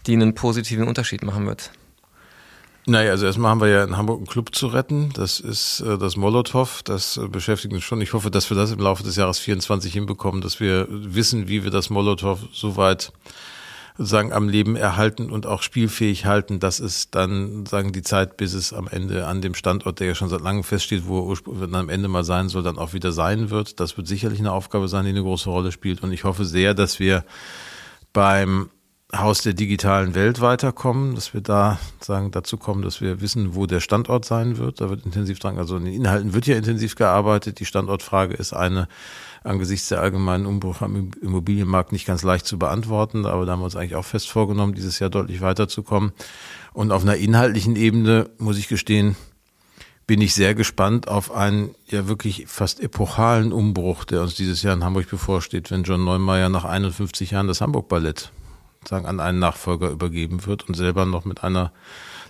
die 0.05 0.13
einen 0.13 0.35
positiven 0.35 0.87
Unterschied 0.87 1.23
machen 1.23 1.47
wird? 1.47 1.71
Naja, 2.85 3.11
also 3.11 3.25
erstmal 3.25 3.51
haben 3.51 3.61
wir 3.61 3.67
ja 3.67 3.83
in 3.83 3.97
Hamburg 3.97 4.17
einen 4.17 4.27
Club 4.27 4.53
zu 4.55 4.67
retten. 4.67 5.11
Das 5.13 5.39
ist 5.39 5.81
äh, 5.81 5.97
das 5.97 6.15
Molotow. 6.15 6.81
Das 6.83 7.17
äh, 7.17 7.27
beschäftigt 7.27 7.73
uns 7.73 7.83
schon. 7.83 8.01
Ich 8.01 8.13
hoffe, 8.13 8.29
dass 8.29 8.49
wir 8.49 8.57
das 8.57 8.71
im 8.71 8.79
Laufe 8.79 9.03
des 9.03 9.15
Jahres 9.15 9.39
24 9.39 9.91
hinbekommen, 9.91 10.41
dass 10.41 10.59
wir 10.59 10.87
wissen, 10.89 11.47
wie 11.47 11.63
wir 11.63 11.71
das 11.71 11.89
Molotow 11.89 12.39
soweit 12.53 13.13
sagen 14.03 14.33
am 14.33 14.49
Leben 14.49 14.75
erhalten 14.75 15.29
und 15.29 15.45
auch 15.45 15.61
spielfähig 15.61 16.25
halten, 16.25 16.59
dass 16.59 16.79
es 16.79 17.11
dann 17.11 17.65
sagen 17.65 17.91
die 17.91 18.01
Zeit, 18.01 18.37
bis 18.37 18.53
es 18.53 18.73
am 18.73 18.87
Ende 18.87 19.27
an 19.27 19.41
dem 19.41 19.53
Standort, 19.53 19.99
der 19.99 20.07
ja 20.07 20.15
schon 20.15 20.29
seit 20.29 20.41
langem 20.41 20.63
feststeht, 20.63 21.07
wo 21.07 21.33
er 21.33 21.73
am 21.73 21.89
Ende 21.89 22.07
mal 22.07 22.23
sein 22.23 22.49
soll, 22.49 22.63
dann 22.63 22.77
auch 22.77 22.93
wieder 22.93 23.11
sein 23.11 23.49
wird. 23.49 23.79
Das 23.79 23.97
wird 23.97 24.07
sicherlich 24.07 24.39
eine 24.39 24.51
Aufgabe 24.51 24.87
sein, 24.87 25.05
die 25.05 25.11
eine 25.11 25.23
große 25.23 25.49
Rolle 25.49 25.71
spielt. 25.71 26.03
Und 26.03 26.11
ich 26.11 26.23
hoffe 26.23 26.45
sehr, 26.45 26.73
dass 26.73 26.99
wir 26.99 27.23
beim 28.13 28.69
Haus 29.13 29.41
der 29.41 29.53
digitalen 29.53 30.15
Welt 30.15 30.39
weiterkommen, 30.39 31.15
dass 31.15 31.33
wir 31.33 31.41
da 31.41 31.79
sagen, 31.99 32.31
dazu 32.31 32.55
kommen, 32.55 32.81
dass 32.81 33.01
wir 33.01 33.19
wissen, 33.19 33.55
wo 33.55 33.65
der 33.65 33.81
Standort 33.81 34.23
sein 34.23 34.57
wird. 34.57 34.79
Da 34.79 34.89
wird 34.89 35.05
intensiv 35.05 35.39
dran, 35.39 35.57
also 35.57 35.75
in 35.75 35.85
den 35.85 35.93
Inhalten 35.93 36.33
wird 36.33 36.47
ja 36.47 36.55
intensiv 36.55 36.95
gearbeitet. 36.95 37.59
Die 37.59 37.65
Standortfrage 37.65 38.35
ist 38.35 38.53
eine, 38.53 38.87
angesichts 39.43 39.89
der 39.89 39.99
allgemeinen 39.99 40.45
Umbruch 40.45 40.81
am 40.81 41.11
Immobilienmarkt 41.21 41.91
nicht 41.91 42.05
ganz 42.05 42.23
leicht 42.23 42.45
zu 42.45 42.57
beantworten, 42.57 43.25
aber 43.25 43.45
da 43.45 43.53
haben 43.53 43.59
wir 43.59 43.65
uns 43.65 43.75
eigentlich 43.75 43.95
auch 43.95 44.05
fest 44.05 44.29
vorgenommen, 44.29 44.75
dieses 44.75 44.99
Jahr 44.99 45.09
deutlich 45.09 45.41
weiterzukommen. 45.41 46.13
Und 46.71 46.93
auf 46.93 47.01
einer 47.01 47.17
inhaltlichen 47.17 47.75
Ebene, 47.75 48.29
muss 48.37 48.57
ich 48.57 48.69
gestehen, 48.69 49.17
bin 50.07 50.21
ich 50.21 50.33
sehr 50.33 50.55
gespannt 50.55 51.09
auf 51.09 51.31
einen 51.31 51.75
ja 51.87 52.07
wirklich 52.07 52.45
fast 52.47 52.79
epochalen 52.79 53.51
Umbruch, 53.51 54.05
der 54.05 54.21
uns 54.21 54.35
dieses 54.35 54.61
Jahr 54.61 54.73
in 54.73 54.83
Hamburg 54.85 55.09
bevorsteht, 55.09 55.69
wenn 55.69 55.83
John 55.83 56.03
Neumeier 56.05 56.49
nach 56.49 56.65
51 56.65 57.31
Jahren 57.31 57.47
das 57.47 57.61
Hamburg 57.61 57.89
Ballett 57.89 58.31
sagen, 58.87 59.05
an 59.05 59.19
einen 59.19 59.39
Nachfolger 59.39 59.89
übergeben 59.89 60.45
wird 60.45 60.67
und 60.67 60.75
selber 60.75 61.05
noch 61.05 61.25
mit 61.25 61.43
einer 61.43 61.71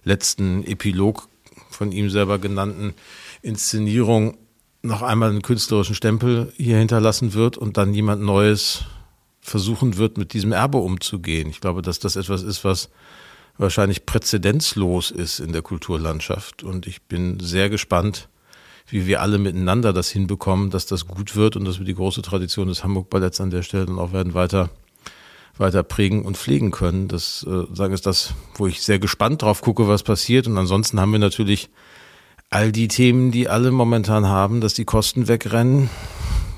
letzten 0.04 0.64
Epilog 0.66 1.28
von 1.70 1.92
ihm 1.92 2.10
selber 2.10 2.40
genannten 2.40 2.94
Inszenierung 3.42 4.38
noch 4.84 5.02
einmal 5.02 5.30
einen 5.30 5.42
künstlerischen 5.42 5.96
Stempel 5.96 6.52
hier 6.58 6.78
hinterlassen 6.78 7.34
wird 7.34 7.58
und 7.58 7.78
dann 7.78 7.94
jemand 7.94 8.22
Neues 8.24 8.84
versuchen 9.40 9.98
wird, 9.98 10.18
mit 10.18 10.34
diesem 10.34 10.52
Erbe 10.52 10.78
umzugehen. 10.78 11.50
Ich 11.50 11.62
glaube, 11.62 11.82
dass 11.82 12.00
das 12.00 12.16
etwas 12.16 12.44
ist, 12.44 12.64
was 12.64 12.90
wahrscheinlich 13.58 14.06
präzedenzlos 14.06 15.12
ist 15.12 15.40
in 15.40 15.52
der 15.52 15.62
Kulturlandschaft. 15.62 16.64
Und 16.64 16.88
ich 16.88 17.02
bin 17.04 17.40
sehr 17.40 17.70
gespannt, 17.70 18.30
wie 18.88 19.08
wir 19.08 19.22
alle 19.22 19.38
miteinander 19.38 19.94
das 19.94 20.10
hinbekommen, 20.10 20.70
dass 20.70 20.86
das 20.86 21.08
gut 21.08 21.36
wird 21.36 21.56
und 21.56 21.66
dass 21.66 21.80
wir 21.80 21.86
die 21.86 21.96
große 21.96 22.22
Tradition 22.22 22.68
des 22.68 22.84
Hamburg 22.84 23.10
Balletts 23.10 23.42
an 23.42 23.52
der 23.52 23.62
Stelle 23.62 23.86
dann 23.86 24.00
auch 24.00 24.14
werden 24.14 24.34
weiter 24.34 24.70
weiter 25.58 25.84
prägen 25.84 26.24
und 26.24 26.38
pflegen 26.38 26.72
können. 26.72 27.08
Das 27.08 27.46
äh, 27.48 27.74
sagen 27.76 27.94
ist 27.94 28.06
das, 28.06 28.34
wo 28.56 28.68
ich 28.68 28.82
sehr 28.82 29.00
gespannt 29.00 29.42
drauf 29.42 29.62
gucke, 29.62 29.88
was 29.88 30.04
passiert. 30.04 30.48
Und 30.48 30.58
ansonsten 30.58 31.00
haben 31.00 31.12
wir 31.12 31.20
natürlich 31.20 31.70
all 32.50 32.72
die 32.72 32.90
Themen, 32.90 33.32
die 33.32 33.48
alle 33.48 33.72
momentan 33.72 34.28
haben, 34.28 34.62
dass 34.62 34.74
die 34.74 34.86
Kosten 34.86 35.28
wegrennen, 35.28 35.90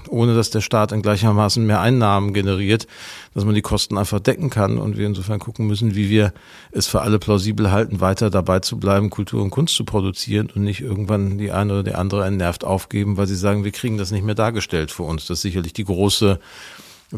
ohne 0.09 0.35
dass 0.35 0.49
der 0.49 0.61
Staat 0.61 0.91
in 0.91 1.01
gleichermaßen 1.01 1.65
mehr 1.65 1.81
Einnahmen 1.81 2.33
generiert, 2.33 2.87
dass 3.33 3.45
man 3.45 3.55
die 3.55 3.61
Kosten 3.61 3.97
einfach 3.97 4.19
decken 4.19 4.49
kann 4.49 4.77
und 4.77 4.97
wir 4.97 5.07
insofern 5.07 5.39
gucken 5.39 5.67
müssen, 5.67 5.95
wie 5.95 6.09
wir 6.09 6.33
es 6.71 6.87
für 6.87 7.01
alle 7.01 7.19
plausibel 7.19 7.71
halten, 7.71 8.01
weiter 8.01 8.29
dabei 8.29 8.59
zu 8.59 8.79
bleiben, 8.79 9.09
Kultur 9.09 9.41
und 9.41 9.49
Kunst 9.51 9.75
zu 9.75 9.85
produzieren 9.85 10.49
und 10.53 10.63
nicht 10.63 10.81
irgendwann 10.81 11.37
die 11.37 11.51
eine 11.51 11.73
oder 11.73 11.83
die 11.83 11.95
andere 11.95 12.25
entnervt 12.25 12.63
aufgeben, 12.63 13.17
weil 13.17 13.27
sie 13.27 13.35
sagen, 13.35 13.63
wir 13.63 13.71
kriegen 13.71 13.97
das 13.97 14.11
nicht 14.11 14.25
mehr 14.25 14.35
dargestellt 14.35 14.91
für 14.91 15.03
uns. 15.03 15.27
Das 15.27 15.39
ist 15.39 15.43
sicherlich 15.43 15.73
die 15.73 15.85
große 15.85 16.39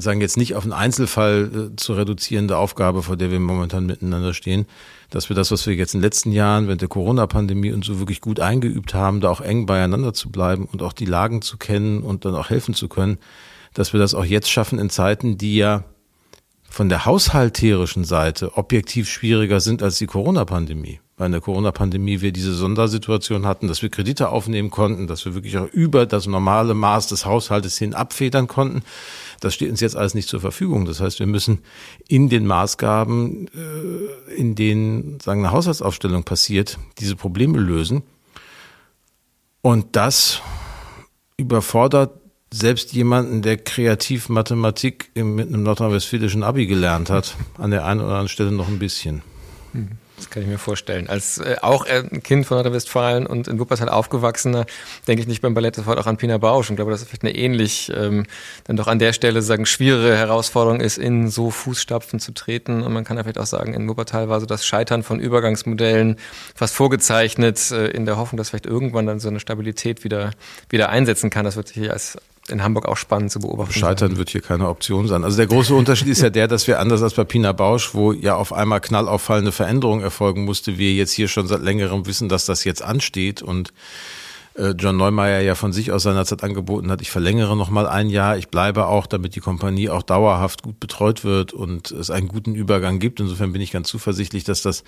sagen 0.01 0.21
jetzt 0.21 0.37
nicht 0.37 0.55
auf 0.55 0.63
einen 0.63 0.73
Einzelfall 0.73 1.71
äh, 1.73 1.75
zu 1.75 1.93
reduzierende 1.93 2.57
Aufgabe, 2.57 3.03
vor 3.03 3.17
der 3.17 3.31
wir 3.31 3.39
momentan 3.39 3.85
miteinander 3.85 4.33
stehen, 4.33 4.65
dass 5.09 5.29
wir 5.29 5.35
das, 5.35 5.51
was 5.51 5.65
wir 5.65 5.75
jetzt 5.75 5.93
in 5.93 5.99
den 5.99 6.05
letzten 6.05 6.31
Jahren 6.31 6.67
während 6.67 6.81
der 6.81 6.89
Corona-Pandemie 6.89 7.71
und 7.71 7.85
so 7.85 7.99
wirklich 7.99 8.21
gut 8.21 8.39
eingeübt 8.39 8.93
haben, 8.93 9.21
da 9.21 9.29
auch 9.29 9.41
eng 9.41 9.65
beieinander 9.65 10.13
zu 10.13 10.29
bleiben 10.29 10.65
und 10.65 10.81
auch 10.81 10.93
die 10.93 11.05
Lagen 11.05 11.41
zu 11.41 11.57
kennen 11.57 12.01
und 12.01 12.25
dann 12.25 12.35
auch 12.35 12.49
helfen 12.49 12.73
zu 12.73 12.87
können, 12.87 13.17
dass 13.73 13.93
wir 13.93 13.99
das 13.99 14.13
auch 14.13 14.25
jetzt 14.25 14.49
schaffen 14.49 14.79
in 14.79 14.89
Zeiten, 14.89 15.37
die 15.37 15.55
ja 15.55 15.83
von 16.69 16.89
der 16.89 17.05
haushalterischen 17.05 18.03
Seite 18.03 18.57
objektiv 18.57 19.09
schwieriger 19.09 19.61
sind 19.61 19.81
als 19.81 19.97
die 19.97 20.07
Corona-Pandemie. 20.07 20.99
weil 21.17 21.27
in 21.27 21.31
der 21.31 21.39
Corona-Pandemie 21.39 22.19
wir 22.19 22.33
diese 22.33 22.53
Sondersituation 22.53 23.45
hatten, 23.45 23.69
dass 23.69 23.81
wir 23.81 23.87
Kredite 23.87 24.27
aufnehmen 24.27 24.69
konnten, 24.69 25.07
dass 25.07 25.23
wir 25.23 25.33
wirklich 25.33 25.57
auch 25.57 25.71
über 25.71 26.05
das 26.05 26.27
normale 26.27 26.73
Maß 26.73 27.07
des 27.07 27.25
Haushaltes 27.25 27.77
hin 27.77 27.93
abfedern 27.93 28.47
konnten. 28.47 28.83
Das 29.39 29.53
steht 29.53 29.69
uns 29.69 29.81
jetzt 29.81 29.95
alles 29.95 30.13
nicht 30.13 30.29
zur 30.29 30.41
Verfügung. 30.41 30.85
Das 30.85 30.99
heißt, 31.01 31.19
wir 31.19 31.27
müssen 31.27 31.59
in 32.07 32.29
den 32.29 32.45
Maßgaben, 32.45 33.47
äh, 33.47 34.33
in 34.33 34.55
denen 34.55 35.19
sagen 35.19 35.41
eine 35.41 35.51
Haushaltsaufstellung 35.51 36.23
passiert, 36.23 36.79
diese 36.99 37.15
Probleme 37.15 37.57
lösen. 37.59 38.03
Und 39.61 39.95
das 39.95 40.41
überfordert 41.37 42.19
selbst 42.53 42.93
jemanden, 42.93 43.41
der 43.41 43.57
kreativ 43.57 44.29
Mathematik 44.29 45.11
mit 45.15 45.47
einem 45.47 45.63
nordrhein-westfälischen 45.63 46.43
Abi 46.43 46.67
gelernt 46.67 47.09
hat, 47.09 47.35
an 47.57 47.71
der 47.71 47.85
einen 47.85 47.99
oder 47.99 48.11
anderen 48.11 48.29
Stelle 48.29 48.51
noch 48.51 48.67
ein 48.67 48.79
bisschen. 48.79 49.21
Hm. 49.73 49.89
Das 50.17 50.29
kann 50.29 50.43
ich 50.43 50.47
mir 50.47 50.57
vorstellen. 50.57 51.09
Als 51.09 51.39
äh, 51.39 51.57
auch 51.61 51.85
ein 51.85 52.23
Kind 52.23 52.45
von 52.45 52.55
Nordrhein-Westfalen 52.55 53.27
und 53.27 53.49
in 53.49 53.59
Wuppertal 53.59 53.89
aufgewachsener, 53.89 54.65
denke 55.07 55.21
ich 55.21 55.27
nicht 55.27 55.41
beim 55.41 55.53
Ballett 55.53 55.75
sofort 55.75 55.99
auch 55.99 56.07
an 56.07 56.15
Pina 56.15 56.37
Bausch 56.37 56.69
und 56.69 56.77
glaube, 56.77 56.91
dass 56.91 57.01
es 57.01 57.07
vielleicht 57.07 57.23
eine 57.23 57.35
ähnlich 57.35 57.91
ähm, 57.93 58.25
dann 58.63 58.77
doch 58.77 58.87
an 58.87 58.99
der 58.99 59.11
Stelle 59.11 59.41
sagen 59.41 59.65
schwierige 59.65 60.15
Herausforderung 60.15 60.79
ist, 60.79 60.97
in 60.97 61.29
so 61.29 61.51
Fußstapfen 61.51 62.19
zu 62.19 62.33
treten. 62.33 62.81
Und 62.81 62.93
man 62.93 63.03
kann 63.03 63.17
ja 63.17 63.23
vielleicht 63.23 63.39
auch 63.39 63.45
sagen, 63.45 63.73
in 63.73 63.89
Wuppertal 63.89 64.29
war 64.29 64.39
so 64.39 64.45
das 64.45 64.65
Scheitern 64.65 65.03
von 65.03 65.19
Übergangsmodellen 65.19 66.17
fast 66.55 66.75
vorgezeichnet, 66.75 67.71
äh, 67.71 67.87
in 67.87 68.05
der 68.05 68.15
Hoffnung, 68.15 68.37
dass 68.37 68.49
vielleicht 68.49 68.67
irgendwann 68.67 69.05
dann 69.05 69.19
so 69.19 69.27
eine 69.27 69.41
Stabilität 69.41 70.05
wieder 70.05 70.31
wieder 70.69 70.89
einsetzen 70.89 71.29
kann. 71.29 71.43
Das 71.43 71.57
wird 71.57 71.67
sich 71.67 71.91
als 71.91 72.17
in 72.49 72.63
Hamburg 72.63 72.87
auch 72.87 72.97
spannend 72.97 73.31
zu 73.31 73.39
beobachten. 73.39 73.73
Scheitern 73.73 74.17
wird 74.17 74.29
hier 74.29 74.41
keine 74.41 74.69
Option 74.69 75.07
sein. 75.07 75.23
Also 75.23 75.37
der 75.37 75.47
große 75.47 75.73
Unterschied 75.73 76.07
ist 76.07 76.21
ja 76.21 76.29
der, 76.29 76.47
dass 76.47 76.67
wir 76.67 76.79
anders 76.79 77.01
als 77.01 77.15
bei 77.15 77.23
Pina 77.23 77.51
Bausch, 77.51 77.93
wo 77.93 78.11
ja 78.11 78.35
auf 78.35 78.53
einmal 78.53 78.81
knallauffallende 78.81 79.51
Veränderung 79.51 80.01
erfolgen 80.01 80.45
musste, 80.45 80.77
wir 80.77 80.93
jetzt 80.93 81.11
hier 81.11 81.27
schon 81.27 81.47
seit 81.47 81.61
längerem 81.61 82.05
wissen, 82.05 82.29
dass 82.29 82.45
das 82.45 82.63
jetzt 82.63 82.83
ansteht 82.83 83.41
und 83.41 83.73
John 84.57 84.95
Neumeier 84.95 85.41
ja 85.41 85.53
von 85.53 85.73
sich 85.73 85.91
aus 85.91 86.03
seiner 86.03 86.23
Zeit 86.25 86.43
angeboten 86.43 86.89
hat, 86.89 87.01
ich 87.01 87.11
verlängere 87.11 87.57
noch 87.57 87.69
mal 87.69 87.87
ein 87.87 88.09
Jahr, 88.09 88.37
ich 88.37 88.47
bleibe 88.47 88.87
auch, 88.87 89.05
damit 89.05 89.35
die 89.35 89.41
Kompanie 89.41 89.89
auch 89.89 90.03
dauerhaft 90.03 90.63
gut 90.63 90.79
betreut 90.79 91.25
wird 91.25 91.51
und 91.51 91.91
es 91.91 92.09
einen 92.09 92.29
guten 92.29 92.55
Übergang 92.55 92.99
gibt. 92.99 93.19
Insofern 93.19 93.51
bin 93.51 93.61
ich 93.61 93.71
ganz 93.71 93.89
zuversichtlich, 93.89 94.45
dass 94.45 94.61
das 94.61 94.85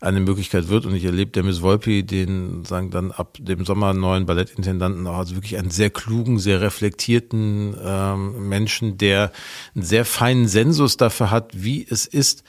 eine 0.00 0.18
Möglichkeit 0.18 0.68
wird. 0.68 0.84
Und 0.84 0.94
ich 0.94 1.04
erlebe 1.04 1.30
der 1.30 1.44
Miss 1.44 1.62
Volpi, 1.62 2.02
den 2.02 2.64
sagen 2.64 2.90
dann 2.90 3.12
ab 3.12 3.38
dem 3.40 3.64
Sommer 3.64 3.94
neuen 3.94 4.26
Ballettintendanten 4.26 5.06
auch 5.06 5.18
also 5.18 5.36
wirklich 5.36 5.58
einen 5.58 5.70
sehr 5.70 5.90
klugen, 5.90 6.40
sehr 6.40 6.60
reflektierten 6.60 7.76
ähm, 7.80 8.48
Menschen, 8.48 8.98
der 8.98 9.30
einen 9.76 9.84
sehr 9.84 10.04
feinen 10.04 10.48
Sensus 10.48 10.96
dafür 10.96 11.30
hat, 11.30 11.52
wie 11.54 11.86
es 11.88 12.06
ist, 12.06 12.42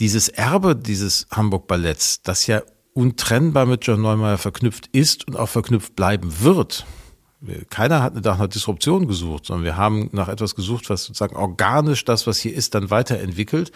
dieses 0.00 0.28
Erbe 0.28 0.74
dieses 0.74 1.26
Hamburg 1.30 1.68
Balletts, 1.68 2.22
das 2.22 2.46
ja 2.46 2.62
untrennbar 2.94 3.66
mit 3.66 3.86
John 3.86 4.00
Neumeier 4.00 4.38
verknüpft 4.38 4.88
ist 4.92 5.26
und 5.26 5.36
auch 5.36 5.48
verknüpft 5.48 5.96
bleiben 5.96 6.40
wird. 6.40 6.86
Keiner 7.70 8.02
hat 8.02 8.14
nach 8.24 8.36
einer 8.36 8.48
Disruption 8.48 9.08
gesucht, 9.08 9.46
sondern 9.46 9.64
wir 9.64 9.76
haben 9.76 10.08
nach 10.12 10.28
etwas 10.28 10.54
gesucht, 10.54 10.88
was 10.90 11.04
sozusagen 11.04 11.34
organisch 11.34 12.04
das, 12.04 12.26
was 12.26 12.38
hier 12.38 12.54
ist, 12.54 12.74
dann 12.74 12.90
weiterentwickelt. 12.90 13.72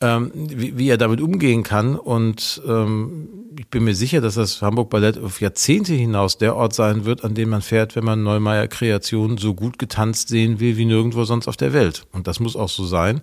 Ähm, 0.00 0.32
wie, 0.34 0.76
wie, 0.76 0.88
er 0.88 0.98
damit 0.98 1.20
umgehen 1.20 1.62
kann. 1.62 1.96
Und 1.96 2.60
ähm, 2.66 3.28
ich 3.56 3.68
bin 3.68 3.84
mir 3.84 3.94
sicher, 3.94 4.20
dass 4.20 4.34
das 4.34 4.60
Hamburg 4.60 4.90
Ballett 4.90 5.16
auf 5.16 5.40
Jahrzehnte 5.40 5.94
hinaus 5.94 6.36
der 6.36 6.56
Ort 6.56 6.74
sein 6.74 7.04
wird, 7.04 7.24
an 7.24 7.34
dem 7.34 7.50
man 7.50 7.62
fährt, 7.62 7.94
wenn 7.94 8.04
man 8.04 8.24
Neumeier 8.24 8.66
Kreationen 8.66 9.38
so 9.38 9.54
gut 9.54 9.78
getanzt 9.78 10.28
sehen 10.28 10.58
will 10.58 10.76
wie 10.76 10.84
nirgendwo 10.84 11.24
sonst 11.24 11.46
auf 11.46 11.56
der 11.56 11.72
Welt. 11.72 12.06
Und 12.10 12.26
das 12.26 12.40
muss 12.40 12.56
auch 12.56 12.68
so 12.68 12.84
sein. 12.84 13.22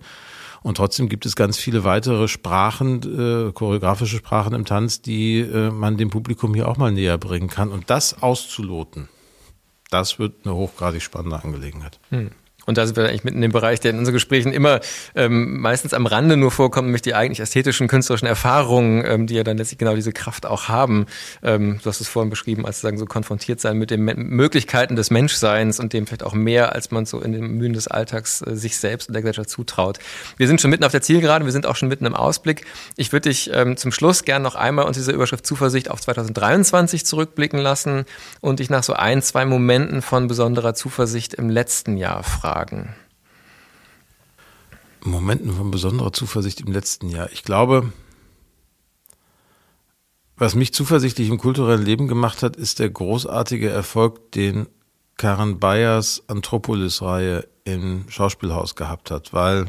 Und 0.62 0.76
trotzdem 0.76 1.08
gibt 1.08 1.26
es 1.26 1.36
ganz 1.36 1.58
viele 1.58 1.84
weitere 1.84 2.28
Sprachen, 2.28 3.48
äh, 3.48 3.52
choreografische 3.52 4.16
Sprachen 4.16 4.54
im 4.54 4.64
Tanz, 4.64 5.02
die 5.02 5.40
äh, 5.40 5.70
man 5.70 5.96
dem 5.96 6.10
Publikum 6.10 6.54
hier 6.54 6.68
auch 6.68 6.76
mal 6.76 6.92
näher 6.92 7.18
bringen 7.18 7.48
kann. 7.48 7.70
Und 7.70 7.90
das 7.90 8.22
auszuloten, 8.22 9.08
das 9.90 10.18
wird 10.18 10.44
eine 10.44 10.54
hochgradig 10.54 11.02
spannende 11.02 11.42
Angelegenheit. 11.42 11.98
Hm. 12.10 12.30
Und 12.66 12.78
da 12.78 12.86
sind 12.86 12.96
wir 12.96 13.08
eigentlich 13.08 13.24
mitten 13.24 13.38
in 13.38 13.42
dem 13.42 13.52
Bereich, 13.52 13.80
der 13.80 13.90
in 13.90 13.98
unseren 13.98 14.14
Gesprächen 14.14 14.52
immer 14.52 14.80
ähm, 15.14 15.60
meistens 15.60 15.94
am 15.94 16.06
Rande 16.06 16.36
nur 16.36 16.50
vorkommt, 16.50 16.86
nämlich 16.86 17.02
die 17.02 17.14
eigentlich 17.14 17.40
ästhetischen, 17.40 17.88
künstlerischen 17.88 18.26
Erfahrungen, 18.26 19.04
ähm, 19.06 19.26
die 19.26 19.34
ja 19.34 19.44
dann 19.44 19.56
letztlich 19.56 19.78
genau 19.78 19.94
diese 19.94 20.12
Kraft 20.12 20.46
auch 20.46 20.68
haben. 20.68 21.06
Ähm, 21.42 21.80
du 21.82 21.88
hast 21.88 22.00
es 22.00 22.08
vorhin 22.08 22.30
beschrieben, 22.30 22.66
als 22.66 22.80
sagen 22.80 22.98
so 22.98 23.06
konfrontiert 23.06 23.60
sein 23.60 23.78
mit 23.78 23.90
den 23.90 24.04
Möglichkeiten 24.04 24.96
des 24.96 25.10
Menschseins 25.10 25.80
und 25.80 25.92
dem 25.92 26.06
vielleicht 26.06 26.22
auch 26.22 26.34
mehr, 26.34 26.74
als 26.74 26.90
man 26.90 27.04
so 27.06 27.20
in 27.20 27.32
den 27.32 27.58
Mühen 27.58 27.72
des 27.72 27.88
Alltags 27.88 28.42
äh, 28.42 28.54
sich 28.54 28.76
selbst 28.76 29.08
und 29.08 29.14
der 29.14 29.22
Gesellschaft 29.22 29.50
zutraut. 29.50 29.98
Wir 30.36 30.46
sind 30.46 30.60
schon 30.60 30.70
mitten 30.70 30.84
auf 30.84 30.92
der 30.92 31.02
Zielgerade, 31.02 31.44
wir 31.44 31.52
sind 31.52 31.66
auch 31.66 31.76
schon 31.76 31.88
mitten 31.88 32.06
im 32.06 32.14
Ausblick. 32.14 32.64
Ich 32.96 33.12
würde 33.12 33.28
dich 33.28 33.50
ähm, 33.52 33.76
zum 33.76 33.92
Schluss 33.92 34.24
gern 34.24 34.42
noch 34.42 34.54
einmal 34.54 34.84
unter 34.84 35.00
dieser 35.00 35.12
Überschrift 35.12 35.46
Zuversicht 35.46 35.90
auf 35.90 36.00
2023 36.00 37.04
zurückblicken 37.04 37.58
lassen 37.58 38.04
und 38.40 38.60
dich 38.60 38.70
nach 38.70 38.82
so 38.82 38.92
ein, 38.92 39.22
zwei 39.22 39.44
Momenten 39.44 40.02
von 40.02 40.28
besonderer 40.28 40.74
Zuversicht 40.74 41.34
im 41.34 41.50
letzten 41.50 41.96
Jahr 41.96 42.22
fragen 42.22 42.51
fragen? 42.52 42.94
Momenten 45.04 45.52
von 45.52 45.70
besonderer 45.70 46.12
Zuversicht 46.12 46.60
im 46.60 46.72
letzten 46.72 47.08
Jahr. 47.08 47.30
Ich 47.32 47.42
glaube, 47.42 47.92
was 50.36 50.54
mich 50.54 50.72
zuversichtlich 50.72 51.28
im 51.28 51.38
kulturellen 51.38 51.84
Leben 51.84 52.08
gemacht 52.08 52.42
hat, 52.42 52.56
ist 52.56 52.78
der 52.78 52.90
großartige 52.90 53.68
Erfolg, 53.68 54.32
den 54.32 54.68
Karen 55.16 55.58
Bayers 55.58 56.22
Anthropolis-Reihe 56.28 57.48
im 57.64 58.04
Schauspielhaus 58.08 58.74
gehabt 58.74 59.10
hat, 59.10 59.32
weil 59.32 59.66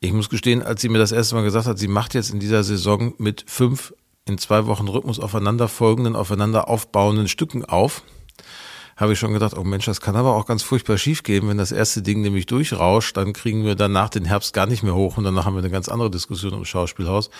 ich 0.00 0.12
muss 0.12 0.28
gestehen, 0.28 0.62
als 0.62 0.80
sie 0.80 0.88
mir 0.88 0.98
das 0.98 1.12
erste 1.12 1.34
Mal 1.34 1.42
gesagt 1.42 1.66
hat, 1.66 1.78
sie 1.78 1.88
macht 1.88 2.14
jetzt 2.14 2.30
in 2.30 2.40
dieser 2.40 2.62
Saison 2.62 3.14
mit 3.18 3.44
fünf 3.46 3.94
in 4.26 4.38
zwei 4.38 4.66
Wochen 4.66 4.88
Rhythmus 4.88 5.18
aufeinanderfolgenden, 5.18 6.16
aufeinander 6.16 6.68
aufbauenden 6.68 7.28
Stücken 7.28 7.64
auf, 7.64 8.02
habe 8.98 9.12
ich 9.12 9.18
schon 9.18 9.32
gedacht, 9.32 9.56
oh 9.56 9.62
Mensch, 9.62 9.86
das 9.86 10.00
kann 10.00 10.16
aber 10.16 10.34
auch 10.34 10.44
ganz 10.44 10.64
furchtbar 10.64 10.98
schief 10.98 11.22
gehen, 11.22 11.48
wenn 11.48 11.56
das 11.56 11.70
erste 11.70 12.02
Ding 12.02 12.20
nämlich 12.20 12.46
durchrauscht, 12.46 13.16
dann 13.16 13.32
kriegen 13.32 13.64
wir 13.64 13.76
danach 13.76 14.10
den 14.10 14.24
Herbst 14.24 14.52
gar 14.52 14.66
nicht 14.66 14.82
mehr 14.82 14.96
hoch 14.96 15.16
und 15.16 15.24
danach 15.24 15.44
haben 15.44 15.54
wir 15.54 15.60
eine 15.60 15.70
ganz 15.70 15.88
andere 15.88 16.10
Diskussion 16.10 16.52
im 16.52 16.64
Schauspielhaus. 16.64 17.30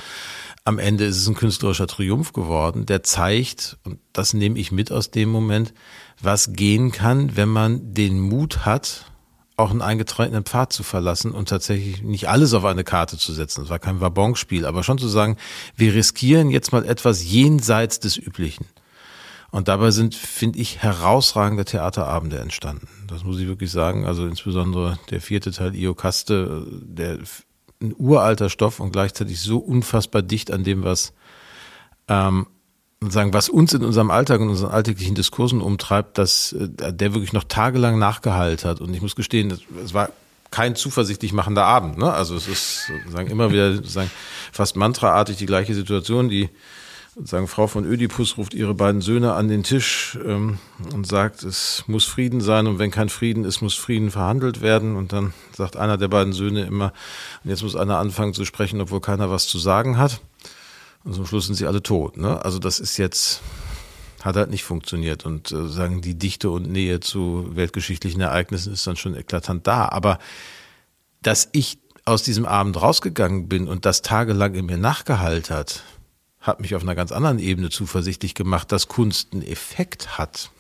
Am 0.65 0.79
Ende 0.79 1.05
ist 1.05 1.17
es 1.17 1.27
ein 1.27 1.35
künstlerischer 1.35 1.89
Triumph 1.89 2.33
geworden, 2.33 2.87
der 2.87 3.03
zeigt, 3.03 3.77
und 3.85 3.99
das 4.13 4.35
nehme 4.35 4.57
ich 4.57 4.71
mit 4.71 4.93
aus 4.93 5.11
dem 5.11 5.31
Moment, 5.31 5.75
was 6.23 6.53
gehen 6.53 6.93
kann, 6.93 7.37
wenn 7.37 7.49
man 7.49 7.93
den 7.93 8.21
Mut 8.21 8.65
hat, 8.65 9.07
auch 9.57 9.73
einen 9.73 9.83
eingetretenen 9.83 10.45
Pfad 10.45 10.73
zu 10.73 10.85
verlassen 10.85 11.33
und 11.33 11.49
tatsächlich 11.49 12.03
nicht 12.03 12.29
alles 12.29 12.55
auf 12.55 12.65
eine 12.65 12.85
Karte 12.85 13.19
zu 13.19 13.33
setzen. 13.33 13.63
Das 13.63 13.71
war 13.71 13.81
kein 13.81 14.01
Wabonspiel, 14.01 14.65
aber 14.65 14.85
schon 14.85 14.99
zu 14.99 15.09
sagen, 15.09 15.37
wir 15.75 15.93
riskieren 15.95 16.51
jetzt 16.51 16.71
mal 16.71 16.85
etwas 16.85 17.25
jenseits 17.25 17.99
des 17.99 18.17
Üblichen. 18.17 18.67
Und 19.51 19.69
dabei 19.69 19.91
sind, 19.91 20.15
finde 20.15 20.59
ich, 20.59 20.83
herausragende 20.83 21.65
Theaterabende 21.65 22.39
entstanden. 22.39 22.89
Das 23.07 23.25
muss 23.25 23.39
ich 23.39 23.47
wirklich 23.47 23.71
sagen. 23.71 24.05
Also 24.05 24.27
insbesondere 24.27 24.99
der 25.11 25.21
vierte 25.23 25.53
Teil 25.53 25.75
Iokaste, 25.75 26.67
der 26.83 27.19
ein 27.81 27.95
uralter 27.97 28.51
Stoff 28.51 28.81
und 28.81 28.93
gleichzeitig 28.93 29.41
so 29.41 29.59
unfassbar 29.59 30.21
dicht 30.23 30.51
an 30.51 30.65
dem, 30.65 30.85
was 30.85 31.13
ähm, 32.09 32.47
sagen, 33.01 33.33
was 33.33 33.49
uns 33.49 33.73
in 33.73 33.85
unserem 33.85 34.11
Alltag 34.11 34.41
und 34.41 34.51
unseren 34.51 34.71
alltäglichen 34.71 35.15
Diskursen 35.15 35.61
umtreibt, 35.61 36.19
dass 36.19 36.53
äh, 36.53 36.93
der 36.93 37.15
wirklich 37.15 37.33
noch 37.33 37.45
tagelang 37.45 37.99
nachgeheilt 37.99 38.65
hat. 38.65 38.81
Und 38.81 38.93
ich 38.93 39.01
muss 39.01 39.17
gestehen, 39.17 39.57
es 39.83 39.95
war 39.95 40.11
kein 40.51 40.75
zuversichtlich 40.75 41.33
machender 41.33 41.65
Abend. 41.65 41.99
Ne? 41.99 42.13
Also 42.13 42.35
es 42.35 42.49
ist 42.49 42.87
sozusagen 42.87 43.31
immer 43.31 43.53
wieder 43.53 43.75
sozusagen 43.75 44.11
fast 44.53 44.77
mantraartig 44.77 45.37
die 45.37 45.47
gleiche 45.47 45.75
Situation. 45.75 46.29
Die 46.29 46.49
sagen, 47.25 47.49
Frau 47.49 47.67
von 47.67 47.85
Ödipus 47.85 48.37
ruft 48.37 48.55
ihre 48.55 48.75
beiden 48.75 49.01
Söhne 49.01 49.35
an 49.35 49.49
den 49.49 49.63
Tisch 49.63 50.19
ähm, 50.25 50.59
und 50.93 51.07
sagt, 51.07 51.43
es 51.43 51.85
muss 51.87 52.05
Frieden 52.05 52.41
sein 52.41 52.67
und 52.67 52.79
wenn 52.79 52.91
kein 52.91 53.09
Frieden 53.09 53.45
ist, 53.45 53.61
muss 53.61 53.75
Frieden 53.75 54.11
verhandelt 54.11 54.61
werden. 54.61 54.97
Und 54.97 55.13
dann 55.13 55.33
sagt 55.53 55.77
einer 55.77 55.97
der 55.97 56.09
beiden 56.09 56.33
Söhne 56.33 56.65
immer, 56.65 56.93
und 57.43 57.51
jetzt 57.51 57.63
muss 57.63 57.77
einer 57.77 57.99
anfangen 57.99 58.35
zu 58.35 58.45
sprechen, 58.45 58.81
obwohl 58.81 59.01
keiner 59.01 59.31
was 59.31 59.47
zu 59.47 59.59
sagen 59.59 59.99
hat. 59.99 60.21
Und 61.05 61.15
zum 61.15 61.27
Schluss 61.27 61.47
sind 61.47 61.55
sie 61.55 61.67
alle 61.67 61.83
tot. 61.83 62.17
Ne? 62.17 62.45
Also 62.45 62.59
das 62.59 62.81
ist 62.81 62.97
jetzt, 62.97 63.41
hat 64.23 64.37
halt 64.37 64.51
nicht 64.51 64.65
funktioniert. 64.65 65.27
Und 65.27 65.51
äh, 65.53 65.69
sagen, 65.69 66.01
die 66.01 66.17
Dichte 66.17 66.51
und 66.51 66.71
Nähe 66.71 67.01
zu 67.01 67.51
weltgeschichtlichen 67.55 68.21
Ereignissen 68.21 68.73
ist 68.73 68.87
dann 68.87 68.97
schon 68.97 69.15
eklatant 69.15 69.67
da. 69.67 69.89
Aber 69.89 70.19
dass 71.23 71.49
ich 71.53 71.79
aus 72.05 72.23
diesem 72.23 72.47
Abend 72.47 72.81
rausgegangen 72.81 73.49
bin 73.49 73.69
und 73.69 73.85
das 73.85 74.03
tagelang 74.03 74.55
in 74.55 74.67
mir 74.67 74.79
nachgeheilt 74.79 75.51
hat, 75.51 75.83
hat 76.41 76.61
mich 76.61 76.75
auf 76.75 76.83
einer 76.83 76.95
ganz 76.95 77.13
anderen 77.13 77.39
Ebene 77.39 77.71
zuversichtlich 77.71 78.35
gemacht, 78.35 78.71
dass 78.73 78.89
Kunst 78.89 79.33
einen 79.33 79.43
Effekt 79.43 80.19
hat 80.19 80.51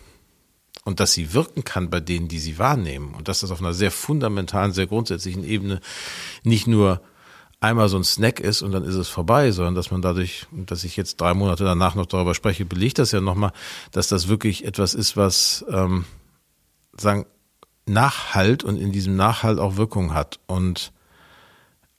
und 0.85 1.01
dass 1.01 1.12
sie 1.12 1.35
wirken 1.35 1.64
kann 1.64 1.91
bei 1.91 2.01
denen, 2.01 2.29
die 2.29 2.39
sie 2.39 2.59
wahrnehmen. 2.59 3.14
Und 3.14 3.29
dass 3.29 3.41
das 3.41 3.51
auf 3.51 3.61
einer 3.61 3.74
sehr 3.74 3.91
fundamentalen, 3.91 4.72
sehr 4.72 4.87
grundsätzlichen 4.87 5.45
Ebene 5.45 5.81
nicht 6.43 6.66
nur 6.66 7.01
einmal 7.61 7.89
so 7.89 7.97
ein 7.97 8.05
Snack 8.05 8.41
ist 8.41 8.62
und 8.62 8.72
dann 8.72 8.85
ist 8.85 8.95
es 8.95 9.09
vorbei, 9.09 9.51
sondern 9.51 9.74
dass 9.74 9.91
man 9.91 10.03
dadurch, 10.03 10.47
dass 10.53 10.85
ich 10.85 10.97
jetzt 10.97 11.20
drei 11.20 11.35
Monate 11.35 11.64
danach 11.64 11.95
noch 11.95 12.07
darüber 12.07 12.35
spreche, 12.35 12.64
belegt 12.64 12.99
das 12.99 13.12
ja 13.12 13.20
nochmal, 13.20 13.53
dass 13.93 14.09
das 14.09 14.29
wirklich 14.29 14.64
etwas 14.64 14.95
ist, 14.95 15.16
was 15.16 15.64
ähm, 15.68 16.05
sagen 16.97 17.26
Nachhalt 17.87 18.64
und 18.64 18.76
in 18.76 18.93
diesem 18.93 19.16
Nachhalt 19.16 19.59
auch 19.59 19.76
Wirkung 19.76 20.14
hat. 20.14 20.39
Und 20.47 20.93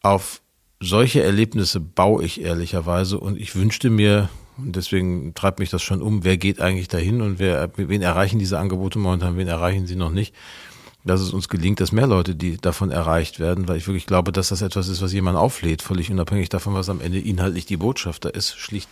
auf 0.01 0.41
solche 0.79 1.21
Erlebnisse 1.21 1.79
baue 1.79 2.23
ich 2.23 2.41
ehrlicherweise 2.41 3.19
und 3.19 3.39
ich 3.39 3.55
wünschte 3.55 3.89
mir, 3.89 4.29
und 4.57 4.75
deswegen 4.75 5.33
treibt 5.33 5.59
mich 5.59 5.69
das 5.69 5.81
schon 5.81 6.01
um, 6.01 6.23
wer 6.23 6.37
geht 6.37 6.61
eigentlich 6.61 6.87
dahin 6.87 7.21
und 7.21 7.39
wer, 7.39 7.69
wen 7.75 8.01
erreichen 8.01 8.39
diese 8.39 8.59
Angebote 8.59 8.99
momentan, 8.99 9.37
wen 9.37 9.47
erreichen 9.47 9.87
sie 9.87 9.95
noch 9.95 10.11
nicht, 10.11 10.33
dass 11.03 11.21
es 11.21 11.31
uns 11.31 11.47
gelingt, 11.49 11.79
dass 11.79 11.91
mehr 11.91 12.07
Leute, 12.07 12.35
die 12.35 12.57
davon 12.57 12.91
erreicht 12.91 13.39
werden, 13.39 13.67
weil 13.67 13.77
ich 13.77 13.87
wirklich 13.87 14.05
glaube, 14.05 14.31
dass 14.31 14.49
das 14.49 14.61
etwas 14.61 14.87
ist, 14.89 15.01
was 15.01 15.13
jemand 15.13 15.37
auflädt, 15.37 15.81
völlig 15.81 16.11
unabhängig 16.11 16.49
davon, 16.49 16.73
was 16.73 16.89
am 16.89 17.01
Ende 17.01 17.19
inhaltlich 17.19 17.65
die 17.65 17.77
Botschaft 17.77 18.25
da 18.25 18.29
ist, 18.29 18.57
schlicht 18.57 18.89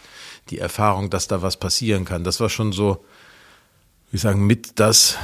die 0.49 0.59
Erfahrung, 0.59 1.09
dass 1.09 1.27
da 1.27 1.41
was 1.41 1.57
passieren 1.57 2.05
kann. 2.05 2.23
Das 2.23 2.39
war 2.39 2.49
schon 2.49 2.71
so, 2.71 3.03
wie 4.11 4.17
sagen, 4.17 4.45
mit 4.45 4.79
das 4.79 5.17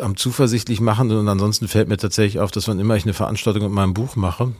am 0.00 0.16
zuversichtlich 0.16 0.80
machen 0.80 1.10
und 1.10 1.28
ansonsten 1.28 1.68
fällt 1.68 1.88
mir 1.88 1.98
tatsächlich 1.98 2.40
auf, 2.40 2.50
dass 2.50 2.68
wann 2.68 2.78
immer 2.78 2.96
ich 2.96 3.04
eine 3.04 3.14
Veranstaltung 3.14 3.64
mit 3.64 3.72
meinem 3.72 3.92
Buch 3.92 4.16
mache, 4.16 4.54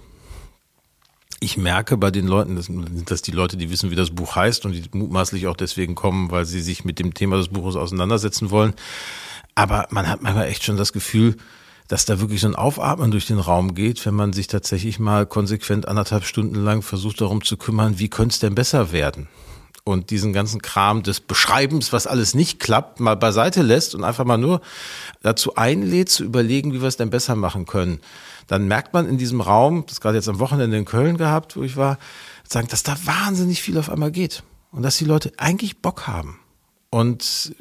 ich 1.40 1.56
merke 1.56 1.96
bei 1.96 2.10
den 2.10 2.26
Leuten, 2.26 2.56
dass, 2.56 2.66
dass 3.04 3.22
die 3.22 3.30
Leute, 3.30 3.56
die 3.56 3.70
wissen, 3.70 3.90
wie 3.90 3.96
das 3.96 4.10
Buch 4.10 4.34
heißt 4.34 4.66
und 4.66 4.72
die 4.72 4.84
mutmaßlich 4.92 5.46
auch 5.46 5.56
deswegen 5.56 5.94
kommen, 5.94 6.30
weil 6.30 6.44
sie 6.44 6.60
sich 6.60 6.84
mit 6.84 6.98
dem 6.98 7.14
Thema 7.14 7.36
des 7.36 7.48
Buches 7.48 7.76
auseinandersetzen 7.76 8.50
wollen. 8.50 8.74
Aber 9.54 9.86
man 9.90 10.08
hat 10.08 10.22
manchmal 10.22 10.48
echt 10.48 10.64
schon 10.64 10.76
das 10.76 10.92
Gefühl, 10.92 11.36
dass 11.86 12.04
da 12.04 12.20
wirklich 12.20 12.40
so 12.40 12.48
ein 12.48 12.56
Aufatmen 12.56 13.10
durch 13.10 13.26
den 13.26 13.38
Raum 13.38 13.74
geht, 13.74 14.04
wenn 14.04 14.14
man 14.14 14.32
sich 14.32 14.46
tatsächlich 14.46 14.98
mal 14.98 15.26
konsequent 15.26 15.88
anderthalb 15.88 16.24
Stunden 16.24 16.56
lang 16.56 16.82
versucht 16.82 17.20
darum 17.20 17.42
zu 17.42 17.56
kümmern, 17.56 17.98
wie 17.98 18.08
könnte 18.08 18.34
es 18.34 18.40
denn 18.40 18.54
besser 18.54 18.92
werden? 18.92 19.28
Und 19.84 20.10
diesen 20.10 20.34
ganzen 20.34 20.60
Kram 20.60 21.02
des 21.02 21.20
Beschreibens, 21.20 21.94
was 21.94 22.06
alles 22.06 22.34
nicht 22.34 22.60
klappt, 22.60 23.00
mal 23.00 23.14
beiseite 23.14 23.62
lässt 23.62 23.94
und 23.94 24.04
einfach 24.04 24.26
mal 24.26 24.36
nur 24.36 24.60
dazu 25.22 25.54
einlädt, 25.54 26.10
zu 26.10 26.24
überlegen, 26.24 26.74
wie 26.74 26.82
wir 26.82 26.88
es 26.88 26.98
denn 26.98 27.10
besser 27.10 27.36
machen 27.36 27.64
können 27.64 28.00
dann 28.48 28.66
merkt 28.66 28.94
man 28.94 29.08
in 29.08 29.18
diesem 29.18 29.40
Raum, 29.40 29.84
das 29.86 30.00
gerade 30.00 30.16
jetzt 30.16 30.28
am 30.28 30.40
Wochenende 30.40 30.76
in 30.76 30.84
Köln 30.84 31.16
gehabt, 31.16 31.56
wo 31.56 31.62
ich 31.62 31.76
war, 31.76 31.98
sagen, 32.48 32.66
dass 32.68 32.82
da 32.82 32.96
wahnsinnig 33.04 33.62
viel 33.62 33.78
auf 33.78 33.90
einmal 33.90 34.10
geht 34.10 34.42
und 34.72 34.82
dass 34.82 34.96
die 34.96 35.04
Leute 35.04 35.32
eigentlich 35.36 35.78
Bock 35.78 36.06
haben. 36.06 36.40
Und 36.90 37.54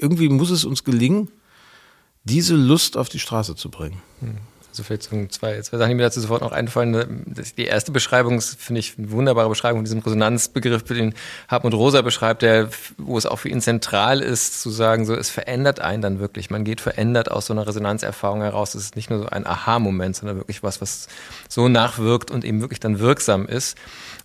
irgendwie 0.00 0.28
muss 0.28 0.50
es 0.50 0.64
uns 0.64 0.84
gelingen, 0.84 1.28
diese 2.24 2.54
Lust 2.54 2.96
auf 2.96 3.08
die 3.08 3.18
Straße 3.18 3.56
zu 3.56 3.70
bringen. 3.70 4.02
Hm. 4.20 4.36
So 4.78 5.26
zwei, 5.26 5.60
zwei 5.60 5.78
Sachen, 5.78 5.88
die 5.88 5.94
mir 5.94 6.02
dazu 6.02 6.20
sofort 6.20 6.42
noch 6.42 6.52
einfallen. 6.52 7.24
Die 7.56 7.64
erste 7.64 7.92
Beschreibung 7.92 8.40
finde 8.40 8.80
ich 8.80 8.94
eine 8.98 9.10
wunderbare 9.10 9.48
Beschreibung 9.48 9.78
von 9.78 9.84
diesem 9.84 10.00
Resonanzbegriff, 10.00 10.82
den 10.84 11.14
Hartmut 11.48 11.74
Rosa 11.74 12.02
beschreibt, 12.02 12.42
der, 12.42 12.68
wo 12.96 13.18
es 13.18 13.26
auch 13.26 13.38
für 13.38 13.48
ihn 13.48 13.60
zentral 13.60 14.20
ist, 14.20 14.60
zu 14.60 14.70
sagen, 14.70 15.06
so, 15.06 15.14
es 15.14 15.30
verändert 15.30 15.80
einen 15.80 16.02
dann 16.02 16.20
wirklich. 16.20 16.50
Man 16.50 16.64
geht 16.64 16.80
verändert 16.80 17.30
aus 17.30 17.46
so 17.46 17.52
einer 17.52 17.66
Resonanzerfahrung 17.66 18.42
heraus. 18.42 18.74
Es 18.74 18.84
ist 18.84 18.96
nicht 18.96 19.10
nur 19.10 19.20
so 19.20 19.26
ein 19.26 19.46
Aha-Moment, 19.46 20.16
sondern 20.16 20.36
wirklich 20.36 20.62
was, 20.62 20.80
was 20.80 21.08
so 21.48 21.68
nachwirkt 21.68 22.30
und 22.30 22.44
eben 22.44 22.60
wirklich 22.60 22.80
dann 22.80 22.98
wirksam 22.98 23.46
ist. 23.46 23.76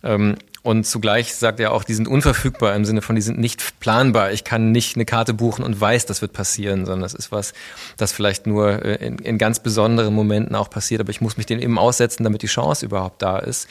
Ähm, 0.03 0.35
und 0.63 0.85
zugleich 0.85 1.35
sagt 1.35 1.59
er 1.59 1.73
auch, 1.73 1.83
die 1.83 1.93
sind 1.93 2.07
unverfügbar 2.07 2.73
im 2.73 2.85
Sinne 2.85 3.01
von, 3.01 3.17
die 3.17 3.21
sind 3.21 3.37
nicht 3.37 3.81
planbar. 3.81 4.31
Ich 4.31 4.45
kann 4.45 4.71
nicht 4.71 4.95
eine 4.95 5.03
Karte 5.03 5.33
buchen 5.33 5.61
und 5.63 5.79
weiß, 5.79 6.05
das 6.05 6.21
wird 6.21 6.31
passieren, 6.31 6.85
sondern 6.85 7.01
das 7.01 7.13
ist 7.13 7.33
was, 7.33 7.53
das 7.97 8.13
vielleicht 8.13 8.47
nur 8.47 8.83
äh, 8.83 9.05
in, 9.05 9.17
in 9.19 9.37
ganz 9.37 9.59
besonderen 9.59 10.13
Momenten 10.13 10.55
auch 10.55 10.69
passiert. 10.69 11.01
Aber 11.01 11.09
ich 11.09 11.19
muss 11.19 11.35
mich 11.35 11.45
dem 11.45 11.59
eben 11.59 11.77
aussetzen, 11.77 12.23
damit 12.23 12.43
die 12.43 12.47
Chance 12.47 12.85
überhaupt 12.85 13.21
da 13.21 13.39
ist. 13.39 13.67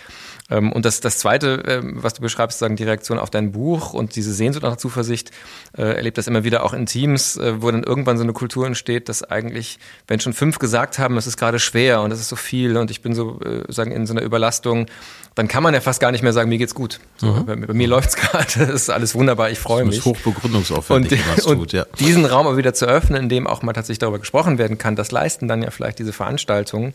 Ähm, 0.53 0.73
und 0.73 0.85
das, 0.85 1.01
das 1.01 1.19
Zweite, 1.19 1.63
ähm, 1.67 1.95
was 2.03 2.15
du 2.15 2.21
beschreibst, 2.21 2.59
sagen 2.59 2.77
die 2.77 2.85
Reaktion 2.85 3.19
auf 3.19 3.31
dein 3.31 3.53
Buch 3.53 3.95
und 3.95 4.17
diese 4.17 4.33
Sehnsucht 4.33 4.63
nach 4.63 4.77
Zuversicht, 4.77 5.31
äh, 5.77 5.83
erlebt 5.83 6.19
das 6.19 6.27
immer 6.27 6.45
wieder 6.45 6.65
auch 6.65 6.75
in 6.75 6.87
Teams, 6.87 7.37
äh, 7.37 7.63
wo 7.63 7.71
dann 7.71 7.83
irgendwann 7.83 8.19
so 8.19 8.23
eine 8.23 8.33
Kultur 8.33 8.67
entsteht, 8.67 9.09
dass 9.09 9.23
eigentlich, 9.23 9.79
wenn 10.07 10.21
schon 10.21 10.35
fünf 10.35 10.59
gesagt 10.59 10.99
haben, 10.99 11.17
es 11.17 11.27
ist 11.27 11.37
gerade 11.37 11.59
schwer 11.59 12.03
und 12.03 12.13
es 12.13 12.21
ist 12.21 12.29
so 12.29 12.37
viel 12.37 12.77
und 12.77 12.91
ich 12.91 13.03
bin 13.03 13.15
so, 13.15 13.41
sagen, 13.69 13.93
in 13.93 14.07
so 14.07 14.13
einer 14.13 14.23
Überlastung, 14.23 14.87
dann 15.35 15.49
kann 15.49 15.63
man 15.63 15.73
ja 15.73 15.81
fast 15.81 16.01
gar 16.01 16.13
nicht 16.13 16.23
mehr 16.23 16.33
sagen, 16.33 16.49
mir 16.49 16.59
geht's 16.59 16.75
gut. 16.75 17.01
So, 17.17 17.27
mhm. 17.27 17.47
bei, 17.47 17.57
bei, 17.57 17.73
mir 17.73 17.89
läuft's 17.89 18.17
gerade, 18.17 18.65
es 18.65 18.83
ist 18.83 18.91
alles 18.91 19.15
wunderbar, 19.15 19.51
ich 19.51 19.59
freue 19.59 19.85
mich. 19.85 19.97
Das 19.97 20.07
ist 20.07 20.13
hochbegründungsaufwendig, 20.13 21.21
und, 21.21 21.37
was 21.37 21.47
und 21.47 21.59
tut, 21.59 21.73
ja. 21.73 21.87
diesen 21.99 22.27
Raum 22.27 22.47
aber 22.47 22.57
wieder 22.57 22.75
zu 22.75 22.87
öffnen, 22.87 23.23
in 23.25 23.29
dem 23.29 23.47
auch 23.47 23.63
mal 23.63 23.73
tatsächlich 23.73 24.01
darüber 24.01 24.19
gesprochen 24.19 24.59
werden 24.59 24.79
kann, 24.79 24.97
das 24.97 25.11
leisten 25.11 25.49
dann 25.49 25.63
ja 25.63 25.71
vielleicht 25.71 25.99
diese 25.99 26.13
Veranstaltungen. 26.13 26.95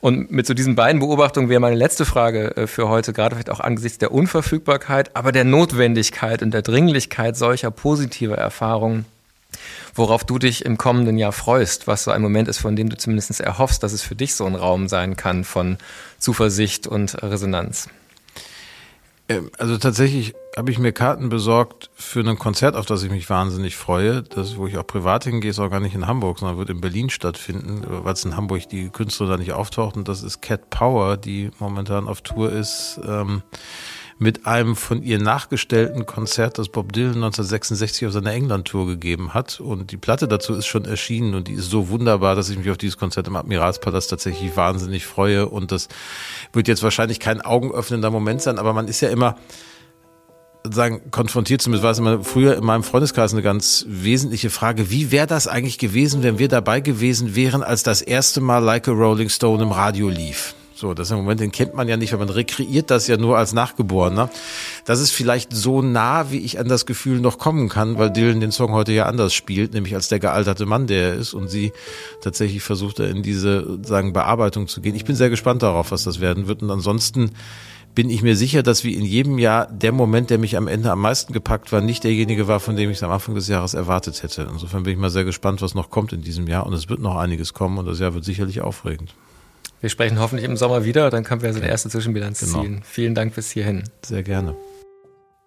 Und 0.00 0.30
mit 0.30 0.46
so 0.46 0.54
diesen 0.54 0.76
beiden 0.76 1.00
Beobachtungen 1.00 1.48
wäre 1.48 1.60
meine 1.60 1.76
letzte 1.76 2.04
Frage 2.04 2.56
äh, 2.56 2.66
für 2.66 2.88
heute, 2.88 3.12
gerade 3.12 3.34
vielleicht 3.34 3.50
auch 3.50 3.60
angesichts 3.60 3.98
der 3.98 4.12
Unverfügbarkeit, 4.12 5.16
aber 5.16 5.32
der 5.32 5.44
Notwendigkeit 5.44 6.42
und 6.42 6.52
der 6.52 6.62
Dringlichkeit 6.62 7.36
solcher 7.36 7.70
positiver 7.70 8.36
Erfahrungen 8.36 9.04
worauf 9.94 10.24
du 10.24 10.38
dich 10.38 10.64
im 10.64 10.78
kommenden 10.78 11.18
Jahr 11.18 11.32
freust, 11.32 11.86
was 11.86 12.04
so 12.04 12.10
ein 12.10 12.22
Moment 12.22 12.48
ist, 12.48 12.58
von 12.58 12.76
dem 12.76 12.88
du 12.88 12.96
zumindest 12.96 13.40
erhoffst, 13.40 13.82
dass 13.82 13.92
es 13.92 14.02
für 14.02 14.14
dich 14.14 14.34
so 14.34 14.44
ein 14.44 14.54
Raum 14.54 14.88
sein 14.88 15.16
kann 15.16 15.44
von 15.44 15.78
Zuversicht 16.18 16.86
und 16.86 17.20
Resonanz. 17.22 17.88
Ähm, 19.28 19.50
also 19.58 19.76
tatsächlich 19.76 20.34
habe 20.56 20.70
ich 20.70 20.78
mir 20.78 20.92
Karten 20.92 21.28
besorgt 21.28 21.90
für 21.94 22.20
ein 22.20 22.38
Konzert, 22.38 22.74
auf 22.74 22.86
das 22.86 23.02
ich 23.02 23.10
mich 23.10 23.28
wahnsinnig 23.30 23.76
freue. 23.76 24.22
Das, 24.22 24.56
wo 24.56 24.66
ich 24.66 24.76
auch 24.78 24.86
privat 24.86 25.24
hingehe, 25.24 25.50
ist 25.50 25.58
auch 25.58 25.70
gar 25.70 25.80
nicht 25.80 25.94
in 25.94 26.06
Hamburg, 26.06 26.38
sondern 26.38 26.58
wird 26.58 26.70
in 26.70 26.80
Berlin 26.80 27.10
stattfinden, 27.10 27.84
weil 27.86 28.14
es 28.14 28.24
in 28.24 28.36
Hamburg 28.36 28.68
die 28.68 28.88
Künstler 28.88 29.28
da 29.28 29.36
nicht 29.36 29.52
auftaucht. 29.52 29.96
Und 29.96 30.08
das 30.08 30.22
ist 30.22 30.40
Cat 30.40 30.70
Power, 30.70 31.16
die 31.16 31.50
momentan 31.58 32.08
auf 32.08 32.22
Tour 32.22 32.50
ist. 32.50 33.00
Ähm, 33.06 33.42
mit 34.18 34.46
einem 34.46 34.74
von 34.74 35.02
ihr 35.02 35.20
nachgestellten 35.20 36.04
Konzert, 36.04 36.58
das 36.58 36.68
Bob 36.68 36.92
Dylan 36.92 37.14
1966 37.14 38.06
auf 38.06 38.12
seiner 38.12 38.32
England-Tour 38.32 38.86
gegeben 38.86 39.32
hat. 39.32 39.60
Und 39.60 39.92
die 39.92 39.96
Platte 39.96 40.26
dazu 40.26 40.54
ist 40.54 40.66
schon 40.66 40.84
erschienen 40.84 41.34
und 41.34 41.46
die 41.46 41.54
ist 41.54 41.70
so 41.70 41.88
wunderbar, 41.88 42.34
dass 42.34 42.50
ich 42.50 42.58
mich 42.58 42.70
auf 42.70 42.78
dieses 42.78 42.96
Konzert 42.96 43.28
im 43.28 43.36
Admiralspalast 43.36 44.10
tatsächlich 44.10 44.56
wahnsinnig 44.56 45.06
freue. 45.06 45.48
Und 45.48 45.70
das 45.70 45.88
wird 46.52 46.66
jetzt 46.66 46.82
wahrscheinlich 46.82 47.20
kein 47.20 47.40
augenöffnender 47.40 48.10
Moment 48.10 48.42
sein, 48.42 48.58
aber 48.58 48.72
man 48.72 48.88
ist 48.88 49.00
ja 49.00 49.08
immer 49.08 49.36
sagen, 50.68 51.10
konfrontiert 51.10 51.62
zumindest 51.62 51.84
war 51.84 51.92
es 51.92 51.98
immer 51.98 52.24
früher 52.24 52.56
in 52.56 52.64
meinem 52.64 52.82
Freundeskreis 52.82 53.32
eine 53.32 53.42
ganz 53.42 53.86
wesentliche 53.88 54.50
Frage. 54.50 54.90
Wie 54.90 55.12
wäre 55.12 55.28
das 55.28 55.46
eigentlich 55.46 55.78
gewesen, 55.78 56.24
wenn 56.24 56.38
wir 56.38 56.48
dabei 56.48 56.80
gewesen 56.80 57.36
wären, 57.36 57.62
als 57.62 57.84
das 57.84 58.02
erste 58.02 58.40
Mal 58.40 58.58
Like 58.58 58.88
a 58.88 58.92
Rolling 58.92 59.28
Stone 59.28 59.62
im 59.62 59.70
Radio 59.70 60.08
lief? 60.08 60.54
So, 60.80 60.94
das 60.94 61.08
ist 61.08 61.10
im 61.10 61.16
Moment, 61.16 61.40
den 61.40 61.50
kennt 61.50 61.74
man 61.74 61.88
ja 61.88 61.96
nicht, 61.96 62.12
weil 62.12 62.20
man 62.20 62.28
rekreiert 62.28 62.92
das 62.92 63.08
ja 63.08 63.16
nur 63.16 63.36
als 63.36 63.52
Nachgeborener. 63.52 64.30
Das 64.84 65.00
ist 65.00 65.10
vielleicht 65.10 65.52
so 65.52 65.82
nah, 65.82 66.30
wie 66.30 66.38
ich 66.38 66.60
an 66.60 66.68
das 66.68 66.86
Gefühl 66.86 67.18
noch 67.18 67.38
kommen 67.38 67.68
kann, 67.68 67.98
weil 67.98 68.12
Dylan 68.12 68.38
den 68.38 68.52
Song 68.52 68.70
heute 68.70 68.92
ja 68.92 69.06
anders 69.06 69.34
spielt, 69.34 69.74
nämlich 69.74 69.96
als 69.96 70.06
der 70.06 70.20
gealterte 70.20 70.66
Mann, 70.66 70.86
der 70.86 71.08
er 71.08 71.14
ist 71.14 71.34
und 71.34 71.48
sie 71.48 71.72
tatsächlich 72.22 72.62
versucht, 72.62 73.00
in 73.00 73.24
diese, 73.24 73.80
sagen, 73.82 74.12
Bearbeitung 74.12 74.68
zu 74.68 74.80
gehen. 74.80 74.94
Ich 74.94 75.04
bin 75.04 75.16
sehr 75.16 75.30
gespannt 75.30 75.64
darauf, 75.64 75.90
was 75.90 76.04
das 76.04 76.20
werden 76.20 76.46
wird 76.46 76.62
und 76.62 76.70
ansonsten 76.70 77.32
bin 77.96 78.08
ich 78.08 78.22
mir 78.22 78.36
sicher, 78.36 78.62
dass 78.62 78.84
wie 78.84 78.94
in 78.94 79.04
jedem 79.04 79.40
Jahr 79.40 79.66
der 79.66 79.90
Moment, 79.90 80.30
der 80.30 80.38
mich 80.38 80.56
am 80.56 80.68
Ende 80.68 80.92
am 80.92 81.00
meisten 81.00 81.32
gepackt 81.32 81.72
war, 81.72 81.80
nicht 81.80 82.04
derjenige 82.04 82.46
war, 82.46 82.60
von 82.60 82.76
dem 82.76 82.88
ich 82.90 82.98
es 82.98 83.02
am 83.02 83.10
Anfang 83.10 83.34
des 83.34 83.48
Jahres 83.48 83.74
erwartet 83.74 84.22
hätte. 84.22 84.46
Insofern 84.48 84.84
bin 84.84 84.92
ich 84.92 84.98
mal 85.00 85.10
sehr 85.10 85.24
gespannt, 85.24 85.60
was 85.60 85.74
noch 85.74 85.90
kommt 85.90 86.12
in 86.12 86.22
diesem 86.22 86.46
Jahr 86.46 86.66
und 86.66 86.72
es 86.72 86.88
wird 86.88 87.00
noch 87.00 87.16
einiges 87.16 87.52
kommen 87.52 87.78
und 87.78 87.86
das 87.86 87.98
Jahr 87.98 88.14
wird 88.14 88.24
sicherlich 88.24 88.60
aufregend. 88.60 89.12
Wir 89.80 89.90
sprechen 89.90 90.18
hoffentlich 90.18 90.44
im 90.44 90.56
Sommer 90.56 90.84
wieder, 90.84 91.10
dann 91.10 91.24
können 91.24 91.42
wir 91.42 91.48
also 91.48 91.60
eine 91.60 91.68
erste 91.68 91.88
Zwischenbilanz 91.88 92.40
genau. 92.40 92.62
ziehen. 92.62 92.80
Vielen 92.84 93.14
Dank 93.14 93.34
bis 93.34 93.50
hierhin. 93.50 93.84
Sehr 94.04 94.22
gerne. 94.22 94.56